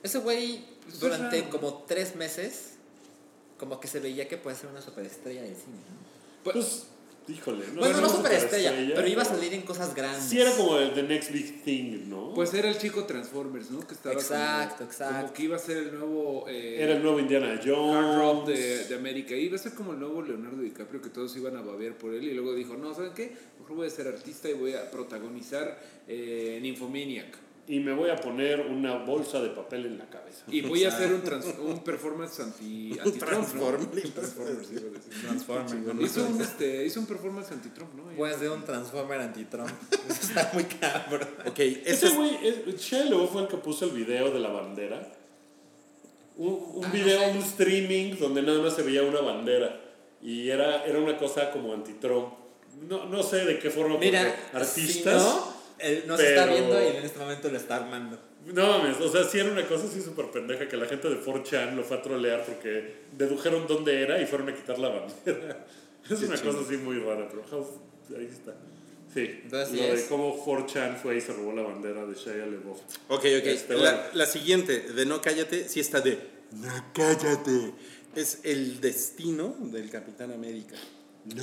Ese 0.04 0.18
güey, 0.18 0.64
Pues 0.84 1.00
durante 1.00 1.48
como 1.48 1.84
tres 1.88 2.14
meses, 2.14 2.74
como 3.58 3.80
que 3.80 3.88
se 3.88 3.98
veía 3.98 4.28
que 4.28 4.36
puede 4.36 4.56
ser 4.56 4.70
una 4.70 4.80
superestrella 4.80 5.42
del 5.42 5.56
cine. 5.56 5.78
¿no? 5.78 6.52
Pues, 6.52 6.86
híjole. 7.28 7.66
No 7.68 7.80
bueno, 7.80 7.98
era 7.98 8.00
no 8.00 8.08
superestrella, 8.08 8.70
superestrella, 8.70 8.94
pero 8.94 9.08
iba 9.08 9.22
a 9.22 9.24
salir 9.24 9.54
en 9.54 9.62
cosas 9.62 9.94
grandes. 9.94 10.24
Sí, 10.24 10.40
era 10.40 10.52
como 10.56 10.78
el 10.78 10.92
The 10.94 11.02
Next 11.02 11.30
Big 11.32 11.62
Thing, 11.64 12.08
¿no? 12.08 12.32
Pues 12.34 12.54
era 12.54 12.68
el 12.68 12.78
chico 12.78 13.04
Transformers, 13.04 13.70
¿no? 13.70 13.86
Que 13.86 13.94
estaba 13.94 14.14
Exacto, 14.14 14.76
como, 14.78 14.90
exacto. 14.90 15.20
como 15.22 15.32
que 15.32 15.42
iba 15.42 15.56
a 15.56 15.58
ser 15.58 15.76
el 15.78 15.98
nuevo 15.98 16.46
eh, 16.48 16.76
era 16.82 16.94
el 16.94 17.02
nuevo 17.02 17.20
Indiana 17.20 17.60
Jones. 17.64 17.96
Hard 17.96 18.18
Rock 18.18 18.46
de, 18.48 18.84
de 18.86 18.94
América. 18.94 19.34
Iba 19.34 19.56
a 19.56 19.58
ser 19.58 19.74
como 19.74 19.92
el 19.92 20.00
nuevo 20.00 20.22
Leonardo 20.22 20.62
DiCaprio 20.62 21.02
que 21.02 21.10
todos 21.10 21.36
iban 21.36 21.56
a 21.56 21.62
babear 21.62 21.96
por 21.96 22.14
él 22.14 22.24
y 22.24 22.34
luego 22.34 22.54
dijo, 22.54 22.76
no, 22.76 22.94
¿saben 22.94 23.12
qué? 23.14 23.32
Mejor 23.60 23.76
voy 23.76 23.86
a 23.86 23.90
ser 23.90 24.08
artista 24.08 24.48
y 24.48 24.54
voy 24.54 24.74
a 24.74 24.90
protagonizar 24.90 25.78
eh, 26.06 26.58
Nymphomaniac. 26.62 27.47
Y 27.68 27.80
me 27.80 27.92
voy 27.92 28.08
a 28.08 28.16
poner 28.16 28.60
una 28.60 28.96
bolsa 28.96 29.42
de 29.42 29.50
papel 29.50 29.84
en 29.84 29.98
la 29.98 30.06
cabeza. 30.08 30.44
Y 30.48 30.62
voy 30.62 30.84
a 30.84 30.88
hacer 30.88 31.12
un, 31.12 31.22
trans- 31.22 31.54
un 31.58 31.84
performance 31.84 32.40
anti, 32.40 32.98
anti 32.98 33.18
Trump, 33.18 33.44
a 33.44 34.44
decir. 34.56 34.92
Transformer. 35.22 36.02
Hizo 36.02 36.24
un, 36.26 36.40
este, 36.40 36.86
hizo 36.86 37.00
un 37.00 37.06
performance 37.06 37.52
anti-Trump, 37.52 37.92
¿no? 37.94 38.04
Puede 38.16 38.38
ser 38.38 38.50
un 38.50 38.64
Transformer 38.64 39.20
anti-Trump. 39.20 39.68
Eso 40.08 40.22
está 40.22 40.50
muy 40.54 40.64
cabrón. 40.64 41.28
Ok, 41.46 41.58
Ese 41.58 42.08
güey, 42.10 42.38
es- 42.42 42.90
LaBeouf 42.92 43.32
fue 43.32 43.42
el 43.42 43.48
que 43.48 43.58
puso 43.58 43.84
el 43.84 43.90
video 43.90 44.30
de 44.30 44.38
la 44.40 44.48
bandera. 44.48 45.12
Un, 46.36 46.58
un 46.76 46.84
Ah, 46.86 46.90
video, 46.90 47.18
no 47.20 47.26
sé. 47.26 47.32
un 47.32 47.44
streaming 47.44 48.16
donde 48.18 48.42
nada 48.42 48.62
más 48.62 48.76
se 48.76 48.82
veía 48.82 49.02
una 49.02 49.20
bandera. 49.20 49.78
Y 50.22 50.48
era, 50.48 50.84
era 50.86 50.98
una 51.00 51.18
cosa 51.18 51.50
como 51.50 51.74
anti-Trump. 51.74 52.32
No, 52.88 53.04
no 53.06 53.22
sé 53.22 53.44
de 53.44 53.58
qué 53.58 53.70
forma, 53.70 53.98
Mira, 53.98 54.22
porque 54.52 54.56
artistas. 54.64 55.22
si 55.22 55.28
no, 55.28 55.57
él 55.78 56.04
no 56.06 56.16
se 56.16 56.28
está 56.30 56.44
pero- 56.44 56.56
viendo 56.56 56.82
y 56.82 56.96
en 56.96 57.04
este 57.04 57.18
momento 57.18 57.50
lo 57.50 57.56
está 57.56 57.76
armando. 57.76 58.18
No 58.46 58.66
mames, 58.78 58.98
o 59.00 59.10
sea, 59.10 59.24
sí 59.24 59.38
era 59.38 59.50
una 59.50 59.66
cosa 59.66 59.84
así 59.86 60.00
súper 60.00 60.30
pendeja 60.30 60.68
que 60.68 60.76
la 60.76 60.86
gente 60.86 61.08
de 61.10 61.20
4chan 61.22 61.74
lo 61.74 61.84
fue 61.84 61.98
a 61.98 62.02
trolear 62.02 62.44
porque 62.46 62.94
dedujeron 63.12 63.66
dónde 63.66 64.00
era 64.00 64.20
y 64.22 64.26
fueron 64.26 64.48
a 64.48 64.54
quitar 64.54 64.78
la 64.78 64.88
bandera. 64.88 65.66
Es 66.08 66.22
una 66.22 66.40
cosa 66.40 66.60
así 66.64 66.78
muy 66.78 66.98
rara, 67.00 67.28
pero 67.28 67.42
ahí 68.18 68.24
está. 68.32 68.54
Sí, 69.12 69.40
Entonces, 69.42 69.74
lo 69.76 69.82
sí 69.82 69.90
de 69.90 69.94
es. 69.94 70.04
cómo 70.04 70.42
4chan 70.46 70.96
fue 70.96 71.16
y 71.18 71.20
se 71.20 71.34
robó 71.34 71.52
la 71.52 71.62
bandera 71.62 72.06
de 72.06 72.14
Shia 72.14 72.34
LaBeouf. 72.46 72.78
Ok, 73.08 73.18
ok. 73.18 73.24
Este, 73.46 73.74
la, 73.74 73.80
bueno. 73.80 73.98
la 74.14 74.26
siguiente, 74.26 74.80
de 74.80 75.04
No 75.06 75.20
Cállate, 75.20 75.68
sí 75.68 75.80
está 75.80 76.00
de 76.00 76.18
No 76.52 76.70
Cállate. 76.94 77.72
Es 78.16 78.38
el 78.44 78.80
destino 78.80 79.54
del 79.60 79.90
Capitán 79.90 80.32
América. 80.32 80.76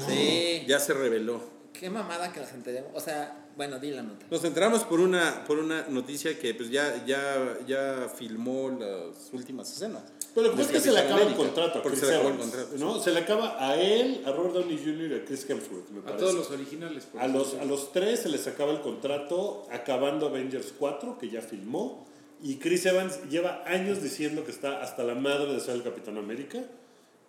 Sí. 0.08 0.64
Ya 0.68 0.80
se 0.80 0.94
reveló. 0.94 1.44
Qué 1.80 1.90
mamada 1.92 2.34
que 2.34 2.40
nos 2.40 2.52
enteremos. 2.54 2.92
O 2.96 3.00
sea, 3.00 3.45
bueno, 3.56 3.80
di 3.80 3.92
la 3.92 4.04
nota. 4.04 4.26
Nos 4.30 4.44
enteramos 4.44 4.84
por 4.84 5.00
una, 5.00 5.44
por 5.46 5.60
una 5.60 5.88
noticia 5.88 6.38
que 6.38 6.54
pues 6.54 6.70
ya, 6.70 7.06
ya, 7.06 7.58
ya 7.68 8.12
filmó 8.16 8.70
las 8.70 9.32
últimas 9.34 9.72
escenas. 9.72 10.04
Pero 10.34 10.48
lo 10.48 10.54
que 10.54 10.58
Del 10.58 10.66
pasa 10.66 10.78
es 10.78 10.84
que 10.84 10.90
se 10.90 10.94
le 10.94 11.00
acaba 11.00 11.22
el 11.22 11.34
contrato 11.36 11.80
a 11.80 11.82
Porque 11.82 11.98
Chris 11.98 12.10
se 12.10 12.12
le 12.12 12.16
acabó 12.18 12.30
el 12.30 12.36
Evans, 12.36 12.52
contrato. 12.52 12.78
¿no? 12.78 13.00
Se 13.00 13.12
le 13.12 13.20
acaba 13.20 13.70
a 13.70 13.82
él, 13.82 14.22
a 14.26 14.32
Robert 14.32 14.54
Downey 14.56 14.78
Jr. 14.78 15.12
y 15.12 15.14
a 15.16 15.26
Chris 15.26 15.50
Hemsworth, 15.50 15.90
me 15.92 16.12
A 16.12 16.18
todos 16.18 16.34
los 16.34 16.52
originales. 16.52 17.06
por 17.06 17.22
A 17.22 17.28
los, 17.30 17.54
a 17.54 17.64
los 17.64 17.94
tres 17.94 18.20
se 18.22 18.30
les 18.30 18.46
acaba 18.48 18.74
el 18.74 18.82
contrato 18.82 19.66
acabando 19.72 20.28
Avengers 20.28 20.74
4, 20.78 21.18
que 21.18 21.30
ya 21.30 21.42
filmó. 21.42 22.06
Y 22.44 22.58
Chris 22.58 22.86
Evans 22.86 23.20
lleva 23.30 23.64
años 23.66 24.04
diciendo 24.04 24.44
que 24.44 24.52
está 24.52 24.84
hasta 24.84 25.04
la 25.06 25.16
madre 25.16 25.54
de 25.54 25.60
ser 25.62 25.76
el 25.76 25.84
Capitán 25.84 26.18
América. 26.18 26.60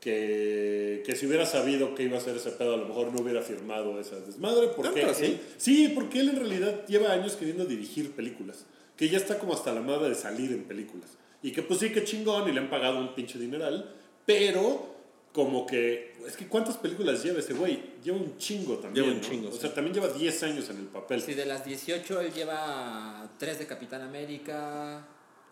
Que, 0.07 1.02
que 1.04 1.16
si 1.16 1.26
hubiera 1.26 1.44
sabido 1.44 1.96
que 1.96 2.04
iba 2.04 2.16
a 2.16 2.20
ser 2.20 2.36
ese 2.36 2.52
pedo, 2.52 2.74
a 2.74 2.76
lo 2.76 2.86
mejor 2.86 3.12
no 3.12 3.20
hubiera 3.22 3.42
firmado 3.42 3.98
esa 3.98 4.20
desmadre. 4.20 4.68
Porque 4.68 5.00
¿Tanto 5.00 5.11
así? 5.11 5.24
él- 5.24 5.40
sí, 5.57 5.88
porque 5.96 6.20
él 6.20 6.28
en 6.28 6.36
realidad 6.36 6.86
lleva 6.86 7.11
años 7.12 7.34
queriendo 7.34 7.64
dirigir 7.64 8.12
películas. 8.12 8.66
Que 8.96 9.09
ya 9.09 9.18
está 9.18 9.36
como 9.40 9.52
hasta 9.52 9.74
la 9.74 9.80
madre 9.80 10.11
de 10.11 10.14
salir 10.14 10.52
en 10.52 10.62
películas. 10.62 11.11
Y 11.42 11.50
que 11.50 11.62
pues 11.62 11.80
sí, 11.80 11.90
que 11.90 12.04
chingón, 12.04 12.48
y 12.48 12.52
le 12.52 12.61
han 12.61 12.70
pagado 12.70 13.00
un 13.00 13.16
pinche 13.16 13.36
dineral. 13.36 13.92
Pero 14.24 14.94
como 15.32 15.66
que, 15.66 16.14
es 16.24 16.36
que 16.36 16.46
¿cuántas 16.46 16.76
películas 16.76 17.24
lleva 17.24 17.40
ese 17.40 17.52
güey? 17.54 17.82
Lleva 18.04 18.16
un 18.18 18.38
chingo 18.38 18.78
también. 18.78 19.07
Lleva 19.07 19.16
un 19.16 19.20
¿no? 19.22 19.28
chingo, 19.28 19.48
O 19.48 19.52
sí. 19.52 19.59
sea, 19.59 19.74
también 19.74 19.92
lleva 19.92 20.07
10 20.09 20.42
años 20.44 20.70
en 20.70 20.76
el 20.78 20.86
papel. 20.86 21.20
Si 21.20 21.34
de 21.34 21.46
las 21.46 21.64
18 21.64 22.20
él 22.20 22.32
lleva 22.32 23.28
3 23.38 23.59
de 23.59 23.66
Capitán 23.66 24.02
América. 24.02 25.04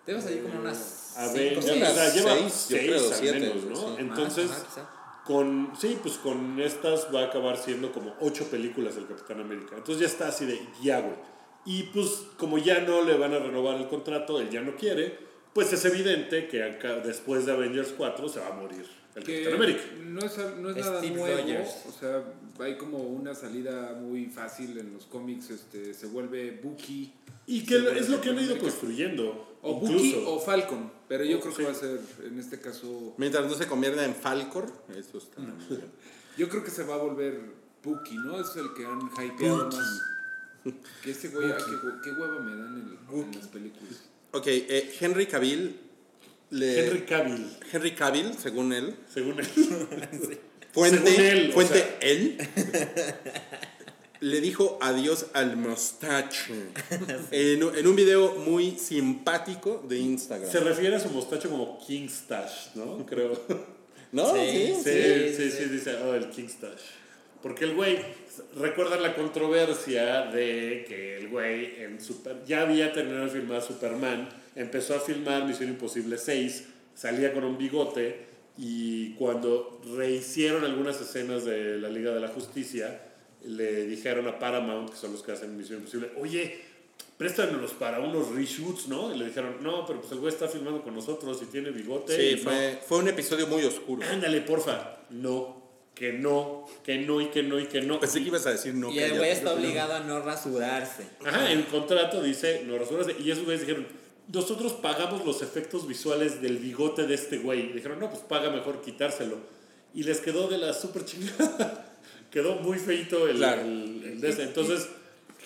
Debe 0.06 0.20
salir 0.20 0.42
como 0.42 0.60
unas. 0.60 1.16
A 1.16 1.28
cinco, 1.28 1.34
ver, 1.38 1.62
seis. 1.62 1.82
o 1.82 1.94
sea, 1.94 2.12
lleva 2.12 2.30
seis, 2.34 2.52
6 2.68 2.80
creo, 2.82 3.08
al 3.08 3.14
siete, 3.14 3.40
menos, 3.40 3.64
¿no? 3.64 3.76
sí. 3.76 3.94
Entonces, 3.98 4.48
Más, 4.48 4.78
ajá, 4.78 4.90
con, 5.24 5.72
sí, 5.78 5.98
pues 6.02 6.14
con 6.16 6.60
estas 6.60 7.06
va 7.14 7.20
a 7.22 7.24
acabar 7.26 7.56
siendo 7.56 7.92
como 7.92 8.14
8 8.20 8.48
películas 8.50 8.96
del 8.96 9.06
Capitán 9.06 9.40
América. 9.40 9.74
Entonces 9.76 10.00
ya 10.00 10.06
está 10.06 10.28
así 10.28 10.44
de, 10.44 10.60
ya, 10.82 11.00
güey. 11.00 11.14
Y 11.66 11.84
pues 11.84 12.24
como 12.36 12.58
ya 12.58 12.80
no 12.80 13.02
le 13.02 13.16
van 13.16 13.32
a 13.32 13.38
renovar 13.38 13.76
el 13.76 13.88
contrato, 13.88 14.38
él 14.38 14.50
ya 14.50 14.60
no 14.60 14.76
quiere, 14.76 15.16
pues 15.54 15.72
es 15.72 15.84
evidente 15.86 16.46
que 16.48 16.62
acá, 16.62 16.96
después 16.96 17.46
de 17.46 17.52
Avengers 17.52 17.94
4 17.96 18.28
se 18.28 18.40
va 18.40 18.48
a 18.48 18.52
morir 18.52 18.84
el 19.16 19.24
Que 19.24 19.44
Capitán 19.44 19.54
América. 19.62 19.82
no 20.06 20.20
es, 20.20 20.38
no 20.60 20.70
es 20.70 20.76
nada 20.76 20.98
Steve 20.98 21.14
nuevo, 21.16 21.36
Rogers. 21.40 21.70
o 21.88 21.92
sea, 21.92 22.24
hay 22.60 22.76
como 22.76 22.98
una 22.98 23.34
salida 23.34 23.94
muy 24.00 24.26
fácil 24.26 24.76
en 24.78 24.92
los 24.92 25.06
cómics, 25.06 25.50
este, 25.50 25.94
se 25.94 26.06
vuelve 26.06 26.60
Bucky. 26.62 27.12
Y 27.46 27.64
que 27.64 27.76
es 27.98 28.08
lo 28.08 28.20
que 28.20 28.30
han 28.30 28.38
ido 28.38 28.58
construyendo. 28.58 29.56
O 29.62 29.76
incluso. 29.82 29.94
Bucky 29.94 30.24
o 30.26 30.40
Falcon, 30.40 30.92
pero 31.08 31.24
yo 31.24 31.38
O- 31.38 31.40
creo 31.40 31.52
que 31.54 31.62
sí. 31.62 31.64
va 31.66 31.70
a 31.72 31.74
ser, 31.74 32.00
en 32.26 32.38
este 32.38 32.60
caso, 32.60 33.14
Mientras 33.18 33.46
no 33.46 33.54
se 33.54 33.66
convierta 33.66 34.04
en 34.04 34.14
Falcor, 34.14 34.70
eso 34.96 35.18
está 35.18 35.40
muy 35.40 35.52
bien. 35.68 35.82
yo 36.36 36.48
creo 36.48 36.62
que 36.64 36.70
se 36.70 36.82
va 36.84 36.94
a 36.94 36.98
volver 36.98 37.40
Bucky, 37.82 38.16
¿no? 38.16 38.40
Es 38.40 38.54
el 38.56 38.72
que 38.74 38.84
han 38.86 39.10
hypeado 39.26 39.66
más. 39.66 40.02
Que 41.02 41.10
este 41.10 41.28
güey, 41.28 41.50
ah, 41.52 41.56
qué, 41.58 41.74
qué 42.02 42.10
hueva 42.18 42.38
me 42.40 42.50
dan 42.56 42.98
en, 43.12 43.20
en 43.20 43.32
las 43.36 43.46
películas. 43.48 44.02
Ok, 44.32 44.46
eh, 44.46 44.94
Henry 44.98 45.26
Cavill. 45.26 45.78
Le, 46.50 46.86
Henry 46.86 47.00
Cavill, 47.02 47.46
Henry 47.72 47.94
Cavill, 47.94 48.34
según 48.40 48.72
él. 48.72 48.94
según 49.12 49.40
él. 49.40 49.46
Fuente, 50.72 51.10
Según 51.10 51.24
él, 51.24 51.50
o 51.50 51.52
fuente 51.52 51.74
sea. 51.74 51.98
él. 52.00 52.36
le 54.20 54.40
dijo 54.40 54.78
adiós 54.82 55.26
al 55.34 55.56
mostacho. 55.56 56.52
en, 57.30 57.62
un- 57.62 57.76
en 57.76 57.86
un 57.86 57.94
video 57.96 58.34
muy 58.36 58.72
simpático 58.78 59.84
de 59.88 59.98
Instagram. 59.98 60.50
Se 60.50 60.60
refiere 60.60 60.96
a 60.96 61.00
su 61.00 61.10
mostacho 61.10 61.50
como 61.50 61.78
King 61.86 62.08
Stash, 62.08 62.74
¿no? 62.74 63.04
Creo. 63.06 63.40
¿No? 64.12 64.32
Sí. 64.34 64.74
Sí. 64.74 64.82
Sí, 64.82 64.90
sí, 64.92 65.34
sí, 65.36 65.50
sí, 65.50 65.56
sí. 65.58 65.64
dice, 65.70 65.96
oh, 66.04 66.14
el 66.14 66.28
King 66.30 66.48
Stash. 66.48 66.80
Porque 67.42 67.64
el 67.66 67.74
güey, 67.74 67.98
recuerdan 68.56 69.02
la 69.02 69.14
controversia 69.14 70.22
de 70.26 70.86
que 70.88 71.18
el 71.18 71.28
güey 71.28 71.82
en 71.82 72.00
Super, 72.00 72.42
ya 72.46 72.62
había 72.62 72.92
terminado 72.92 73.26
de 73.26 73.30
filmar 73.30 73.60
Superman, 73.62 74.28
empezó 74.56 74.94
a 74.94 75.00
filmar 75.00 75.46
Misión 75.46 75.70
Imposible 75.70 76.18
6, 76.18 76.64
salía 76.94 77.32
con 77.32 77.44
un 77.44 77.58
bigote 77.58 78.26
y 78.56 79.14
cuando 79.14 79.80
rehicieron 79.96 80.64
algunas 80.64 81.00
escenas 81.00 81.44
de 81.44 81.78
la 81.78 81.88
Liga 81.88 82.12
de 82.12 82.20
la 82.20 82.28
Justicia, 82.28 83.00
le 83.44 83.86
dijeron 83.86 84.28
a 84.28 84.38
Paramount, 84.38 84.90
que 84.90 84.96
son 84.96 85.12
los 85.12 85.22
que 85.22 85.32
hacen 85.32 85.56
Misión 85.56 85.80
Imposible, 85.80 86.10
oye, 86.16 86.60
préstamelos 87.16 87.72
para 87.72 88.00
unos 88.00 88.30
reshoots, 88.34 88.88
¿no? 88.88 89.14
Y 89.14 89.18
le 89.18 89.26
dijeron, 89.26 89.56
no, 89.60 89.86
pero 89.86 90.00
pues 90.00 90.12
el 90.12 90.18
güey 90.18 90.32
está 90.32 90.48
filmando 90.48 90.82
con 90.82 90.94
nosotros 90.94 91.40
y 91.42 91.46
tiene 91.46 91.70
bigote. 91.70 92.16
Sí, 92.16 92.40
y 92.40 92.44
no". 92.44 92.50
fue, 92.50 92.80
fue 92.86 92.98
un 92.98 93.08
episodio 93.08 93.46
muy 93.46 93.62
oscuro. 93.64 94.06
Ándale, 94.08 94.40
porfa. 94.40 94.98
No, 95.10 95.62
que 95.94 96.12
no, 96.12 96.66
que 96.82 96.98
no 96.98 97.20
y 97.20 97.26
que 97.26 97.42
no 97.42 97.60
y 97.60 97.66
que 97.66 97.80
no. 97.82 98.00
Pensé 98.00 98.20
que 98.20 98.28
ibas 98.28 98.46
a 98.46 98.50
decir 98.50 98.74
no. 98.74 98.90
Y 98.90 98.98
el 98.98 99.16
güey 99.16 99.30
está 99.30 99.52
obligado 99.52 99.94
a 99.94 100.00
no 100.00 100.20
rasurarse. 100.20 101.04
Ajá, 101.24 101.50
el 101.52 101.64
contrato 101.66 102.22
dice, 102.22 102.62
no 102.66 102.78
rasurarse. 102.78 103.14
Y 103.20 103.30
esos 103.30 103.44
güeyes 103.44 103.60
dijeron, 103.60 103.86
nosotros 104.32 104.72
pagamos 104.74 105.24
los 105.24 105.42
efectos 105.42 105.86
visuales 105.86 106.40
del 106.42 106.58
bigote 106.58 107.06
de 107.06 107.14
este 107.14 107.38
güey. 107.38 107.70
Y 107.70 107.72
dijeron, 107.74 107.98
no, 108.00 108.08
pues 108.10 108.22
paga 108.22 108.50
mejor 108.50 108.80
quitárselo. 108.82 109.38
Y 109.94 110.02
les 110.02 110.18
quedó 110.20 110.48
de 110.48 110.58
la 110.58 110.72
super 110.72 111.04
chingada. 111.04 111.86
quedó 112.30 112.56
muy 112.56 112.78
feito 112.78 113.28
el, 113.28 113.36
Claro. 113.36 113.62
el- 113.62 114.02
el 114.04 114.20
de 114.20 114.28
ese. 114.30 114.42
Entonces, 114.44 114.88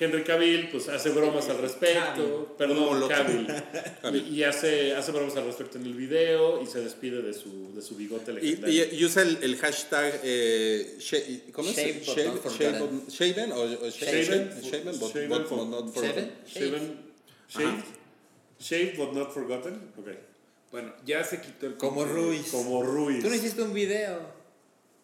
Henry 0.01 0.23
Cavill 0.23 0.69
pues 0.71 0.89
hace 0.89 1.11
bromas 1.11 1.49
al 1.49 1.59
respecto, 1.59 2.55
perdón. 2.57 3.09
Cavill, 3.09 3.47
Cavill. 4.01 4.29
y, 4.33 4.45
hace, 4.45 4.95
hace 4.95 5.11
bromas 5.11 5.37
al 5.37 5.45
respecto 5.47 5.77
en 5.77 5.87
el 5.87 5.95
video 5.95 6.63
y 6.63 6.67
se 6.69 6.81
despide 6.81 7.21
de 7.21 7.35
su, 7.35 7.75
de 7.75 7.83
su 7.83 7.97
bigote 7.97 8.31
Y, 8.31 8.35
legendario. 8.37 8.85
y- 8.93 8.97
y 8.97 9.05
usa 9.05 9.23
el, 9.23 9.39
el 9.43 9.57
hashtag 9.57 10.21
eh, 10.23 10.97
she- 11.01 11.51
¿cómo 11.53 11.69
es? 11.69 11.77
Shaven 11.77 12.01
Shaven, 12.05 12.39
shaven, 13.09 13.51
shaven 14.63 14.99
but, 15.01 15.13
shaven 15.13 15.31
Shaven? 15.31 15.45
forgotten. 15.47 16.31
Shaven, 16.55 17.85
shaved, 18.59 18.97
shaved 18.97 18.99
but 18.99 19.13
not 19.13 19.33
forgotten. 19.33 19.93
Ok. 19.99 20.09
Bueno, 20.71 20.93
ya 21.07 21.25
se 21.25 21.41
quitó 21.41 21.67
el 21.67 21.77
Como 21.77 22.05
Ruiz. 22.05 22.51
Como 22.51 22.83
Ruiz. 22.83 23.23
Tú 23.23 23.29
no 23.29 23.35
hiciste 23.35 23.63
un 23.63 23.73
video 23.73 24.38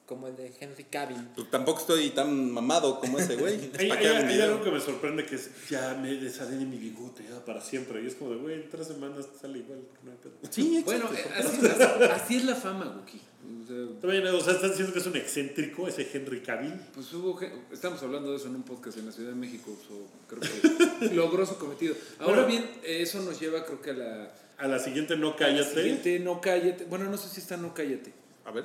como 0.06 0.28
el 0.28 0.36
de 0.36 0.52
Henry 0.60 0.84
Cavill. 0.84 1.28
Pues 1.34 1.50
tampoco 1.50 1.80
estoy 1.80 2.10
tan 2.10 2.50
mamado 2.50 3.00
como 3.00 3.18
ese 3.18 3.36
güey. 3.36 3.54
Hay, 3.78 3.88
¿Para 3.88 4.00
hay- 4.00 4.06
hay 4.06 4.40
algo 4.42 4.62
que 4.62 4.70
me 4.70 4.80
sorprende 4.80 5.24
que 5.24 5.36
es 5.36 5.50
ya 5.70 5.94
me 5.94 6.12
desharé 6.14 6.56
de 6.56 6.66
mi 6.66 6.76
bigote 6.76 7.24
ya 7.28 7.42
para 7.44 7.60
siempre. 7.60 8.02
Y 8.02 8.06
es 8.06 8.14
como 8.14 8.32
de, 8.32 8.36
güey, 8.36 8.54
en 8.54 8.68
tres 8.68 8.86
semanas 8.88 9.26
te 9.32 9.38
sale 9.38 9.60
igual. 9.60 9.80
no 10.02 10.10
hay 10.10 10.16
pedo. 10.18 10.32
Sí, 10.50 10.82
Bueno, 10.84 11.08
eh, 11.14 11.24
así, 11.36 11.66
así- 11.66 12.02
así 12.12 12.36
es 12.36 12.44
la 12.44 12.54
fama, 12.54 12.94
Wookie. 12.98 13.20
O 13.62 13.66
sea, 13.66 14.00
También, 14.00 14.26
o 14.26 14.40
sea, 14.40 14.54
están 14.54 14.70
diciendo 14.70 14.92
que 14.92 14.98
es 15.00 15.06
un 15.06 15.16
excéntrico 15.16 15.86
ese 15.88 16.08
Henry 16.12 16.40
Cavill. 16.40 16.74
Pues 16.94 17.12
hubo, 17.12 17.38
estamos 17.72 18.02
hablando 18.02 18.30
de 18.30 18.36
eso 18.36 18.46
en 18.48 18.56
un 18.56 18.62
podcast 18.62 18.96
en 18.98 19.06
la 19.06 19.12
Ciudad 19.12 19.30
de 19.30 19.36
México, 19.36 19.74
so, 19.86 20.06
creo 20.26 20.40
que 20.40 20.48
logró 21.14 21.44
su 21.44 21.56
cometido. 21.56 21.94
Ahora 22.20 22.42
Bueno. 22.44 22.48
bien, 22.48 22.70
eso 22.82 23.20
nos 23.22 23.38
lleva 23.40 23.64
creo 23.64 23.80
que 23.82 23.90
a 23.90 23.94
la 23.94 24.34
A 24.56 24.66
la 24.68 24.78
siguiente 24.78 25.16
no 25.16 25.30
la 25.30 25.36
cállate. 25.36 25.74
siguiente 25.74 26.18
no 26.20 26.40
cállate. 26.40 26.84
Bueno, 26.86 27.04
no 27.10 27.16
sé 27.18 27.28
si 27.28 27.40
está 27.40 27.56
no 27.58 27.72
cállate. 27.74 28.12
A 28.46 28.50
ver. 28.50 28.64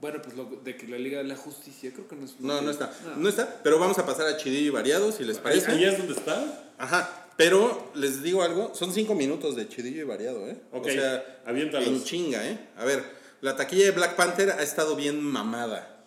Bueno, 0.00 0.22
pues 0.22 0.36
lo 0.36 0.44
de 0.44 0.76
que 0.76 0.86
la 0.86 0.98
Liga 0.98 1.18
de 1.18 1.24
la 1.24 1.36
Justicia, 1.36 1.90
creo 1.92 2.06
que 2.06 2.16
no 2.16 2.24
es. 2.24 2.38
No, 2.40 2.60
no 2.60 2.70
está. 2.70 2.92
No 3.16 3.28
está. 3.28 3.60
Pero 3.62 3.78
vamos 3.78 3.98
a 3.98 4.06
pasar 4.06 4.28
a 4.28 4.36
Chidillo 4.36 4.66
y 4.66 4.70
Variado, 4.70 5.10
si 5.10 5.24
les 5.24 5.38
parece. 5.38 5.70
ahí 5.72 5.84
es 5.84 5.98
donde 5.98 6.14
está. 6.14 6.72
Ajá. 6.78 7.26
Pero 7.36 7.92
les 7.94 8.22
digo 8.22 8.42
algo, 8.42 8.74
son 8.74 8.92
cinco 8.92 9.14
minutos 9.14 9.54
de 9.54 9.68
Chidillo 9.68 10.02
y 10.02 10.04
Variado, 10.04 10.48
¿eh? 10.48 10.56
Ok, 10.72 10.86
O 10.86 10.90
sea, 10.90 11.40
aviéntalos. 11.46 11.88
en 11.88 12.02
chinga, 12.02 12.44
¿eh? 12.44 12.58
A 12.76 12.84
ver, 12.84 13.04
la 13.40 13.54
taquilla 13.54 13.84
de 13.84 13.90
Black 13.92 14.16
Panther 14.16 14.50
ha 14.50 14.62
estado 14.62 14.96
bien 14.96 15.22
mamada. 15.22 15.98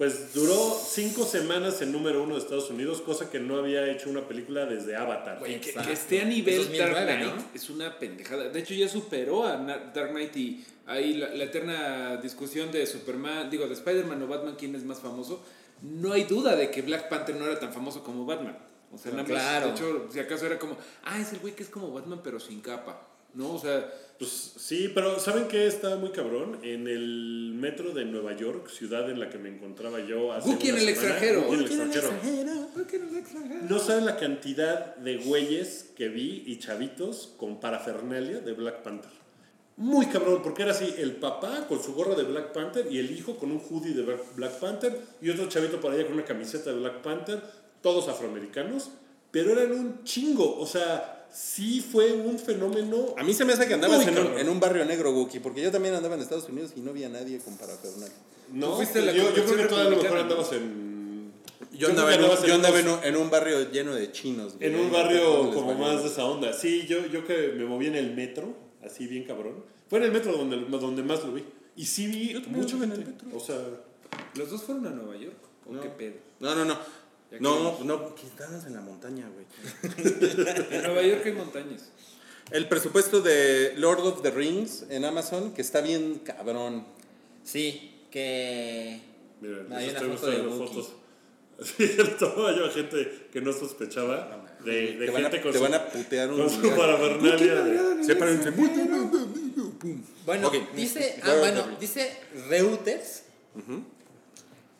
Pues 0.00 0.32
duró 0.32 0.80
cinco 0.82 1.26
semanas 1.26 1.82
en 1.82 1.92
número 1.92 2.22
uno 2.22 2.34
de 2.34 2.40
Estados 2.40 2.70
Unidos, 2.70 3.02
cosa 3.02 3.28
que 3.28 3.38
no 3.38 3.58
había 3.58 3.86
hecho 3.90 4.08
una 4.08 4.26
película 4.26 4.64
desde 4.64 4.96
Avatar. 4.96 5.38
Güey, 5.40 5.60
que, 5.60 5.74
esté 5.92 6.22
a 6.22 6.24
nivel 6.24 6.54
Es 6.54 6.68
2009, 6.68 6.94
Dark 6.94 7.06
Knight 7.06 7.34
¿no? 7.36 7.44
es 7.54 7.68
una 7.70 7.98
pendejada. 7.98 8.48
De 8.48 8.60
hecho, 8.60 8.72
ya 8.72 8.88
superó 8.88 9.44
a 9.44 9.58
Dark 9.58 10.12
Knight 10.12 10.34
y 10.36 10.64
ahí 10.90 11.14
la, 11.14 11.34
la 11.34 11.44
eterna 11.44 12.16
discusión 12.18 12.70
de 12.72 12.84
Superman, 12.86 13.48
digo, 13.50 13.66
de 13.66 13.74
Spider-Man 13.74 14.22
o 14.22 14.26
Batman, 14.26 14.56
quién 14.58 14.74
es 14.74 14.84
más 14.84 15.00
famoso. 15.00 15.42
No 15.82 16.12
hay 16.12 16.24
duda 16.24 16.56
de 16.56 16.70
que 16.70 16.82
Black 16.82 17.08
Panther 17.08 17.36
no 17.36 17.46
era 17.46 17.58
tan 17.58 17.72
famoso 17.72 18.02
como 18.04 18.26
Batman. 18.26 18.58
O 18.92 18.98
sea, 18.98 19.12
nada 19.12 19.22
más, 19.22 19.30
Claro. 19.30 19.66
de 19.68 19.72
hecho, 19.72 20.08
si 20.12 20.18
acaso 20.18 20.46
era 20.46 20.58
como, 20.58 20.76
ah, 21.04 21.18
es 21.20 21.32
el 21.32 21.38
güey 21.38 21.54
que 21.54 21.62
es 21.62 21.68
como 21.70 21.92
Batman, 21.92 22.20
pero 22.22 22.38
sin 22.40 22.60
capa. 22.60 23.06
¿No? 23.32 23.54
O 23.54 23.58
sea, 23.60 23.88
Pues 24.18 24.52
sí, 24.58 24.90
pero 24.92 25.18
¿saben 25.20 25.46
qué 25.48 25.66
está 25.66 25.96
muy 25.96 26.10
cabrón? 26.10 26.58
En 26.62 26.86
el 26.88 27.52
metro 27.54 27.92
de 27.92 28.04
Nueva 28.04 28.36
York, 28.36 28.68
ciudad 28.68 29.08
en 29.08 29.18
la 29.20 29.30
que 29.30 29.38
me 29.38 29.48
encontraba 29.48 30.00
yo 30.00 30.32
hace 30.32 30.50
Buki 30.50 30.68
en 30.70 30.76
el 30.78 30.88
extranjero. 30.90 31.42
Buki 31.42 31.54
en 31.54 31.60
el 31.60 31.66
Buki 31.68 31.74
en 31.74 31.80
el 31.80 31.96
extranjero. 31.96 32.66
¿por 32.74 32.86
qué 32.86 32.98
no 32.98 33.16
extranjero? 33.18 33.60
No 33.66 33.78
saben 33.78 34.04
la 34.04 34.16
cantidad 34.18 34.96
de 34.96 35.16
güeyes 35.18 35.90
que 35.96 36.08
vi 36.08 36.42
y 36.44 36.58
chavitos 36.58 37.32
con 37.38 37.60
parafernalia 37.60 38.40
de 38.40 38.52
Black 38.52 38.82
Panther. 38.82 39.10
Muy 39.80 40.04
cabrón, 40.08 40.42
porque 40.42 40.60
era 40.60 40.72
así, 40.72 40.94
el 40.98 41.12
papá 41.12 41.66
con 41.66 41.82
su 41.82 41.94
gorra 41.94 42.14
de 42.14 42.24
Black 42.24 42.52
Panther 42.52 42.86
y 42.92 42.98
el 42.98 43.10
hijo 43.10 43.36
con 43.36 43.50
un 43.50 43.58
hoodie 43.58 43.94
de 43.94 44.02
Black 44.36 44.58
Panther 44.58 45.00
y 45.22 45.30
otro 45.30 45.48
chavito 45.48 45.80
por 45.80 45.90
allá 45.90 46.04
con 46.04 46.12
una 46.12 46.24
camiseta 46.26 46.68
de 46.70 46.76
Black 46.80 47.00
Panther, 47.00 47.42
todos 47.80 48.06
afroamericanos, 48.08 48.90
pero 49.30 49.52
eran 49.52 49.72
un 49.72 50.04
chingo, 50.04 50.58
o 50.58 50.66
sea, 50.66 51.26
sí 51.32 51.80
fue 51.80 52.12
un 52.12 52.38
fenómeno... 52.38 53.14
A 53.16 53.24
mí 53.24 53.32
se 53.32 53.46
me 53.46 53.54
hace 53.54 53.66
que 53.66 53.72
andabas 53.72 54.06
en 54.06 54.18
un, 54.18 54.38
en 54.38 54.48
un 54.50 54.60
barrio 54.60 54.84
negro, 54.84 55.12
Wookie, 55.12 55.40
porque 55.40 55.62
yo 55.62 55.70
también 55.70 55.94
andaba 55.94 56.14
en 56.14 56.20
Estados 56.20 56.50
Unidos 56.50 56.72
y 56.76 56.80
no 56.80 56.90
había 56.90 57.08
nadie 57.08 57.38
con 57.38 57.56
parafernalia. 57.56 58.14
No, 58.52 58.72
Tú 58.72 58.76
fuiste 58.76 58.98
a 58.98 59.02
la 59.06 59.12
yo, 59.12 59.34
yo 59.34 59.46
creo 59.46 59.56
que 59.56 59.64
todavía 59.64 59.92
a 59.92 59.96
lo 59.96 60.02
mejor 60.02 60.18
andabas 60.18 60.52
en... 60.52 61.32
Yo 61.72 61.88
andaba, 61.88 62.14
en 62.14 62.20
yo 62.20 62.54
andaba 62.54 62.78
en 62.80 62.88
un, 62.88 63.02
en 63.02 63.16
un 63.16 63.30
barrio 63.30 63.70
lleno 63.70 63.94
de 63.94 64.12
chinos. 64.12 64.56
güey. 64.56 64.68
En 64.68 64.78
un 64.78 64.92
barrio 64.92 65.50
como 65.54 65.72
más 65.74 66.02
de 66.02 66.10
esa 66.10 66.26
onda. 66.26 66.52
Sí, 66.52 66.86
yo, 66.86 67.06
yo 67.06 67.26
que 67.26 67.54
me 67.56 67.64
moví 67.64 67.86
en 67.86 67.96
el 67.96 68.14
metro, 68.14 68.54
así 68.84 69.06
bien 69.06 69.24
cabrón. 69.24 69.64
Fue 69.88 69.98
en 69.98 70.04
el 70.06 70.12
metro 70.12 70.32
donde, 70.32 70.56
donde 70.78 71.02
más 71.02 71.24
lo 71.24 71.32
vi. 71.32 71.44
Y 71.76 71.84
sí 71.86 72.06
vi 72.06 72.32
Yo 72.32 72.42
también 72.42 72.62
mucha 72.62 72.74
anduve 72.76 72.94
en 72.94 73.00
el 73.02 73.06
metro. 73.08 73.28
O 73.36 73.40
sea, 73.40 73.56
¿Los 74.34 74.50
dos 74.50 74.62
fueron 74.62 74.86
a 74.86 74.90
Nueva 74.90 75.16
York? 75.16 75.36
¿O 75.66 75.72
No. 75.72 75.80
qué 75.80 75.88
pedo? 75.90 76.14
No, 76.40 76.54
no, 76.54 76.64
no. 76.64 76.78
Ya 77.30 77.38
No, 77.40 77.78
no, 77.84 78.14
que 78.14 78.26
estabas 78.26 78.66
en 78.66 78.74
la 78.74 78.80
montaña, 78.80 79.28
güey. 79.28 79.46
En 80.70 80.82
Nueva 80.82 81.02
York 81.02 81.22
hay 81.26 81.32
montañas. 81.32 81.90
El 82.50 82.66
presupuesto 82.68 83.20
de 83.20 83.74
Lord 83.76 84.00
of 84.00 84.22
the 84.22 84.30
Rings 84.32 84.84
en 84.90 85.04
Amazon, 85.04 85.52
que 85.54 85.62
está 85.62 85.80
bien 85.80 86.20
cabrón. 86.24 86.84
Sí, 87.44 88.00
que. 88.10 89.00
miren, 89.40 89.72
Hay 89.72 89.90
una 89.90 90.00
foto 90.00 90.26
de 90.30 90.42
fotos. 90.42 90.92
Sí, 91.62 91.90
tomaba 92.18 92.56
yo 92.56 92.64
a 92.64 92.70
gente 92.70 93.28
que 93.30 93.42
no 93.42 93.52
sospechaba 93.52 94.32
de, 94.64 94.98
de 94.98 95.06
te, 95.06 95.10
van 95.10 95.24
a, 95.24 95.30
gente 95.30 95.42
con 95.42 95.52
te 95.52 95.58
su, 95.58 95.64
van 95.64 95.74
a 95.74 95.86
putear 95.86 96.30
un 96.30 96.38
con 96.38 96.50
su 96.50 96.76
parafernalia. 96.76 98.04
Sepárense. 98.04 98.50
Bueno, 100.26 100.52
dice, 100.76 101.20
ah, 101.22 101.34
bueno, 101.38 101.68
dice 101.80 102.12
Reuters 102.48 103.22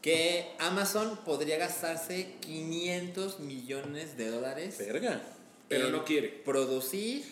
que 0.03 0.47
Amazon 0.59 1.19
podría 1.25 1.59
gastarse 1.59 2.37
500 2.41 3.41
millones 3.41 4.17
de 4.17 4.31
dólares 4.31 4.79
Verga. 4.79 5.21
Pero 5.69 5.91
no 5.91 6.05
quiere. 6.05 6.29
producir 6.45 7.23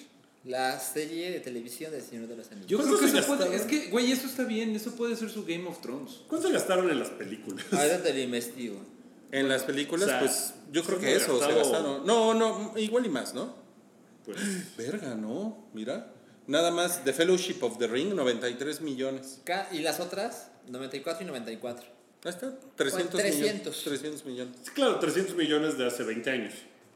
la 0.44 0.78
serie 0.78 1.30
de 1.30 1.40
televisión 1.40 1.90
del 1.90 2.02
Señor 2.02 2.28
de 2.28 2.36
los 2.36 2.50
Anillos. 2.50 2.68
Yo 2.68 2.78
creo 2.78 2.90
¿Cuánto 2.90 3.12
que 3.12 3.18
eso 3.18 3.36
puede. 3.36 3.56
Es 3.56 3.62
que, 3.62 3.90
güey, 3.90 4.12
eso 4.12 4.26
está 4.26 4.44
bien. 4.44 4.74
Eso 4.76 4.94
puede 4.94 5.16
ser 5.16 5.28
su 5.28 5.44
Game 5.44 5.66
of 5.66 5.80
Thrones. 5.80 6.20
¿Cuánto 6.28 6.50
gastaron 6.50 6.88
en 6.90 7.00
las 7.00 7.10
películas? 7.10 7.64
Ahorita 7.72 8.02
te 8.02 8.14
lo 8.14 8.20
investigo. 8.20 8.80
En 9.30 9.48
las 9.48 9.62
películas, 9.64 10.06
O 10.06 10.10
sea, 10.10 10.20
pues 10.20 10.54
yo 10.72 10.82
creo 10.84 10.98
sí 10.98 11.04
que 11.04 11.14
eso 11.16 11.38
se 11.38 11.46
gastado- 11.46 11.58
gastaron. 11.58 12.06
No, 12.06 12.34
no, 12.34 12.72
igual 12.78 13.04
y 13.06 13.08
más, 13.10 13.34
¿no? 13.34 13.54
Pues, 14.24 14.38
Verga, 14.76 15.14
no, 15.14 15.68
mira. 15.74 16.12
Nada 16.46 16.70
más 16.70 17.04
The 17.04 17.12
Fellowship 17.12 17.58
of 17.62 17.76
the 17.78 17.86
Ring, 17.86 18.14
93 18.14 18.80
millones. 18.80 19.40
Y 19.72 19.80
las 19.80 20.00
otras, 20.00 20.50
94 20.68 21.22
y 21.24 21.26
94. 21.26 21.86
Ahí 22.24 22.30
está, 22.30 22.52
300 22.74 23.20
300. 23.20 23.74
millones. 23.76 23.84
300 23.84 24.24
millones. 24.24 24.56
sí, 24.64 24.70
claro, 24.74 24.98
300 24.98 25.36
millones 25.36 25.76
de 25.78 25.86
hace 25.86 26.02
20 26.04 26.30
años. 26.30 26.54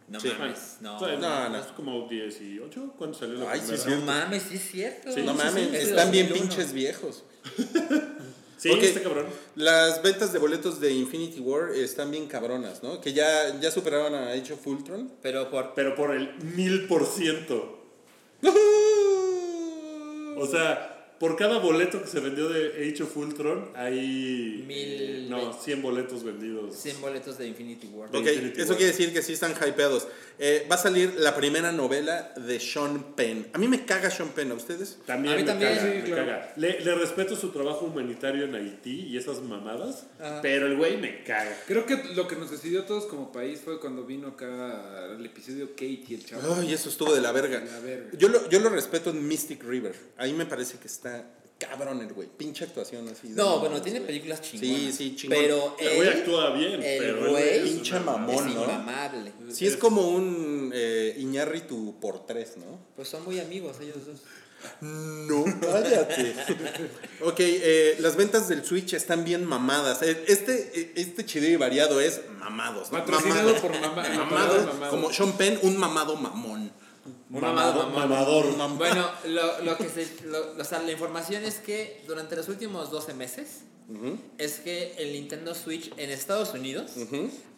No 0.08 0.18
Sí. 0.18 0.32
mames, 0.38 0.78
no. 0.80 0.96
O 0.96 0.98
sea, 0.98 1.16
No, 1.16 1.48
no. 1.50 1.56
Es 1.58 1.66
como 1.68 2.08
18. 2.08 2.94
¿Cuándo 2.98 3.16
salió 3.16 3.34
la 3.38 3.50
Ay, 3.52 3.60
sí, 3.60 3.66
primera? 3.66 3.84
sí. 3.84 3.90
No 3.90 4.00
mames, 4.06 4.42
sí 4.42 4.56
es 4.56 4.70
cierto. 4.70 5.12
Sí, 5.12 5.22
no 5.22 5.32
sí, 5.32 5.38
mames, 5.38 5.64
Es 5.66 5.70
de 5.72 5.82
están 5.90 6.10
bien 6.10 6.28
2001. 6.28 6.48
pinches 6.56 6.72
viejos. 6.72 7.24
Sí, 8.62 8.70
Ok. 8.70 8.82
está 8.84 9.02
cabrón. 9.02 9.26
Las 9.56 10.00
ventas 10.02 10.32
de 10.32 10.38
boletos 10.38 10.78
de 10.78 10.92
Infinity 10.92 11.40
War 11.40 11.70
están 11.74 12.12
bien 12.12 12.28
cabronas, 12.28 12.80
¿no? 12.80 13.00
Que 13.00 13.12
ya, 13.12 13.58
ya 13.60 13.72
superaron 13.72 14.14
a 14.14 14.30
Age 14.30 14.52
of 14.52 14.64
Ultron. 14.64 15.10
Pero 15.20 15.50
por. 15.50 15.74
Pero 15.74 15.96
por 15.96 16.14
el 16.14 16.32
mil 16.54 16.86
por 16.86 17.04
ciento. 17.04 17.80
O 20.34 20.46
sea, 20.46 20.91
por 21.22 21.36
cada 21.36 21.58
boleto 21.58 22.02
que 22.02 22.08
se 22.08 22.18
vendió 22.18 22.48
de 22.48 22.90
Age 22.90 23.04
of 23.04 23.16
Ultron, 23.16 23.70
hay. 23.76 24.64
Mil- 24.66 25.30
no, 25.30 25.52
100 25.52 25.80
boletos 25.80 26.24
vendidos. 26.24 26.74
100 26.76 27.00
boletos 27.00 27.38
de 27.38 27.46
Infinity 27.46 27.86
War. 27.86 28.10
De 28.10 28.18
Ok, 28.18 28.26
Infinity 28.26 28.60
eso 28.60 28.70
War. 28.70 28.76
quiere 28.78 28.90
decir 28.92 29.12
que 29.12 29.22
sí 29.22 29.34
están 29.34 29.52
hypeados. 29.52 30.08
Eh, 30.40 30.66
va 30.68 30.74
a 30.74 30.78
salir 30.78 31.14
la 31.18 31.36
primera 31.36 31.70
novela 31.70 32.32
de 32.36 32.58
Sean 32.58 33.14
Penn. 33.14 33.46
A 33.52 33.58
mí 33.58 33.68
me 33.68 33.84
caga 33.84 34.10
Sean 34.10 34.30
Penn, 34.30 34.50
¿a 34.50 34.54
ustedes? 34.54 34.98
También 35.06 35.34
A 35.34 35.36
mí 35.36 35.42
me 35.44 35.48
también, 35.48 35.76
caga, 35.76 35.82
sí, 35.82 35.98
me 35.98 36.02
claro. 36.02 36.26
caga. 36.26 36.52
Le, 36.56 36.80
le 36.80 36.94
respeto 36.96 37.36
su 37.36 37.50
trabajo 37.50 37.84
humanitario 37.86 38.44
en 38.46 38.54
Haití 38.56 39.06
y 39.06 39.16
esas 39.16 39.40
mamadas, 39.42 40.06
Ajá. 40.18 40.40
pero 40.42 40.66
el 40.66 40.76
güey 40.76 40.96
me 40.96 41.22
caga. 41.22 41.56
Creo 41.68 41.86
que 41.86 42.02
lo 42.16 42.26
que 42.26 42.34
nos 42.34 42.50
decidió 42.50 42.80
a 42.80 42.86
todos 42.86 43.06
como 43.06 43.30
país 43.30 43.60
fue 43.64 43.78
cuando 43.78 44.04
vino 44.04 44.26
acá 44.28 45.14
el 45.16 45.24
episodio 45.24 45.70
Kate 45.70 46.02
y 46.08 46.14
el 46.14 46.26
chavo. 46.26 46.56
Ay, 46.58 46.72
eso 46.72 46.88
estuvo 46.88 47.14
de 47.14 47.20
la 47.20 47.30
verga. 47.30 47.62
La 47.64 47.78
verga. 47.78 48.10
Yo 48.18 48.28
lo, 48.28 48.48
yo 48.50 48.58
lo 48.58 48.70
respeto 48.70 49.10
en 49.10 49.26
Mystic 49.28 49.62
River. 49.62 49.94
Ahí 50.16 50.32
me 50.32 50.46
parece 50.46 50.78
que 50.78 50.88
está 50.88 51.11
cabrón 51.58 52.00
el 52.00 52.12
güey. 52.12 52.28
Pinche 52.28 52.64
actuación 52.64 53.08
así. 53.08 53.28
de- 53.28 53.34
No, 53.36 53.60
bueno, 53.60 53.80
tiene 53.80 54.00
películas 54.00 54.40
chingonas. 54.42 54.76
Sí, 54.76 54.92
sí, 54.92 55.16
chingón. 55.16 55.38
Pero 55.38 55.76
El 55.78 55.96
güey 55.96 56.08
actúa 56.08 56.50
bien, 56.50 56.82
el 56.82 57.28
güey 57.28 57.48
es 57.48 57.62
pinche 57.62 58.00
mamón. 58.00 58.48
es 58.48 58.54
¿no? 58.54 58.64
inmamable. 58.64 59.32
Sí, 59.52 59.66
es 59.66 59.76
como 59.76 60.08
un 60.08 60.72
eh, 60.74 61.14
Iñárritu 61.18 61.96
por 62.00 62.26
tres, 62.26 62.56
¿no? 62.56 62.80
Pues 62.96 63.08
son 63.08 63.24
muy 63.24 63.38
amigos 63.38 63.76
ellos 63.80 64.04
dos. 64.06 64.18
No, 64.80 65.44
cállate. 65.60 66.34
ok, 67.22 67.34
eh, 67.38 67.96
las 67.98 68.14
ventas 68.16 68.48
del 68.48 68.64
Switch 68.64 68.92
están 68.94 69.24
bien 69.24 69.44
mamadas. 69.44 70.02
Eh, 70.02 70.24
Este, 70.28 70.70
eh, 70.80 70.92
este 70.96 71.26
chido 71.26 71.48
y 71.48 71.56
variado 71.56 72.00
es 72.00 72.20
mamados. 72.38 72.92
¿no? 72.92 72.98
Patrocinado 72.98 73.54
Mamado. 73.54 73.60
por 73.62 73.80
mamá. 73.80 74.08
Mamado, 74.08 74.66
mamado. 74.66 74.90
como 74.90 75.12
Sean 75.12 75.32
Penn, 75.36 75.58
un 75.62 75.76
mamado 75.76 76.14
mamón. 76.16 76.72
Mamado- 77.40 77.90
mamador. 77.90 78.44
Bueno, 78.78 79.08
lo, 79.24 79.60
lo 79.62 79.76
que 79.78 79.88
se, 79.88 80.06
lo- 80.26 80.52
o 80.60 80.64
sea, 80.64 80.80
la 80.82 80.92
información 80.92 81.44
es 81.44 81.56
que 81.58 82.02
durante 82.06 82.36
los 82.36 82.48
últimos 82.48 82.90
12 82.90 83.14
meses 83.14 83.62
es 84.38 84.60
que 84.60 84.94
el 84.98 85.12
Nintendo 85.12 85.54
Switch 85.54 85.92
en 85.98 86.10
Estados 86.10 86.54
Unidos. 86.54 86.92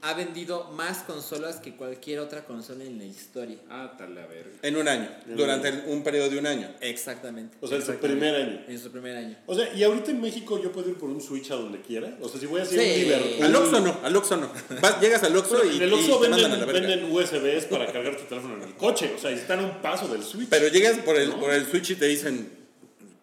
Ha 0.06 0.12
vendido 0.12 0.70
más 0.72 0.98
consolas 0.98 1.56
que 1.56 1.74
cualquier 1.76 2.18
otra 2.18 2.44
consola 2.44 2.84
en 2.84 2.98
la 2.98 3.04
historia. 3.04 3.56
Ah, 3.70 3.94
tal 3.96 4.14
la 4.14 4.26
verga. 4.26 4.50
En 4.60 4.76
un 4.76 4.86
año, 4.86 5.08
durante 5.34 5.72
un 5.86 6.02
periodo 6.02 6.28
de 6.28 6.38
un 6.38 6.46
año. 6.46 6.68
Exactamente. 6.82 7.56
O 7.62 7.66
sea, 7.66 7.78
en 7.78 7.86
su 7.86 7.94
primer 7.94 8.34
año. 8.34 8.60
En 8.68 8.78
su 8.78 8.90
primer 8.90 9.16
año. 9.16 9.36
O 9.46 9.54
sea, 9.54 9.72
y 9.74 9.82
ahorita 9.82 10.10
en 10.10 10.20
México 10.20 10.62
yo 10.62 10.70
puedo 10.72 10.90
ir 10.90 10.96
por 10.96 11.08
un 11.08 11.22
Switch 11.22 11.50
a 11.50 11.54
donde 11.54 11.80
quiera. 11.80 12.18
O 12.20 12.28
sea, 12.28 12.38
si 12.38 12.44
voy 12.46 12.60
a 12.60 12.64
hacer 12.64 12.78
Sí. 12.80 12.86
un 12.86 13.00
Liverpool. 13.00 13.44
Al 13.46 13.56
Oxxo 13.56 13.80
no, 13.80 14.00
al 14.02 14.16
Oxxo 14.16 14.36
no. 14.36 14.50
Vas- 14.82 15.00
llegas 15.00 15.22
al 15.22 15.36
Oxxo 15.36 15.56
Bueno, 15.56 15.72
y, 15.72 15.76
en 15.78 15.82
el 15.84 15.92
Oxxo 15.94 16.22
a 16.22 16.28
la 16.28 16.36
venden, 16.36 16.60
verga. 16.66 16.72
venden 16.72 17.10
USBs 17.10 17.64
para 17.64 17.90
cargar 17.90 18.16
tu 18.16 18.24
teléfono 18.24 18.56
en 18.56 18.62
el 18.64 18.74
coche. 18.74 19.10
O 19.16 19.18
sea, 19.18 19.30
y 19.30 19.34
están 19.34 19.60
a 19.60 19.62
un 19.64 19.80
paso 19.80 20.06
del 20.08 20.22
Switch. 20.22 20.48
Pero 20.50 20.68
llegas 20.68 20.98
por 20.98 21.16
el, 21.16 21.30
por 21.32 21.50
el 21.50 21.64
Switch 21.66 21.90
y 21.92 21.94
te 21.96 22.06
dicen, 22.06 22.63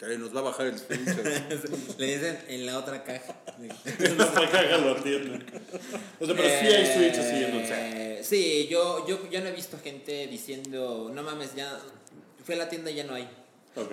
"Te- 0.02 0.18
nos 0.18 0.36
va 0.36 0.40
a 0.40 0.44
bajar 0.44 0.68
el 0.68 0.78
Switch. 0.78 0.99
Le 1.98 2.06
dicen 2.18 2.40
en 2.48 2.65
la 2.65 2.78
otra 2.80 3.03
caja. 3.03 3.36
no 4.18 4.34
para 4.34 4.49
caga 4.52 4.78
lo 4.80 4.91
atienden. 4.98 5.45
O 6.19 6.26
sea, 6.26 6.36
pero 6.36 6.49
sí 6.49 6.65
hay 6.68 6.86
Switch 6.94 7.18
así 7.19 7.44
en 7.44 7.56
once. 7.57 7.73
Eh, 7.73 8.07
Sí, 8.23 8.68
yo, 8.69 9.07
yo, 9.07 9.30
yo 9.30 9.41
no 9.41 9.48
he 9.48 9.52
visto 9.52 9.78
gente 9.84 10.28
diciendo, 10.28 11.11
no 11.14 11.23
mames, 11.23 11.56
ya 11.56 11.80
fui 12.45 12.53
a 12.56 12.57
la 12.60 12.69
tienda 12.69 12.91
y 12.91 12.95
ya 12.95 13.03
no 13.03 13.14
hay. 13.15 13.28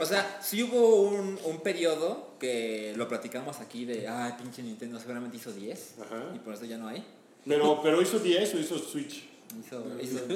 O 0.01 0.05
sea, 0.07 0.41
sí 0.43 0.63
hubo 0.63 1.03
un, 1.03 1.39
un 1.45 1.61
periodo 1.63 2.37
que 2.41 2.93
lo 2.97 3.09
platicamos 3.09 3.61
aquí 3.61 3.85
de, 3.85 4.07
ay, 4.09 4.33
pinche 4.39 4.63
Nintendo 4.63 4.99
seguramente 4.99 5.37
hizo 5.39 5.53
10 5.53 5.95
Ajá. 6.03 6.33
y 6.35 6.39
por 6.41 6.55
eso 6.55 6.65
ya 6.67 6.77
no 6.77 6.89
hay. 6.89 7.05
Pero, 7.47 7.81
pero 7.83 8.03
hizo 8.03 8.19
10 8.19 8.55
o 8.55 8.59
hizo 8.59 8.79
Switch. 8.79 9.25
Hizo- 9.57 9.85
hizo- 10.03 10.27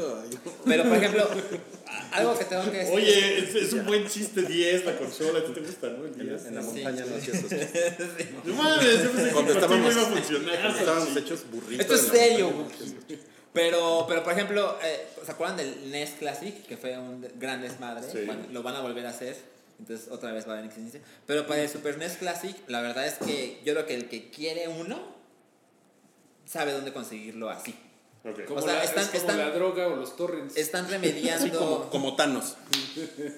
Pero, 0.65 0.85
por 0.85 0.97
ejemplo, 0.97 1.29
a- 1.87 2.17
algo 2.17 2.39
que 2.39 2.45
tengo 2.47 2.65
que 2.71 2.79
decir. 2.79 2.95
Oye, 2.95 3.39
es, 3.39 3.55
es 3.55 3.73
un 3.75 3.87
buen 3.87 4.07
chiste 4.09 4.43
10 4.43 4.85
la 4.85 4.97
consola. 4.99 5.39
¿A 5.41 5.45
ti 5.45 5.53
te 5.53 5.61
gusta, 5.61 5.89
no? 5.91 6.05
El 6.07 6.15
10. 6.15 6.47
En 6.47 6.55
la 6.55 6.63
Sí. 6.63 6.67
montaña 6.83 7.05
no 7.07 7.17
hacía 7.17 7.35
esos 7.35 7.51
No 8.45 8.55
mames, 8.55 9.03
yo 9.05 9.11
pensé 9.13 9.25
que 9.29 9.33
Cuando 9.33 9.33
contigo 9.33 9.53
estábamos, 9.61 9.93
iba 9.93 10.03
a 10.03 10.07
funcionar. 10.07 10.61
cuando 10.61 10.79
estábamos 10.79 11.17
hechos 11.17 11.51
burritos. 11.51 11.81
Esto 11.81 11.95
es 11.95 12.01
serio, 12.03 12.51
montaña. 12.51 12.93
Pero, 13.53 14.07
pero 14.09 14.25
por 14.25 14.33
ejemplo, 14.33 14.79
eh, 14.83 15.07
¿se 15.25 15.31
acuerdan 15.31 15.59
del 15.59 15.91
NES 15.91 16.11
Classic? 16.19 16.67
Que 16.67 16.77
fue 16.79 16.97
un 16.99 17.27
gran 17.39 17.61
desmadre. 17.61 18.03
Sí. 18.11 18.25
Bueno, 18.25 18.47
lo 18.51 18.63
van 18.63 18.77
a 18.77 18.81
volver 18.81 19.05
a 19.07 19.11
hacer. 19.11 19.37
Entonces 19.79 20.09
otra 20.11 20.33
vez 20.33 20.47
va 20.47 20.53
a 20.53 20.55
haber 20.55 20.67
existencia. 20.71 21.01
Pero 21.27 21.47
para 21.47 21.63
el 21.63 21.69
Super 21.69 21.99
NES 21.99 22.17
Classic, 22.17 22.57
la 22.69 22.81
verdad 22.81 23.07
es 23.07 23.15
que 23.15 23.61
yo 23.65 23.75
creo 23.75 23.85
que 23.87 23.95
el 23.95 24.09
que 24.09 24.31
quiere 24.31 24.69
uno 24.69 25.01
sabe 26.47 26.73
dónde 26.73 26.93
conseguirlo 26.93 27.51
así. 27.51 27.75
Como, 28.47 28.61
O 28.61 28.63
sea, 28.63 28.75
la, 28.75 28.85
están- 28.85 29.03
es 29.05 29.09
como 29.11 29.21
están- 29.21 29.39
la 29.39 29.51
droga 29.51 29.89
o 29.89 29.97
los 29.97 30.17
torrents. 30.17 30.57
Están 30.57 30.89
remediando. 30.91 31.59
Como, 31.59 31.91
como 31.91 32.17
Thanos. 32.17 32.57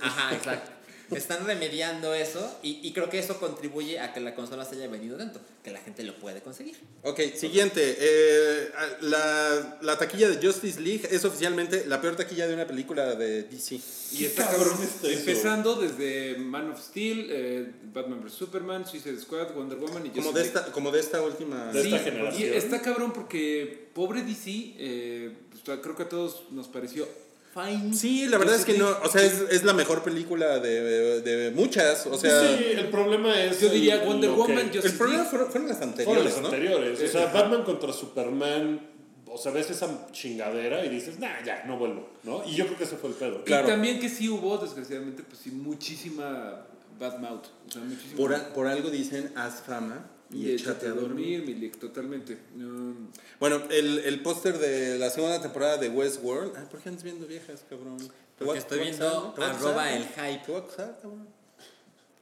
Ajá, 0.00 0.34
exacto. 0.34 0.70
Están 1.10 1.46
remediando 1.46 2.14
eso 2.14 2.58
y, 2.62 2.80
y 2.82 2.92
creo 2.92 3.10
que 3.10 3.18
eso 3.18 3.38
contribuye 3.38 4.00
a 4.00 4.12
que 4.12 4.20
la 4.20 4.34
consola 4.34 4.64
se 4.64 4.76
haya 4.76 4.88
venido 4.88 5.16
tanto, 5.16 5.40
que 5.62 5.70
la 5.70 5.78
gente 5.80 6.02
lo 6.02 6.16
puede 6.18 6.40
conseguir. 6.40 6.76
Ok, 7.02 7.20
siguiente. 7.36 7.96
eh, 7.98 8.70
la, 9.02 9.78
la 9.82 9.98
taquilla 9.98 10.28
de 10.28 10.44
Justice 10.44 10.80
League 10.80 11.06
es 11.10 11.24
oficialmente 11.24 11.84
la 11.86 12.00
peor 12.00 12.16
taquilla 12.16 12.46
de 12.46 12.54
una 12.54 12.66
película 12.66 13.14
de 13.14 13.44
DC. 13.44 13.80
Y 14.12 14.24
está 14.24 14.46
cabrón. 14.48 14.78
Empezando 15.02 15.74
desde 15.76 16.36
Man 16.38 16.70
of 16.70 16.80
Steel, 16.80 17.28
eh, 17.30 17.70
Batman 17.92 18.22
vs 18.24 18.32
Superman, 18.32 18.86
Suicide 18.86 19.20
Squad, 19.20 19.52
Wonder 19.54 19.78
Woman 19.78 20.06
y 20.06 20.10
Como 20.10 20.30
Justice 20.32 20.38
de 20.40 20.46
esta, 20.60 20.72
como 20.72 20.90
de 20.90 21.00
esta 21.00 21.22
última. 21.22 21.72
De 21.72 21.82
esta 21.82 21.98
Sí, 21.98 22.04
generación. 22.04 22.42
Y 22.42 22.56
está 22.56 22.80
cabrón 22.80 23.12
porque 23.12 23.88
pobre 23.94 24.22
DC, 24.22 24.50
eh, 24.78 25.36
pues, 25.50 25.78
creo 25.80 25.96
que 25.96 26.02
a 26.04 26.08
todos 26.08 26.44
nos 26.50 26.68
pareció 26.68 27.06
fine. 27.54 27.94
Sí, 27.94 28.26
la 28.26 28.38
verdad 28.38 28.56
es 28.56 28.64
que 28.64 28.76
no. 28.76 28.88
O 29.02 29.08
sea, 29.08 29.22
es, 29.22 29.40
es 29.50 29.62
la 29.64 29.72
mejor 29.72 30.02
película 30.02 30.58
de, 30.58 31.20
de 31.22 31.50
muchas. 31.52 32.06
O 32.06 32.18
sea, 32.18 32.40
sí, 32.40 32.64
el 32.76 32.88
problema 32.88 33.40
es. 33.40 33.60
Yo 33.60 33.68
diría 33.70 34.02
el- 34.02 34.08
Wonder 34.08 34.30
Woman, 34.30 34.70
que- 34.70 34.78
el 34.78 34.92
problema 34.92 35.24
fueron, 35.24 35.50
fueron 35.50 35.68
las 35.68 35.78
Fueron 35.78 35.92
anteriores, 35.92 36.24
los 36.32 36.40
¿no? 36.42 36.48
anteriores. 36.48 37.00
O 37.02 37.06
sea, 37.08 37.24
ajá. 37.28 37.42
Batman 37.42 37.62
contra 37.64 37.92
Superman. 37.92 38.88
O 39.26 39.38
sea, 39.38 39.50
ves 39.50 39.68
esa 39.70 40.06
chingadera 40.12 40.84
y 40.84 40.88
dices, 40.88 41.18
nah, 41.18 41.42
ya, 41.44 41.64
no 41.66 41.76
vuelvo. 41.76 42.08
¿no? 42.22 42.44
Y 42.46 42.54
yo 42.54 42.66
creo 42.66 42.78
que 42.78 42.84
ese 42.84 42.96
fue 42.96 43.10
el 43.10 43.16
pedo. 43.16 43.42
Claro. 43.44 43.66
Y 43.66 43.70
también 43.70 43.98
que 43.98 44.08
sí 44.08 44.28
hubo, 44.28 44.58
desgraciadamente, 44.58 45.24
pues 45.24 45.40
sí, 45.42 45.50
muchísima 45.50 46.66
bad 47.00 47.18
mouth. 47.18 47.46
O 47.68 47.72
sea, 47.72 47.82
muchísima. 47.82 48.16
Por, 48.16 48.34
a- 48.34 48.52
por 48.54 48.66
algo 48.68 48.90
dicen, 48.90 49.32
haz 49.34 49.60
fama 49.66 50.08
y, 50.30 50.50
échate 50.50 50.86
a 50.86 50.90
dormir. 50.90 51.42
Milik, 51.46 51.78
totalmente. 51.78 52.38
No, 52.56 52.94
Bueno, 53.40 53.62
el, 53.70 53.98
el 54.00 54.20
póster 54.22 54.58
de 54.58 54.98
la 54.98 55.10
segunda 55.10 55.40
temporada 55.40 55.76
de 55.76 55.88
Westworld. 55.88 56.52
Ah, 56.56 56.66
¿por 56.70 56.80
qué 56.80 56.88
andas 56.88 57.04
viendo 57.04 57.26
viejas, 57.26 57.62
cabrón? 57.68 57.98
Porque 58.38 58.58
estoy 58.58 58.80
viendo 58.80 59.34
arroba 59.38 59.92
el 59.92 60.04
hype. 60.04 60.42
Te 60.44 60.52
voy 60.52 60.60
a 60.60 60.64
acusar, 60.64 60.98
cabrón. 61.00 61.28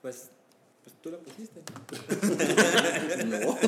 Pues, 0.02 0.24
pues 0.84 0.96
tú 1.02 1.10
lo 1.10 1.18
pusiste. 1.20 1.62
No. 3.26 3.58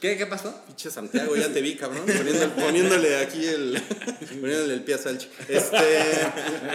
¿Qué, 0.00 0.16
qué 0.16 0.26
pasó? 0.26 0.54
Pinche 0.66 0.90
Santiago, 0.90 1.36
ya 1.36 1.52
te 1.52 1.60
vi, 1.60 1.76
cabrón. 1.76 2.04
poniendo- 2.06 2.48
poniéndole 2.54 3.16
aquí 3.18 3.44
el. 3.44 3.78
poniéndole 4.40 4.74
el 4.74 4.82
pie 4.82 4.94
a 4.94 4.98
Salchi. 4.98 5.28
Este. 5.46 5.76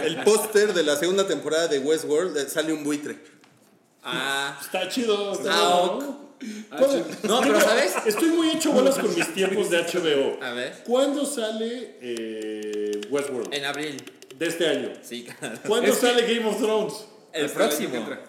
El 0.04 0.22
póster 0.22 0.72
de 0.72 0.82
la 0.84 0.94
segunda 0.96 1.26
temporada 1.26 1.66
de 1.66 1.80
Westworld 1.80 2.36
eh, 2.38 2.48
sale 2.48 2.72
un 2.72 2.84
buitre. 2.84 3.18
Ah, 4.08 4.58
Está 4.60 4.88
chido. 4.88 5.32
Está 5.32 5.50
Ah. 5.52 5.98
¿no? 6.00 6.26
¿Cuándo- 6.68 7.06
No, 7.24 7.40
pero 7.40 7.60
¿sabes? 7.60 7.94
Estoy 8.06 8.28
muy 8.28 8.50
hecho 8.50 8.70
bolas 8.72 8.96
con 8.98 9.14
mis 9.14 9.32
tiempos 9.34 9.70
de 9.70 9.78
HBO. 9.78 10.42
a 10.42 10.52
ver. 10.52 10.82
¿Cuándo 10.84 11.24
sale 11.24 11.96
eh, 12.00 13.00
Westworld? 13.10 13.52
En 13.54 13.64
abril. 13.64 13.96
De 14.38 14.46
este 14.46 14.68
año. 14.68 14.90
Sí, 15.02 15.24
claro. 15.38 15.58
¿Cuándo 15.66 15.90
Es 15.90 15.98
que- 15.98 16.06
sale 16.06 16.34
Game 16.34 16.46
of 16.48 16.58
Thrones? 16.58 17.06
El 17.32 17.46
hasta 17.46 17.58
año 17.64 17.68
que 17.70 17.76
próximo. 17.78 17.96
entra. 17.96 18.20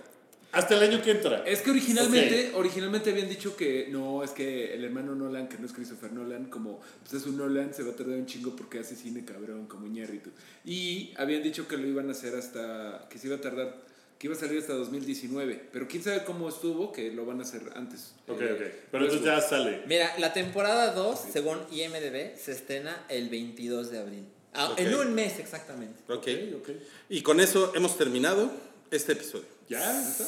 Hasta 0.54 0.76
el 0.78 0.84
año 0.90 1.02
que 1.04 1.12
entra. 1.12 1.44
Es 1.46 1.62
que 1.62 1.70
originalmente, 1.72 2.52
originalmente 2.56 3.10
habían 3.12 3.28
dicho 3.30 3.56
que 3.58 3.88
no, 3.92 4.24
es 4.24 4.32
que 4.32 4.74
el 4.74 4.86
hermano 4.86 5.14
Nolan, 5.14 5.50
que 5.50 5.58
no 5.58 5.66
es 5.66 5.74
Christopher 5.74 6.14
Nolan, 6.14 6.46
como 6.46 6.80
pues 7.02 7.22
es 7.22 7.28
un 7.28 7.38
Nolan, 7.38 7.74
se 7.74 7.84
va 7.84 7.92
a 7.92 7.96
tardar 7.96 8.16
un 8.18 8.26
chingo 8.26 8.56
porque 8.56 8.80
hace 8.80 8.96
cine 8.96 9.26
cabrón, 9.26 9.68
como 9.68 9.86
Ñarrito. 9.88 10.30
Y 10.64 11.14
habían 11.18 11.44
dicho 11.44 11.68
que 11.68 11.76
lo 11.78 11.86
iban 11.86 12.08
a 12.08 12.12
hacer 12.14 12.34
hasta, 12.36 13.08
que 13.10 13.20
se 13.20 13.28
iba 13.28 13.36
a 13.36 13.42
tardar, 13.42 13.76
que 14.18 14.28
iba 14.28 14.36
a 14.36 14.40
salir 14.40 14.60
hasta 14.60 14.74
2019. 14.74 15.70
Pero 15.72 15.88
quién 15.88 16.04
sabe 16.04 16.24
cómo 16.24 16.50
estuvo, 16.50 16.92
que 16.92 17.12
lo 17.12 17.26
van 17.26 17.40
a 17.40 17.44
hacer 17.44 17.62
antes. 17.76 18.14
Ok, 18.28 18.42
Eh, 18.42 18.54
ok. 18.54 18.88
Pero 18.92 19.04
entonces 19.06 19.26
ya 19.26 19.42
sale. 19.42 19.84
Mira, 19.88 20.18
la 20.18 20.34
temporada 20.34 20.94
2, 20.94 21.20
según 21.32 21.60
IMDB, 21.72 22.36
se 22.38 22.52
estrena 22.52 23.06
el 23.10 23.30
22 23.30 23.92
de 23.92 24.00
abril. 24.00 24.26
Ah. 24.54 24.74
En 24.78 24.94
un 24.96 25.14
mes 25.14 25.38
exactamente. 25.40 26.00
Ok. 26.12 26.28
Ok, 26.56 26.62
ok. 26.62 26.70
Y 27.10 27.22
con 27.22 27.40
eso 27.40 27.74
hemos 27.76 27.98
terminado 27.98 28.50
este 28.90 29.12
episodio. 29.14 29.46
¿Ya? 29.70 30.02
¿Está? 30.02 30.26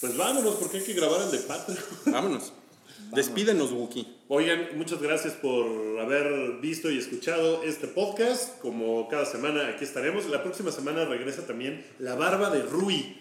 Pues 0.00 0.16
vámonos 0.16 0.56
porque 0.56 0.78
hay 0.78 0.82
que 0.84 0.94
grabar 0.94 1.20
el 1.22 1.30
de 1.30 1.38
Patreon. 1.38 1.78
Vámonos. 2.06 2.52
Despídenos, 3.14 3.72
Wookie. 3.72 4.06
Oigan, 4.28 4.68
muchas 4.76 5.02
gracias 5.02 5.34
por 5.34 6.00
haber 6.00 6.58
visto 6.62 6.90
y 6.90 6.96
escuchado 6.96 7.62
este 7.62 7.86
podcast. 7.86 8.58
Como 8.60 9.06
cada 9.08 9.26
semana 9.26 9.68
aquí 9.68 9.84
estaremos. 9.84 10.30
La 10.30 10.42
próxima 10.42 10.72
semana 10.72 11.04
regresa 11.04 11.46
también 11.46 11.84
la 11.98 12.14
barba 12.14 12.48
de 12.48 12.62
Rui. 12.62 13.18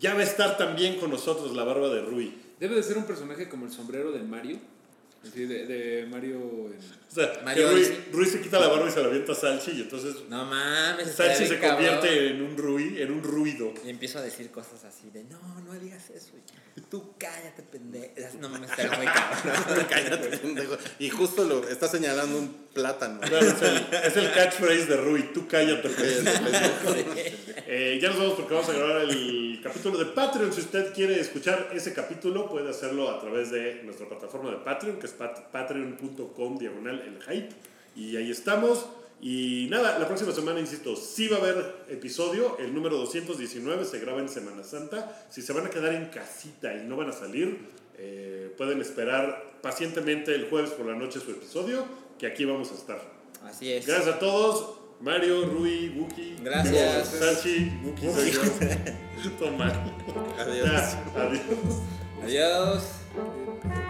Ya 0.00 0.14
va 0.14 0.20
a 0.20 0.24
estar 0.24 0.56
también 0.56 0.98
con 0.98 1.10
nosotros 1.10 1.54
la 1.54 1.62
barba 1.62 1.90
de 1.90 2.02
Rui. 2.02 2.34
Debe 2.58 2.74
de 2.74 2.82
ser 2.82 2.98
un 2.98 3.04
personaje 3.04 3.48
como 3.48 3.66
el 3.66 3.70
sombrero 3.70 4.10
del 4.10 4.26
Mario. 4.26 4.58
Así 5.22 5.44
de, 5.44 5.66
de 5.66 6.06
Mario 6.06 6.38
en- 6.38 6.78
O 6.78 7.14
sea, 7.14 7.40
Mario 7.44 7.68
que 7.74 8.04
Rui, 8.12 8.26
se 8.26 8.40
quita 8.40 8.58
la 8.58 8.68
barba 8.68 8.88
y 8.88 8.92
se 8.92 9.00
la 9.02 9.08
avienta 9.08 9.32
a 9.32 9.34
Salchi 9.34 9.72
y 9.72 9.80
entonces 9.82 10.14
No 10.30 10.46
mames. 10.46 11.12
Salchi 11.12 11.44
se 11.46 11.56
bien 11.56 11.60
cabrón. 11.60 11.76
convierte 11.86 12.26
en 12.30 12.42
un 12.42 12.56
Rui, 12.56 13.02
en 13.02 13.12
un 13.12 13.22
ruido. 13.22 13.74
Y 13.84 13.90
empiezo 13.90 14.18
a 14.18 14.22
decir 14.22 14.50
cosas 14.50 14.82
así 14.84 15.10
de, 15.10 15.24
no, 15.24 15.38
no 15.66 15.78
digas 15.78 16.08
eso. 16.10 16.30
Tú 16.90 17.12
cállate, 17.18 17.62
pendejo. 17.64 18.14
No 18.40 18.48
mames, 18.48 18.70
estaría 18.70 18.96
muy 18.96 19.06
cabrón. 19.06 19.86
Cállate, 19.90 20.38
pendejo. 20.38 20.78
Y 20.98 21.10
justo 21.10 21.44
lo 21.44 21.68
está 21.68 21.86
señalando 21.88 22.38
un 22.38 22.66
plátano. 22.72 23.20
Claro, 23.20 23.46
es, 23.46 23.60
el, 23.60 23.76
es 24.04 24.16
el 24.16 24.32
catchphrase 24.32 24.86
de 24.86 24.96
Rui. 24.96 25.22
Tú 25.34 25.46
cállate, 25.46 25.88
pendejo. 25.90 26.44
Cállate, 26.50 26.94
pendejo. 27.04 27.34
Eh, 27.66 27.98
ya 28.00 28.08
nos 28.08 28.18
vamos 28.18 28.34
porque 28.34 28.54
vamos 28.54 28.70
a 28.70 28.72
grabar 28.72 29.02
el 29.02 29.60
capítulo 29.62 29.98
de 29.98 30.06
Patreon. 30.06 30.52
Si 30.52 30.60
usted 30.60 30.94
quiere 30.94 31.20
escuchar 31.20 31.70
ese 31.74 31.92
capítulo, 31.92 32.48
puede 32.48 32.70
hacerlo 32.70 33.10
a 33.10 33.20
través 33.20 33.50
de 33.50 33.82
nuestra 33.84 34.08
plataforma 34.08 34.50
de 34.50 34.56
Patreon, 34.58 34.98
que 34.98 35.06
es 35.10 35.16
pat- 35.18 35.50
patreon.com 35.50 36.58
diagonal 36.58 37.00
el 37.00 37.22
hype. 37.22 37.50
Y 37.96 38.16
ahí 38.16 38.30
estamos. 38.30 38.86
Y 39.22 39.66
nada, 39.70 39.98
la 39.98 40.06
próxima 40.06 40.32
semana, 40.32 40.60
insisto, 40.60 40.96
sí 40.96 41.28
va 41.28 41.36
a 41.36 41.40
haber 41.40 41.74
episodio. 41.90 42.56
El 42.58 42.72
número 42.74 42.96
219 42.96 43.84
se 43.84 43.98
graba 43.98 44.20
en 44.20 44.28
Semana 44.30 44.64
Santa. 44.64 45.26
Si 45.30 45.42
se 45.42 45.52
van 45.52 45.66
a 45.66 45.70
quedar 45.70 45.92
en 45.94 46.06
casita 46.06 46.74
y 46.74 46.86
no 46.86 46.96
van 46.96 47.10
a 47.10 47.12
salir, 47.12 47.68
eh, 47.98 48.54
pueden 48.56 48.80
esperar 48.80 49.58
pacientemente 49.60 50.34
el 50.34 50.48
jueves 50.48 50.70
por 50.70 50.86
la 50.86 50.94
noche 50.94 51.20
su 51.20 51.32
episodio, 51.32 51.84
que 52.18 52.26
aquí 52.26 52.46
vamos 52.46 52.70
a 52.72 52.74
estar. 52.74 53.02
Así 53.44 53.70
es. 53.70 53.86
Gracias 53.86 54.14
a 54.14 54.18
todos. 54.18 54.76
Mario, 55.02 55.44
Rui, 55.46 55.88
Wookie. 55.98 56.36
Gracias. 56.42 57.08
Sachi, 57.08 57.70
Wookie 57.84 58.10
soy 58.12 58.30
yo. 58.30 58.40
Toma. 59.38 59.66
Adiós. 60.38 60.64
Ya, 60.66 61.22
adiós. 61.22 61.42
Adiós. 62.22 63.89